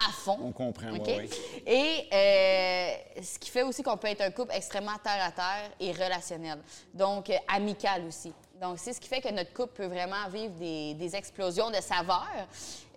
À 0.06 0.10
fond. 0.12 0.38
On 0.42 0.52
comprend, 0.52 0.90
OK? 0.94 1.06
ouais, 1.06 1.16
ouais. 1.16 1.28
Et 1.66 2.08
euh, 2.12 3.22
ce 3.22 3.38
qui 3.38 3.50
fait 3.50 3.62
aussi 3.62 3.82
qu'on 3.82 3.96
peut 3.96 4.08
être 4.08 4.22
un 4.22 4.30
couple 4.30 4.52
extrêmement 4.54 4.96
terre 5.02 5.22
à 5.24 5.30
terre 5.30 5.70
et 5.78 5.92
relationnel. 5.92 6.58
Donc, 6.94 7.28
euh, 7.30 7.36
amical 7.48 8.04
aussi. 8.06 8.32
Donc, 8.60 8.78
c'est 8.78 8.92
ce 8.92 9.00
qui 9.00 9.08
fait 9.08 9.20
que 9.20 9.30
notre 9.30 9.52
couple 9.52 9.74
peut 9.74 9.86
vraiment 9.86 10.28
vivre 10.28 10.54
des, 10.54 10.94
des 10.94 11.16
explosions 11.16 11.70
de 11.70 11.76
saveurs. 11.76 12.26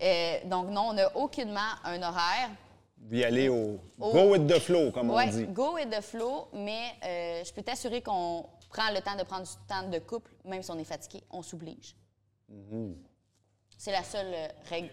Euh, 0.01 0.37
donc, 0.45 0.69
non, 0.69 0.89
on 0.89 0.93
n'a 0.93 1.15
aucunement 1.17 1.59
un 1.83 2.01
horaire. 2.01 2.49
Vous 2.97 3.15
y 3.17 3.23
allez 3.25 3.49
au 3.49 3.79
Au- 3.99 4.11
go 4.13 4.31
with 4.31 4.47
the 4.47 4.59
flow, 4.59 4.91
comme 4.91 5.09
Ouais, 5.09 5.25
on 5.27 5.31
dit. 5.37 5.45
go 5.47 5.73
with 5.75 5.89
the 5.89 6.01
flow, 6.01 6.47
mais 6.53 6.93
je 7.43 7.51
peux 7.51 7.61
t'assurer 7.61 8.01
qu'on 8.01 8.45
prend 8.69 8.89
le 8.93 9.01
temps 9.01 9.15
de 9.17 9.23
prendre 9.23 9.43
du 9.43 9.51
temps 9.67 9.87
de 9.89 9.99
couple, 9.99 10.31
même 10.45 10.63
si 10.63 10.71
on 10.71 10.79
est 10.79 10.85
fatigué, 10.85 11.21
on 11.29 11.41
s'oblige. 11.43 11.95
Mm-hmm. 12.49 12.93
C'est 13.77 13.91
la 13.91 14.03
seule 14.03 14.33
règle 14.69 14.91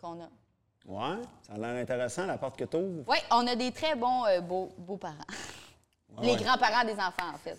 qu'on 0.00 0.20
a. 0.22 0.28
Ouais, 0.86 1.22
ça 1.42 1.52
a 1.52 1.58
l'air 1.58 1.80
intéressant, 1.80 2.26
la 2.26 2.38
porte 2.38 2.58
que 2.58 2.64
tu 2.64 2.76
ouvres. 2.76 3.04
Oui, 3.06 3.18
on 3.30 3.46
a 3.46 3.54
des 3.54 3.70
très 3.70 3.94
bons 3.94 4.26
euh, 4.26 4.40
beaux, 4.40 4.68
beaux-parents. 4.76 5.14
Les 6.20 6.32
ouais. 6.32 6.42
grands-parents 6.42 6.84
des 6.84 6.94
enfants, 6.94 7.32
en 7.32 7.38
fait. 7.38 7.58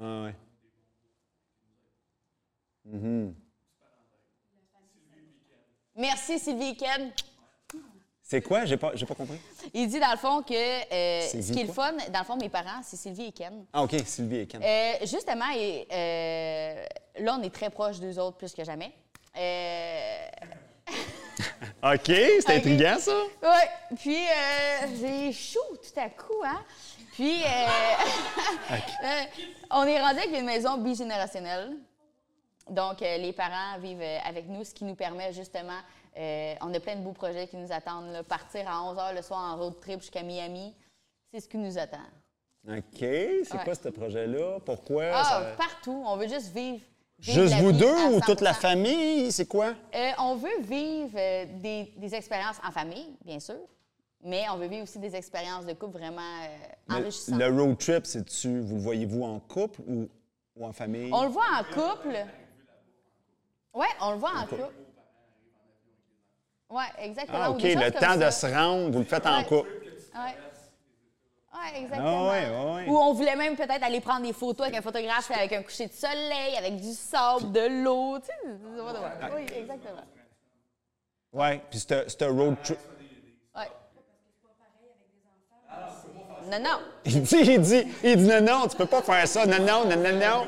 Ah 0.00 0.24
ouais. 0.24 0.34
Mhm. 2.84 3.34
Merci, 5.94 6.38
Sylvie 6.38 6.76
Ken. 6.76 7.12
C'est 8.22 8.42
quoi? 8.42 8.64
J'ai 8.64 8.76
pas, 8.76 8.92
pas 8.92 9.14
compris. 9.14 9.38
Il 9.72 9.88
dit, 9.88 10.00
dans 10.00 10.10
le 10.10 10.16
fond, 10.16 10.42
que 10.42 10.54
euh, 10.54 11.20
ce 11.28 11.52
qui 11.52 11.60
est 11.60 11.64
le 11.64 11.72
fun, 11.72 11.92
dans 11.92 12.18
le 12.20 12.24
fond, 12.24 12.36
mes 12.36 12.48
parents, 12.48 12.80
c'est 12.82 12.96
Sylvie 12.96 13.26
et 13.26 13.32
Ken. 13.32 13.66
Ah, 13.72 13.82
OK, 13.82 13.94
Sylvie 14.04 14.38
et 14.38 14.46
Ken. 14.46 14.62
Euh, 14.62 14.92
justement, 15.02 15.50
et, 15.54 15.86
là, 17.18 17.36
on 17.38 17.42
est 17.42 17.54
très 17.54 17.70
proches 17.70 18.00
d'eux 18.00 18.18
autres 18.18 18.36
plus 18.36 18.52
que 18.52 18.64
jamais. 18.64 18.92
Euh, 19.36 20.26
OK, 21.82 22.04
c'est 22.06 22.38
Ok. 22.44 22.50
intriguant, 22.50 22.98
ça. 22.98 23.12
Oui, 23.42 23.96
puis 23.96 24.16
euh, 24.26 24.86
j'ai 25.00 25.32
chaud 25.32 25.76
tout 25.76 26.00
à 26.00 26.08
coup, 26.10 26.42
hein? 26.44 26.60
Puis, 27.12 27.42
euh, 27.42 27.46
euh, 29.04 29.24
on 29.70 29.84
est 29.84 30.00
rendu 30.00 30.18
avec 30.20 30.38
une 30.38 30.44
maison 30.46 30.76
bigénérationnelle. 30.78 31.72
Donc, 32.68 33.00
les 33.00 33.32
parents 33.32 33.78
vivent 33.80 34.02
avec 34.24 34.46
nous, 34.46 34.62
ce 34.64 34.72
qui 34.72 34.84
nous 34.84 34.94
permet 34.94 35.32
justement, 35.32 35.78
on 36.16 36.72
a 36.74 36.80
plein 36.80 36.96
de 36.96 37.00
beaux 37.02 37.12
projets 37.12 37.48
qui 37.48 37.56
nous 37.56 37.72
attendent. 37.72 38.12
là. 38.12 38.22
Partir 38.22 38.68
à 38.68 38.82
11 38.84 38.96
h 38.96 39.14
le 39.16 39.22
soir 39.22 39.40
en 39.40 39.56
road 39.56 39.80
trip 39.80 40.00
jusqu'à 40.00 40.22
Miami, 40.22 40.72
c'est 41.32 41.40
ce 41.40 41.48
qui 41.48 41.56
nous 41.56 41.76
attend. 41.78 41.98
OK, 42.68 42.78
c'est 43.00 43.52
Ouais. 43.54 43.64
quoi 43.64 43.74
ce 43.74 43.88
projet-là? 43.88 44.58
Pourquoi? 44.64 45.04
Ah, 45.12 45.24
ça- 45.24 45.40
partout, 45.56 46.04
on 46.06 46.16
veut 46.16 46.28
juste 46.28 46.52
vivre. 46.54 46.82
Juste 47.20 47.54
vous 47.56 47.72
deux 47.72 48.04
ou 48.14 48.20
toute 48.20 48.40
la 48.40 48.52
100%. 48.52 48.54
famille? 48.60 49.32
C'est 49.32 49.46
quoi? 49.46 49.74
Euh, 49.94 50.10
on 50.18 50.36
veut 50.36 50.60
vivre 50.62 51.10
euh, 51.16 51.44
des, 51.60 51.92
des 51.96 52.14
expériences 52.14 52.56
en 52.66 52.70
famille, 52.72 53.14
bien 53.24 53.38
sûr, 53.38 53.56
mais 54.24 54.44
on 54.52 54.56
veut 54.56 54.68
vivre 54.68 54.84
aussi 54.84 54.98
des 54.98 55.14
expériences 55.14 55.66
de 55.66 55.72
couple 55.74 55.98
vraiment 55.98 56.20
euh, 56.20 56.94
enrichissantes. 56.96 57.38
le 57.38 57.48
road 57.48 57.76
trip, 57.78 58.06
c'est-tu, 58.06 58.60
vous 58.60 58.76
le 58.76 58.80
voyez-vous 58.82 59.22
en 59.22 59.38
couple 59.40 59.80
ou, 59.86 60.08
ou 60.56 60.66
en 60.66 60.72
famille? 60.72 61.10
On 61.12 61.24
le 61.24 61.28
voit 61.30 61.44
en 61.58 61.64
couple. 61.64 62.16
Oui, 63.74 63.86
on 64.00 64.12
le 64.12 64.16
voit 64.18 64.30
en 64.36 64.46
couple. 64.46 64.70
Oui, 66.70 66.82
exactement. 67.00 67.38
Ah, 67.42 67.50
Ou 67.50 67.54
OK, 67.54 67.62
des 67.62 67.72
choses 67.74 67.82
le 67.84 67.90
comme 67.90 68.00
temps 68.00 68.16
de 68.16 68.20
ça. 68.22 68.30
se 68.30 68.46
rendre, 68.46 68.90
vous 68.90 68.98
le 69.00 69.04
faites 69.04 69.26
en 69.26 69.38
Ouais. 69.38 69.44
couple. 69.44 69.68
Ouais. 70.14 70.36
Ouais, 71.52 71.80
exactement. 71.80 72.28
Ah, 72.28 72.30
ouais, 72.30 72.48
ouais, 72.48 72.74
ouais. 72.74 72.88
Ou 72.88 72.96
on 72.96 73.12
voulait 73.12 73.34
même 73.36 73.56
peut-être 73.56 73.82
aller 73.82 74.00
prendre 74.00 74.24
des 74.24 74.32
photos 74.32 74.66
avec 74.66 74.78
un 74.78 74.82
photographe 74.82 75.30
avec 75.32 75.52
un 75.52 75.62
coucher 75.62 75.88
de 75.88 75.92
soleil, 75.92 76.56
avec 76.56 76.76
du 76.76 76.92
sable, 76.92 77.50
de 77.50 77.82
l'eau. 77.84 78.18
Tu 78.20 78.26
sais, 78.26 78.80
voir. 78.80 78.94
Oui, 79.34 79.46
exactement. 79.56 80.04
Ouais, 81.32 81.60
puis 81.70 81.78
ce 81.80 82.04
ce 82.08 82.24
road 82.24 82.56
trip. 82.62 82.78
Non, 86.50 86.58
non. 86.58 86.80
Il 87.04 87.22
dit, 87.22 87.36
il 87.36 87.60
dit, 87.60 87.86
il 88.02 88.16
dit 88.16 88.26
non, 88.26 88.40
non, 88.40 88.66
tu 88.68 88.76
peux 88.76 88.86
pas 88.86 89.02
faire 89.02 89.28
ça. 89.28 89.46
Non, 89.46 89.58
non, 89.58 89.84
non, 89.84 89.96
non, 89.96 90.12
non. 90.18 90.46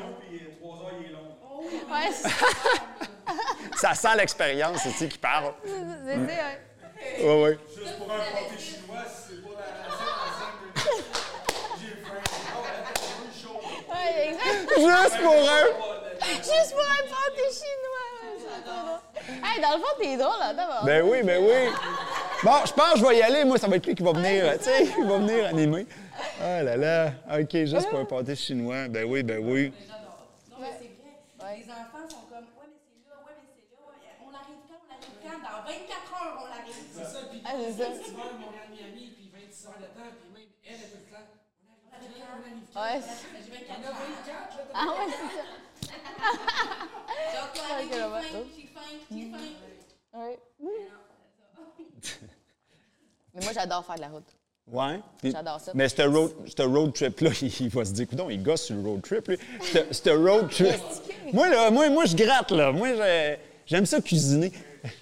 Ouais, 1.89 2.11
Ça 3.75 3.93
sent 3.93 4.15
l'expérience, 4.17 4.79
c'est 4.83 4.91
tu 4.97 5.07
qui 5.07 5.17
parle. 5.17 5.53
c'est-. 5.63 6.17
Oui, 7.21 7.43
oui. 7.43 7.57
Juste 7.75 7.97
pour 7.99 8.11
un 8.11 8.17
chinois, 8.57 9.03
si 9.07 9.35
c'est 9.35 9.43
pas 9.43 9.49
la 9.59 9.65
la 9.83 9.89
scène 9.95 10.13
enceinte 10.25 10.57
de 10.63 10.67
j'ai 11.79 11.95
faim. 12.01 12.21
Ah 12.25 12.59
ouais, 12.59 12.69
elle 12.79 12.97
fait 12.97 13.13
une 13.25 13.33
chose. 13.41 13.63
Ouais, 13.89 14.09
exact. 14.23 14.69
Juste 14.77 15.21
pour 15.21 15.33
un. 15.33 15.65
Juste 16.37 16.71
pour 16.73 16.85
un 16.85 17.03
pâté 17.09 17.43
chinois. 17.51 19.43
Hey, 19.45 19.61
dans 19.61 19.71
le 19.77 19.79
fond, 19.79 19.93
t'es 19.99 20.17
drôle, 20.17 20.39
là, 20.39 20.53
d'abord. 20.53 20.83
Ben 20.85 21.01
oui, 21.03 21.23
ben 21.23 21.41
oui. 21.43 21.71
Bon, 22.43 22.51
je 22.65 22.73
pense 22.73 22.93
que 22.93 22.99
je 22.99 23.05
vais 23.05 23.17
y 23.17 23.21
aller. 23.21 23.43
Moi, 23.45 23.57
ça 23.57 23.67
va 23.67 23.77
être 23.77 23.85
lui 23.85 23.95
qui 23.95 24.03
va 24.03 24.11
venir, 24.11 24.45
euh, 24.45 24.57
tu 24.57 24.63
sais, 24.65 24.85
il 24.97 25.05
va 25.05 25.17
venir 25.17 25.45
animer. 25.47 25.85
Ah 26.41 26.61
là 26.63 26.75
là. 26.77 27.11
OK, 27.39 27.51
juste 27.65 27.89
pour 27.89 27.99
un 27.99 28.05
pâté 28.05 28.35
chinois. 28.35 28.87
Ben 28.89 29.05
oui, 29.05 29.23
ben 29.23 29.39
oui. 29.39 29.71
Non, 30.51 30.57
mais 30.59 30.67
c'est 30.77 30.91
vrai. 30.99 31.55
Les 31.57 31.63
enfants 31.71 32.03
sont 32.09 32.27
comme, 32.29 32.47
ouais, 32.59 32.67
mais 32.67 32.83
c'est 32.83 33.09
là, 33.09 33.15
ouais, 33.25 33.31
mais 33.39 33.47
c'est 33.55 33.71
là. 33.71 33.79
On 34.19 34.31
arrive 34.35 34.59
quand, 34.67 34.81
on 34.83 34.91
arrive 34.91 35.17
quand? 35.23 35.39
Dans 35.39 35.59
24 35.63 36.13
heures, 36.19 36.35
on 36.43 36.51
arrive. 36.51 36.79
C'est 36.91 37.05
ça, 37.07 37.19
puis 37.31 37.41
Ah, 37.45 37.51
c'est 37.55 37.73
ça. 37.79 37.85
festival 37.95 38.31
Montréal-Miami, 38.43 39.05
puis 39.15 39.31
26 39.33 39.67
heures 39.67 39.79
de 39.79 39.87
temps, 39.95 40.11
puis 40.19 40.29
même 40.35 40.49
elle, 40.67 40.79
elle 40.83 40.89
peut 40.91 40.99
le 40.99 41.11
temps. 41.15 41.27
On 41.31 41.95
arrive 41.95 42.11
quand? 42.11 42.19
On 42.19 42.19
arrive 42.19 42.19
quand? 42.19 42.22
Ouais. 42.75 43.01
J'ai 43.45 43.51
24 43.51 43.79
On 43.79 43.83
a 43.83 43.87
heures. 43.87 43.95
24, 44.25 44.57
là, 44.57 44.63
Ah 44.73 44.85
ouais, 44.87 45.11
c'est 45.11 45.31
ça. 45.37 45.43
Ouais. 50.13 50.39
Mais 53.35 53.41
moi, 53.43 53.51
j'adore 53.53 53.85
faire 53.85 53.95
de 53.95 54.01
la 54.01 54.07
route. 54.09 54.23
Ouais. 54.71 54.99
J'adore 55.23 55.59
ça. 55.59 55.71
Mais 55.75 55.89
ce 55.89 56.01
road, 56.03 56.31
ce 56.55 56.61
road 56.63 56.93
trip-là, 56.93 57.31
il 57.41 57.69
va 57.69 57.85
se 57.85 57.91
dire, 57.91 58.07
coudonc, 58.07 58.29
il 58.29 58.41
gosse 58.41 58.63
sur 58.63 58.75
le 58.75 58.81
road 58.81 59.01
trip, 59.01 59.27
lui. 59.27 59.37
Ce 59.61 59.79
ce 59.91 60.09
road 60.11 60.49
trip. 60.49 60.75
moi, 61.33 61.49
là, 61.49 61.69
moi, 61.71 61.89
moi, 61.89 62.05
je 62.05 62.15
gratte, 62.15 62.51
là. 62.51 62.71
Moi, 62.71 62.89
je- 62.95 63.35
j'aime 63.65 63.85
ça 63.85 63.99
cuisiner. 64.01 64.51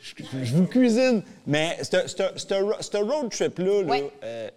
Je, 0.01 0.23
je 0.43 0.55
vous 0.55 0.67
cuisine. 0.67 1.23
Mais 1.47 1.77
ce- 1.84 2.07
ce 2.07 2.15
ce 2.36 2.53
ro- 2.61 2.82
ce 2.82 2.97
road 2.97 3.29
trip-là, 3.32 3.84
euh, 4.23 4.49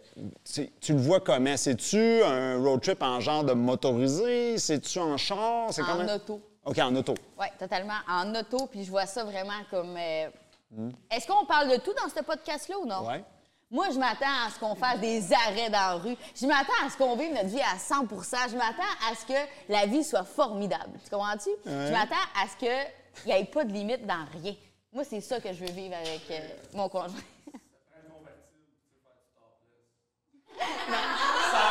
tu 0.80 0.92
le 0.92 0.98
vois 0.98 1.20
comment? 1.20 1.56
C'est-tu 1.56 2.22
un 2.22 2.58
road 2.62 2.80
trip 2.82 3.02
en 3.02 3.20
genre 3.20 3.42
de 3.44 3.52
motorisé? 3.54 4.58
C'est-tu 4.58 4.98
en 4.98 5.16
char? 5.16 5.68
C'est 5.72 5.82
En 5.82 6.06
auto. 6.14 6.40
OK, 6.66 6.78
en 6.78 6.94
auto. 6.96 7.14
Oui, 7.38 7.46
totalement. 7.58 7.94
En 8.08 8.34
auto, 8.34 8.66
puis 8.66 8.84
je 8.84 8.90
vois 8.90 9.06
ça 9.06 9.24
vraiment 9.24 9.60
comme. 9.70 9.96
euh, 9.98 10.28
Hmm. 10.76 10.90
Est-ce 11.08 11.24
qu'on 11.28 11.44
parle 11.46 11.70
de 11.70 11.76
tout 11.76 11.92
dans 11.92 12.08
ce 12.08 12.20
podcast-là 12.24 12.76
ou 12.80 12.84
non? 12.86 13.06
Ouais. 13.06 13.22
Moi, 13.70 13.86
je 13.92 13.98
m'attends 13.98 14.26
à 14.44 14.50
ce 14.52 14.58
qu'on 14.58 14.74
fasse 14.74 14.98
des 14.98 15.22
arrêts 15.32 15.70
dans 15.70 15.78
la 15.78 15.92
rue. 15.94 16.16
Je 16.34 16.46
m'attends 16.46 16.72
à 16.84 16.90
ce 16.90 16.96
qu'on 16.96 17.14
vive 17.14 17.32
notre 17.32 17.46
vie 17.46 17.60
à 17.60 17.76
100% 17.78 18.50
Je 18.50 18.56
m'attends 18.56 18.82
à 19.08 19.14
ce 19.14 19.24
que 19.24 19.38
la 19.68 19.86
vie 19.86 20.02
soit 20.02 20.24
formidable. 20.24 20.98
Tu 21.04 21.10
comprends-tu? 21.10 21.50
Je 21.64 21.92
m'attends 21.92 22.16
à 22.42 22.48
ce 22.48 22.56
qu'il 22.58 23.26
n'y 23.26 23.32
ait 23.40 23.44
pas 23.44 23.62
de 23.64 23.72
limite 23.72 24.04
dans 24.04 24.24
rien. 24.42 24.54
Moi, 24.94 25.02
c'est 25.04 25.20
ça 25.20 25.40
que 25.40 25.52
je 25.52 25.58
veux 25.64 25.72
vivre 25.72 25.94
avec 25.96 26.20
euh, 26.30 26.38
mon 26.72 26.88
conjoint. 26.88 27.08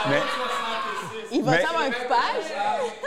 Mais, 0.09 0.21
Il 1.31 1.41
va 1.43 1.51
Mais- 1.51 1.63
avoir 1.63 1.81
un 1.83 1.91
coupage? 1.91 2.43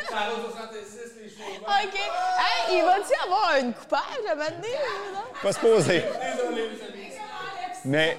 Ça 0.08 0.16
route 0.30 0.52
66, 0.52 1.12
les 1.22 1.28
cheveux. 1.28 1.60
OK. 1.60 1.94
Hey, 1.94 2.78
il 2.78 2.82
va-tu 2.82 3.12
avoir 3.24 3.50
un 3.56 3.72
coupage 3.72 4.00
à 4.28 4.32
un 4.32 4.34
moment 4.34 4.50
donné? 4.50 4.74
non? 5.12 5.20
pas 5.42 5.52
se 5.52 5.58
poser. 5.60 6.04
Mais, 7.84 8.16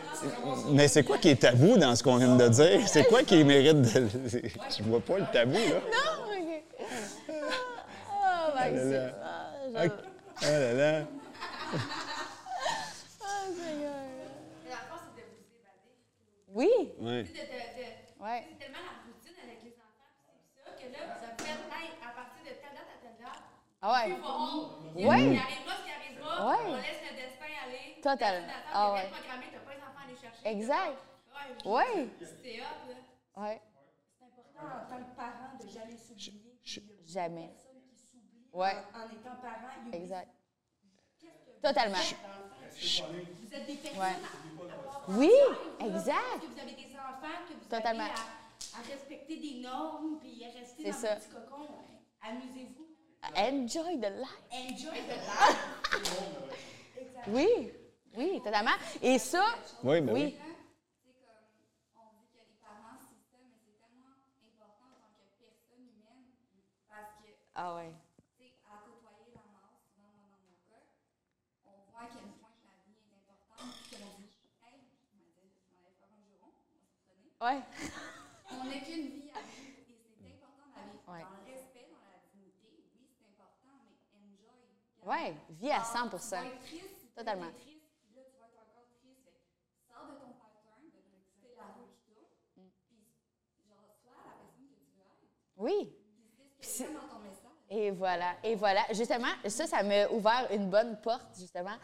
mais 0.69 0.87
c'est 0.87 1.03
quoi 1.03 1.17
qui 1.17 1.29
est 1.29 1.41
tabou 1.41 1.77
dans 1.77 1.95
ce 1.95 2.03
qu'on 2.03 2.17
vient 2.17 2.35
de 2.35 2.47
dire? 2.47 2.87
C'est 2.87 3.05
quoi 3.05 3.23
qui 3.23 3.43
mérite 3.43 3.81
de. 3.81 4.07
Je 4.77 4.83
vois 4.83 5.01
pas 5.01 5.17
le 5.17 5.25
tabou, 5.33 5.53
là. 5.53 5.81
Non? 5.91 6.31
OK. 6.31 6.63
Oh, 7.29 8.55
Maxime. 8.55 9.13
Ah, 9.23 9.49
j'adore. 9.73 9.85
Ok. 9.97 10.03
Oh 10.43 10.45
là 10.45 10.73
là. 10.73 10.99
Ah. 11.73 11.77
Oui. 16.49 16.69
Ouais. 16.99 17.23
De, 17.23 17.27
de, 17.29 17.33
de- 17.33 18.23
Ouais. 18.23 18.47
C'est 18.49 18.57
tellement 18.57 18.79
la 18.81 19.05
routine 19.05 19.35
avec 19.43 19.61
les 19.63 19.73
enfants, 19.77 20.09
puis 20.25 20.33
c'est 20.55 20.63
ça, 20.63 20.71
que 20.73 20.91
là, 20.91 20.99
vous 21.05 21.23
avez 21.23 21.37
fait, 21.37 21.53
hey, 21.53 21.91
à 22.01 22.09
partir 22.15 22.41
de 22.43 22.49
telle 22.49 22.73
date 22.73 22.89
à 22.89 22.97
telle 23.01 23.17
date, 23.23 23.43
Ah 23.81 23.93
ouais. 24.07 24.15
bon. 24.15 25.07
Ouais. 25.07 25.33
Il 25.33 25.37
arrivera 25.37 25.75
ce 25.77 25.83
qui 25.83 25.91
arrivera, 25.91 26.47
Ouais. 26.49 26.63
on 26.65 26.75
laisse 26.77 27.01
le 27.11 27.15
destin 27.15 27.45
aller. 27.63 28.01
Ah 28.03 28.15
n'attend, 28.15 28.93
ouais. 28.93 29.01
t'es 29.03 29.09
bien 29.09 29.17
programmé, 29.19 29.45
t'as 29.51 29.59
pas 29.59 29.73
les 29.75 29.81
enfants 29.81 30.01
à 30.01 30.03
aller 30.07 30.15
chercher. 30.15 30.47
Exact. 30.47 30.97
Ouais. 31.65 31.71
Ouais. 31.71 32.09
C'était 32.21 32.61
hop, 32.61 32.89
là. 32.89 33.41
Ouais. 33.43 33.61
C'est 34.17 34.25
important 34.25 34.65
en 34.65 34.89
tant 34.89 34.97
que 35.03 35.15
parent 35.15 35.57
de 35.61 35.67
jamais 35.69 35.97
s'oublier. 35.97 36.57
Jamais. 37.05 37.47
Personne 37.53 37.81
qui 37.87 37.95
s'oublie 38.01 38.49
Ouais. 38.53 38.73
en, 38.95 39.01
en 39.01 39.05
étant 39.11 39.35
parent. 39.41 39.73
il 39.85 39.95
Exact. 39.95 40.29
Totalement. 41.67 41.97
Vous 41.97 43.53
êtes 43.53 43.65
des 43.67 43.73
personnes 43.75 43.99
Ouais. 43.99 44.07
à- 44.07 45.09
Oui, 45.09 45.31
Parce 45.79 45.89
exact. 45.91 46.41
que 46.41 46.45
vous 46.47 46.59
avez 46.59 46.71
des 46.73 46.93
enfants, 46.95 47.39
que 47.47 47.53
vous 47.53 47.69
Totalement. 47.69 48.03
avez 48.03 48.11
à, 48.11 48.79
à 48.79 48.81
respecter 48.91 49.37
des 49.37 49.59
normes, 49.61 50.19
puis 50.19 50.43
à 50.43 50.47
rester 50.59 50.83
C'est 50.83 50.91
dans 50.91 50.97
ça. 50.97 51.13
un 51.13 51.15
petit 51.17 51.29
cocon. 51.29 51.67
Amusez-vous. 52.21 52.87
Enjoy 53.35 53.99
the 53.99 54.09
life. 54.09 54.51
Enjoy 54.51 54.99
the 55.01 55.17
life. 55.17 55.57
Oui. 57.27 57.47
Oui, 58.15 58.41
totalement. 58.43 58.71
Et 59.01 59.19
ça, 59.19 59.43
Oui, 59.83 59.99
ben 60.01 60.13
oui. 60.13 60.23
oui. 60.23 60.35
C'est 61.03 61.11
comme, 61.19 61.43
on 61.97 62.07
dit 62.15 62.27
que 62.31 62.39
les 62.39 62.55
parents, 62.63 62.97
c'est 63.03 63.19
ça, 63.27 63.37
mais 63.43 63.51
c'est 63.59 63.75
tellement 63.83 64.15
important 64.47 64.87
en 64.95 65.11
tant 65.11 65.27
que 65.37 65.51
Ah 67.53 67.75
ouais. 67.75 67.91
Tu 68.39 68.45
sais, 68.47 68.53
à 68.63 68.79
côtoyer 68.85 69.33
la 69.35 69.43
mort, 69.51 69.75
souvent, 69.91 70.13
moi, 70.17 70.29
dans 70.31 70.39
mon 70.47 70.55
cas, 70.71 70.87
on 71.67 71.75
voit 71.91 72.05
à 72.05 72.09
quel 72.15 72.31
point 72.39 72.53
que 72.57 72.63
la 72.63 72.77
vie 72.87 72.95
est 72.95 73.11
importante. 73.11 73.75
Puis 73.91 73.97
on 74.07 74.13
dit, 74.23 74.31
hey, 74.63 74.77
je 74.87 75.11
m'en 75.11 75.27
disais, 75.27 75.51
je 75.51 75.59
m'en 75.67 75.75
allais 75.83 75.93
faire 75.99 76.09
un 76.15 76.21
juron, 76.23 76.47
on 76.47 76.79
va 76.79 76.87
se 76.87 76.95
prenait. 77.03 77.26
Ouais. 77.41 77.61
On 78.51 78.63
n'a 78.65 78.79
qu'une 78.79 79.07
vie 79.13 79.29
à 79.35 79.41
vivre 79.45 79.77
et 79.77 79.97
c'est 80.17 80.33
important 80.33 81.11
Ouais. 81.11 81.21
dans 81.21 81.37
le 81.45 81.53
respect, 81.53 81.87
dans 81.91 82.01
la 82.09 82.17
dignité. 82.33 82.81
Oui, 82.95 83.05
c'est 83.13 83.25
important, 83.29 83.77
mais 83.85 84.17
enjoy. 84.17 84.57
Ouais, 85.05 85.35
vis 85.51 85.71
à 85.71 85.83
100 85.83 86.09
Tu 86.09 86.17
vas 86.17 86.45
être 86.45 86.59
triste, 86.61 86.83
tu 86.99 87.05
vas 87.15 87.21
Totalement. 87.21 87.47
être 87.49 87.59
triste, 87.61 87.85
puis 88.07 88.15
là, 88.15 88.21
tu 88.25 88.37
vas 88.39 88.47
être 88.47 88.57
encore 88.57 88.89
triste. 88.99 89.21
Fait 89.23 89.31
que 89.31 89.93
sors 89.93 90.07
de 90.09 90.15
ton 90.17 90.31
pattern, 90.33 90.81
de 90.89 90.99
c'est 91.41 91.55
la 91.55 91.63
roue 91.77 91.87
qui 91.93 92.01
tourne, 92.09 92.33
Mm. 92.57 92.69
puis 92.89 93.69
genre, 93.69 93.85
sois 94.01 94.17
la 94.25 94.33
personne 94.41 94.65
que 94.65 94.79
tu 94.81 94.91
veux 94.97 95.05
être. 95.05 95.29
Oui. 95.57 95.93
Puis 96.59 96.69
c'est 96.69 96.83
ce 96.83 96.83
que 96.83 96.87
tu 96.89 96.93
dans 96.95 97.07
ton 97.07 97.19
message. 97.21 97.51
Et 97.69 97.91
voilà, 97.91 98.37
et 98.43 98.55
voilà. 98.55 98.81
Justement, 98.93 99.33
ça, 99.47 99.67
ça 99.67 99.83
m'a 99.83 100.07
ouvert 100.09 100.47
une 100.51 100.69
bonne 100.69 100.99
porte, 101.01 101.37
justement. 101.37 101.77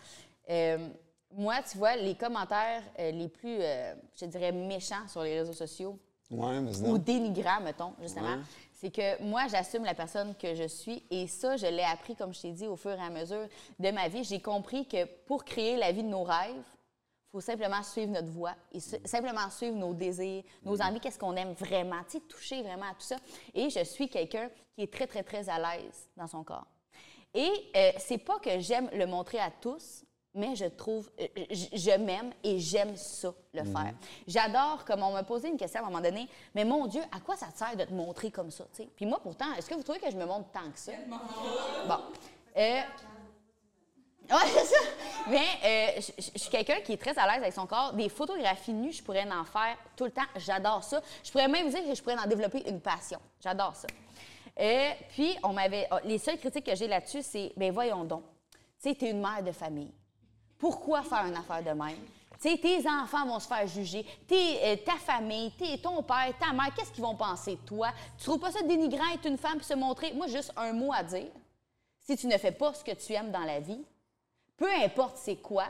Euh, 0.50 0.90
moi, 1.36 1.56
tu 1.70 1.78
vois, 1.78 1.96
les 1.96 2.16
commentaires 2.16 2.84
euh, 3.00 3.12
les 3.12 3.28
plus, 3.28 3.58
euh, 3.60 3.94
je 4.20 4.26
dirais, 4.26 4.52
méchants 4.52 5.08
sur 5.08 5.24
les 5.24 5.40
réseaux 5.40 5.54
sociaux 5.54 5.98
Ouais, 6.32 6.58
ou 6.86 6.98
dénigrants, 6.98 7.62
mettons, 7.62 7.94
justement, 8.02 8.34
Ouais. 8.36 8.42
c'est 8.74 8.90
que 8.92 9.22
moi, 9.22 9.44
j'assume 9.50 9.84
la 9.84 9.94
personne 9.94 10.34
que 10.36 10.56
je 10.56 10.68
suis. 10.68 11.04
Et 11.12 11.28
ça, 11.28 11.58
je 11.58 11.68
l'ai 11.68 11.84
appris, 11.84 12.16
comme 12.16 12.34
je 12.34 12.42
t'ai 12.42 12.52
dit, 12.52 12.66
au 12.68 12.76
fur 12.76 12.92
et 12.92 13.02
à 13.04 13.10
mesure 13.10 13.48
de 13.78 13.92
ma 13.92 14.08
vie. 14.08 14.24
J'ai 14.24 14.40
compris 14.42 14.88
que 14.88 15.06
pour 15.26 15.44
créer 15.46 15.76
la 15.78 15.92
vie 15.92 16.02
de 16.02 16.08
nos 16.08 16.24
rêves, 16.24 16.56
il 16.56 17.32
faut 17.32 17.42
simplement 17.42 17.84
suivre 17.84 18.12
notre 18.12 18.30
voie 18.30 18.56
et 18.72 18.80
su- 18.80 18.96
simplement 19.06 19.50
suivre 19.52 19.76
nos 19.76 19.94
désirs, 19.94 20.44
nos 20.64 20.82
envies, 20.82 21.00
qu'est-ce 21.00 21.20
qu'on 21.20 21.36
aime 21.36 21.54
vraiment, 21.54 22.02
tu 22.06 22.14
sais, 22.18 22.20
toucher 22.22 22.62
vraiment 22.64 22.86
à 22.86 22.94
tout 22.94 23.02
ça. 23.02 23.18
Et 23.54 23.70
je 23.70 23.84
suis 23.84 24.08
quelqu'un 24.10 24.50
qui 24.76 24.84
est 24.84 24.92
très, 24.94 25.06
très, 25.08 25.24
très 25.24 25.48
à 25.50 25.58
l'aise 25.60 26.08
dans 26.18 26.28
son 26.28 26.44
corps. 26.44 26.66
Et 27.34 27.50
euh, 27.76 27.92
c'est 27.98 28.20
pas 28.20 28.40
que 28.40 28.60
j'aime 28.60 28.90
le 28.94 29.06
montrer 29.08 29.40
à 29.40 29.52
tous, 29.52 30.04
mais 30.36 30.56
je 30.56 30.66
trouve, 30.66 31.10
euh, 31.20 31.28
je, 31.52 31.66
je 31.78 31.98
m'aime 31.98 32.32
et 32.44 32.60
j'aime 32.60 32.96
ça, 32.96 33.34
le 33.54 33.64
faire. 33.64 33.94
J'adore, 34.28 34.84
comme 34.86 35.04
on 35.04 35.12
m'a 35.12 35.24
posé 35.24 35.48
une 35.50 35.58
question 35.58 35.82
à 35.82 35.84
un 35.84 35.88
moment 35.90 36.02
donné, 36.02 36.28
mais 36.56 36.66
mon 36.66 36.88
Dieu, 36.88 37.02
à 37.16 37.20
quoi 37.20 37.36
ça 37.36 37.48
te 37.48 37.58
sert 37.58 37.76
de 37.76 37.84
te 37.84 37.94
montrer 37.94 38.32
comme 38.32 38.52
ça, 38.52 38.64
tu 38.74 38.84
sais? 38.84 38.90
Puis 38.96 39.06
moi, 39.06 39.20
pourtant, 39.22 39.54
est-ce 39.58 39.70
que 39.70 39.76
vous 39.76 39.84
trouvez 39.84 40.00
que 40.00 40.10
je 40.12 40.18
me 40.18 40.26
montre 40.26 40.50
tant 40.52 40.70
que 40.72 40.80
ça? 40.80 40.92
Bon. 41.88 42.00
Euh, 42.58 42.82
Ouais, 44.30 44.38
c'est 44.54 44.66
ça. 44.66 44.80
Mais 45.28 45.46
euh, 45.98 46.02
je 46.18 46.40
suis 46.40 46.50
quelqu'un 46.50 46.80
qui 46.80 46.94
est 46.94 46.98
très 46.98 47.18
à 47.20 47.26
l'aise 47.28 47.42
avec 47.42 47.52
son 47.54 47.68
corps. 47.68 47.92
Des 47.92 48.08
photographies 48.08 48.72
nues, 48.72 48.94
je 48.94 49.04
pourrais 49.04 49.30
en 49.30 49.44
faire 49.44 49.76
tout 49.98 50.06
le 50.06 50.12
temps. 50.12 50.22
J'adore 50.38 50.82
ça. 50.84 51.02
Je 51.24 51.30
pourrais 51.30 51.50
même 51.50 51.70
dire 51.70 51.84
que 51.84 51.94
je 51.94 52.02
pourrais 52.02 52.18
en 52.18 52.26
développer 52.26 52.64
une 52.70 52.80
passion. 52.80 53.20
J'adore 53.42 53.76
ça. 53.76 53.88
Euh, 54.60 54.92
puis, 55.10 55.36
on 55.44 55.52
m'avait. 55.52 55.88
oh, 55.92 55.98
Les 56.06 56.18
seules 56.20 56.38
critiques 56.38 56.66
que 56.66 56.74
j'ai 56.76 56.88
là-dessus, 56.88 57.22
c'est 57.22 57.52
ben 57.58 57.72
voyons 57.74 58.06
donc. 58.06 58.24
Tu 58.82 58.90
sais, 58.90 58.96
t'es 58.96 59.10
une 59.10 59.20
mère 59.22 59.44
de 59.44 59.52
famille. 59.52 59.92
Pourquoi 60.64 61.04
faire 61.04 61.26
une 61.26 61.36
affaire 61.36 61.62
de 61.62 61.78
même? 61.78 61.98
Tes 62.40 62.88
enfants 62.88 63.26
vont 63.26 63.38
se 63.38 63.48
faire 63.50 63.68
juger. 63.68 64.06
Euh, 64.32 64.78
ta 64.78 64.94
famille, 64.94 65.52
ton 65.82 66.02
père, 66.02 66.34
ta 66.40 66.54
mère, 66.54 66.74
qu'est-ce 66.74 66.94
qu'ils 66.94 67.04
vont 67.04 67.18
penser 67.18 67.58
de 67.58 67.66
toi? 67.66 67.90
Tu 68.18 68.24
trouves 68.24 68.40
pas 68.40 68.54
ça 68.54 68.62
dénigrant 68.62 69.14
être 69.14 69.28
une 69.28 69.38
femme 69.38 69.58
puis 69.58 69.66
se 69.66 69.74
montrer? 69.74 70.14
Moi, 70.14 70.28
juste 70.28 70.54
un 70.56 70.72
mot 70.72 70.94
à 70.94 71.04
dire. 71.04 71.28
Si 72.00 72.16
tu 72.16 72.28
ne 72.28 72.38
fais 72.38 72.54
pas 72.54 72.74
ce 72.74 72.82
que 72.82 72.94
tu 72.94 73.12
aimes 73.12 73.30
dans 73.30 73.44
la 73.44 73.60
vie, 73.60 73.84
peu 74.56 74.74
importe 74.86 75.18
c'est 75.18 75.36
quoi, 75.36 75.66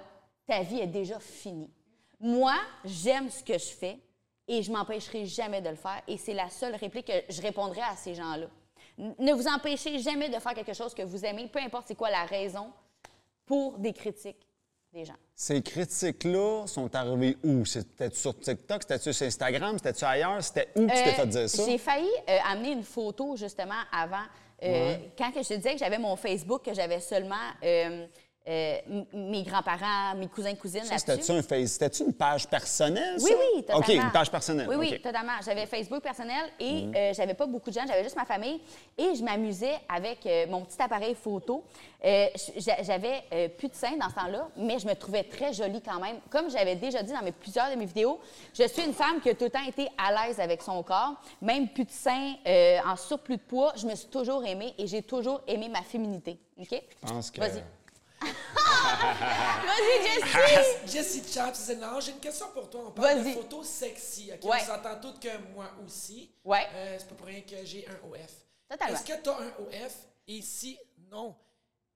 ta 0.45 0.61
vie 0.61 0.81
est 0.81 0.85
déjà 0.85 1.19
finie. 1.19 1.71
Moi, 2.19 2.53
j'aime 2.85 3.31
ce 3.31 3.43
que 3.43 3.57
je 3.57 3.73
fais 3.73 3.97
et 4.47 4.61
je 4.61 4.71
m'empêcherai 4.71 5.25
jamais 5.25 5.61
de 5.61 5.69
le 5.69 5.75
faire. 5.75 6.03
Et 6.07 6.17
c'est 6.17 6.35
la 6.35 6.51
seule 6.51 6.75
réplique 6.75 7.07
que 7.07 7.33
je 7.33 7.41
répondrai 7.41 7.81
à 7.81 7.95
ces 7.95 8.13
gens-là. 8.13 8.45
Ne 8.99 9.33
vous 9.33 9.47
empêchez 9.47 9.97
jamais 9.97 10.29
de 10.29 10.37
faire 10.37 10.53
quelque 10.53 10.75
chose 10.75 10.93
que 10.93 11.01
vous 11.01 11.25
aimez, 11.25 11.47
peu 11.47 11.57
importe 11.57 11.87
c'est 11.87 11.95
quoi 11.95 12.11
la 12.11 12.25
raison, 12.25 12.71
pour 13.47 13.79
des 13.79 13.91
critiques 13.91 14.47
des 14.93 15.05
gens. 15.05 15.15
Ces 15.35 15.61
critiques-là 15.61 16.67
sont 16.67 16.93
arrivées 16.95 17.35
où? 17.43 17.65
C'était 17.65 18.11
sur 18.13 18.37
TikTok? 18.39 18.83
C'était 18.87 19.11
sur 19.11 19.25
Instagram? 19.25 19.77
C'était-tu 19.77 20.05
ailleurs? 20.05 20.43
C'était 20.43 20.69
où 20.75 20.85
que 20.85 20.91
tu 20.91 21.03
t'es 21.03 21.09
Euh, 21.09 21.13
fait 21.13 21.27
dire 21.27 21.49
ça? 21.49 21.65
J'ai 21.65 21.77
failli 21.79 22.09
euh, 22.29 22.37
amener 22.51 22.71
une 22.73 22.83
photo 22.83 23.35
justement 23.35 23.81
avant. 23.91 24.23
euh, 24.63 24.95
Quand 25.17 25.31
je 25.35 25.47
te 25.47 25.53
disais 25.55 25.73
que 25.73 25.79
j'avais 25.79 25.97
mon 25.97 26.15
Facebook, 26.15 26.63
que 26.63 26.73
j'avais 26.73 26.99
seulement 26.99 27.35
euh, 27.63 28.05
euh, 28.45 28.77
mes 29.13 29.43
grands-parents, 29.43 30.15
mes 30.17 30.27
cousins, 30.27 30.53
cousines 30.55 30.81
là-dessus. 30.83 30.99
C'était-tu 30.99 31.31
un 31.31 31.41
face- 31.41 31.71
C'était-tu 31.71 32.03
une 32.03 32.13
page 32.13 32.47
personnelle? 32.47 33.15
Oui, 33.21 33.29
ça? 33.31 33.35
oui, 33.37 33.61
totalement. 33.61 33.79
OK, 33.81 33.89
une 33.93 34.11
page 34.11 34.29
personnelle. 34.31 34.67
Oui, 34.69 34.75
oui, 34.77 35.01
totalement. 35.01 35.31
J'avais 35.45 35.65
Facebook 35.65 36.01
personnel 36.03 36.49
et 36.59 36.85
euh, 36.95 37.13
j'avais 37.13 37.33
pas 37.35 37.45
beaucoup 37.45 37.69
de 37.69 37.75
gens, 37.75 37.85
j'avais 37.87 38.03
juste 38.03 38.17
ma 38.17 38.25
famille 38.25 38.59
et 38.97 39.15
je 39.15 39.23
m'amusais 39.23 39.75
avec 39.87 40.25
euh, 40.25 40.45
mon 40.47 40.61
petit 40.65 40.81
appareil 40.81 41.15
photo. 41.15 41.63
Euh, 42.03 42.27
j'a- 42.57 42.83
j'avais 42.83 43.49
plus 43.57 43.69
de 43.69 43.75
seins 43.75 43.95
dans 43.95 44.09
ce 44.09 44.15
temps-là, 44.15 44.49
mais 44.57 44.77
je 44.77 44.87
me 44.87 44.93
trouvais 44.93 45.23
très 45.23 45.53
jolie 45.53 45.81
quand 45.81 45.99
même. 46.01 46.17
Comme 46.29 46.49
j'avais 46.49 46.75
déjà 46.75 47.01
dit 47.01 47.13
dans 47.13 47.21
mes, 47.23 47.31
plusieurs 47.31 47.69
de 47.71 47.75
mes 47.75 47.85
vidéos, 47.85 48.19
je 48.53 48.67
suis 48.67 48.83
une 48.83 48.93
femme 48.93 49.21
qui 49.21 49.29
a 49.29 49.35
tout 49.35 49.45
le 49.45 49.49
temps 49.51 49.65
été 49.65 49.87
à 49.97 50.11
l'aise 50.27 50.39
avec 50.41 50.61
son 50.61 50.83
corps, 50.83 51.13
même 51.41 51.69
plus 51.69 51.85
de 51.85 51.91
seins, 51.91 52.33
en 52.85 52.97
surplus 52.97 53.37
de 53.37 53.41
poids, 53.41 53.71
je 53.77 53.85
me 53.87 53.95
suis 53.95 54.09
toujours 54.09 54.45
aimée 54.45 54.73
et 54.77 54.85
j'ai 54.85 55.01
toujours 55.01 55.41
aimé 55.47 55.69
ma 55.69 55.81
féminité. 55.81 56.37
OK? 56.59 56.67
Je 56.71 57.07
pense 57.09 57.31
que... 57.31 57.39
Vas-y. 57.39 57.63
Vas-y, 59.65 60.07
Jessie! 60.07 60.77
Jessie 60.87 61.33
Chat, 61.33 61.53
c'est 61.53 61.75
non, 61.75 61.99
j'ai 61.99 62.11
une 62.11 62.19
question 62.19 62.47
pour 62.53 62.69
toi. 62.69 62.81
On 62.87 62.91
parle 62.91 63.23
de 63.23 63.29
photos 63.31 63.65
sexy. 63.67 64.31
ok? 64.33 64.43
Ouais. 64.49 64.57
On 64.61 64.65
s'entend 64.65 64.99
toutes 65.01 65.19
que 65.19 65.35
moi 65.55 65.65
aussi. 65.85 66.29
Ouais. 66.43 66.65
Euh, 66.73 66.95
c'est 66.99 67.07
pas 67.09 67.15
pour 67.15 67.27
rien 67.27 67.41
que 67.41 67.63
j'ai 67.65 67.87
un 67.87 68.07
OF. 68.09 68.19
Totalement. 68.69 68.95
Est-ce 68.95 69.03
que 69.05 69.21
tu 69.21 69.29
as 69.29 69.33
un 69.37 69.47
OF? 69.59 69.93
Et 70.27 70.41
si 70.41 70.77
non, 71.11 71.35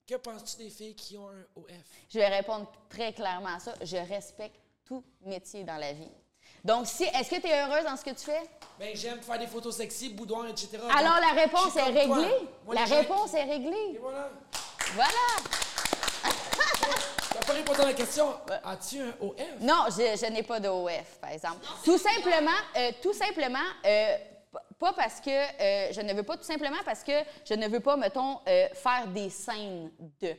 que 0.06 0.14
penses-tu 0.16 0.62
des 0.64 0.70
filles 0.70 0.94
qui 0.94 1.16
ont 1.16 1.28
un 1.28 1.44
OF? 1.56 1.70
Je 2.10 2.18
vais 2.18 2.28
répondre 2.28 2.70
très 2.88 3.12
clairement 3.12 3.54
à 3.56 3.60
ça. 3.60 3.74
Je 3.82 3.96
respecte 3.96 4.56
tout 4.84 5.02
métier 5.22 5.64
dans 5.64 5.76
la 5.76 5.92
vie. 5.92 6.10
Donc, 6.64 6.86
si, 6.86 7.04
est-ce 7.04 7.30
que 7.30 7.40
tu 7.40 7.46
es 7.46 7.62
heureuse 7.62 7.84
dans 7.84 7.96
ce 7.96 8.04
que 8.04 8.10
tu 8.10 8.24
fais? 8.24 8.42
Ben, 8.78 8.94
j'aime 8.94 9.20
faire 9.22 9.38
des 9.38 9.46
photos 9.46 9.76
sexy, 9.76 10.08
boudoir, 10.10 10.46
etc. 10.46 10.78
Alors, 10.96 11.14
Donc, 11.14 11.24
la 11.34 11.40
réponse 11.42 11.76
est 11.76 11.82
réglée. 11.82 12.48
Moi, 12.64 12.74
La 12.74 12.84
réponse 12.84 13.30
qui- 13.30 13.36
est 13.36 13.44
réglée. 13.44 13.92
Et 13.94 13.98
voilà. 13.98 14.30
Voilà. 14.94 15.10
À 17.66 17.84
la 17.84 17.92
question. 17.92 18.34
As-tu 18.64 19.00
un 19.00 19.14
OF? 19.20 19.34
Non, 19.60 19.84
je, 19.88 20.16
je 20.16 20.30
n'ai 20.32 20.42
pas 20.42 20.60
de 20.60 20.68
OF, 20.68 21.18
par 21.20 21.30
exemple. 21.30 21.58
Tout 21.84 21.98
simplement, 21.98 22.50
euh, 22.76 22.92
tout 23.02 23.12
simplement, 23.12 23.58
euh, 23.84 24.16
pas 24.78 24.92
parce 24.92 25.20
que 25.20 25.30
euh, 25.30 25.92
je 25.92 26.00
ne 26.00 26.12
veux 26.14 26.22
pas, 26.22 26.36
tout 26.36 26.44
simplement 26.44 26.76
parce 26.84 27.02
que 27.02 27.12
je 27.44 27.54
ne 27.54 27.66
veux 27.68 27.80
pas, 27.80 27.96
mettons, 27.96 28.38
faire 28.46 29.06
des 29.08 29.28
scènes 29.30 29.90
de. 30.20 30.34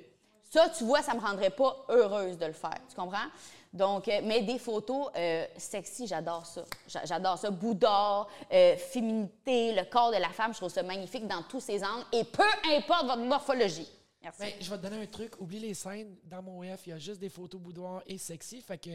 Ça, 0.51 0.69
tu 0.69 0.83
vois, 0.85 1.01
ça 1.01 1.13
me 1.13 1.19
rendrait 1.19 1.49
pas 1.51 1.85
heureuse 1.89 2.37
de 2.37 2.45
le 2.45 2.53
faire. 2.53 2.73
Tu 2.89 2.95
comprends? 2.95 3.27
Donc, 3.71 4.07
euh, 4.07 4.21
mais 4.23 4.41
des 4.41 4.57
photos 4.57 5.09
euh, 5.15 5.45
sexy, 5.57 6.07
j'adore 6.07 6.43
ça. 6.45 6.61
J'a- 6.87 7.05
J'adore 7.05 7.37
ça. 7.37 7.51
Bouddha, 7.51 8.25
euh, 8.51 8.75
féminité, 8.77 9.73
le 9.73 9.83
corps 9.83 10.11
de 10.11 10.17
la 10.17 10.29
femme, 10.29 10.53
je 10.53 10.57
trouve 10.57 10.71
ça 10.71 10.81
magnifique 10.83 11.27
dans 11.27 11.43
tous 11.43 11.59
ses 11.59 11.83
angles. 11.83 12.05
Et 12.13 12.23
peu 12.23 12.43
importe 12.75 13.05
votre 13.05 13.21
morphologie. 13.21 13.87
Merci. 14.21 14.39
Ben, 14.41 14.51
je 14.59 14.69
vais 14.69 14.77
te 14.77 14.81
donner 14.83 15.01
un 15.01 15.05
truc. 15.05 15.39
Oublie 15.39 15.59
les 15.59 15.73
scènes. 15.73 16.15
Dans 16.25 16.41
mon 16.41 16.59
OF, 16.61 16.87
il 16.87 16.89
y 16.89 16.93
a 16.93 16.99
juste 16.99 17.19
des 17.19 17.29
photos 17.29 17.59
boudoir 17.61 18.01
et 18.05 18.17
sexy. 18.17 18.61
Fait 18.61 18.77
que, 18.77 18.89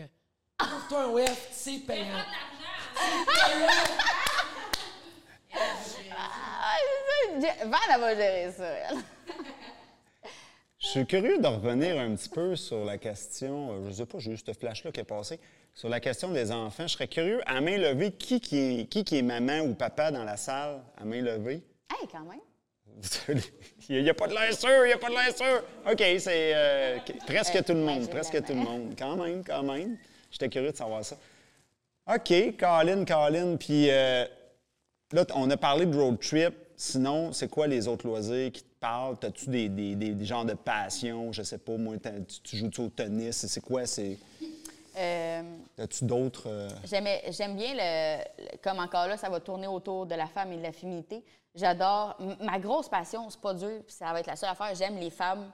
pour 0.58 0.88
toi, 0.88 1.04
un 1.04 1.08
OF, 1.08 1.48
c'est 1.50 1.78
payant. 1.80 2.22
Ah, 5.56 5.66
c'est 5.82 6.08
ça. 6.08 6.16
Je- 7.36 7.68
Val, 7.68 7.80
elle 7.94 8.00
va 8.00 8.14
gérer 8.14 8.52
ça, 8.52 8.64
elle. 8.66 8.96
Je 10.78 10.86
suis 10.88 11.06
curieux 11.06 11.38
de 11.38 11.46
revenir 11.46 11.98
un 11.98 12.14
petit 12.14 12.28
peu 12.28 12.54
sur 12.56 12.84
la 12.84 12.98
question, 12.98 13.72
euh, 13.72 13.86
je 13.88 13.92
sais 13.94 14.06
pas, 14.06 14.18
j'ai 14.18 14.32
eu 14.32 14.36
ce 14.36 14.52
flash-là 14.52 14.92
qui 14.92 15.00
est 15.00 15.04
passé, 15.04 15.40
sur 15.72 15.88
la 15.88 15.98
question 15.98 16.28
des 16.30 16.52
enfants. 16.52 16.86
Je 16.86 16.92
serais 16.92 17.08
curieux, 17.08 17.40
à 17.46 17.60
main 17.62 17.78
levée, 17.78 18.12
qui 18.12 18.38
qui 18.40 18.58
est, 18.58 18.86
qui 18.86 19.02
qui 19.02 19.18
est 19.18 19.22
maman 19.22 19.60
ou 19.60 19.74
papa 19.74 20.10
dans 20.12 20.24
la 20.24 20.36
salle, 20.36 20.82
à 20.98 21.04
main 21.04 21.22
levée? 21.22 21.64
Hey, 21.90 22.06
quand 22.12 22.20
même. 22.24 22.40
Il 23.88 24.02
n'y 24.02 24.10
a 24.10 24.14
pas 24.14 24.26
de 24.28 24.32
l'air 24.34 24.52
sûr, 24.54 24.84
il 24.84 24.88
n'y 24.88 24.92
a 24.92 24.98
pas 24.98 25.08
de 25.08 25.14
l'air 25.14 25.36
sûr. 25.36 25.62
OK, 25.90 25.98
c'est 26.18 26.52
euh, 26.54 26.98
qu- 27.04 27.12
presque 27.26 27.64
tout 27.64 27.72
le 27.72 27.80
monde, 27.80 28.08
presque 28.08 28.42
tout 28.44 28.52
le 28.54 28.60
monde. 28.60 28.94
Quand 28.98 29.16
même, 29.16 29.42
quand 29.44 29.62
même. 29.62 29.96
J'étais 30.30 30.48
curieux 30.48 30.72
de 30.72 30.76
savoir 30.76 31.04
ça. 31.04 31.16
OK, 32.12 32.56
Colin, 32.58 33.04
Colin, 33.04 33.56
puis 33.56 33.88
euh, 33.90 34.24
là, 35.12 35.24
on 35.34 35.50
a 35.50 35.56
parlé 35.56 35.86
de 35.86 35.96
road 35.96 36.18
trip. 36.20 36.54
Sinon, 36.76 37.32
c'est 37.32 37.48
quoi 37.48 37.66
les 37.68 37.86
autres 37.86 38.06
loisirs 38.06 38.50
qui 38.50 38.62
te 38.62 38.74
parlent? 38.80 39.16
As-tu 39.22 39.48
des, 39.48 39.68
des, 39.68 39.94
des- 39.94 40.10
des 40.14 40.24
genres 40.24 40.44
de 40.44 40.54
passion? 40.54 41.32
Je 41.32 41.42
sais 41.42 41.58
pas, 41.58 41.76
moi, 41.76 41.94
tu, 42.26 42.40
tu 42.42 42.56
joues-tu 42.56 42.80
au 42.80 42.88
tennis? 42.88 43.46
C'est 43.46 43.60
quoi? 43.60 43.86
C'est... 43.86 44.18
Euh, 44.96 45.42
As-tu 45.78 46.04
d'autres... 46.04 46.48
euh, 46.48 46.68
J'aime 46.84 47.04
bien, 47.56 47.74
le, 47.74 48.18
le- 48.38 48.56
comme 48.62 48.78
encore 48.78 49.06
là, 49.06 49.16
ça 49.16 49.28
va 49.28 49.40
tourner 49.40 49.66
autour 49.66 50.06
de 50.06 50.14
la 50.14 50.26
femme 50.26 50.52
et 50.52 50.56
de 50.56 50.62
la 50.62 50.72
féminité. 50.72 51.24
J'adore. 51.54 52.16
Ma 52.40 52.58
grosse 52.58 52.88
passion, 52.88 53.28
c'est 53.30 53.40
pas 53.40 53.54
dur, 53.54 53.82
puis 53.86 53.94
ça 53.94 54.12
va 54.12 54.20
être 54.20 54.26
la 54.26 54.36
seule 54.36 54.50
affaire. 54.50 54.74
J'aime 54.74 54.96
les 54.98 55.10
femmes 55.10 55.50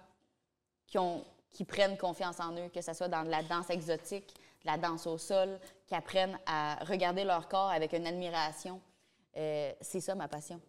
qui, 0.86 0.98
ont, 0.98 1.24
qui 1.52 1.64
prennent 1.64 1.96
confiance 1.96 2.40
en 2.40 2.52
eux, 2.52 2.68
que 2.72 2.80
ce 2.80 2.92
soit 2.92 3.08
dans 3.08 3.22
de 3.24 3.30
la 3.30 3.42
danse 3.42 3.70
exotique, 3.70 4.32
de 4.64 4.70
la 4.70 4.76
danse 4.78 5.06
au 5.06 5.18
sol, 5.18 5.58
qui 5.86 5.94
apprennent 5.94 6.38
à 6.46 6.76
regarder 6.84 7.24
leur 7.24 7.48
corps 7.48 7.70
avec 7.70 7.92
une 7.92 8.06
admiration. 8.06 8.80
Euh, 9.36 9.72
c'est 9.80 10.00
ça 10.00 10.14
ma 10.14 10.28
passion. 10.28 10.60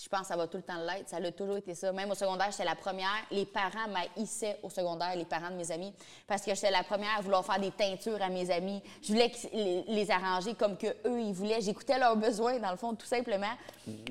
Je 0.00 0.08
pense 0.08 0.20
que 0.22 0.26
ça 0.28 0.36
va 0.36 0.46
tout 0.46 0.58
le 0.58 0.62
temps 0.62 0.78
l'être. 0.78 1.08
Ça 1.08 1.16
a 1.16 1.32
toujours 1.32 1.56
été 1.56 1.74
ça. 1.74 1.90
Même 1.92 2.10
au 2.10 2.14
secondaire, 2.14 2.50
j'étais 2.52 2.64
la 2.64 2.76
première. 2.76 3.24
Les 3.32 3.44
parents 3.44 3.88
m'haïssaient 3.88 4.58
au 4.62 4.70
secondaire, 4.70 5.16
les 5.16 5.24
parents 5.24 5.50
de 5.50 5.56
mes 5.56 5.72
amis, 5.72 5.92
parce 6.26 6.42
que 6.42 6.54
j'étais 6.54 6.70
la 6.70 6.84
première 6.84 7.18
à 7.18 7.20
vouloir 7.20 7.44
faire 7.44 7.58
des 7.58 7.72
teintures 7.72 8.22
à 8.22 8.28
mes 8.28 8.48
amis. 8.50 8.80
Je 9.02 9.08
voulais 9.08 9.32
les, 9.52 9.82
les 9.88 10.10
arranger 10.10 10.54
comme 10.54 10.76
que 10.76 10.86
eux 11.04 11.20
ils 11.20 11.32
voulaient. 11.32 11.60
J'écoutais 11.60 11.98
leurs 11.98 12.16
besoins, 12.16 12.58
dans 12.60 12.70
le 12.70 12.76
fond, 12.76 12.94
tout 12.94 13.06
simplement. 13.06 13.52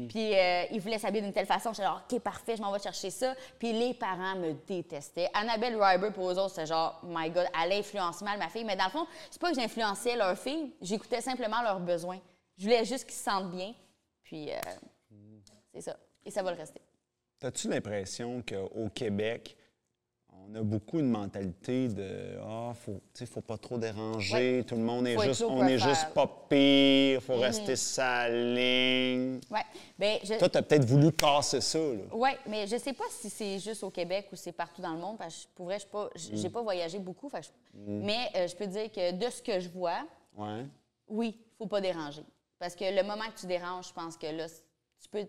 Puis 0.10 0.36
euh, 0.36 0.66
ils 0.72 0.82
voulaient 0.82 1.00
s'habiller 1.00 1.22
d'une 1.22 1.34
telle 1.34 1.46
façon. 1.46 1.72
J'étais 1.72 1.88
genre, 1.88 2.02
OK, 2.12 2.20
parfait, 2.20 2.58
je 2.58 2.62
m'en 2.62 2.72
vais 2.72 2.80
chercher 2.80 3.10
ça. 3.10 3.34
Puis 3.58 3.72
les 3.72 3.94
parents 3.94 4.36
me 4.36 4.54
détestaient. 4.68 5.30
Annabelle 5.34 5.82
Ryber, 5.82 6.12
pour 6.12 6.30
eux 6.30 6.38
autres, 6.38 6.50
c'était 6.50 6.66
genre, 6.66 7.00
my 7.04 7.30
God, 7.30 7.48
elle 7.64 7.72
influence 7.72 8.22
mal 8.22 8.38
ma 8.40 8.50
fille. 8.50 8.66
Mais 8.66 8.76
dans 8.76 8.86
le 8.86 8.92
fond, 8.92 9.08
c'est 9.32 9.40
pas 9.42 9.52
que 9.52 9.56
j'influençais 9.56 10.18
leur 10.18 10.38
fille, 10.38 10.74
j'écoutais 10.82 11.22
simplement 11.22 11.62
leurs 11.62 11.80
besoins. 11.80 12.20
Je 12.58 12.64
voulais 12.64 12.84
juste 12.84 13.06
qu'ils 13.06 13.16
se 13.16 13.24
sentent 13.24 13.52
bien. 13.52 13.74
Puis 14.24 14.52
euh, 14.52 14.56
c'est 15.78 15.92
ça. 15.92 15.98
Et 16.26 16.32
ça 16.32 16.42
va 16.44 16.52
le 16.52 16.58
rester. 16.58 16.82
As-tu 17.44 17.70
l'impression 17.70 18.42
qu'au 18.42 18.90
Québec, 18.90 19.56
on 20.32 20.56
a 20.56 20.62
beaucoup 20.64 21.00
une 21.00 21.10
mentalité 21.10 21.88
de 21.88 22.38
Ah, 22.44 22.72
faut, 22.74 23.02
tu 23.14 23.20
sais, 23.20 23.26
faut 23.26 23.42
pas 23.42 23.58
trop 23.58 23.78
déranger, 23.78 24.64
tout 24.68 24.76
le 24.76 24.82
monde 24.82 25.08
est 25.08 25.16
Faut 25.16 25.22
juste, 25.24 25.44
on 25.44 25.66
est 25.68 25.78
juste 25.78 26.14
pas 26.14 26.28
pire, 26.50 27.22
faut 27.22 27.36
rester 27.38 27.76
sa 27.76 28.28
ligne. 28.30 29.40
Ouais. 29.52 29.62
Ben, 30.00 30.18
je... 30.24 30.34
Toi, 30.36 30.50
t'as 30.50 30.62
peut-être 30.64 30.86
voulu 30.86 31.12
casser 31.12 31.62
ça. 31.62 31.80
Oui, 32.12 32.30
mais 32.48 32.66
je 32.66 32.78
sais 32.78 32.94
pas 32.94 33.04
si 33.12 33.30
c'est 33.30 33.60
juste 33.60 33.84
au 33.84 33.90
Québec 33.92 34.28
ou 34.32 34.36
c'est 34.36 34.52
partout 34.52 34.82
dans 34.82 34.94
le 34.94 35.00
monde. 35.00 35.18
Parce 35.18 35.46
que 35.46 35.50
pour 35.56 35.66
vrai, 35.68 35.80
je 35.80 35.86
pas- 35.88 36.10
j'ai 36.16 36.50
pas 36.50 36.62
voyagé 36.62 36.98
beaucoup. 37.00 37.30
je- 37.34 37.50
Mais 37.86 38.30
euh, 38.36 38.48
je 38.48 38.56
peux 38.56 38.68
dire 38.68 38.92
que 38.92 39.12
de 39.12 39.30
ce 39.30 39.42
que 39.44 39.60
je 39.60 39.70
vois, 39.70 40.06
Ouais. 40.36 40.66
oui, 41.08 41.38
faut 41.58 41.68
pas 41.68 41.82
déranger. 41.82 42.24
Parce 42.60 42.76
que 42.76 42.86
le 42.86 43.04
moment 43.04 43.26
que 43.34 43.40
tu 43.40 43.46
déranges, 43.46 43.90
je 43.90 43.94
pense 43.94 44.18
que 44.18 44.26
là, 44.28 44.48
tu 44.48 45.10
peux 45.10 45.28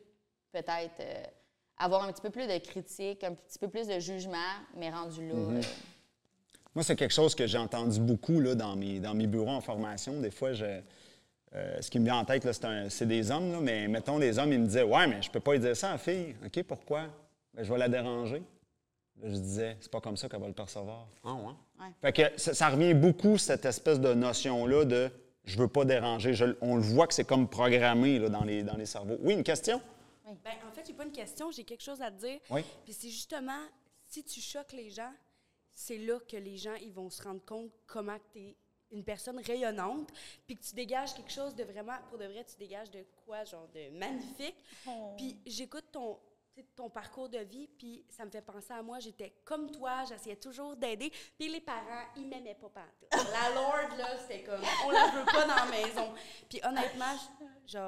peut-être 0.53 1.01
euh, 1.01 1.23
avoir 1.79 2.05
un 2.05 2.13
petit 2.13 2.23
peu 2.23 2.31
plus 2.31 2.47
de 2.47 2.59
critique, 2.59 3.23
un 3.25 3.35
petit 3.35 3.59
peu 3.59 3.69
plus 3.69 3.87
de 3.87 3.99
jugement, 3.99 4.37
mais 4.77 4.91
rendu 4.91 5.27
là. 5.29 5.35
euh, 5.35 5.61
Moi, 6.75 6.85
c'est 6.85 6.97
quelque 6.97 7.15
chose 7.15 7.35
que 7.35 7.47
j'ai 7.47 7.59
entendu 7.59 8.01
beaucoup 8.01 8.41
là, 8.41 8.55
dans, 8.55 8.77
mes, 8.77 9.01
dans 9.01 9.15
mes 9.15 9.27
bureaux 9.27 9.49
en 9.51 9.61
formation. 9.61 10.21
Des 10.21 10.31
fois, 10.31 10.53
je, 10.53 10.81
euh, 11.55 11.81
ce 11.81 11.91
qui 11.91 11.99
me 11.99 12.05
vient 12.05 12.17
en 12.17 12.25
tête, 12.25 12.45
là, 12.45 12.53
c'est, 12.53 12.65
un- 12.65 12.89
c'est 12.89 13.07
des 13.07 13.31
hommes, 13.31 13.53
là, 13.53 13.59
mais 13.61 13.89
mettons, 13.89 14.19
des 14.19 14.39
hommes, 14.39 14.53
ils 14.53 14.61
me 14.61 14.67
disaient 14.67 14.83
Ouais, 14.83 15.07
mais 15.07 15.23
je 15.23 15.31
peux 15.31 15.41
pas 15.41 15.53
lui 15.53 15.61
dire 15.61 15.77
ça 15.77 15.89
à 15.89 15.93
la 15.93 15.99
fille. 15.99 16.35
OK, 16.45 16.63
pourquoi? 16.65 17.05
Ben, 17.55 17.65
Je 17.65 17.73
vais 17.73 17.79
la 17.79 17.89
déranger. 17.89 18.43
Là, 19.23 19.29
je 19.31 19.39
disais 19.39 19.77
C'est 19.81 19.91
pas 19.91 20.01
comme 20.01 20.17
ça 20.17 20.29
qu'elle 20.29 20.41
va 20.41 20.47
le 20.47 20.53
percevoir. 20.53 21.09
Ah, 21.25 21.33
ouais. 21.35 21.53
Ouais. 21.81 21.93
Fait 22.03 22.13
que 22.13 22.39
ça, 22.41 22.55
ça 22.55 22.69
revient 22.69 22.95
beaucoup, 22.95 23.39
cette 23.39 23.65
espèce 23.65 23.99
de 24.01 24.15
notion-là 24.15 24.85
de 24.85 25.11
je 25.45 25.57
veux 25.59 25.69
pas 25.69 25.85
déranger. 25.85 26.35
Je- 26.35 26.57
on 26.61 26.77
le 26.77 26.83
voit 26.83 27.07
que 27.07 27.15
c'est 27.15 27.25
comme 27.25 27.49
programmé 27.49 28.19
là, 28.19 28.29
dans, 28.29 28.45
les, 28.45 28.63
dans 28.63 28.77
les 28.77 28.85
cerveaux. 28.87 29.17
Oui, 29.23 29.33
une 29.35 29.43
question? 29.45 29.81
Ben, 30.45 30.55
en 30.69 30.73
fait, 30.73 30.85
j'ai 30.87 30.93
pas 30.95 31.05
une 31.05 31.13
question, 31.13 31.51
j'ai 31.51 31.65
quelque 31.65 31.83
chose 31.83 32.01
à 32.03 32.11
te 32.11 32.17
dire. 32.19 32.41
Oui. 32.51 32.63
Puis 32.85 32.93
c'est 32.93 33.11
justement, 33.11 33.63
si 34.05 34.23
tu 34.25 34.41
choques 34.41 34.73
les 34.73 34.91
gens, 34.91 35.13
c'est 35.73 35.99
là 35.99 36.19
que 36.21 36.37
les 36.37 36.57
gens 36.57 36.75
ils 36.75 36.93
vont 36.93 37.09
se 37.11 37.23
rendre 37.23 37.45
compte 37.45 37.71
comment 37.87 38.19
tu 38.33 38.39
es 38.41 38.57
une 38.91 39.05
personne 39.05 39.39
rayonnante, 39.41 40.11
puis 40.47 40.57
que 40.57 40.63
tu 40.65 40.75
dégages 40.75 41.13
quelque 41.15 41.31
chose 41.33 41.55
de 41.55 41.63
vraiment, 41.63 41.97
pour 42.09 42.17
de 42.19 42.25
vrai, 42.25 42.43
tu 42.45 42.57
dégages 42.57 42.91
de 42.91 43.05
quoi, 43.25 43.45
genre 43.45 43.69
de 43.69 43.91
magnifique. 43.91 44.57
Puis 45.17 45.37
j'écoute 45.45 45.85
ton, 45.93 46.19
ton 46.75 46.89
parcours 46.89 47.29
de 47.29 47.39
vie, 47.39 47.69
puis 47.69 48.03
ça 48.09 48.25
me 48.25 48.31
fait 48.31 48.41
penser 48.41 48.73
à 48.73 48.83
moi, 48.83 48.99
j'étais 48.99 49.35
comme 49.45 49.71
toi, 49.71 50.05
j'essayais 50.09 50.37
toujours 50.37 50.75
d'aider, 50.75 51.13
puis 51.39 51.49
les 51.49 51.61
parents, 51.61 52.07
ils 52.17 52.27
m'aimaient 52.27 52.55
pas 52.55 52.71
partout. 52.71 53.07
La 53.13 53.55
Lord, 53.55 53.95
là, 53.99 54.17
c'était 54.19 54.43
comme, 54.43 54.63
on 54.87 54.91
la 54.91 55.07
veut 55.11 55.25
pas 55.27 55.47
dans 55.47 55.55
la 55.55 55.67
maison. 55.67 56.15
Puis 56.49 56.59
honnêtement, 56.65 57.15
j- 57.67 57.79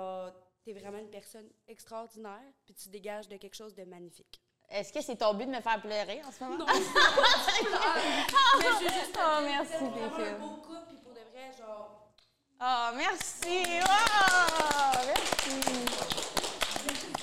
genre, 0.61 0.65
t'es 0.65 0.73
vraiment 0.73 0.99
une 0.99 1.11
personne 1.11 1.49
extraordinaire, 1.69 2.41
puis 2.65 2.75
tu 2.75 2.89
dégages 2.89 3.29
de 3.29 3.37
quelque 3.37 3.57
chose 3.57 3.75
de 3.75 3.85
magnifique. 3.85 4.41
Est-ce 4.69 4.93
que 4.93 5.03
c'est 5.03 5.17
ton 5.17 5.35
but 5.35 5.47
de 5.47 5.51
me 5.51 5.61
faire 5.61 5.81
pleurer 5.81 6.23
en 6.25 6.31
ce 6.31 6.45
moment? 6.45 6.59
Non, 6.59 6.67
Mais 6.73 6.79
je 8.65 8.85
veux 8.85 8.91
juste 8.93 9.13
te 9.13 9.19
Oh, 9.19 9.41
merci, 9.43 9.75
un 9.75 10.39
beau 10.39 10.57
couple, 10.57 10.87
puis 10.89 10.99
pour 10.99 11.13
de 11.13 11.21
vrai, 11.33 11.51
genre... 11.59 12.13
Oh, 12.61 12.91
merci! 12.97 13.65
Wow! 13.81 15.01
Merci! 15.07 15.57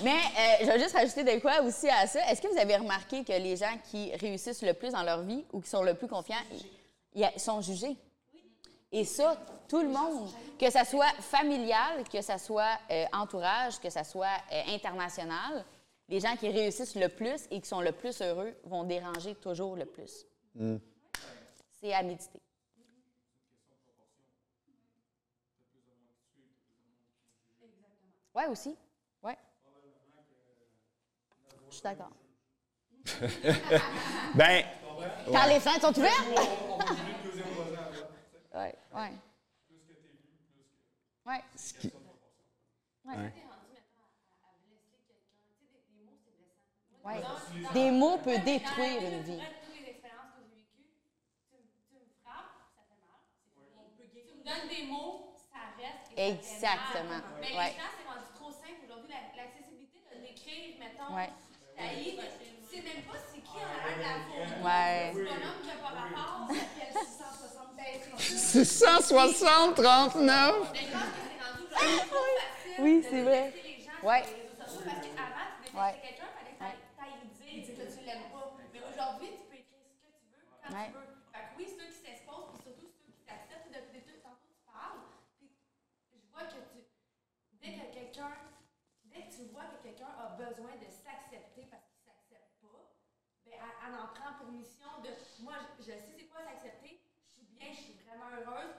Mais 0.04 0.12
euh, 0.12 0.58
je 0.62 0.66
vais 0.66 0.80
juste 0.80 0.96
rajouter 0.96 1.24
de 1.24 1.40
quoi 1.40 1.62
aussi 1.62 1.90
à 1.90 2.06
ça. 2.06 2.20
Est-ce 2.30 2.42
que 2.42 2.48
vous 2.48 2.60
avez 2.60 2.76
remarqué 2.76 3.24
que 3.24 3.32
les 3.34 3.56
gens 3.56 3.78
qui 3.90 4.14
réussissent 4.16 4.62
le 4.62 4.74
plus 4.74 4.92
dans 4.92 5.04
leur 5.04 5.22
vie 5.24 5.44
ou 5.54 5.62
qui 5.62 5.70
sont 5.70 5.84
le 5.84 5.96
plus 5.96 6.08
confiants, 6.08 6.36
ils, 7.16 7.28
ils 7.36 7.40
sont 7.40 7.62
jugés? 7.62 7.98
Et 8.98 9.06
ça, 9.06 9.38
tout 9.68 9.80
le 9.84 9.90
monde, 9.90 10.28
que 10.58 10.72
ça 10.72 10.84
soit 10.84 11.14
familial, 11.20 12.04
que 12.12 12.20
ça 12.20 12.40
soit 12.40 12.80
euh, 12.90 13.06
entourage, 13.14 13.80
que 13.80 13.92
ça 13.92 14.04
soit 14.04 14.42
euh, 14.52 14.62
international, 14.70 15.64
les 16.10 16.20
gens 16.20 16.36
qui 16.36 16.50
réussissent 16.50 16.96
le 16.96 17.08
plus 17.08 17.46
et 17.52 17.62
qui 17.62 17.68
sont 17.68 17.82
le 17.82 17.92
plus 17.92 18.20
heureux 18.24 18.56
vont 18.64 18.84
déranger 18.86 19.36
toujours 19.36 19.76
le 19.76 19.86
plus. 19.86 20.26
C'est 21.80 21.94
à 21.94 22.02
méditer. 22.02 22.40
Ouais, 28.34 28.48
aussi. 28.48 28.76
Ouais. 29.22 29.38
Je 31.70 31.74
suis 31.76 31.84
d'accord. 31.84 32.10
Ben, 34.34 34.66
Quand 35.32 35.46
les 35.46 35.60
fenêtres 35.60 35.82
sont 35.82 36.00
ouvertes? 36.00 36.26
Ouais, 38.58 38.74
ouais. 38.98 39.14
Ouais. 41.26 41.44
ce 41.56 41.74
qui- 41.74 41.92
Ouais. 43.06 43.34
Ouais. 47.04 47.22
Des 47.74 47.92
mots 47.92 48.18
peuvent 48.18 48.44
détruire 48.44 49.02
une 49.02 49.22
vie. 49.22 49.42
Que 54.46 54.68
des 54.70 54.88
mots, 54.88 55.36
ça 55.52 55.60
reste. 55.78 56.12
Exactement. 56.16 57.22
Mais 57.42 57.48
Ouais. 57.58 57.72
les 57.72 57.76
gens, 57.76 57.92
c'est 57.98 58.08
rendu 58.08 58.26
trop 58.36 58.52
simple 58.52 58.80
aujourd'hui. 58.86 59.10
La- 59.12 59.44
L'accessibilité 59.44 60.00
de 60.10 60.22
l'écrire, 60.22 60.80
mettons, 60.80 61.14
Ouais. 61.14 61.30
Sais 62.70 62.82
même 62.82 63.04
pas 63.04 63.18
c'est 63.32 63.42
qui 63.42 63.58
en 63.58 63.68
arrière 63.68 63.98
de 63.98 64.02
la 64.02 64.14
photo. 64.24 64.66
Ouais. 64.66 65.12
C'est 65.14 65.30
un 65.30 65.50
homme 65.50 65.62
qui 65.64 65.70
a 65.72 65.76
pas 65.76 65.90
rapport, 65.90 66.48
ça 66.48 66.56
s'appelle 66.56 66.94
660 67.06 67.57
660, 68.18 69.76
39. 69.76 70.72
Mais 70.74 70.80
je 70.80 70.92
pense 70.92 71.02
que 71.04 71.22
c'est 71.24 71.40
rendu 71.44 71.64
genre 71.70 72.08
trop 72.08 72.18
facile 72.18 72.84
Oui, 72.84 72.98
de 72.98 73.08
c'est 73.10 73.22
vrai. 73.24 73.54
gens 73.54 74.08
Ouais. 74.08 74.24
sur 74.24 74.34
les 74.36 74.42
réseaux 74.42 74.66
sociaux 74.66 74.82
parce 74.86 75.08
qu'avant, 75.08 75.48
tu 75.58 75.64
détectais 75.64 75.78
Ouais. 75.78 75.96
quelqu'un, 76.02 76.30
fallait 76.38 76.54
que 76.54 76.60
t'ailles- 76.60 76.84
t'ailles 76.98 77.20
lui 77.22 77.62
dire 77.62 77.76
que 77.78 77.86
tu 77.94 78.06
l'aimes 78.06 78.30
pas. 78.32 78.46
Mais 78.74 78.82
aujourd'hui, 78.82 79.30
tu 79.38 79.44
peux 79.48 79.56
écrire 79.58 79.86
ce 79.88 79.98
que 80.02 80.12
tu 80.18 80.26
veux, 80.34 80.44
quand 80.62 80.74
Ouais. 80.74 80.88
tu 80.88 80.94
veux. 80.98 81.08
Fait 81.32 81.44
que 81.46 81.52
oui, 81.58 81.66
ceux 81.68 81.88
qui 81.88 82.00
s'exposent, 82.02 82.50
puis 82.54 82.62
surtout 82.64 82.90
ceux 82.92 83.58
qui 83.64 83.70
depuis 83.74 84.20
tantôt 84.22 84.48
tu 84.50 84.58
parles, 84.66 85.02
puis 85.38 85.50
je 86.14 86.26
vois 86.32 86.46
que 86.50 86.60
tu, 86.74 86.80
dès 87.62 87.72
que 87.78 87.86
quelqu'un, 87.94 88.34
dès 89.06 89.22
que 89.28 89.32
tu 89.34 89.44
vois 89.54 89.66
que 89.72 89.78
quelqu'un 89.84 90.12
a 90.18 90.36
besoin 90.38 90.74
de 90.82 90.88
s'accepter 90.90 91.64
parce 91.72 91.86
qu'il 91.90 92.02
s'accepte 92.06 92.52
pas, 92.62 92.82
ben, 93.46 93.54
elle, 93.58 93.76
elle 93.88 93.96
en 93.96 94.08
prend 94.14 94.34
pour 94.42 94.52
mission 94.52 94.90
de, 95.04 95.10
moi, 95.44 95.56
je, 95.80 95.84
je 95.86 95.92
sais 95.98 96.14
c'est 96.18 96.28
quoi 96.30 96.42
s'accepter, 96.44 96.97
je 97.72 97.76
suis 97.76 97.94
bien, 97.94 98.02
je 98.02 98.02
suis 98.02 98.08
vraiment 98.08 98.30
heureuse, 98.32 98.76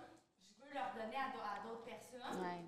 je 0.48 0.64
veux 0.64 0.72
leur 0.74 0.92
donner 0.94 1.16
à, 1.16 1.28
d'au- 1.32 1.44
à 1.44 1.60
d'autres 1.64 1.84
personnes. 1.84 2.40
Ouais. 2.40 2.64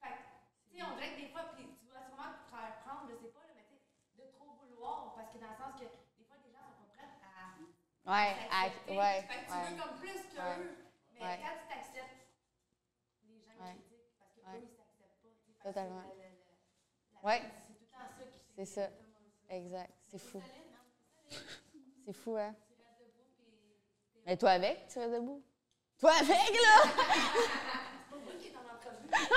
Fait 0.00 0.14
que, 0.16 0.22
tu 0.70 0.76
sais, 0.76 0.82
on 0.84 0.94
dirait 0.96 1.12
que 1.14 1.20
des 1.20 1.28
fois, 1.28 1.44
puis 1.54 1.64
tu 1.78 1.84
dois 1.86 2.02
sûrement 2.04 2.32
te 2.36 2.44
faire 2.50 2.76
prendre, 2.84 3.08
je 3.10 3.16
sais 3.16 3.32
pas, 3.32 3.40
là, 3.46 3.52
mais 3.56 3.64
tu 3.68 3.76
sais, 3.76 3.82
de 4.16 4.32
trop 4.32 4.52
vouloir, 4.62 5.14
parce 5.14 5.30
que 5.32 5.38
dans 5.38 5.50
le 5.50 5.56
sens 5.58 5.72
que 5.78 5.86
des 6.18 6.24
fois, 6.24 6.36
les 6.44 6.50
gens 6.52 6.66
sont 6.72 6.88
pas 6.90 6.96
prêts 6.96 7.10
à 7.22 7.56
Ouais, 8.02 8.34
à- 8.50 8.66
ouais, 8.66 9.22
Fait 9.28 9.44
que 9.44 9.46
tu 9.46 9.52
ouais. 9.52 9.70
veux 9.70 9.82
comme 9.82 9.96
plus 9.98 10.20
qu'eux. 10.32 10.42
Ouais. 10.42 10.74
Mais 11.12 11.38
quand 11.38 11.54
tu 11.60 11.66
t'acceptes, 11.70 12.22
les 13.28 13.40
gens 13.40 13.54
critiquent 13.62 14.18
parce 14.18 14.32
qu'eux, 14.34 14.42
Ouais. 14.50 14.62
ils 14.62 14.74
s'acceptent 14.74 15.22
pas. 15.22 15.28
tu 15.46 15.52
que 15.52 15.62
Totalement. 15.62 16.02
Ouais. 17.22 17.40
C'est 17.40 17.74
tout 17.74 17.80
le 17.80 17.86
temps 17.86 18.10
ça 18.18 18.24
qui 18.24 18.38
C'est 18.56 18.66
ça. 18.66 18.88
Exact. 19.48 19.92
C'est 20.10 20.18
fou. 20.18 20.42
C'est 22.04 22.12
fou, 22.12 22.36
hein? 22.36 22.54
Mais 24.26 24.36
toi 24.36 24.50
avec, 24.50 24.86
tu 24.88 24.98
restes 24.98 25.12
debout? 25.14 25.42
Toi 26.02 26.10
avec, 26.20 26.30
là? 26.30 26.90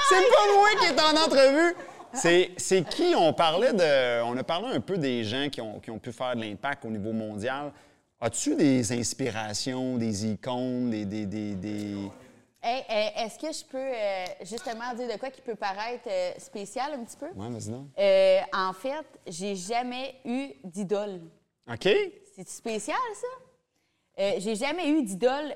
C'est 0.10 0.16
pas 0.16 0.54
moi 0.56 0.70
qui 0.80 0.86
est 0.88 1.00
en 1.00 1.16
entrevue. 1.26 1.76
C'est, 2.14 2.52
c'est 2.58 2.84
qui? 2.90 3.14
On 3.16 3.34
parlait 3.34 3.72
de. 3.74 4.24
On 4.24 4.36
a 4.36 4.44
parlé 4.44 4.70
un 4.76 4.80
peu 4.80 4.98
des 4.98 5.24
gens 5.24 5.48
qui 5.50 5.62
ont, 5.62 5.80
qui 5.80 5.92
ont 5.92 6.00
pu 6.00 6.12
faire 6.12 6.36
de 6.36 6.42
l'impact 6.42 6.86
au 6.86 6.90
niveau 6.90 7.12
mondial. 7.12 7.72
As-tu 8.20 8.56
des 8.56 8.92
inspirations, 8.94 9.98
des 9.98 10.26
icônes, 10.26 10.90
des. 10.90 11.06
des, 11.06 11.26
des, 11.28 11.54
des- 11.54 12.12
Hey, 12.64 12.84
Est-ce 13.18 13.38
que 13.38 13.52
je 13.54 13.64
peux 13.64 13.78
euh, 13.78 14.26
justement 14.42 14.92
dire 14.96 15.08
de 15.14 15.20
quoi 15.20 15.30
qui 15.30 15.42
peut 15.42 15.54
paraître 15.54 16.08
euh, 16.10 16.32
spécial 16.40 16.94
un 16.94 17.04
petit 17.04 17.16
peu? 17.18 17.28
Ouais, 17.36 17.48
vas-y 17.48 17.70
donc. 17.70 17.86
Euh, 18.00 18.40
en 18.54 18.74
fait, 18.74 19.06
j'ai 19.28 19.56
jamais 19.56 20.16
eu 20.26 20.48
d'idole. 20.64 21.22
OK? 21.72 21.88
C'est 22.36 22.50
spécial, 22.50 22.98
ça? 23.14 23.28
Euh, 24.18 24.32
j'ai 24.40 24.56
jamais 24.56 24.90
eu 24.90 25.04
d'idole 25.04 25.54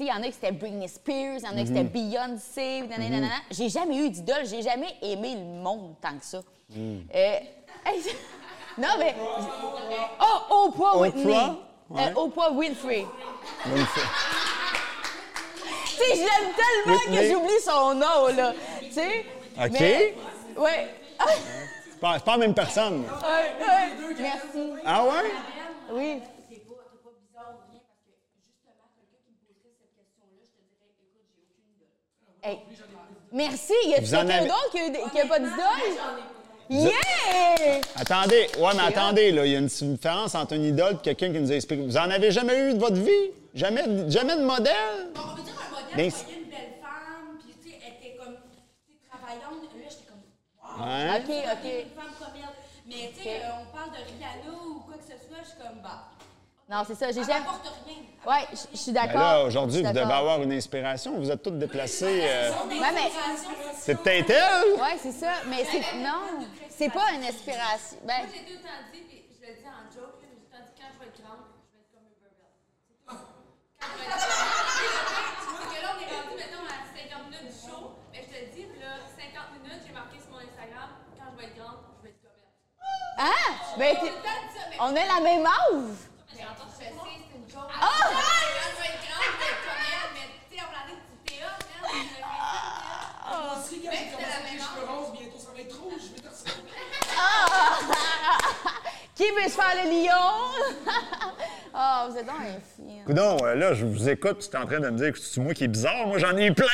il 0.00 0.06
y 0.06 0.12
en 0.12 0.22
a 0.22 0.26
qui 0.26 0.32
c'était 0.32 0.52
Britney 0.52 0.88
Spears, 0.88 1.38
il 1.38 1.44
y 1.44 1.48
en 1.48 1.56
a 1.56 1.60
qui 1.60 1.66
c'était 1.68 1.84
Beyoncé, 1.84 2.82
nanana, 2.82 3.10
nanana. 3.10 3.34
J'ai 3.50 3.68
jamais 3.68 3.96
eu 3.98 4.10
d'idole, 4.10 4.46
j'ai 4.46 4.62
jamais 4.62 4.94
aimé 5.02 5.34
le 5.36 5.62
monde 5.62 5.94
tant 6.00 6.16
que 6.18 6.24
ça. 6.24 6.40
Euh, 6.76 7.38
hey, 7.86 8.02
non, 8.78 8.88
mais. 8.98 9.14
Oh, 10.20 10.66
Oprah 10.66 10.98
Whitney. 10.98 11.36
Euh, 11.94 12.14
Oprah 12.16 12.50
Winfrey. 12.52 13.06
Tu 15.94 15.98
sais, 15.98 16.14
je 16.16 16.20
l'aime 16.22 16.52
tellement 16.56 16.98
que 17.16 17.30
j'oublie 17.30 17.60
son 17.62 17.94
nom, 17.94 18.34
là. 18.34 18.54
Tu 18.80 18.92
sais? 18.92 19.26
OK. 19.58 19.70
Mais- 19.72 20.14
ouais. 20.56 20.88
C'est 21.90 22.00
pas, 22.00 22.18
la 22.26 22.36
même 22.38 22.54
personne. 22.54 23.04
Merci. 24.18 24.72
Ah 24.86 25.04
ouais? 25.04 25.30
Oui. 25.92 26.22
Hey. 32.42 32.58
Merci. 33.32 33.72
Y 33.86 33.92
en 33.94 33.94
quelqu'un 34.00 34.28
avez- 34.28 34.46
d'autre 34.48 34.70
qui 34.72 34.78
a, 34.78 34.86
eu 34.86 34.90
des- 34.90 35.02
qui 35.12 35.20
a 35.20 35.26
pas 35.26 35.38
d'idole? 35.38 35.56
Yeah! 36.70 37.80
Attendez, 37.96 38.46
ouais, 38.58 38.70
mais 38.74 38.78
C'est 38.78 38.80
attendez, 38.98 39.30
là, 39.32 39.44
il 39.46 39.52
y 39.52 39.56
a 39.56 39.58
une 39.58 39.66
différence 39.66 40.34
entre 40.34 40.54
une 40.54 40.64
idole 40.64 40.94
et 40.94 40.98
quelqu'un 41.02 41.32
qui 41.32 41.38
nous 41.40 41.52
a 41.52 41.54
expliqué. 41.54 41.82
Vous 41.82 41.96
en 41.96 42.10
avez 42.10 42.30
jamais 42.30 42.56
eu 42.70 42.74
de 42.74 42.78
votre 42.78 42.96
vie? 42.96 43.30
Jamais, 43.54 43.84
jamais 44.10 44.36
de 44.36 44.42
modèle? 44.44 45.10
On 45.14 45.34
veut 45.36 45.42
dire 45.42 45.52
un 45.60 45.70
modèle, 45.70 45.96
Ben, 45.96 46.10
je 46.10 46.16
voyais 46.16 46.38
une 46.40 46.48
belle 46.48 46.72
femme, 46.80 47.38
puis 47.44 47.54
tu 47.62 47.68
sais, 47.70 47.76
elle 47.86 47.94
était 48.08 48.16
comme, 48.16 48.34
tu 48.36 48.88
sais, 48.88 48.96
travaillante. 49.10 49.62
Là, 49.62 49.84
j'étais 49.90 50.08
comme, 50.08 50.24
wow, 50.64 50.86
Ouais. 50.86 51.20
OK, 51.20 51.30
OK. 51.52 51.64
une 51.84 51.92
femme 51.92 52.14
comme 52.18 52.36
elle. 52.40 52.56
Mais 52.88 53.12
tu 53.16 53.22
sais, 53.22 53.36
euh, 53.44 53.60
on 53.60 53.76
parle 53.76 53.90
de 53.92 54.00
Rihanna 54.08 54.48
ou 54.56 54.80
quoi 54.80 54.94
que 54.96 55.04
ce 55.04 55.16
soit, 55.20 55.40
je 55.44 55.48
suis 55.52 55.58
comme, 55.60 55.80
bah, 55.82 56.08
Non, 56.68 56.84
c'est 56.86 56.94
ça. 56.94 57.06
J'ai 57.12 57.22
jamais. 57.24 57.40
n'apporte 57.40 57.68
rien. 57.86 57.96
Ouais, 58.24 58.46
je 58.72 58.76
suis 58.76 58.92
Ben 58.92 59.04
d'accord. 59.06 59.20
là, 59.20 59.44
aujourd'hui, 59.44 59.82
vous 59.82 59.88
devez 59.92 60.00
avoir 60.12 60.40
une 60.42 60.52
inspiration. 60.52 61.18
Vous 61.18 61.30
êtes 61.30 61.42
toutes 61.42 61.58
déplacées. 61.58 62.22
euh, 62.24 62.50
Ouais, 62.68 62.92
mais. 62.94 63.10
C'est 63.78 63.96
peut-être 64.00 64.30
elle? 64.30 64.80
Ouais, 64.80 64.96
c'est 65.02 65.12
ça. 65.12 65.32
Mais 65.48 65.64
c'est. 65.64 65.80
Non, 65.98 66.46
c'est 66.70 66.88
pas 66.88 67.10
une 67.14 67.24
inspiration. 67.24 67.98
Ben, 68.04 68.14
Moi, 68.18 68.26
j'ai 68.32 68.40
tout 68.44 68.52
le 68.52 68.62
temps 68.62 68.82
dit, 68.92 69.00
puis 69.08 69.24
je 69.34 69.46
le 69.46 69.54
dis 69.54 69.66
en 69.66 69.90
joke, 69.92 70.14
mais 70.22 70.28
j'ai 70.30 70.38
dit, 70.38 70.46
quand 70.52 70.88
je 70.94 70.98
vais 71.02 71.06
être 71.10 71.20
grande, 71.20 71.42
je 71.66 71.74
vais 71.74 71.82
être 71.82 71.90
comme 71.92 72.06
Uber 72.08 72.30
Bell. 72.38 72.54
C'est 72.86 73.10
tout. 73.10 73.18
Quand 73.82 73.88
je 73.90 73.98
vais 73.98 74.06
être 74.06 74.16
grande. 74.16 74.62
Tu 75.42 75.46
vois 75.50 75.66
que 75.66 75.78
là, 75.82 75.88
on 75.92 75.98
est 76.00 76.10
rendu, 76.14 76.34
mettons, 76.38 76.62
à 76.62 76.78
50 76.94 77.26
minutes 77.26 77.50
du 77.50 77.58
show, 77.58 77.82
mais 78.14 78.22
je 78.22 78.30
te 78.30 78.38
dis, 78.54 78.64
là, 78.80 79.02
50 79.02 79.60
minutes, 79.60 79.82
j'ai 79.82 79.92
marqué 79.92 80.16
sur 80.22 80.30
mon 80.30 80.38
Instagram, 80.46 80.88
quand 81.18 81.26
je 81.26 81.36
vais 81.42 81.46
être 81.50 81.58
grande, 81.58 81.82
je 81.98 82.06
vais 82.06 82.14
être 82.14 82.22
comme 82.22 82.38
elle. 82.38 82.54
ah! 83.18 83.50
Ben, 83.76 83.92
ça, 83.98 84.62
on 84.78 84.94
a 84.94 85.04
la 85.10 85.20
même 85.26 85.42
âge! 85.42 86.06
mais 86.32 86.42
j'entends, 86.46 86.70
je 86.70 86.76
sais, 86.78 86.90
c'est 86.94 87.34
une 87.34 87.50
joke. 87.50 87.66
Ah! 87.66 87.82
Quand 87.82 88.14
je 88.72 88.78
vais 88.78 88.90
être 88.94 89.02
grande, 89.10 89.26
je 89.26 89.38
vais 89.42 89.50
être 89.52 89.62
comme 89.66 89.82
elle, 89.90 90.10
mais 90.14 90.26
tu 90.32 90.56
sais, 90.56 90.62
on 90.62 90.70
parlait 90.72 90.96
de 90.96 91.02
petit 91.02 91.22
théâtre, 91.34 91.66
hein, 91.66 91.82
on 91.82 91.86
a 91.86 91.90
fait 91.92 92.08
ça, 92.14 92.30
Moi 93.28 93.58
aussi, 93.58 93.76
quand 93.82 93.90
j'ai 93.92 93.98
c'était 93.98 94.12
commencé 94.12 94.30
la 94.32 94.36
avec 94.38 94.46
les 94.48 94.56
même 94.56 94.64
cheveux 94.64 94.86
roses, 94.88 95.10
bientôt 95.12 95.38
ça 95.38 95.50
va 95.52 95.60
être 95.60 95.76
rouge. 95.80 96.02
Je 96.02 96.10
vais 96.14 96.22
te 96.22 96.28
ressembler. 96.32 96.72
Qui 99.22 99.28
veut 99.30 99.48
se 99.48 99.54
faire 99.54 99.74
le 99.84 99.90
lion? 99.90 100.90
Ah, 101.74 102.06
vous 102.10 102.16
êtes 102.18 102.26
donc 102.26 102.34
un 102.38 102.60
film. 102.76 103.02
Coudon, 103.06 103.38
euh, 103.46 103.54
là, 103.54 103.72
je 103.72 103.86
vous 103.86 104.06
écoute, 104.10 104.46
tu 104.50 104.54
es 104.54 104.60
en 104.60 104.66
train 104.66 104.78
de 104.78 104.90
me 104.90 104.98
dire 104.98 105.10
que 105.10 105.18
c'est 105.18 105.40
moi 105.40 105.54
qui 105.54 105.64
est 105.64 105.68
bizarre. 105.68 106.06
Moi, 106.06 106.18
j'en 106.18 106.36
ai 106.36 106.48
eu 106.48 106.52
plein! 106.52 106.66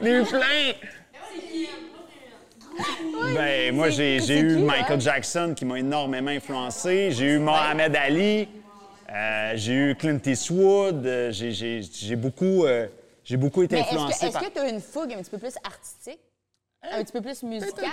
J'en 0.00 0.06
ai 0.06 0.20
eu 0.20 0.24
plein! 0.24 0.72
Ben, 3.34 3.74
moi, 3.74 3.88
j'ai 3.90 4.18
eu 4.18 4.56
qui, 4.56 4.62
Michael 4.62 4.94
ouais? 4.98 5.00
Jackson 5.00 5.52
qui 5.56 5.64
m'a 5.64 5.80
énormément 5.80 6.30
influencé. 6.30 7.10
J'ai 7.10 7.24
eu 7.26 7.38
Mohamed 7.40 7.96
Ali. 7.96 8.48
Euh, 9.12 9.52
j'ai 9.56 9.72
eu 9.72 9.96
Clint 9.96 10.20
Eastwood. 10.24 11.04
euh, 11.04 11.32
j'ai- 11.32 11.50
j'ai 11.50 11.82
j'ai 11.82 12.14
beaucoup, 12.14 12.64
euh, 12.66 12.86
j'ai 13.24 13.36
beaucoup 13.36 13.64
été 13.64 13.74
Mais 13.74 13.80
est-ce 13.80 13.88
influencé 13.90 14.26
est-ce 14.26 14.38
que 14.38 14.52
tu 14.52 14.58
as 14.60 14.68
une 14.68 14.80
fougue 14.80 15.12
un 15.12 15.18
petit 15.22 15.30
peu 15.30 15.38
plus 15.38 15.54
artistique? 15.64 16.20
Un 16.82 17.02
petit 17.04 17.12
peu 17.12 17.20
plus 17.20 17.42
musicale? 17.42 17.90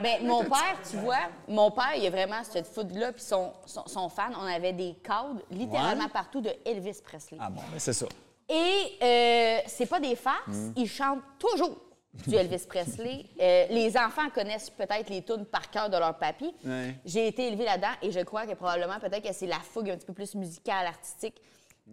Ben, 0.00 0.26
mon 0.26 0.42
père, 0.42 0.76
tu 0.90 0.96
vois, 0.96 1.28
mon 1.46 1.70
père, 1.70 1.94
il 1.96 2.04
a 2.06 2.10
vraiment 2.10 2.42
cette 2.42 2.66
fougue-là, 2.66 3.12
puis 3.12 3.22
son, 3.22 3.52
son, 3.64 3.86
son 3.86 4.08
fan, 4.08 4.32
on 4.36 4.44
avait 4.44 4.72
des 4.72 4.94
cadres 5.04 5.40
littéralement 5.50 6.04
Ouais. 6.04 6.10
partout 6.10 6.40
de 6.40 6.50
Elvis 6.64 7.00
Presley. 7.04 7.38
Ah 7.40 7.48
bon, 7.48 7.60
ben 7.72 7.78
c'est 7.78 7.92
ça. 7.92 8.06
Et 8.48 8.98
euh, 9.02 9.58
c'est 9.66 9.86
pas 9.86 10.00
des 10.00 10.16
farces, 10.16 10.48
Mm. 10.48 10.72
ils 10.76 10.88
chantent 10.88 11.22
toujours 11.38 11.78
du 12.26 12.34
Elvis 12.34 12.64
Presley. 12.68 13.24
Euh, 13.40 13.66
les 13.70 13.96
enfants 13.96 14.28
connaissent 14.34 14.70
peut-être 14.70 15.08
les 15.10 15.22
tunes 15.22 15.44
par 15.44 15.70
cœur 15.70 15.88
de 15.88 15.96
leur 15.96 16.16
papy. 16.18 16.52
Ouais. 16.64 16.96
J'ai 17.04 17.28
été 17.28 17.46
élevée 17.46 17.66
là-dedans 17.66 17.92
et 18.02 18.10
je 18.10 18.20
crois 18.20 18.46
que 18.46 18.54
probablement 18.54 18.98
peut-être 18.98 19.22
que 19.28 19.32
c'est 19.32 19.46
la 19.46 19.60
fougue 19.60 19.90
un 19.90 19.96
petit 19.96 20.06
peu 20.06 20.14
plus 20.14 20.34
musicale, 20.34 20.86
artistique. 20.86 21.40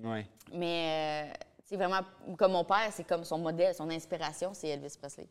Ouais. 0.04 0.26
Mais 0.54 1.28
euh, 1.30 1.34
c'est 1.66 1.76
vraiment 1.76 2.00
comme 2.38 2.54
mon 2.54 2.64
père, 2.64 2.90
c'est 2.92 3.04
comme 3.04 3.24
son 3.24 3.38
modèle, 3.38 3.76
son 3.76 3.90
inspiration, 3.92 4.52
c'est 4.54 4.70
Elvis 4.70 4.96
Presley. 5.00 5.28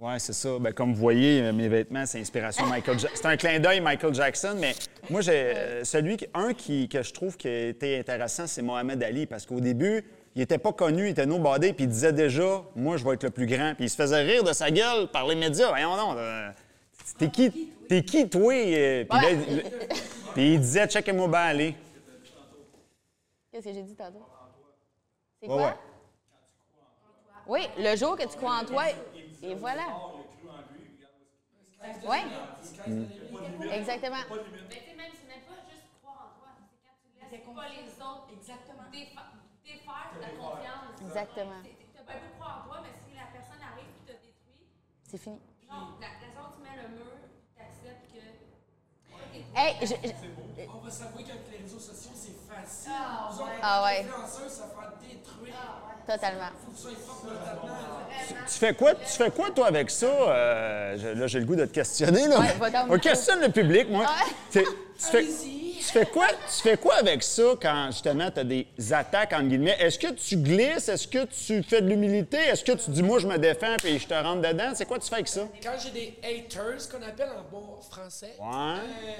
Ouais, 0.00 0.18
c'est 0.18 0.32
ça. 0.32 0.58
Ben, 0.58 0.72
comme 0.72 0.94
vous 0.94 1.00
voyez, 1.00 1.42
euh, 1.42 1.52
mes 1.52 1.68
vêtements, 1.68 2.06
c'est 2.06 2.18
inspiration 2.20 2.66
Michael 2.66 2.98
Jackson. 2.98 3.16
C'est 3.20 3.26
un 3.28 3.36
clin 3.36 3.58
d'œil 3.60 3.80
Michael 3.80 4.14
Jackson, 4.14 4.56
mais 4.58 4.74
moi, 5.10 5.20
j'ai 5.20 5.32
euh, 5.54 5.84
celui, 5.84 6.16
qui- 6.16 6.26
un 6.32 6.54
qui, 6.54 6.88
que 6.88 7.02
je 7.02 7.12
trouve 7.12 7.36
qui 7.36 7.48
été 7.48 7.98
intéressant, 7.98 8.46
c'est 8.46 8.62
Mohamed 8.62 9.02
Ali, 9.02 9.26
parce 9.26 9.44
qu'au 9.44 9.60
début, 9.60 10.02
il 10.34 10.40
était 10.40 10.56
pas 10.56 10.72
connu, 10.72 11.06
il 11.08 11.10
était 11.10 11.26
nobody, 11.26 11.74
puis 11.74 11.84
il 11.84 11.88
disait 11.90 12.14
déjà, 12.14 12.62
moi, 12.74 12.96
je 12.96 13.04
vais 13.04 13.12
être 13.12 13.24
le 13.24 13.30
plus 13.30 13.46
grand. 13.46 13.74
Puis 13.74 13.84
il 13.86 13.90
se 13.90 13.96
faisait 13.96 14.22
rire 14.22 14.42
de 14.42 14.54
sa 14.54 14.70
gueule 14.70 15.08
par 15.08 15.26
les 15.26 15.34
médias. 15.34 15.68
Voyons 15.68 15.94
non, 15.96 16.14
euh, 16.16 16.48
t'es 17.18 17.28
qui, 17.28 17.50
t'es 17.86 18.02
qui, 18.02 18.26
toi? 18.26 18.54
Puis, 18.54 19.18
il- 19.50 19.64
puis 20.34 20.54
il 20.54 20.60
disait, 20.60 20.86
checkez-moi 20.86 21.28
bien 21.28 21.40
aller. 21.40 21.74
Qu'est-ce 23.52 23.66
que 23.66 23.72
j'ai 23.74 23.82
dit 23.82 23.94
tantôt? 23.96 24.24
C'est 25.42 25.48
Ouais, 25.48 25.54
quoi? 25.56 25.66
ouais. 25.66 25.74
Oui, 27.46 27.60
le 27.78 27.96
jour 27.96 28.16
que 28.16 28.22
tu 28.22 28.36
crois 28.38 28.60
en 28.62 28.64
toi, 28.64 28.84
et 29.42 29.54
voilà. 29.54 29.86
Oui. 32.04 32.18
Exactement. 33.72 34.16
Mais 34.68 34.76
tu 34.76 34.84
sais, 34.84 34.96
même, 34.96 35.12
c'est 35.12 35.28
même 35.28 35.44
pas 35.46 35.60
juste 35.70 35.86
croire 36.02 36.32
en 36.34 36.38
toi, 36.38 36.48
c'est 37.30 37.40
quand 37.40 37.54
tu 37.54 37.60
laisses 37.60 37.60
pas 37.60 37.68
les 37.68 37.88
autres 38.00 38.26
Exactement. 38.32 38.88
défa- 38.92 39.30
défaire 39.64 40.10
ta 40.20 40.28
confiance. 40.36 41.00
Exactement. 41.06 41.62
Tu 41.62 41.98
as 42.00 42.04
pas 42.04 42.18
pu 42.18 42.28
croire 42.38 42.62
en 42.64 42.68
toi, 42.68 42.78
mais 42.82 42.94
si 43.04 43.14
la 43.14 43.26
personne 43.32 43.62
arrive 43.62 43.88
et 43.88 44.04
te 44.06 44.12
détruit, 44.12 44.66
C'est 45.04 45.18
fini. 45.18 45.38
non, 45.70 45.98
la, 46.00 46.08
la 46.08 46.28
tu 46.54 46.62
mets 46.62 46.76
le 46.82 46.88
mur. 46.96 47.19
Hey, 49.60 49.74
je- 49.82 49.86
je- 49.86 50.12
On 50.74 50.84
va 50.84 50.90
s'avouer 50.90 51.22
qu'avec 51.24 51.42
les 51.52 51.58
réseaux 51.64 51.78
sociaux, 51.78 52.10
c'est 52.14 52.32
facile. 52.48 52.92
Ah, 52.94 53.30
autres, 53.34 53.44
Ah, 53.62 53.84
ouais. 53.84 54.00
influenceurs, 54.00 54.48
ça 54.50 54.64
fait 54.64 55.08
détruire. 55.16 55.54
totalement. 56.06 56.46
Faut 56.64 56.70
que 56.72 56.76
tu 56.76 56.82
sois 56.82 58.68
fais 58.68 58.74
quoi, 58.74 58.94
tu 58.94 59.04
fais 59.06 59.30
quoi 59.30 59.50
toi, 59.50 59.66
avec 59.68 59.90
ça? 59.90 60.06
Euh, 60.06 60.96
je- 60.98 61.08
là, 61.20 61.26
j'ai 61.26 61.38
le 61.40 61.44
goût 61.46 61.54
de 61.56 61.66
te 61.66 61.72
questionner. 61.72 62.26
Là. 62.26 62.40
Ouais. 62.40 62.48
On 62.88 62.98
questionne 62.98 63.40
le 63.40 63.50
public, 63.50 63.88
moi. 63.90 64.04
Ouais. 64.04 64.32
Tu 64.52 64.64
fais, 64.98 65.22
tu, 65.24 65.82
fais 65.84 66.06
quoi, 66.06 66.26
tu 66.28 66.62
fais 66.62 66.76
quoi 66.76 66.94
avec 66.96 67.22
ça 67.22 67.42
quand, 67.62 67.86
justement, 67.92 68.30
tu 68.30 68.40
as 68.40 68.44
des 68.44 68.66
attaques, 68.92 69.32
entre 69.32 69.44
guillemets? 69.44 69.76
Est-ce 69.78 69.98
que 69.98 70.12
tu 70.12 70.36
glisses? 70.38 70.88
Est-ce 70.88 71.06
que 71.06 71.24
tu 71.26 71.62
fais 71.62 71.80
de 71.80 71.88
l'humilité? 71.88 72.38
Est-ce 72.38 72.64
que 72.64 72.72
tu 72.72 72.90
dis, 72.90 73.02
moi, 73.02 73.18
je 73.20 73.26
me 73.28 73.38
défends 73.38 73.76
puis 73.78 73.98
je 73.98 74.06
te 74.08 74.14
rentre 74.14 74.40
dedans? 74.42 74.72
C'est 74.74 74.86
quoi 74.86 74.98
tu 74.98 75.08
fais 75.08 75.14
avec 75.16 75.28
ça? 75.28 75.42
Quand 75.62 75.72
j'ai 75.82 75.90
des 75.90 76.18
haters, 76.24 76.88
qu'on 76.90 77.02
appelle 77.06 77.30
en 77.30 77.42
bon 77.50 77.80
français, 77.88 78.34
Ouais. 78.40 78.46
euh, 78.48 79.12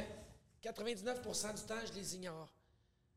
99% 0.62 1.54
du 1.54 1.62
temps, 1.62 1.74
je 1.86 1.92
les 1.98 2.14
ignore. 2.16 2.48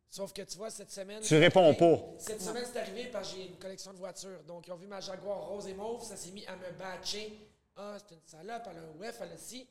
Sauf 0.10 0.32
que 0.32 0.44
tu 0.44 0.58
vois, 0.58 0.70
cette 0.70 0.91
semaine. 0.91 1.22
Tu 1.22 1.36
réponds 1.38 1.62
arrivé- 1.64 1.78
pas. 1.98 2.04
Cette 2.20 2.41
semaine, 2.41 2.64
c'est 2.72 2.80
arrivé 2.80 3.06
parce 3.08 3.32
que 3.32 3.38
j'ai 3.38 3.48
une 3.48 3.58
collection 3.58 3.91
de 3.94 3.98
voitures. 3.98 4.44
Donc, 4.44 4.68
ils 4.68 4.72
ont 4.72 4.76
vu 4.78 4.86
ma 4.88 5.00
Jaguar 5.00 5.39
rose 5.48 5.68
et 5.68 5.74
mauve, 5.74 6.04
ça 6.04 6.16
s'est 6.16 6.32
mis 6.32 6.46
à 6.46 6.56
me 6.56 6.70
batcher. 6.78 7.36
Ah, 7.76 7.98
c'est 7.98 8.14
une 8.16 8.22
salope, 8.26 8.62
elle 8.70 8.78
a 8.78 8.82
un 8.82 9.00
WEF, 9.00 9.18
elle 9.22 9.32
a 9.32 9.38
ci. 9.38 9.68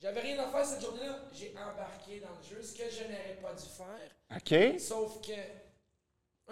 J'avais 0.00 0.20
rien 0.20 0.38
à 0.42 0.48
faire 0.50 0.64
cette 0.64 0.80
journée-là. 0.80 1.18
J'ai 1.34 1.52
embarqué 1.56 2.20
dans 2.20 2.30
le 2.30 2.42
jeu, 2.42 2.62
ce 2.62 2.74
que 2.74 2.90
je 2.90 3.02
n'aurais 3.04 3.38
pas 3.42 3.52
dû 3.54 3.66
faire. 3.66 4.74
OK. 4.74 4.80
Sauf 4.80 5.20
que 5.20 5.32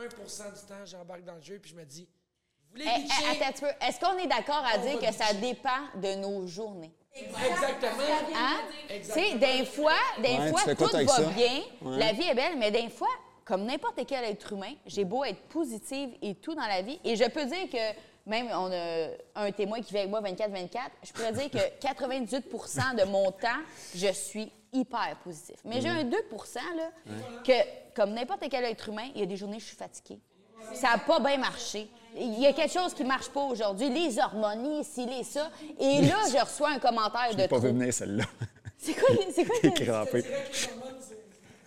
1% 0.00 0.52
du 0.52 0.60
temps, 0.66 0.84
j'embarque 0.84 1.24
dans 1.24 1.34
le 1.36 1.42
jeu 1.42 1.58
puis 1.58 1.70
je 1.70 1.76
me 1.76 1.84
dis, 1.84 2.04
vous 2.60 2.70
voulez 2.72 2.84
Hey, 2.86 3.02
hey, 3.04 3.42
un 3.42 3.52
petit 3.52 3.60
peu. 3.62 3.70
Est-ce 3.80 3.98
qu'on 4.00 4.18
est 4.18 4.26
d'accord 4.26 4.64
à 4.64 4.78
On 4.78 4.82
dire 4.82 4.98
que 4.98 5.12
ça 5.14 5.32
dépend 5.34 5.88
de 5.96 6.14
nos 6.16 6.46
journées? 6.46 6.94
Exactement. 7.16 8.02
Hein? 8.34 8.56
Tu 8.88 8.92
Exactement. 8.94 9.26
sais, 9.30 9.38
des 9.58 9.64
fois, 9.66 9.92
des 10.18 10.28
Ouais, 10.28 10.50
fois 10.50 10.74
tout 10.74 10.84
va 10.92 11.06
ça? 11.06 11.22
bien, 11.30 11.60
Ouais. 11.82 11.98
la 11.98 12.12
vie 12.12 12.24
est 12.28 12.34
belle, 12.34 12.58
mais 12.58 12.70
des 12.70 12.88
fois, 12.88 13.08
comme 13.44 13.64
n'importe 13.64 14.00
quel 14.06 14.24
être 14.24 14.52
humain, 14.52 14.72
j'ai 14.86 15.04
beau 15.04 15.24
être 15.24 15.40
positive 15.48 16.10
et 16.22 16.34
tout 16.34 16.54
dans 16.54 16.66
la 16.66 16.82
vie, 16.82 16.98
et 17.04 17.14
je 17.14 17.24
peux 17.24 17.44
dire 17.44 17.68
que 17.70 17.98
même 18.26 18.48
on 18.52 18.72
a 18.72 19.08
un 19.36 19.52
témoin 19.52 19.80
qui 19.80 19.92
vit 19.92 19.98
avec 19.98 20.10
moi 20.10 20.20
24-24, 20.22 20.90
je 21.04 21.12
pourrais 21.12 21.32
dire 21.32 21.50
que 21.50 21.58
98% 21.86 22.96
de 22.96 23.04
mon 23.04 23.30
temps, 23.30 23.48
je 23.94 24.08
suis 24.12 24.50
hyper 24.72 25.16
positif. 25.22 25.56
Mais 25.64 25.80
j'ai 25.80 25.88
un 25.90 26.02
2 26.04 26.16
là, 26.76 26.90
que, 27.44 27.94
comme 27.94 28.12
n'importe 28.12 28.42
quel 28.50 28.64
être 28.64 28.88
humain, 28.88 29.08
il 29.14 29.20
y 29.20 29.22
a 29.22 29.26
des 29.26 29.36
journées 29.36 29.58
où 29.58 29.60
je 29.60 29.66
suis 29.66 29.76
fatiguée. 29.76 30.18
Ça 30.72 30.92
n'a 30.92 30.98
pas 30.98 31.20
bien 31.20 31.36
marché. 31.36 31.88
Il 32.16 32.38
y 32.40 32.46
a 32.46 32.52
quelque 32.52 32.72
chose 32.72 32.94
qui 32.94 33.02
ne 33.02 33.08
marche 33.08 33.28
pas 33.28 33.40
aujourd'hui. 33.40 33.88
Les 33.90 34.18
hormones, 34.18 34.66
ici, 34.80 35.04
les 35.06 35.24
ça. 35.24 35.50
Et 35.80 36.00
là, 36.02 36.16
je 36.32 36.38
reçois 36.40 36.70
un 36.70 36.78
commentaire 36.78 37.34
de 37.34 37.40
J'ai 37.40 37.48
pas 37.48 37.58
vu 37.58 37.68
venir 37.68 37.92
celle-là. 37.92 38.24
C'est 38.78 38.94
quoi, 38.94 39.08
c'est 39.34 39.44
quoi 39.44 39.56
T'es 39.62 39.72
crampé. 39.86 40.24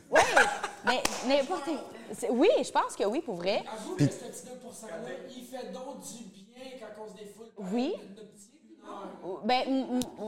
Ouais, 0.09 0.21
Mais 0.85 1.03
n'importe. 1.27 1.69
c'est- 2.17 2.29
Oui, 2.29 2.47
je 2.63 2.71
pense 2.71 2.95
que 2.95 3.03
oui, 3.03 3.21
pour 3.21 3.35
vrai. 3.35 3.63
Avoue 3.73 3.95
que 3.95 4.03
ce 4.05 4.07
petit 4.09 4.43
2%-là, 4.45 4.95
il 5.35 5.43
fait 5.43 5.71
donc 5.73 5.99
du 6.01 6.23
bien 6.45 6.63
quand 6.79 7.03
on 7.03 7.11
se 7.13 7.17
défoule. 7.21 7.47
Oui. 7.73 7.93
notre 8.15 8.29
petit. 8.31 8.46
Ben, 9.43 9.63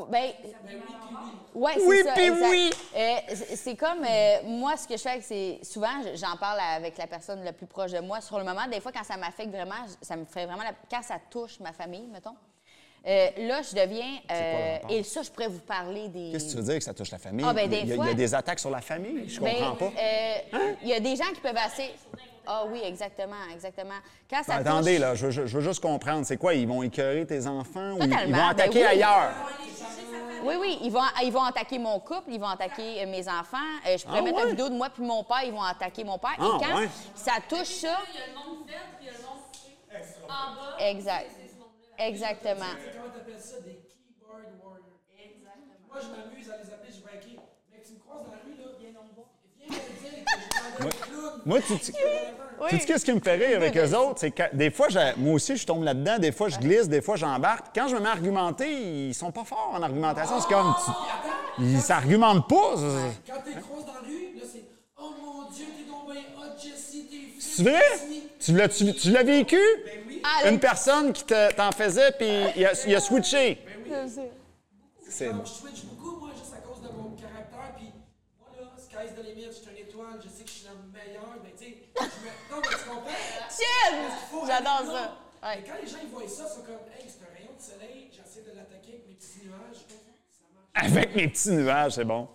ben, 0.10 0.32
oui, 0.44 0.82
puis 1.06 1.16
oui. 1.16 1.40
Ouais, 1.54 1.72
c'est 1.76 1.88
Oui, 1.88 2.02
ça, 2.04 2.14
puis 2.14 2.26
exact. 2.28 2.50
oui. 2.50 2.70
Euh, 2.96 3.16
c'est- 3.56 3.76
comme 3.76 4.04
euh, 4.04 4.38
moi, 4.46 4.78
ce 4.78 4.88
que 4.88 4.98
je 4.98 5.02
fais, 5.02 5.22
c'est 5.22 5.60
souvent, 5.64 6.02
j'en 6.16 6.38
parle 6.38 6.60
avec 6.60 6.98
la 6.98 7.08
personne 7.08 7.44
la 7.44 7.54
plus 7.54 7.66
proche 7.68 7.92
de 7.92 8.00
moi. 8.00 8.22
Sur 8.22 8.38
le 8.40 8.44
moment, 8.44 8.68
des 8.72 8.80
fois, 8.82 8.92
quand 8.92 9.04
ça 9.04 9.18
m'affecte 9.18 9.50
vraiment, 9.52 9.76
ça 10.02 10.16
me 10.16 10.26
fait 10.26 10.46
vraiment, 10.46 10.64
la- 10.64 10.74
quand 10.90 11.02
ça 11.04 11.16
touche 11.30 11.60
ma 11.60 11.74
famille, 11.74 12.08
mettons. 12.08 12.36
euh, 13.08 13.30
là, 13.38 13.62
je 13.62 13.74
deviens. 13.76 14.20
euh, 14.32 14.78
et 14.90 15.04
ça, 15.04 15.22
je 15.24 15.32
pourrais 15.32 15.48
vous 15.48 15.60
parler 15.62 16.10
des. 16.10 16.32
Qu'est-ce 16.34 16.46
que 16.48 16.52
tu 16.52 16.58
veux 16.58 16.64
dire 16.64 16.78
que 16.80 16.84
ça 16.84 16.94
touche 16.94 17.12
la 17.12 17.18
famille? 17.18 17.46
Ah, 17.48 17.54
ben, 17.54 17.66
il, 17.66 17.74
y 17.74 17.78
a, 17.78 17.82
des 17.82 17.84
il 17.84 17.90
y 17.90 17.94
a 17.94 17.96
fois- 18.04 18.14
des 18.14 18.36
attaques 18.36 18.60
sur 18.60 18.70
la 18.72 18.82
famille? 18.82 19.28
Je 19.30 19.40
Ben, 19.40 19.56
comprends 19.56 19.76
pas. 19.76 19.92
euh, 19.98 20.74
Il 20.84 20.90
y 20.90 20.94
a 20.94 21.00
des 21.00 21.16
gens 21.16 21.30
qui 21.34 21.40
peuvent 21.42 21.56
assez. 21.58 21.92
Ah 22.52 22.64
oui, 22.68 22.82
exactement, 22.84 23.36
exactement. 23.54 23.94
Quand 24.28 24.42
ça 24.44 24.56
Ben, 24.56 24.68
attendez, 24.72 24.94
touche- 24.94 25.02
là, 25.02 25.14
je, 25.16 25.26
veux 25.28 25.32
ju- 25.32 25.48
je 25.48 25.58
veux 25.58 25.64
juste 25.64 25.82
comprendre. 25.82 26.26
C'est 26.26 26.38
quoi? 26.38 26.56
Ils 26.56 26.68
vont 26.68 26.82
écœurer 26.82 27.26
tes 27.28 27.46
enfants 27.46 27.94
ou 27.94 27.98
ils- 28.04 28.10
Totalement, 28.10 28.38
vont 28.38 28.44
ben 28.44 28.50
attaquer 28.50 28.80
oui. 28.80 28.86
ailleurs? 28.86 29.32
Oui, 30.44 30.56
oui, 30.60 30.80
ils 30.82 30.92
vont, 30.92 31.02
ils 31.22 31.32
vont 31.32 31.44
attaquer 31.44 31.78
mon 31.78 32.00
couple, 32.00 32.30
ils 32.32 32.40
vont 32.40 32.48
attaquer 32.48 33.04
euh, 33.04 33.06
mes 33.08 33.28
enfants. 33.28 33.58
Euh, 33.86 33.98
je 33.98 34.04
pourrais 34.06 34.20
Ah, 34.20 34.22
mettre 34.24 34.38
ouais? 34.38 34.44
une 34.46 34.50
vidéo 34.52 34.70
de 34.70 34.74
moi 34.74 34.90
puis 34.90 35.04
mon 35.04 35.24
père, 35.24 35.44
ils 35.46 35.52
vont 35.52 35.62
attaquer 35.62 36.04
mon 36.04 36.18
père. 36.18 36.36
Ah, 36.40 36.44
Et 36.60 36.66
quand 36.66 36.78
ouais? 36.80 36.90
ça 37.14 37.34
touche 37.48 37.68
ça, 37.68 37.98
Il 38.14 38.20
y 38.20 38.24
a 38.24 38.28
le 38.28 38.34
monde 38.34 38.66
fait, 38.66 38.74
puis 38.98 39.02
il 39.02 39.06
y 39.06 39.10
a 39.10 39.14
le 39.14 39.20
monde 39.28 40.30
en 40.30 40.56
bas. 40.56 40.78
exact. 40.80 41.30
Exactement. 42.00 42.66
Comment 42.66 43.14
t'appelles 43.14 43.40
ça? 43.40 43.58
Des 43.60 43.78
keyboard 43.84 44.56
warriors? 44.64 45.04
Exactement. 45.20 45.76
Moi, 45.92 46.00
je 46.02 46.08
m'amuse 46.08 46.50
à 46.50 46.58
les 46.64 46.72
appeler, 46.74 46.94
je 46.98 47.04
vais. 47.04 47.20
Mec, 47.70 47.84
tu 47.86 47.94
me 47.94 48.00
croises 48.00 48.24
dans 48.26 48.32
la 48.32 48.40
rue, 48.48 48.56
là. 48.58 48.66
Viens 48.80 48.94
donc 48.96 49.12
voir. 49.14 49.28
Viens 49.60 49.68
me 49.68 50.00
dire 50.00 50.24
que 50.24 51.09
je. 51.09 51.09
Moi, 51.46 51.60
tu, 51.62 51.78
tu, 51.80 51.92
tu 51.92 52.80
sais 52.80 52.86
qu'est-ce 52.86 53.06
qui 53.06 53.14
me 53.14 53.20
fait 53.20 53.36
rire 53.36 53.58
avec 53.58 53.76
eux 53.78 53.96
autres? 53.96 54.20
C'est 54.20 54.32
que 54.32 54.44
des 54.54 54.70
fois, 54.72 54.88
moi 55.18 55.34
aussi, 55.34 55.56
je 55.58 55.66
tombe 55.66 55.84
là-dedans. 55.84 56.18
Des 56.20 56.32
fois, 56.32 56.50
je 56.50 56.58
glisse. 56.58 56.88
Des 56.90 57.02
fois, 57.02 57.16
j'embarque. 57.16 57.68
Quand 57.74 57.88
je 57.88 57.96
me 57.96 58.02
mets 58.02 58.10
à 58.10 58.12
argumenter, 58.12 58.70
ils 58.72 59.14
sont 59.16 59.32
pas 59.32 59.44
forts 59.44 59.72
en 59.74 59.82
argumentation. 59.82 60.40
C'est 60.42 60.48
comme... 60.54 60.74
tu- 60.86 61.64
ils 61.64 61.82
s'argumentent 61.82 62.48
pas. 62.48 62.56
Quand 63.28 63.34
t'es 63.44 63.60
croises 63.62 63.86
dans 63.86 63.94
la 63.94 64.00
rue, 64.02 64.36
là, 64.38 64.44
c'est 64.52 64.64
Oh 64.98 65.12
mon 65.22 65.50
Dieu, 65.52 65.66
t'es 65.78 65.90
donc 65.90 66.12
bien 66.12 66.22
hot, 66.38 66.58
Jessie, 66.62 67.08
t'es. 67.10 67.40
C'est 67.40 67.64
vrai? 67.64 67.82
Tu 68.40 68.54
l'as, 68.54 68.70
tu, 68.70 68.94
tu 68.94 69.12
l'as 69.12 69.24
vécu? 69.24 69.60
Ah, 70.24 70.50
Une 70.50 70.60
personne 70.60 71.12
qui 71.14 71.24
te- 71.26 71.54
t'en 71.54 71.72
faisait, 71.72 72.12
puis 72.12 72.28
il 72.56 72.66
a, 72.66 72.72
il 72.88 72.96
a 72.96 73.00
switché. 73.00 73.60
C'est 75.08 75.30
Genre, 75.32 75.46
je 75.46 75.50
switch 75.52 75.84
beaucoup, 75.86 76.20
moi, 76.20 76.30
juste 76.38 76.54
à 76.54 76.58
cause 76.62 76.82
de 76.82 76.88
mon 76.96 77.10
caractère. 77.16 77.76
Puis 77.78 77.92
moi, 78.40 78.50
là, 78.60 78.68
sky's 78.78 79.16
the 79.16 79.26
limit, 79.26 79.48
je 79.48 79.56
suis 79.56 79.72
une 79.72 79.88
étoile, 79.88 80.20
je 80.24 80.30
sais 80.30 80.44
que 80.44 80.50
je 80.50 80.54
suis 80.56 80.66
la 80.68 80.76
meilleure. 80.94 81.36
Mais 81.44 81.52
tu 81.58 81.66
sais, 81.66 81.78
je 81.98 82.04
me- 82.04 82.56
non, 82.56 82.62
mais 82.62 82.76
tu 82.76 83.49
Faut 84.32 84.46
J'adore 84.46 84.82
ça. 84.86 85.18
Ouais. 85.44 85.60
Et 85.60 85.64
quand 85.64 85.76
les 85.82 85.88
gens 85.88 85.98
ils 86.02 86.10
voient 86.10 86.28
ça, 86.28 86.44
ils 86.46 86.54
sont 86.56 86.62
comme 86.62 86.76
Hey, 86.98 87.08
c'est 87.08 87.24
un 87.24 87.34
rayon 87.34 87.52
de 87.58 87.62
soleil, 87.62 88.10
j'essaie 88.12 88.42
de 88.42 88.56
l'attaquer 88.56 88.94
avec 88.94 89.08
mes 89.08 89.14
petits 89.14 89.40
nuages. 89.46 89.86
Ça 90.30 90.46
marche. 90.54 90.92
Avec 90.92 91.16
mes 91.16 91.28
petits 91.28 91.52
nuages, 91.52 91.94
c'est 91.94 92.06
bon. 92.06 92.28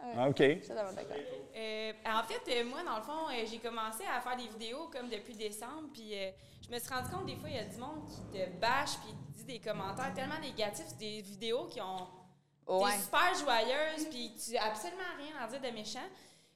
Ah, 0.00 0.28
OK. 0.28 0.38
Je 0.38 0.44
suis 0.44 0.60
totalement 0.68 0.92
d'accord. 0.92 1.16
Euh, 1.56 1.92
en 2.06 2.22
fait, 2.24 2.42
euh, 2.60 2.64
moi, 2.64 2.82
dans 2.84 2.96
le 2.96 3.02
fond, 3.02 3.28
euh, 3.30 3.46
j'ai 3.50 3.58
commencé 3.58 4.02
à 4.04 4.20
faire 4.20 4.36
des 4.36 4.48
vidéos 4.48 4.88
comme 4.92 5.08
depuis 5.08 5.34
décembre, 5.34 5.88
puis 5.92 6.14
euh, 6.14 6.30
je 6.66 6.74
me 6.74 6.78
suis 6.78 6.92
rendu 6.92 7.08
compte 7.10 7.26
des 7.26 7.36
fois, 7.36 7.48
il 7.48 7.56
y 7.56 7.58
a 7.58 7.64
du 7.64 7.76
monde 7.76 8.06
qui 8.08 8.38
te 8.38 8.50
bâche 8.58 8.98
puis 9.02 9.12
te 9.12 9.38
dit 9.38 9.44
des 9.44 9.58
commentaires 9.60 10.12
tellement 10.14 10.38
négatifs, 10.40 10.96
des 10.98 11.22
vidéos 11.22 11.66
qui 11.66 11.80
ont 11.80 12.08
Ouais. 12.66 12.92
T'es 12.92 12.98
super 13.00 13.34
joyeuse, 13.34 14.08
puis 14.08 14.34
tu 14.36 14.56
as 14.56 14.66
absolument 14.66 15.02
rien 15.18 15.34
à 15.42 15.48
dire 15.48 15.60
de 15.60 15.74
méchant. 15.76 15.98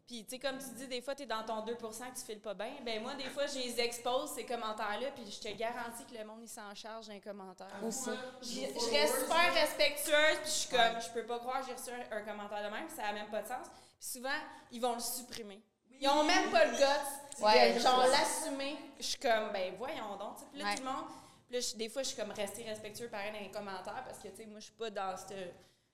Puis, 0.07 0.23
tu 0.25 0.31
sais, 0.31 0.39
comme 0.39 0.57
tu 0.59 0.69
dis, 0.77 0.87
des 0.87 1.01
fois, 1.03 1.15
tu 1.17 1.25
es 1.25 1.27
dans 1.27 1.43
ton 1.45 1.65
2% 1.65 1.75
que 2.13 2.19
tu 2.19 2.25
files 2.25 2.41
pas 2.41 2.55
bien. 2.55 2.71
Ben 2.85 3.03
moi, 3.03 3.15
des 3.15 3.25
fois, 3.31 3.47
je 3.49 3.59
les 3.59 3.81
expose, 3.81 4.31
ces 4.31 4.45
commentaires-là, 4.47 5.11
puis 5.11 5.25
je 5.29 5.41
te 5.41 5.53
garantis 5.57 6.05
que 6.09 6.17
le 6.17 6.25
monde, 6.25 6.39
il 6.43 6.49
s'en 6.49 6.73
charge 6.77 7.09
d'un 7.09 7.19
commentaire. 7.19 7.67
Aussi. 7.85 8.11
Je 8.41 8.47
je 8.49 8.91
reste 8.93 9.19
super 9.23 9.53
respectueuse, 9.53 10.39
puis 10.43 10.47
je 10.47 10.51
suis 10.51 10.69
comme, 10.69 11.01
je 11.01 11.11
peux 11.13 11.25
pas 11.27 11.39
croire 11.41 11.61
que 11.61 11.67
j'ai 11.67 11.73
reçu 11.75 11.91
un, 11.91 12.17
un 12.19 12.23
commentaire 12.23 12.63
de 12.63 12.75
même, 12.75 12.87
puis 12.87 12.95
ça 12.97 13.07
a 13.07 13.13
même 13.13 13.29
pas 13.31 13.43
de 13.43 13.49
sens. 13.49 13.67
Puis 13.99 14.09
souvent, 14.09 14.39
ils 14.71 14.81
vont 14.81 14.95
le 14.95 15.01
supprimer. 15.01 15.61
Ils 15.99 16.09
ont 16.09 16.23
même 16.25 16.51
pas 16.51 16.67
le 16.67 16.77
guts 16.77 17.43
Ouais. 17.43 17.79
genre 17.81 18.07
l'assumer. 18.07 18.77
Je 18.99 19.05
suis 19.05 19.19
comme, 19.19 19.51
ben 19.53 19.75
voyons 19.77 20.17
donc. 20.17 20.37
tu 20.37 20.43
sais. 20.43 20.49
Puis 20.53 20.59
là, 20.61 20.67
Ouais. 20.67 20.75
tout 20.77 20.83
le 20.85 20.89
monde, 20.91 21.05
puis 21.49 21.57
là, 21.57 21.61
je- 21.61 21.77
des 21.77 21.89
fois, 21.89 22.03
je 22.03 22.09
suis 22.09 22.17
comme 22.17 22.31
restée 22.33 22.63
respectueux 22.63 23.09
pareil 23.09 23.33
dans 23.33 23.41
les 23.41 23.51
commentaires 23.51 24.05
parce 24.07 24.19
que, 24.19 24.29
tu 24.29 24.37
sais, 24.37 24.47
moi, 24.47 24.61
je 24.61 24.67
suis 24.67 24.75
pas 24.75 24.91
dans 24.91 25.17
ce 25.17 25.35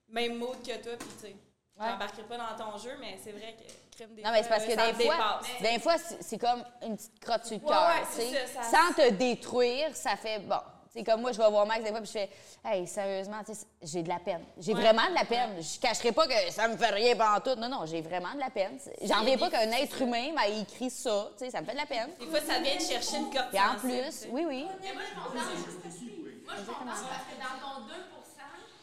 même 0.08 0.36
mood 0.36 0.60
que 0.62 0.76
toi, 0.82 0.92
puis 0.98 1.08
tu 1.08 1.26
sais, 1.28 1.36
Ouais. 1.80 1.86
j'embarquerai 1.90 2.22
pas 2.24 2.36
dans 2.36 2.64
ton 2.72 2.78
jeu, 2.78 2.92
mais 3.00 3.18
c'est 3.22 3.32
vrai 3.32 3.56
que 3.58 3.96
crime 3.96 4.14
des 4.14 4.22
Non, 4.22 4.30
mais 4.30 4.42
c'est 4.42 4.48
parce 4.48 4.64
que 4.64 4.70
des 4.70 5.04
fois, 5.04 5.14
dépasse. 5.16 5.72
des 5.72 5.78
fois, 5.80 5.94
c'est 6.20 6.38
comme 6.38 6.64
une 6.82 6.96
petite 6.96 7.18
crotte 7.20 7.44
sur 7.46 7.56
le 7.58 7.62
Ouais, 7.64 7.68
cœur, 7.68 7.88
ouais, 7.88 8.62
Sans 8.70 8.92
te 8.94 9.10
détruire, 9.10 9.96
ça 9.96 10.16
fait 10.16 10.38
bon. 10.40 10.60
C'est 10.94 11.02
comme 11.04 11.22
moi, 11.22 11.32
je 11.32 11.38
vais 11.38 11.48
voir 11.48 11.64
Max 11.64 11.82
des 11.82 11.88
fois, 11.88 12.00
puis 12.02 12.06
je 12.08 12.12
fais, 12.12 12.30
hey, 12.66 12.86
sérieusement, 12.86 13.40
j'ai 13.80 14.02
de 14.02 14.10
la 14.10 14.18
peine. 14.18 14.44
J'ai 14.58 14.74
Ouais. 14.74 14.80
vraiment 14.82 15.08
de 15.08 15.14
la 15.14 15.24
peine. 15.24 15.56
Je 15.62 15.80
cacherai 15.80 16.12
pas 16.12 16.26
que 16.26 16.52
ça 16.52 16.68
me 16.68 16.76
fait 16.76 16.90
rien 16.90 17.16
pendant 17.16 17.40
tout. 17.40 17.58
Non, 17.58 17.70
non, 17.70 17.86
j'ai 17.86 18.02
vraiment 18.02 18.34
de 18.34 18.40
la 18.40 18.50
peine. 18.50 18.78
J'en 19.00 19.20
reviens 19.20 19.38
pas 19.38 19.48
qu'un 19.48 19.70
être 19.72 20.02
humain 20.02 20.32
m'a 20.34 20.48
écrit 20.48 20.90
ça. 20.90 21.30
Tu 21.38 21.46
sais, 21.46 21.50
ça 21.50 21.62
me 21.62 21.66
fait 21.66 21.72
de 21.72 21.78
la 21.78 21.86
peine. 21.86 22.10
Des 22.20 22.26
fois, 22.26 22.40
ça 22.40 22.58
vient 22.60 22.76
de 22.76 22.82
chercher 22.82 23.16
une 23.16 23.30
corde 23.32 23.48
Et 23.54 23.58
en 23.58 23.76
plus, 23.78 24.26
oui, 24.30 24.44
oui. 24.46 24.66
Mais 24.82 24.92
moi, 24.92 25.02
je 25.08 25.14
contente. 25.14 25.32
Moi, 25.34 26.54
je 26.58 26.64
contente 26.66 26.84
parce 26.84 27.24
que 27.24 27.40
dans 27.40 27.56
ton 27.66 27.86
2 27.86 27.92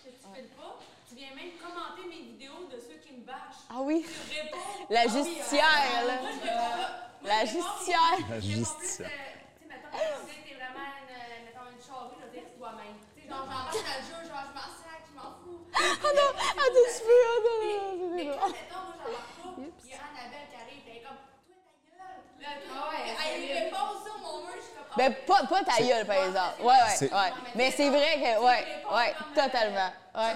que 0.03 0.09
tu 0.09 0.33
fais 0.33 0.41
pas, 0.57 0.78
tu 1.09 1.15
viens 1.15 1.33
même 1.35 1.51
commenter 1.61 2.07
mes 2.07 2.21
vidéos 2.23 2.67
de 2.71 2.79
ceux 2.79 2.97
qui 3.01 3.13
me 3.13 3.25
bâchent. 3.25 3.65
Ah 3.69 3.81
oui. 3.81 4.05
Tu 4.29 4.39
réponds. 4.39 4.57
La 4.89 5.01
Ah 5.01 5.03
oui, 5.07 5.11
justicière, 5.11 5.63
euh, 6.03 6.07
là. 6.07 6.13
Moi, 6.21 6.29
je 6.31 6.39
réponds 6.39 6.59
pas. 6.59 6.77
Moi, 7.21 7.29
La 7.29 7.45
je 7.45 7.51
réponds, 7.57 7.67
justicière. 7.67 8.15
puis 8.17 8.23
La 8.29 8.39
justicière. 8.39 9.09
euh, 9.09 9.13
Tu 9.59 9.59
sais, 9.59 9.67
mettons, 9.69 9.97
tu 10.27 10.35
que 10.35 10.47
t'es 10.49 10.55
vraiment 10.55 10.87
une, 11.01 11.13
euh, 11.13 11.45
mettons, 11.45 11.67
une 11.73 11.81
charrue, 11.83 12.15
je 12.19 12.25
veux 12.25 12.31
dire 12.31 12.47
toi-même. 12.57 12.95
Tu 13.15 13.21
sais, 13.21 13.27
genre, 13.27 13.43
j'embarque 13.45 13.73
dans 13.73 13.97
le 13.99 14.03
jeu, 14.05 14.19
genre, 14.29 14.45
je 14.49 14.53
m'en 14.53 14.69
sac, 14.79 15.01
je 15.09 15.13
m'en 15.17 15.31
fous. 15.41 15.59
Ah 16.05 16.11
non, 16.15 16.29
ah, 16.39 16.69
des 16.73 16.87
cheveux, 16.93 17.23
ah 17.25 17.39
non, 17.43 17.55
Mais, 17.59 17.75
non, 17.75 17.95
non, 17.99 18.15
mais 18.15 18.25
non. 18.25 18.37
quand, 18.39 18.49
mettons, 18.49 18.83
moi, 18.85 18.95
j'embarque 19.03 19.33
pas, 19.39 19.49
il 19.83 19.89
y 19.89 19.93
a 19.93 19.97
Annabelle 20.09 20.47
qui 20.49 20.55
arrive, 20.61 20.83
elle 20.89 20.97
est 20.97 21.05
comme, 21.05 21.21
toi, 21.49 21.57
ta 21.97 22.05
gueule. 22.05 22.69
Là, 22.69 23.23
elle 23.29 23.41
me 23.41 23.53
répond 23.65 23.91
ça, 24.03 24.11
mon 24.21 24.37
mur, 24.45 24.55
je 24.55 24.61
suis 24.63 24.73
comme, 24.73 24.97
Ben, 24.97 25.09
ah, 25.13 25.23
pas, 25.27 25.41
pas 25.47 25.63
ta 25.63 25.77
gueule, 25.83 26.05
par 26.05 26.19
exemple. 26.23 26.61
Ouais, 26.61 26.81
ouais, 27.01 27.11
ouais. 27.13 27.31
Mais 27.55 27.71
c'est 27.71 27.89
vrai 27.89 28.13
que, 28.19 28.31
ouais, 28.43 28.63
ouais, 28.95 29.13
totalement. 29.35 29.91
Ouais. 30.19 30.35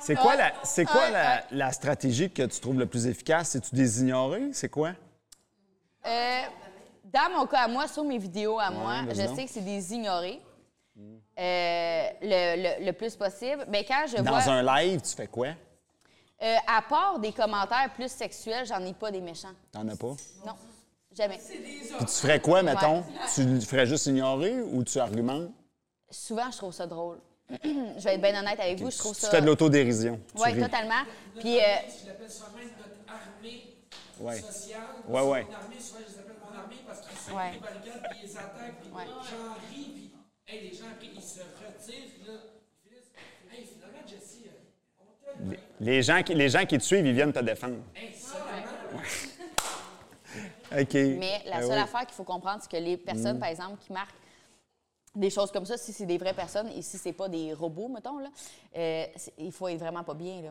C'est 0.00 0.14
quoi, 0.14 0.36
la, 0.36 0.52
c'est 0.62 0.84
quoi 0.84 1.00
Ouais, 1.02 1.10
la, 1.10 1.36
ouais. 1.36 1.42
la 1.50 1.72
stratégie 1.72 2.30
que 2.30 2.42
tu 2.42 2.60
trouves 2.60 2.78
le 2.78 2.86
plus 2.86 3.06
efficace? 3.06 3.50
C'est-tu 3.50 3.74
des 3.74 4.00
ignorer? 4.02 4.50
C'est 4.52 4.68
quoi? 4.68 4.92
Euh, 6.06 6.42
dans 7.04 7.30
mon 7.34 7.46
cas 7.46 7.62
à 7.62 7.68
moi, 7.68 7.88
sur 7.88 8.04
mes 8.04 8.18
vidéos 8.18 8.58
à 8.60 8.70
moi, 8.70 8.96
je 9.08 9.34
sais 9.34 9.44
que 9.44 9.50
c'est 9.50 9.60
des 9.64 9.92
ignorés. 9.94 10.40
Euh, 10.98 12.08
le, 12.22 12.78
le- 12.80 12.86
le 12.86 12.92
plus 12.92 13.14
possible. 13.16 13.64
Mais 13.68 13.84
quand 13.84 14.04
je 14.06 14.16
Dans 14.22 14.30
vois. 14.38 14.48
un 14.52 14.62
live, 14.62 15.02
tu 15.02 15.14
fais 15.14 15.26
quoi? 15.26 15.48
euh, 16.42 16.56
à 16.66 16.82
part 16.82 17.18
des 17.18 17.32
commentaires 17.32 17.90
plus 17.94 18.10
sexuels, 18.10 18.64
j'en 18.66 18.80
ai 18.84 18.92
pas 18.94 19.10
des 19.10 19.20
méchants. 19.20 19.52
T'en 19.72 19.86
as 19.88 19.96
pas? 19.96 20.14
Non. 20.46 20.54
Jamais. 21.14 21.38
Puis 21.38 21.58
tu 22.06 22.06
ferais 22.12 22.40
quoi, 22.40 22.62
mettons? 22.62 23.02
Tu 23.34 23.60
ferais 23.62 23.86
juste 23.86 24.06
ignorer 24.06 24.60
ou 24.62 24.84
tu 24.84 24.98
argumentes? 24.98 25.50
Souvent, 26.10 26.50
je 26.50 26.56
trouve 26.58 26.72
ça 26.72 26.86
drôle. 26.86 27.18
Je 27.50 28.02
vais 28.04 28.14
être 28.14 28.20
bien 28.20 28.38
honnête 28.40 28.58
avec 28.60 28.78
vous, 28.80 28.90
je 28.90 28.98
trouve 28.98 29.14
Tu 29.14 29.20
ça. 29.22 29.30
fais 29.30 29.40
de 29.40 29.46
l'autodérision. 29.46 30.20
Tu 30.34 30.42
Oui, 30.42 30.58
totalement. 30.60 31.02
Puis, 31.38 31.58
euh, 31.58 31.62
Je 31.62 32.06
l'appelle 32.08 32.28
souvent 32.30 32.50
même 32.56 32.70
notre 32.76 32.98
armée 33.08 33.62
Ouais. 34.18 34.40
sociale. 34.40 34.80
Ouais, 35.06 35.20
ouais. 35.22 35.44
Mon 35.44 35.54
armée, 35.54 35.78
souvent, 35.78 36.00
je 36.00 36.06
les 36.12 36.18
appelle 36.18 36.36
mon 36.42 36.50
armée 36.58 36.76
parce 36.86 37.00
qu'ils 37.06 37.18
sont 37.18 37.34
Ouais. 37.36 37.52
les 37.52 37.58
barricades, 37.60 38.02
puis 38.10 38.18
ils 38.24 38.28
les 38.28 38.36
attaquent, 38.36 38.80
puis 38.80 38.90
Ouais. 38.90 39.06
j'en 39.06 39.54
ris, 39.54 39.90
puis 39.94 40.10
hey, 40.48 40.60
les 40.70 40.76
gens, 40.76 40.86
après, 40.90 41.06
ils 41.14 41.22
se 41.22 41.38
retirent, 41.40 42.10
puis 42.14 42.22
là, 42.26 42.32
ils 42.34 42.38
finissent. 42.90 43.12
Hey, 43.52 43.62
finalement, 43.66 44.04
Jessie, 44.08 44.46
euh, 44.48 45.00
on 45.00 45.04
t'a. 45.50 45.56
Les 45.80 46.02
gens, 46.02 46.20
qui, 46.22 46.34
les 46.34 46.48
gens 46.48 46.66
qui 46.66 46.78
te 46.78 46.82
suivent, 46.82 47.06
ils 47.06 47.14
viennent 47.14 47.32
te 47.32 47.38
défendre. 47.40 47.76
Hey. 47.94 48.10
OK. 50.72 50.94
Mais 50.94 51.42
la 51.46 51.56
Ah 51.56 51.62
seule 51.62 51.70
oui. 51.72 51.78
affaire 51.78 52.00
qu'il 52.06 52.14
faut 52.14 52.24
comprendre, 52.24 52.60
c'est 52.62 52.70
que 52.70 52.76
les 52.82 52.96
personnes, 52.96 53.38
par 53.38 53.48
exemple, 53.48 53.78
qui 53.84 53.92
marquent 53.92 54.14
des 55.16 55.30
choses 55.30 55.50
comme 55.50 55.66
ça, 55.66 55.76
si 55.76 55.92
c'est 55.92 56.06
des 56.06 56.18
vraies 56.18 56.34
personnes 56.34 56.68
et 56.68 56.82
si 56.82 56.98
c'est 56.98 57.12
pas 57.12 57.28
des 57.28 57.52
robots, 57.54 57.88
mettons, 57.88 58.18
là, 58.18 58.28
euh, 58.76 59.06
il 59.38 59.50
faut 59.52 59.68
être 59.68 59.78
vraiment 59.78 60.04
pas 60.04 60.14
bien. 60.14 60.42
Là. 60.42 60.50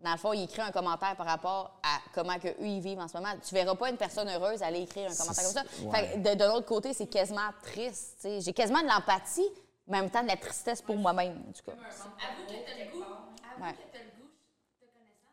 Dans 0.00 0.12
le 0.12 0.18
fond, 0.18 0.32
il 0.32 0.44
écrit 0.44 0.60
un 0.60 0.70
commentaire 0.70 1.16
par 1.16 1.26
rapport 1.26 1.78
à 1.82 1.98
comment 2.14 2.38
que 2.38 2.48
eux 2.48 2.56
ils 2.66 2.80
vivent 2.80 2.98
en 3.00 3.08
ce 3.08 3.16
moment. 3.16 3.32
Tu 3.46 3.54
verras 3.54 3.74
pas 3.74 3.88
une 3.90 3.96
personne 3.96 4.28
heureuse 4.28 4.62
aller 4.62 4.82
écrire 4.82 5.10
un 5.10 5.14
commentaire 5.14 5.44
comme 5.44 5.52
ça. 5.54 5.62
ouais. 5.84 6.06
Fait 6.08 6.12
que 6.22 6.28
de, 6.30 6.34
de 6.38 6.44
l'autre 6.44 6.66
côté, 6.66 6.92
c'est 6.92 7.06
quasiment 7.06 7.48
triste. 7.62 8.28
J'ai 8.40 8.52
quasiment 8.52 8.82
de 8.82 8.86
l'empathie, 8.88 9.48
mais 9.88 9.98
en 9.98 10.02
même 10.02 10.10
temps 10.10 10.22
de 10.22 10.28
la 10.28 10.36
tristesse 10.36 10.82
pour 10.82 10.96
moi-même, 10.96 11.42
en 11.48 11.52
tout 11.52 11.62
cas. 11.64 11.72
Avoue 11.72 12.46
que 12.46 12.52
t'as 12.52 12.84
le 12.84 12.90
goût, 12.90 13.02
avoue 13.02 13.64
Ouais. 13.64 13.72
que 13.72 13.88
t'as 13.90 14.04
le 14.04 14.10
goût, 14.20 14.30
te 14.78 14.84
connaissant, 14.92 15.32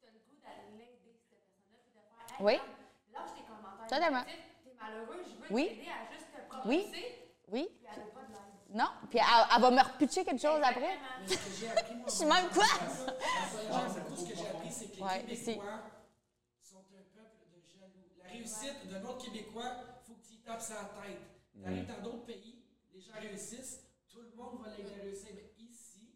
t'as 0.00 0.06
le 0.06 0.18
goût 0.22 0.38
d'aller 0.40 0.78
l'aider, 0.78 1.18
cette 1.28 1.42
personne-là, 1.42 1.78
puis 1.82 1.90
de 1.92 2.38
faire, 2.38 2.38
hey, 2.38 2.44
Oui. 2.46 3.12
lâche 3.12 3.34
tes 3.34 3.42
commentaires 3.42 3.88
Totalement. 3.90 4.22
négatifs, 4.22 4.54
t'es 4.62 4.74
malheureux, 4.80 5.18
je 5.26 5.34
veux 5.34 5.50
Oui. 5.50 5.66
t'aider 5.66 5.90
à 5.90 6.06
juste 6.14 6.30
te 6.30 6.40
propulser, 6.48 6.94
Oui? 6.94 7.25
Puis 7.50 7.68
elle 7.94 8.02
veut 8.02 8.10
pas 8.10 8.22
de 8.22 8.32
l'aide. 8.32 8.76
Non? 8.76 8.88
Puis 9.08 9.18
elle, 9.18 9.46
elle 9.54 9.62
va 9.62 9.70
me 9.70 9.82
repitcher 9.82 10.24
quelque 10.24 10.40
chose 10.40 10.60
après? 10.62 10.98
Ce 11.26 11.34
que 11.34 11.40
j'ai 11.60 11.68
appris, 11.68 11.94
moi, 11.94 12.04
Je 12.08 12.12
suis 12.14 12.24
même 12.26 12.48
quoi? 12.50 12.64
beaucoup, 12.66 14.16
ce 14.16 14.24
que 14.28 14.36
j'ai 14.36 14.46
appris, 14.48 14.72
c'est 14.72 14.86
que 14.88 15.28
les 15.28 15.36
Québécois 15.36 15.82
sont 16.62 16.78
un 16.78 17.04
peuple 17.14 17.46
de 17.54 17.60
jaloux. 17.78 18.32
réussite 18.32 18.88
d'un 18.90 19.04
autre 19.04 19.24
Québécois, 19.24 19.70
faut 20.06 20.14
que 20.14 20.26
tu 20.26 20.34
y 20.34 20.38
tapes 20.38 20.60
sa 20.60 20.74
tête. 20.74 21.20
T'arrives 21.62 21.86
dans 21.86 22.02
d'autres 22.02 22.26
pays, 22.26 22.62
les 22.92 23.00
gens 23.00 23.14
réussissent, 23.20 23.80
tout 24.10 24.20
le 24.20 24.30
monde 24.36 24.60
va 24.62 24.70
à 24.70 24.74
réussir. 25.02 25.30
Mais 25.34 25.52
ici, 25.58 26.10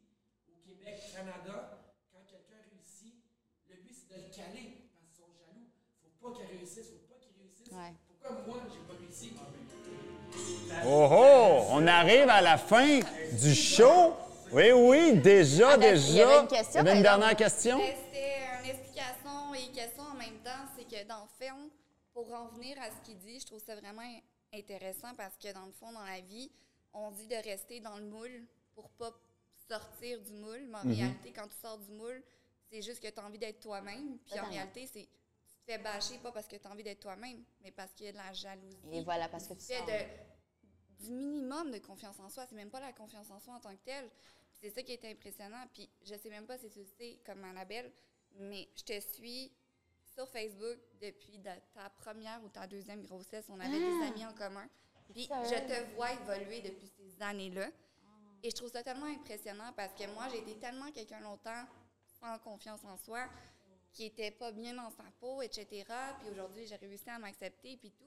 au 0.49 0.57
Québec, 0.67 1.01
Canada, 1.15 1.79
quand 2.13 2.21
quelqu'un 2.29 2.61
réussit, 2.71 3.15
le 3.69 3.77
but 3.77 3.95
c'est 3.95 4.09
de 4.15 4.23
le 4.23 4.29
caler 4.29 4.77
parce 4.77 4.91
qu'ils 4.99 5.15
sont 5.17 5.31
jaloux. 5.33 5.71
Faut 6.21 6.29
pas 6.29 6.37
qu'il 6.37 6.47
réussisse, 6.59 6.89
faut 6.91 7.07
pas 7.15 7.19
qu'il 7.21 7.33
réussisse. 7.41 7.73
Ouais. 7.73 7.95
Pourquoi 8.23 8.31
moi, 8.47 8.57
j'ai 8.71 8.81
pas 8.81 8.99
réussi? 9.01 9.33
Oh 10.85 11.09
oh! 11.11 11.20
On 12.01 12.03
arrive 12.03 12.31
à 12.31 12.41
la 12.41 12.57
fin 12.57 12.99
du 13.33 13.55
show? 13.55 14.15
Oui, 14.53 14.73
oui, 14.73 15.19
déjà, 15.21 15.73
Ah, 15.73 15.77
ben, 15.77 15.93
déjà. 15.93 16.09
il 16.13 16.17
y 16.17 16.21
avait 16.23 16.41
une 16.41 16.49
question, 16.49 16.73
Il 16.73 16.77
y 16.77 16.79
avait 16.89 16.97
une 16.97 17.03
par 17.05 17.19
dernière 17.19 17.37
question? 17.37 17.77
Mais 17.79 17.95
C'était 18.07 18.39
une 18.65 18.71
explication 18.71 19.55
et 19.55 19.71
question 19.71 20.03
en 20.05 20.15
même 20.15 20.39
temps. 20.43 20.65
C'est 20.79 20.85
que 20.89 21.07
dans 21.07 21.21
le 21.25 21.45
film, 21.47 21.69
pour 22.15 22.33
en 22.33 22.47
venir 22.57 22.79
à 22.81 22.87
ce 22.91 23.05
qu'il 23.05 23.19
dit, 23.19 23.39
je 23.39 23.45
trouve 23.45 23.61
ça 23.63 23.77
vraiment 23.77 24.01
intéressant 24.55 25.15
parce 25.15 25.37
que 25.37 25.53
dans 25.53 25.67
le 25.67 25.73
fond, 25.73 25.93
dans 25.93 26.03
la 26.03 26.21
vie, 26.23 26.51
on 26.95 27.11
dit 27.11 27.27
de 27.27 27.37
rester 27.37 27.81
dans 27.81 27.99
le 27.99 28.05
moule 28.07 28.47
pour 28.75 28.89
pas 28.93 29.11
sortir 29.69 30.21
du 30.23 30.33
moule. 30.33 30.69
Mais 30.71 30.79
en 30.79 30.85
Mhm. 30.85 30.95
réalité, 30.95 31.33
quand 31.37 31.49
tu 31.49 31.57
sors 31.61 31.77
du 31.77 31.93
moule, 31.93 32.23
c'est 32.73 32.81
juste 32.81 33.03
que 33.03 33.09
tu 33.09 33.21
as 33.21 33.25
envie 33.27 33.39
d'être 33.39 33.61
toi-même. 33.61 34.17
Puis 34.27 34.41
en 34.41 34.49
réalité, 34.49 34.89
c'est 34.91 35.03
tu 35.07 35.55
te 35.67 35.71
fais 35.73 35.77
bâcher 35.79 36.17
pas 36.23 36.33
parce 36.33 36.47
que 36.49 36.57
tu 36.57 36.67
as 36.67 36.71
envie 36.71 36.83
d'être 36.83 37.01
toi-même, 37.01 37.43
mais 37.63 37.71
parce 37.73 37.93
qu'il 37.93 38.07
y 38.07 38.09
a 38.09 38.13
de 38.13 38.17
la 38.17 38.33
jalousie. 38.33 38.79
Et 38.91 39.03
voilà, 39.03 39.29
parce 39.29 39.47
que 39.47 39.53
tu 39.53 39.67
fais 39.67 39.83
de, 39.83 40.07
du 41.01 41.11
minimum 41.11 41.71
de 41.71 41.79
confiance 41.79 42.19
en 42.21 42.29
soi. 42.29 42.47
C'est 42.49 42.55
même 42.57 42.71
pas 42.71 42.81
la 42.81 42.93
confiance 42.93 43.31
en 43.31 43.39
soi 43.41 43.55
en 43.55 43.61
tant 43.61 43.75
que 43.75 43.83
telle. 43.85 44.09
C'est 44.61 44.71
ça 44.71 44.83
qui 44.83 44.93
est 44.93 45.05
impressionnant. 45.05 45.65
Puis 45.73 45.89
je 46.03 46.15
sais 46.15 46.29
même 46.31 46.47
pas 46.47 46.59
si 46.59 46.69
tu 46.71 46.81
le 46.81 46.87
sais, 46.99 47.19
comme 47.25 47.43
Annabelle, 47.45 47.91
mais 48.39 48.69
je 48.77 48.83
te 48.85 49.01
suis 49.01 49.51
sur 50.15 50.29
Facebook 50.29 50.79
depuis 51.01 51.39
de- 51.39 51.51
ta 51.75 51.89
première 51.91 52.43
ou 52.45 52.49
ta 52.49 52.67
deuxième 52.67 53.03
grossesse. 53.03 53.47
On 53.49 53.59
avait 53.61 53.79
des 53.79 54.03
amis 54.07 54.25
en 54.27 54.35
commun. 54.35 54.69
Puis 55.13 55.27
je 55.45 55.55
te 55.67 55.95
vois 55.95 56.13
évoluer 56.13 56.61
depuis 56.61 56.89
ces 56.97 57.23
années-là. 57.23 57.69
Et 58.43 58.51
je 58.51 58.57
trouve 58.57 58.71
ça 58.71 58.83
tellement 58.83 59.07
impressionnant 59.07 59.73
parce 59.77 59.93
que 59.95 60.07
moi, 60.15 60.29
j'ai 60.31 60.39
été 60.39 60.55
tellement 60.59 60.91
quelqu'un 60.93 61.21
longtemps 61.21 61.65
sans 62.21 62.39
confiance 62.39 62.85
en 62.85 62.97
soi, 62.97 63.27
qui 63.93 64.05
était 64.05 64.31
pas 64.31 64.53
bien 64.53 64.75
dans 64.75 64.91
sa 64.91 65.05
peau, 65.19 65.43
etc. 65.43 65.85
Puis 66.21 66.31
aujourd'hui, 66.31 66.67
j'ai 66.67 66.77
réussi 66.77 67.09
à 67.11 67.19
m'accepter, 67.19 67.77
puis 67.77 67.91
tout. 67.91 68.05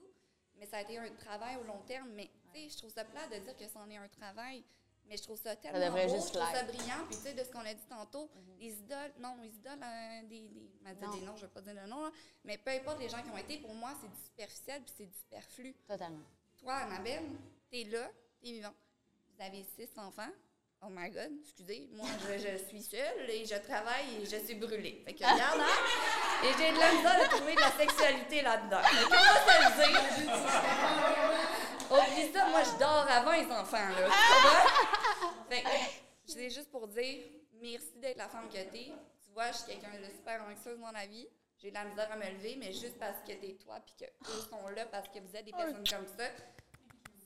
Mais 0.56 0.66
ça 0.66 0.78
a 0.78 0.82
été 0.82 0.98
un 0.98 1.10
travail 1.16 1.58
au 1.58 1.64
long 1.64 1.82
terme. 1.88 2.10
Mais 2.14 2.30
sais, 2.54 2.70
je 2.70 2.78
trouve 2.78 2.92
ça 2.92 3.04
plat 3.06 3.28
de 3.28 3.44
dire 3.44 3.56
que 3.56 3.68
c'en 3.68 3.90
est 3.90 3.98
un 3.98 4.08
travail. 4.08 4.64
Mais 5.06 5.18
je 5.18 5.24
trouve 5.24 5.38
ça 5.38 5.54
tellement 5.58 5.92
beau, 5.92 5.98
juste 6.08 6.30
je 6.30 6.34
trouve 6.40 6.52
ça 6.54 6.64
brillant. 6.64 7.06
Puis 7.10 7.18
tu 7.18 7.24
sais, 7.24 7.34
de 7.34 7.44
ce 7.44 7.50
qu'on 7.52 7.60
a 7.60 7.74
dit 7.74 7.86
tantôt, 7.90 8.30
les 8.58 8.72
idoles, 8.72 9.12
non, 9.20 9.36
les 9.42 9.50
idoles, 9.50 9.74
euh, 9.84 10.22
des, 10.30 10.48
des, 10.48 10.72
m'a 10.82 10.94
dit 10.94 11.02
Non. 11.06 11.14
des 11.14 11.22
noms, 11.26 11.36
je 11.36 11.42
vais 11.42 11.52
pas 11.52 11.60
dire 11.60 11.74
le 11.74 11.86
nom, 11.90 12.04
là. 12.04 12.12
mais 12.46 12.58
peu 12.58 12.72
importe 12.72 13.00
les 13.00 13.10
gens 13.10 13.22
qui 13.22 13.30
ont 13.30 13.38
été, 13.38 13.58
pour 13.58 13.74
moi, 13.74 13.92
c'est 14.02 14.08
du 14.08 14.16
superficiel 14.24 14.82
puis 14.82 14.94
c'est 14.98 15.06
du 15.06 15.14
superflu. 15.18 15.74
Totalement. 15.86 16.24
Toi, 16.58 16.74
Annabelle, 16.76 17.24
t'es 17.70 17.84
là, 17.84 18.10
t'es 18.42 18.52
vivant. 18.54 18.74
Vous 19.36 19.44
avez 19.44 19.64
six 19.78 19.90
enfants. 19.98 20.32
Oh 20.86 20.90
my 20.90 21.10
God, 21.10 21.32
excusez, 21.42 21.90
moi, 21.94 22.08
je, 22.28 22.38
je 22.38 22.58
suis 22.70 22.82
seule 22.82 23.30
et 23.30 23.46
je 23.46 23.56
travaille 23.56 24.22
et 24.22 24.26
je 24.26 24.38
suis 24.46 24.56
brûlée. 24.56 25.02
Fait 25.06 25.14
que, 25.14 25.24
regarde, 25.24 25.60
hein? 25.60 26.46
Et 26.46 26.52
j'ai 26.58 26.72
de 26.74 26.80
la 26.80 26.94
misère 26.94 27.20
de 27.24 27.36
trouver 27.36 27.56
de 27.56 27.60
la 27.60 27.72
sexualité 27.72 28.42
là-dedans. 28.42 28.82
Fait 28.84 29.04
que, 29.04 29.16
on 29.16 29.70
va 29.70 29.84
se 29.84 29.90
le 29.90 30.26
dire. 30.26 30.34
Oublie 31.92 32.32
ça, 32.34 32.48
moi, 32.50 32.64
je 32.64 32.80
dors 32.80 33.08
avant 33.10 33.32
les 33.34 33.46
enfants, 33.52 33.90
là. 33.90 34.10
Tu? 34.10 35.56
Fait 35.56 35.62
que, 35.64 35.70
c'est 36.26 36.50
juste 36.50 36.70
pour 36.72 36.88
dire 36.88 37.24
merci 37.62 37.92
d'être 37.98 38.18
la 38.18 38.28
femme 38.30 38.48
que 38.50 38.54
t'es. 38.54 38.92
Tu 39.24 39.32
vois, 39.34 39.52
je 39.52 39.58
suis 39.58 39.66
quelqu'un 39.68 39.92
de 40.00 40.06
super 40.16 40.44
anxieuse 40.44 40.80
dans 40.80 40.92
la 40.92 41.06
vie. 41.06 41.28
J'ai 41.60 41.70
de 41.70 41.76
la 41.76 41.86
misère 41.86 42.12
à 42.12 42.16
me 42.18 42.26
lever, 42.30 42.56
mais 42.58 42.74
juste 42.74 42.98
parce 43.00 43.20
que 43.22 43.32
t'es 43.34 43.54
toi 43.64 43.80
puis 43.86 43.96
que 43.98 44.06
eux 44.06 44.42
sont 44.50 44.68
là 44.70 44.86
parce 44.88 45.08
que 45.08 45.20
vous 45.20 45.36
êtes 45.36 45.46
des 45.46 45.52
personnes 45.52 45.76
comme 45.88 46.08
ça, 46.18 46.26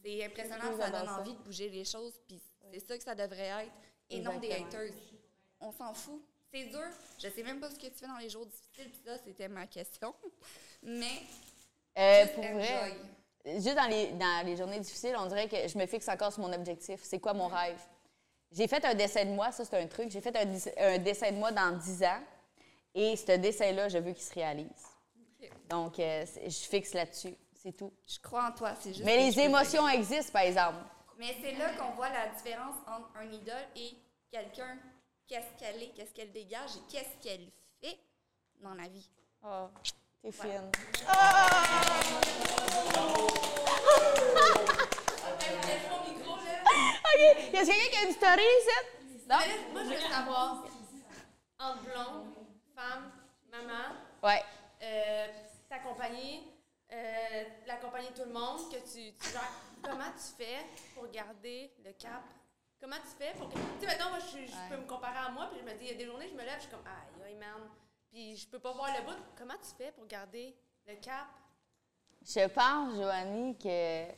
c'est 0.04 0.24
impressionnant, 0.26 0.78
ça 0.78 0.90
donne 0.92 1.10
envie 1.10 1.34
de 1.34 1.40
bouger 1.40 1.70
les 1.70 1.84
choses, 1.86 2.14
puis 2.28 2.40
c'est 2.72 2.80
ça 2.88 2.98
que 2.98 3.04
ça 3.04 3.16
devrait 3.16 3.48
être, 3.66 3.72
et 4.12 4.20
non 4.20 4.38
des 4.38 4.52
haters. 4.52 4.92
On 5.60 5.72
s'en 5.72 5.92
fout. 5.94 6.22
C'est 6.54 6.66
dur. 6.66 6.88
Je 7.18 7.30
sais 7.30 7.44
même 7.44 7.60
pas 7.60 7.70
ce 7.72 7.76
que 7.80 7.88
tu 7.88 7.96
fais 7.96 8.06
dans 8.08 8.18
les 8.18 8.30
jours 8.30 8.46
difficiles, 8.46 8.92
puis 8.92 9.02
ça, 9.04 9.18
c'était 9.18 9.48
ma 9.48 9.66
question. 9.66 10.14
Mais 10.84 11.22
Euh, 11.98 12.28
pour 12.36 12.44
enjoy. 12.46 12.62
vrai, 12.62 12.96
juste 13.56 13.76
dans 13.76 13.88
les, 13.88 14.08
dans 14.14 14.46
les 14.46 14.56
journées 14.58 14.80
difficiles, 14.80 15.16
on 15.18 15.26
dirait 15.26 15.48
que 15.48 15.68
je 15.68 15.78
me 15.78 15.86
fixe 15.86 16.08
encore 16.10 16.32
sur 16.34 16.42
mon 16.42 16.54
objectif. 16.54 17.00
C'est 17.04 17.20
quoi 17.20 17.34
mon 17.34 17.48
rêve? 17.48 17.80
J'ai 18.52 18.68
fait 18.68 18.84
un 18.86 18.94
dessin 18.94 19.26
de 19.26 19.32
moi, 19.32 19.52
ça 19.52 19.66
c'est 19.66 19.78
un 19.78 19.88
truc. 19.88 20.10
J'ai 20.12 20.22
fait 20.22 20.36
un, 20.36 20.98
dessin 21.00 21.32
de 21.32 21.38
moi 21.38 21.52
dans 21.52 21.78
10 21.78 22.04
ans. 22.04 22.22
Et 22.96 23.16
ce 23.16 23.34
dessin-là, 23.34 23.90
je 23.90 23.98
veux 23.98 24.14
qu'il 24.14 24.24
se 24.24 24.34
réalise. 24.34 24.86
Donc, 25.70 26.00
euh, 26.00 26.26
je 26.44 26.50
fixe 26.50 26.94
là-dessus. 26.94 27.36
C'est 27.54 27.74
tout. 27.74 27.94
Je 28.08 28.20
crois 28.20 28.48
en 28.48 28.52
toi, 28.52 28.74
c'est 28.80 28.94
juste. 28.94 29.06
Mais 29.06 29.18
les 29.18 29.34
peux 29.34 29.42
émotions 29.42 29.88
existent, 29.88 30.32
par 30.32 30.44
exemple. 30.44 30.78
Mais 31.18 31.36
c'est 31.42 31.54
là 31.54 31.74
qu'on 31.74 31.94
voit 31.96 32.10
la 32.10 32.28
différence 32.28 32.76
entre 32.88 33.10
un 33.18 33.32
idole 33.32 33.68
et 33.76 33.98
quelqu'un, 34.32 34.78
qu'est-ce 35.28 35.60
qu'elle 35.60 35.82
est, 35.82 35.90
qu'est-ce 35.90 36.14
qu'elle 36.14 36.32
dégage? 36.32 36.76
Et 36.78 36.92
qu'est-ce 36.92 37.22
qu'elle 37.22 37.48
fait 37.82 37.98
dans 38.62 38.74
la 38.74 38.88
vie? 38.88 39.10
Oh, 39.44 39.68
t'es 40.28 40.32
fine. 40.48 40.72
OK. 46.18 47.54
Y 47.54 47.58
a 47.58 47.66
quelqu'un 47.66 47.90
qui 47.92 47.98
a 47.98 48.08
une 48.08 48.14
story 48.14 48.42
ici? 48.60 49.26
Non? 49.30 49.38
Moi, 49.74 49.84
je 49.84 49.90
veux 49.90 50.00
savoir, 50.14 50.64
entre 51.60 51.82
blonde, 51.84 52.34
femme, 52.76 53.12
maman, 53.52 53.96
Ouais. 54.24 54.44
euh, 54.84 55.28
t'accompagner, 55.70 56.44
euh, 56.92 57.44
l'accompagner 57.66 58.10
tout 58.16 58.24
le 58.26 58.34
monde, 58.34 58.70
que 58.72 58.78
tu, 58.78 59.14
tu 59.18 59.30
gères. 59.32 59.52
Comment 59.84 60.12
tu 60.12 60.44
fais 60.44 60.66
pour 60.96 61.10
garder 61.10 61.72
le 61.84 61.92
cap? 61.94 62.24
Comment 62.80 62.98
tu 62.98 63.24
fais 63.24 63.34
pour 63.38 63.50
que. 63.50 63.54
Tu 63.56 63.62
sais, 63.82 63.86
maintenant, 63.88 64.10
moi, 64.12 64.20
je, 64.20 64.46
je 64.46 64.70
peux 64.70 64.78
me 64.82 64.88
comparer 64.88 65.18
à 65.26 65.30
moi, 65.30 65.50
puis 65.52 65.60
je 65.60 65.66
me 65.66 65.72
dis, 65.78 65.86
il 65.86 65.92
y 65.92 65.94
a 65.94 65.98
des 65.98 66.06
journées, 66.06 66.28
je 66.30 66.36
me 66.36 66.44
lève, 66.44 66.56
je 66.58 66.62
suis 66.62 66.70
comme, 66.72 66.86
aïe, 66.86 67.24
aïe, 67.26 67.36
man. 67.36 67.70
Puis 68.18 68.36
je 68.36 68.48
peux 68.48 68.58
pas 68.58 68.72
voir 68.72 68.90
le 68.98 69.04
bout. 69.06 69.22
Comment 69.38 69.54
tu 69.62 69.76
fais 69.78 69.92
pour 69.92 70.08
garder 70.08 70.56
le 70.88 70.96
cap? 70.96 71.28
Je 72.26 72.48
pense, 72.48 72.96
Joanie, 72.96 73.56
que. 73.60 74.08
Tu 74.10 74.16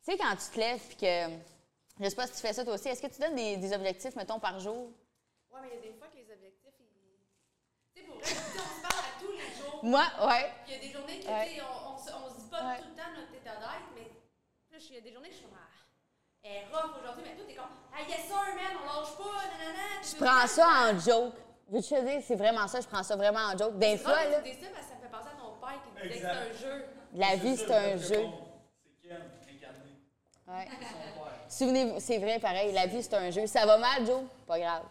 sais, 0.00 0.18
quand 0.18 0.34
tu 0.34 0.50
te 0.52 0.58
lèves 0.58 0.80
puis 0.88 0.96
que. 0.96 1.28
Je 2.00 2.08
sais 2.08 2.16
pas 2.16 2.26
si 2.26 2.32
tu 2.32 2.40
fais 2.40 2.52
ça 2.52 2.64
toi 2.64 2.74
aussi. 2.74 2.88
Est-ce 2.88 3.00
que 3.00 3.06
tu 3.06 3.20
donnes 3.20 3.36
des, 3.36 3.58
des 3.58 3.72
objectifs, 3.72 4.16
mettons, 4.16 4.40
par 4.40 4.58
jour? 4.58 4.90
Ouais, 5.52 5.60
mais 5.62 5.68
il 5.68 5.74
y 5.76 5.78
a 5.78 5.92
des 5.92 5.96
fois 5.96 6.08
que 6.08 6.16
les 6.16 6.28
objectifs, 6.32 6.74
ils. 6.80 7.94
Tu 7.94 8.00
sais, 8.00 8.06
pour 8.08 8.16
vrai, 8.18 8.26
on 8.26 8.34
se 8.34 8.82
parle 8.82 9.04
à 9.06 9.20
tous 9.20 9.30
les 9.30 9.54
jours. 9.62 9.84
Moi, 9.84 10.02
ouais. 10.26 10.52
Puis 10.64 10.72
il 10.72 10.72
y 10.72 10.76
a 10.76 10.80
des 10.80 10.90
journées 10.90 11.20
que, 11.20 11.28
Ouais. 11.28 11.48
tu 11.48 11.54
sais, 11.54 11.62
on, 11.62 11.94
on, 11.94 11.96
se- 11.96 12.10
on 12.12 12.28
se 12.28 12.40
dit 12.42 12.50
pas 12.50 12.66
Ouais. 12.70 12.78
tout 12.80 12.88
le 12.88 12.96
temps 12.96 13.10
notre 13.20 13.34
état 13.36 13.54
d'être, 13.54 13.88
mais 13.94 14.10
là, 14.72 14.78
il 14.80 14.94
y 14.94 14.98
a 14.98 15.00
des 15.00 15.12
journées 15.12 15.28
que 15.28 15.34
je 15.34 15.38
suis 15.38 15.46
comme, 15.46 15.58
ah, 15.62 15.70
elle 16.42 16.52
est 16.56 16.64
rough 16.74 16.90
aujourd'hui, 16.98 17.22
mais 17.24 17.36
toi, 17.36 17.44
t'es 17.46 17.54
comme, 17.54 17.76
ah, 17.94 18.02
yes 18.02 18.26
sir, 18.26 18.34
man, 18.34 18.74
on 18.82 19.00
lâche 19.00 19.16
pas, 19.16 19.46
nanana. 19.46 20.02
Je 20.02 20.16
prends 20.16 20.46
ça 20.48 20.90
en 20.90 20.98
joke. 20.98 21.36
Veux-tu 21.68 21.88
te 21.94 22.00
dire, 22.06 22.20
c'est 22.26 22.34
vraiment 22.36 22.68
ça, 22.68 22.80
je 22.80 22.86
prends 22.86 23.02
ça 23.02 23.16
vraiment 23.16 23.40
en 23.40 23.56
joke. 23.56 23.78
Des 23.78 23.96
fois, 23.96 24.24
là, 24.28 24.40
Tu 24.42 24.50
dis 24.50 24.60
ça 24.60 24.66
parce 24.74 24.86
que 24.86 24.92
ça 24.92 24.96
me 24.96 25.02
fait 25.02 25.08
penser 25.08 25.28
à 25.28 25.40
ton 25.40 25.52
père 25.60 25.80
qui 25.82 26.02
disait 26.02 26.20
que 26.20 26.26
c'est 26.26 26.26
un 26.26 26.52
jeu. 26.70 26.84
la 27.14 27.36
vie, 27.36 27.56
c'est 27.56 27.74
un 27.74 27.96
jeu. 27.96 28.26
C'est 29.02 29.08
Ken, 29.08 29.22
incarné. 29.56 29.90
Ouais. 30.48 30.68
Son 30.70 31.22
père. 31.22 31.32
Souvenez-vous, 31.48 32.00
c'est 32.00 32.18
vrai, 32.18 32.38
pareil, 32.38 32.72
la 32.72 32.86
vie, 32.86 33.02
c'est 33.02 33.14
un 33.14 33.30
jeu. 33.30 33.46
Ça 33.46 33.64
va 33.64 33.78
mal, 33.78 34.04
Joe? 34.06 34.22
Pas 34.46 34.58
grave. 34.58 34.82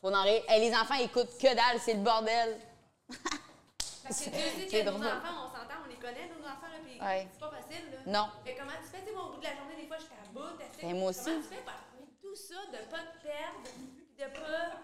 Faut 0.00 0.12
en 0.14 0.22
rire. 0.22 0.42
Hey, 0.48 0.60
les 0.70 0.74
enfants 0.74 0.94
écoutent 0.94 1.36
que 1.38 1.54
dalle, 1.54 1.78
c'est 1.80 1.94
le 1.94 2.00
bordel. 2.00 2.56
Parce 4.02 4.20
que 4.20 4.30
tu 4.30 4.30
sais 4.30 4.68
C'est 4.68 4.84
que 4.84 4.90
nos 4.90 4.96
enfants, 4.96 5.44
on 5.44 5.48
s'entend, 5.48 5.84
on 5.84 5.88
les 5.88 5.96
connaît, 5.96 6.28
nos 6.28 6.44
enfants, 6.44 6.66
là, 6.72 6.78
puis 6.84 6.98
Ouais. 7.00 7.28
c'est 7.30 7.38
pas 7.40 7.50
facile, 7.50 7.84
là. 7.92 7.98
Non. 8.06 8.28
Mais 8.44 8.54
comment 8.58 8.72
tu 8.82 8.88
fais, 8.88 9.00
tu 9.02 9.06
sais, 9.08 9.12
moi, 9.12 9.26
au 9.26 9.32
bout 9.34 9.38
de 9.38 9.44
la 9.44 9.54
journée, 9.54 9.76
des 9.78 9.86
fois, 9.86 9.96
je 9.98 10.04
suis 10.04 10.12
à 10.14 10.32
bout, 10.32 10.56
t'as 10.58 10.64
fait. 10.64 10.86
Ben, 10.86 10.98
moi 10.98 11.10
aussi. 11.10 11.24
Comment 11.24 11.42
tu 11.42 11.48
fais 11.54 11.62
pour 11.62 12.06
tout 12.22 12.34
ça, 12.34 12.54
de 12.72 12.78
pas 12.90 12.98
te 13.04 13.22
perdre, 13.22 13.60
de 14.18 14.40
pas. 14.40 14.80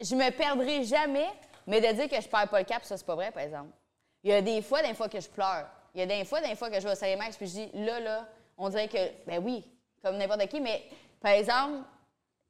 Je 0.00 0.14
me 0.14 0.30
perdrai 0.30 0.84
jamais, 0.84 1.28
mais 1.66 1.80
de 1.80 1.92
dire 1.92 2.08
que 2.08 2.20
je 2.20 2.28
perds 2.28 2.48
pas 2.48 2.60
le 2.60 2.64
cap, 2.64 2.84
ça, 2.84 2.96
c'est 2.96 3.06
pas 3.06 3.14
vrai, 3.14 3.30
par 3.30 3.42
exemple. 3.42 3.70
Il 4.22 4.30
y 4.30 4.34
a 4.34 4.42
des 4.42 4.62
fois, 4.62 4.82
des 4.82 4.94
fois 4.94 5.08
que 5.08 5.20
je 5.20 5.28
pleure. 5.28 5.68
Il 5.94 6.00
y 6.00 6.02
a 6.02 6.06
des 6.06 6.24
fois, 6.24 6.40
des 6.40 6.54
fois 6.54 6.70
que 6.70 6.76
je 6.76 6.86
vais 6.86 6.92
au 6.92 6.96
Saint-Max, 6.96 7.36
puis 7.36 7.46
je 7.46 7.52
dis, 7.52 7.70
là, 7.74 8.00
là, 8.00 8.28
on 8.56 8.68
dirait 8.68 8.88
que, 8.88 9.26
ben 9.26 9.42
oui, 9.42 9.64
comme 10.02 10.16
n'importe 10.16 10.46
qui, 10.48 10.60
mais 10.60 10.84
par 11.20 11.32
exemple, 11.32 11.84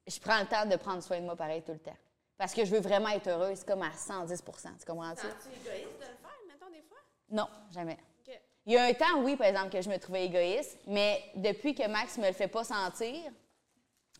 je 0.05 0.19
prends 0.19 0.39
le 0.39 0.45
temps 0.45 0.65
de 0.65 0.75
prendre 0.75 1.01
soin 1.01 1.19
de 1.19 1.25
moi 1.25 1.35
pareil 1.35 1.61
tout 1.61 1.71
le 1.71 1.79
temps. 1.79 1.97
Parce 2.37 2.53
que 2.53 2.63
je 2.63 2.71
veux 2.71 2.79
vraiment 2.79 3.09
être 3.09 3.27
heureuse, 3.27 3.63
comme 3.63 3.81
à 3.81 3.89
110% 3.89 4.35
Tu 4.79 4.85
comprends-tu? 4.85 5.21
Sens-tu 5.21 5.49
égoïste 5.49 5.99
de 5.99 6.05
le 6.05 6.17
faire, 6.17 6.39
mettons, 6.47 6.69
des 6.71 6.81
fois? 6.81 6.97
Non, 7.29 7.47
jamais. 7.71 7.97
Il 8.65 8.73
y 8.73 8.77
a 8.77 8.83
un 8.83 8.93
temps, 8.93 9.21
oui, 9.23 9.35
par 9.35 9.47
exemple, 9.47 9.71
que 9.71 9.81
je 9.81 9.89
me 9.89 9.97
trouvais 9.97 10.25
égoïste, 10.25 10.77
mais 10.85 11.23
depuis 11.35 11.73
que 11.73 11.87
Max 11.87 12.17
me 12.17 12.27
le 12.27 12.33
fait 12.33 12.47
pas 12.47 12.63
sentir, 12.63 13.31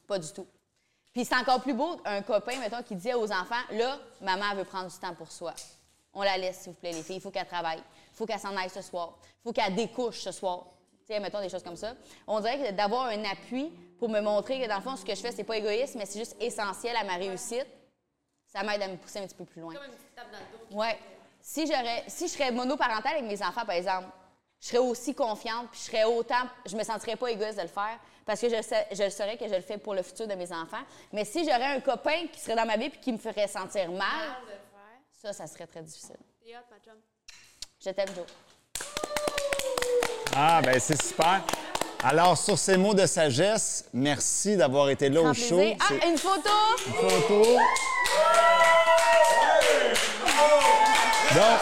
pas 0.08 0.18
du 0.18 0.32
tout. 0.34 0.48
Puis 1.20 1.26
c'est 1.26 1.36
encore 1.36 1.60
plus 1.60 1.74
beau, 1.74 2.00
un 2.06 2.22
copain, 2.22 2.58
mettons, 2.62 2.82
qui 2.82 2.96
dit 2.96 3.14
aux 3.14 3.30
enfants, 3.30 3.62
là, 3.72 4.00
maman 4.22 4.46
elle 4.52 4.60
veut 4.60 4.64
prendre 4.64 4.90
du 4.90 4.98
temps 4.98 5.14
pour 5.14 5.30
soi. 5.30 5.54
On 6.14 6.24
la 6.24 6.38
laisse, 6.38 6.60
s'il 6.60 6.72
vous 6.72 6.80
plaît, 6.80 6.94
les 6.94 7.04
filles. 7.04 7.18
Il 7.18 7.22
faut 7.22 7.30
qu'elle 7.30 7.46
travaille. 7.46 7.80
Il 8.14 8.16
faut 8.16 8.26
qu'elle 8.26 8.40
s'en 8.40 8.56
aille 8.56 8.70
ce 8.70 8.82
soir. 8.82 9.16
Il 9.22 9.44
faut 9.44 9.52
qu'elle 9.52 9.76
découche 9.76 10.22
ce 10.22 10.32
soir. 10.32 10.68
Tu 11.06 11.14
sais, 11.14 11.20
mettons 11.20 11.42
des 11.42 11.50
choses 11.50 11.62
comme 11.62 11.76
ça. 11.76 11.94
On 12.26 12.40
dirait 12.40 12.58
que 12.58 12.72
d'avoir 12.72 13.08
un 13.08 13.22
appui 13.26 13.70
pour 14.00 14.08
me 14.08 14.22
montrer 14.22 14.62
que, 14.62 14.68
dans 14.70 14.78
le 14.78 14.82
fond, 14.82 14.96
ce 14.96 15.04
que 15.04 15.14
je 15.14 15.20
fais, 15.20 15.34
c'est 15.34 15.44
pas 15.44 15.58
égoïste, 15.58 15.96
mais 15.96 16.06
c'est 16.06 16.20
juste 16.20 16.38
essentiel 16.40 16.96
à 16.96 17.04
ma 17.04 17.16
réussite, 17.16 17.68
ça 18.46 18.64
m'aide 18.64 18.82
à 18.82 18.88
me 18.88 18.96
pousser 18.96 19.20
un 19.20 19.28
petit 19.28 19.36
peu 19.36 19.44
plus 19.44 19.60
loin. 19.60 19.74
Comme 19.74 19.84
une 19.88 19.92
petite 19.92 20.16
tape 20.16 20.32
dans 20.32 20.38
le 20.38 20.70
dos. 20.70 20.80
Ouais. 20.80 20.98
si 21.42 21.68
j'aurais, 21.68 22.06
si 22.08 22.30
je 22.30 22.32
serais 22.32 22.54
monoparentale 22.54 23.18
avec 23.18 23.26
mes 23.26 23.46
enfants, 23.46 23.66
par 23.66 23.76
exemple, 23.76 24.08
je 24.62 24.68
serais 24.68 24.78
aussi 24.78 25.14
confiante, 25.14 25.68
puis 25.70 25.82
je 25.82 25.86
serais 25.92 26.06
autant, 26.06 26.48
je 26.66 26.78
me 26.78 26.84
sentirais 26.84 27.18
pas 27.18 27.30
égoïste 27.30 27.58
de 27.58 27.64
le 27.64 27.68
faire, 27.68 28.00
parce 28.30 28.42
que 28.42 28.48
je, 28.50 28.62
sais, 28.62 28.86
je 28.92 29.10
saurais 29.10 29.38
que 29.38 29.48
je 29.48 29.56
le 29.56 29.62
fais 29.62 29.80
pour 29.80 29.96
le 29.96 30.04
futur 30.04 30.28
de 30.28 30.36
mes 30.36 30.52
enfants. 30.52 30.84
Mais 31.12 31.26
si 31.26 31.44
j'aurais 31.44 31.66
un 31.78 31.80
copain 31.80 32.28
qui 32.32 32.40
serait 32.40 32.56
dans 32.56 32.66
ma 32.68 32.78
vie 32.78 32.92
puis 32.92 33.00
qui 33.00 33.12
me 33.12 33.18
ferait 33.18 33.48
sentir 33.48 33.90
mal, 33.90 34.36
le 34.48 34.54
ça, 35.20 35.34
ça 35.34 35.48
serait 35.48 35.66
très 35.66 35.82
difficile. 35.82 36.16
Je 37.84 37.90
t'aime, 37.90 38.10
Joe. 38.16 38.26
Ah, 40.36 40.62
ben 40.64 40.80
c'est 40.80 41.02
super. 41.02 41.42
Alors, 42.04 42.38
sur 42.38 42.56
ces 42.60 42.78
mots 42.78 42.94
de 42.94 43.08
sagesse, 43.08 43.86
merci 43.94 44.56
d'avoir 44.56 44.92
été 44.92 45.10
là 45.10 45.22
au 45.24 45.34
show. 45.34 45.58
plaisir. 45.58 45.78
C'est 45.88 46.00
Ah, 46.04 46.08
une 46.08 46.18
photo! 46.20 46.50
une 46.86 46.94
photo. 47.10 47.44
Donc, 51.34 51.60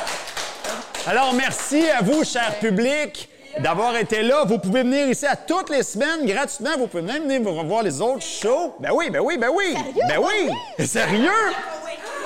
alors, 1.07 1.33
merci 1.33 1.89
à 1.89 2.01
vous, 2.01 2.25
cher 2.25 2.59
public, 2.59 3.29
d'avoir 3.59 3.95
été 3.97 4.21
là. 4.21 4.43
Vous 4.45 4.57
pouvez 4.59 4.83
venir 4.83 5.07
ici 5.07 5.25
à 5.25 5.35
toutes 5.35 5.69
les 5.69 5.83
semaines 5.83 6.25
gratuitement. 6.25 6.77
Vous 6.77 6.87
pouvez 6.87 7.03
même 7.03 7.23
venir 7.23 7.41
vous 7.41 7.53
revoir 7.57 7.83
les 7.83 8.01
autres 8.01 8.21
shows. 8.23 8.75
Ben 8.79 8.91
oui, 8.93 9.09
ben 9.09 9.19
oui, 9.21 9.37
ben 9.37 9.49
oui. 9.53 9.75
Ben 10.07 10.19
oui. 10.19 10.85
Sérieux? 10.85 11.31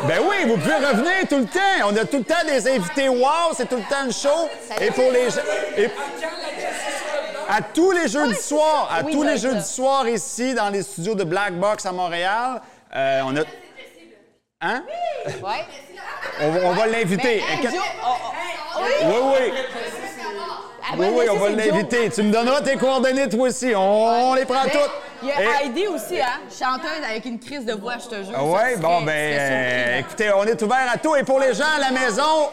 Ben 0.03 0.19
oui, 0.27 0.45
vous 0.47 0.57
pouvez 0.57 0.75
revenir 0.75 1.27
tout 1.29 1.37
le 1.37 1.45
temps. 1.45 1.87
On 1.89 1.95
a 1.95 2.05
tout 2.05 2.17
le 2.17 2.23
temps 2.23 2.43
des 2.47 2.67
invités 2.67 3.07
wow, 3.09 3.53
c'est 3.55 3.69
tout 3.69 3.75
le 3.77 3.83
temps 3.83 4.05
le 4.05 4.11
show. 4.11 4.49
Et 4.79 4.89
pour 4.91 5.11
les 5.11 5.29
gens. 5.29 5.41
et- 5.77 5.89
à 7.49 7.61
tous 7.61 7.91
les 7.91 8.07
jeudis 8.07 8.35
soirs, 8.41 8.89
à 8.89 9.03
Oui, 9.03 9.11
tous 9.11 9.23
les 9.23 9.33
être 9.33 9.41
jeudis 9.41 9.67
soirs 9.67 10.07
ici 10.07 10.53
dans 10.53 10.69
les 10.69 10.83
studios 10.83 11.15
de 11.15 11.25
Black 11.25 11.53
Box 11.59 11.85
à 11.85 11.91
Montréal, 11.91 12.61
euh, 12.95 13.21
on 13.25 13.35
a. 13.35 13.41
Hein? 14.61 14.83
Ouais. 15.25 15.65
On, 16.39 16.49
va- 16.51 16.59
on 16.63 16.71
va 16.71 16.87
l'inviter. 16.87 17.37
Hey, 17.47 17.59
que- 17.61 17.69
Joe, 17.71 17.79
oh, 18.05 18.09
oh, 18.77 18.79
oui. 18.83 18.91
Oui, 19.05 19.51
oui. 20.97 21.05
Ah, 21.07 21.11
Oui, 21.11 21.15
oui, 21.19 21.25
on 21.31 21.37
va 21.37 21.49
l'inviter. 21.49 22.09
Tu 22.09 22.23
me 22.23 22.31
donneras 22.31 22.61
tes 22.61 22.77
coordonnées, 22.77 23.29
toi 23.29 23.47
aussi. 23.47 23.73
On, 23.75 24.33
les 24.35 24.45
prend 24.45 24.63
Mais 24.65 24.71
toutes. 24.71 24.91
Il 25.23 25.27
y 25.27 25.31
a 25.31 25.41
Et- 25.61 25.65
Heidi 25.67 25.87
aussi, 25.87 26.19
hein? 26.19 26.39
Chanteuse 26.49 27.03
avec 27.07 27.25
une 27.25 27.37
crise 27.39 27.63
de 27.63 27.73
voix, 27.73 27.93
je 28.03 28.07
te 28.07 28.23
jure. 28.23 28.33
Ça 28.33 28.77
bon, 28.77 29.01
ben, 29.03 29.99
écoutez, 29.99 30.31
on 30.35 30.43
est 30.45 30.59
ouvert 30.63 30.89
à 30.91 30.97
tout. 30.97 31.15
Et 31.15 31.23
pour 31.23 31.39
les 31.39 31.53
gens 31.53 31.63
à 31.77 31.79
la 31.79 31.91
maison, 31.91 32.49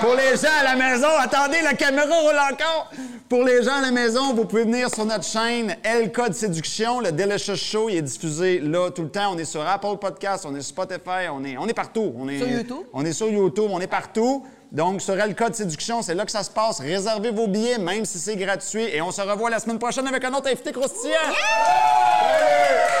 pour 0.00 0.14
les 0.14 0.34
gens 0.36 0.48
à 0.60 0.64
la 0.64 0.76
maison, 0.76 1.08
attendez, 1.20 1.60
la 1.62 1.74
caméra 1.74 2.06
roule 2.20 2.38
encore. 2.52 2.90
Pour 3.28 3.42
les 3.42 3.62
gens 3.62 3.74
à 3.78 3.82
la 3.82 3.90
maison, 3.90 4.32
vous 4.34 4.44
pouvez 4.46 4.62
venir 4.62 4.88
sur 4.94 5.04
notre 5.04 5.24
chaîne 5.24 5.76
L 5.82 6.10
Code 6.10 6.32
Séduction. 6.32 7.00
Le 7.00 7.12
Delicious 7.12 7.56
Show, 7.56 7.88
il 7.90 7.96
est 7.96 8.02
diffusé 8.02 8.60
là 8.60 8.90
tout 8.90 9.02
le 9.02 9.10
temps. 9.10 9.32
On 9.34 9.38
est 9.38 9.44
sur 9.44 9.66
Apple 9.66 9.96
Podcasts, 10.00 10.46
on 10.46 10.54
est 10.54 10.60
sur 10.62 10.70
Spotify, 10.70 11.28
on 11.30 11.44
est, 11.44 11.58
on 11.58 11.66
est 11.66 11.74
partout. 11.74 12.14
On 12.18 12.28
est, 12.28 12.38
Sur 12.38 12.48
YouTube? 12.48 12.76
On 12.94 13.04
est 13.04 13.12
sur 13.12 13.28
YouTube, 13.28 13.68
on 13.70 13.80
est 13.80 13.86
partout. 13.88 14.42
Donc, 14.72 15.00
sur 15.00 15.18
L 15.18 15.34
Code 15.34 15.54
Séduction, 15.54 16.02
c'est 16.02 16.14
là 16.14 16.24
que 16.24 16.30
ça 16.30 16.42
se 16.42 16.50
passe. 16.50 16.80
Réservez 16.80 17.30
vos 17.30 17.46
billets, 17.46 17.78
même 17.78 18.04
si 18.04 18.18
c'est 18.18 18.36
gratuit. 18.36 18.84
Et 18.84 19.00
on 19.00 19.10
se 19.10 19.22
revoit 19.22 19.50
la 19.50 19.60
semaine 19.60 19.78
prochaine 19.78 20.06
avec 20.06 20.24
un 20.24 20.34
autre 20.34 20.48
invité 20.50 20.72
croustillant. 20.72 21.14
Salut! 21.22 22.95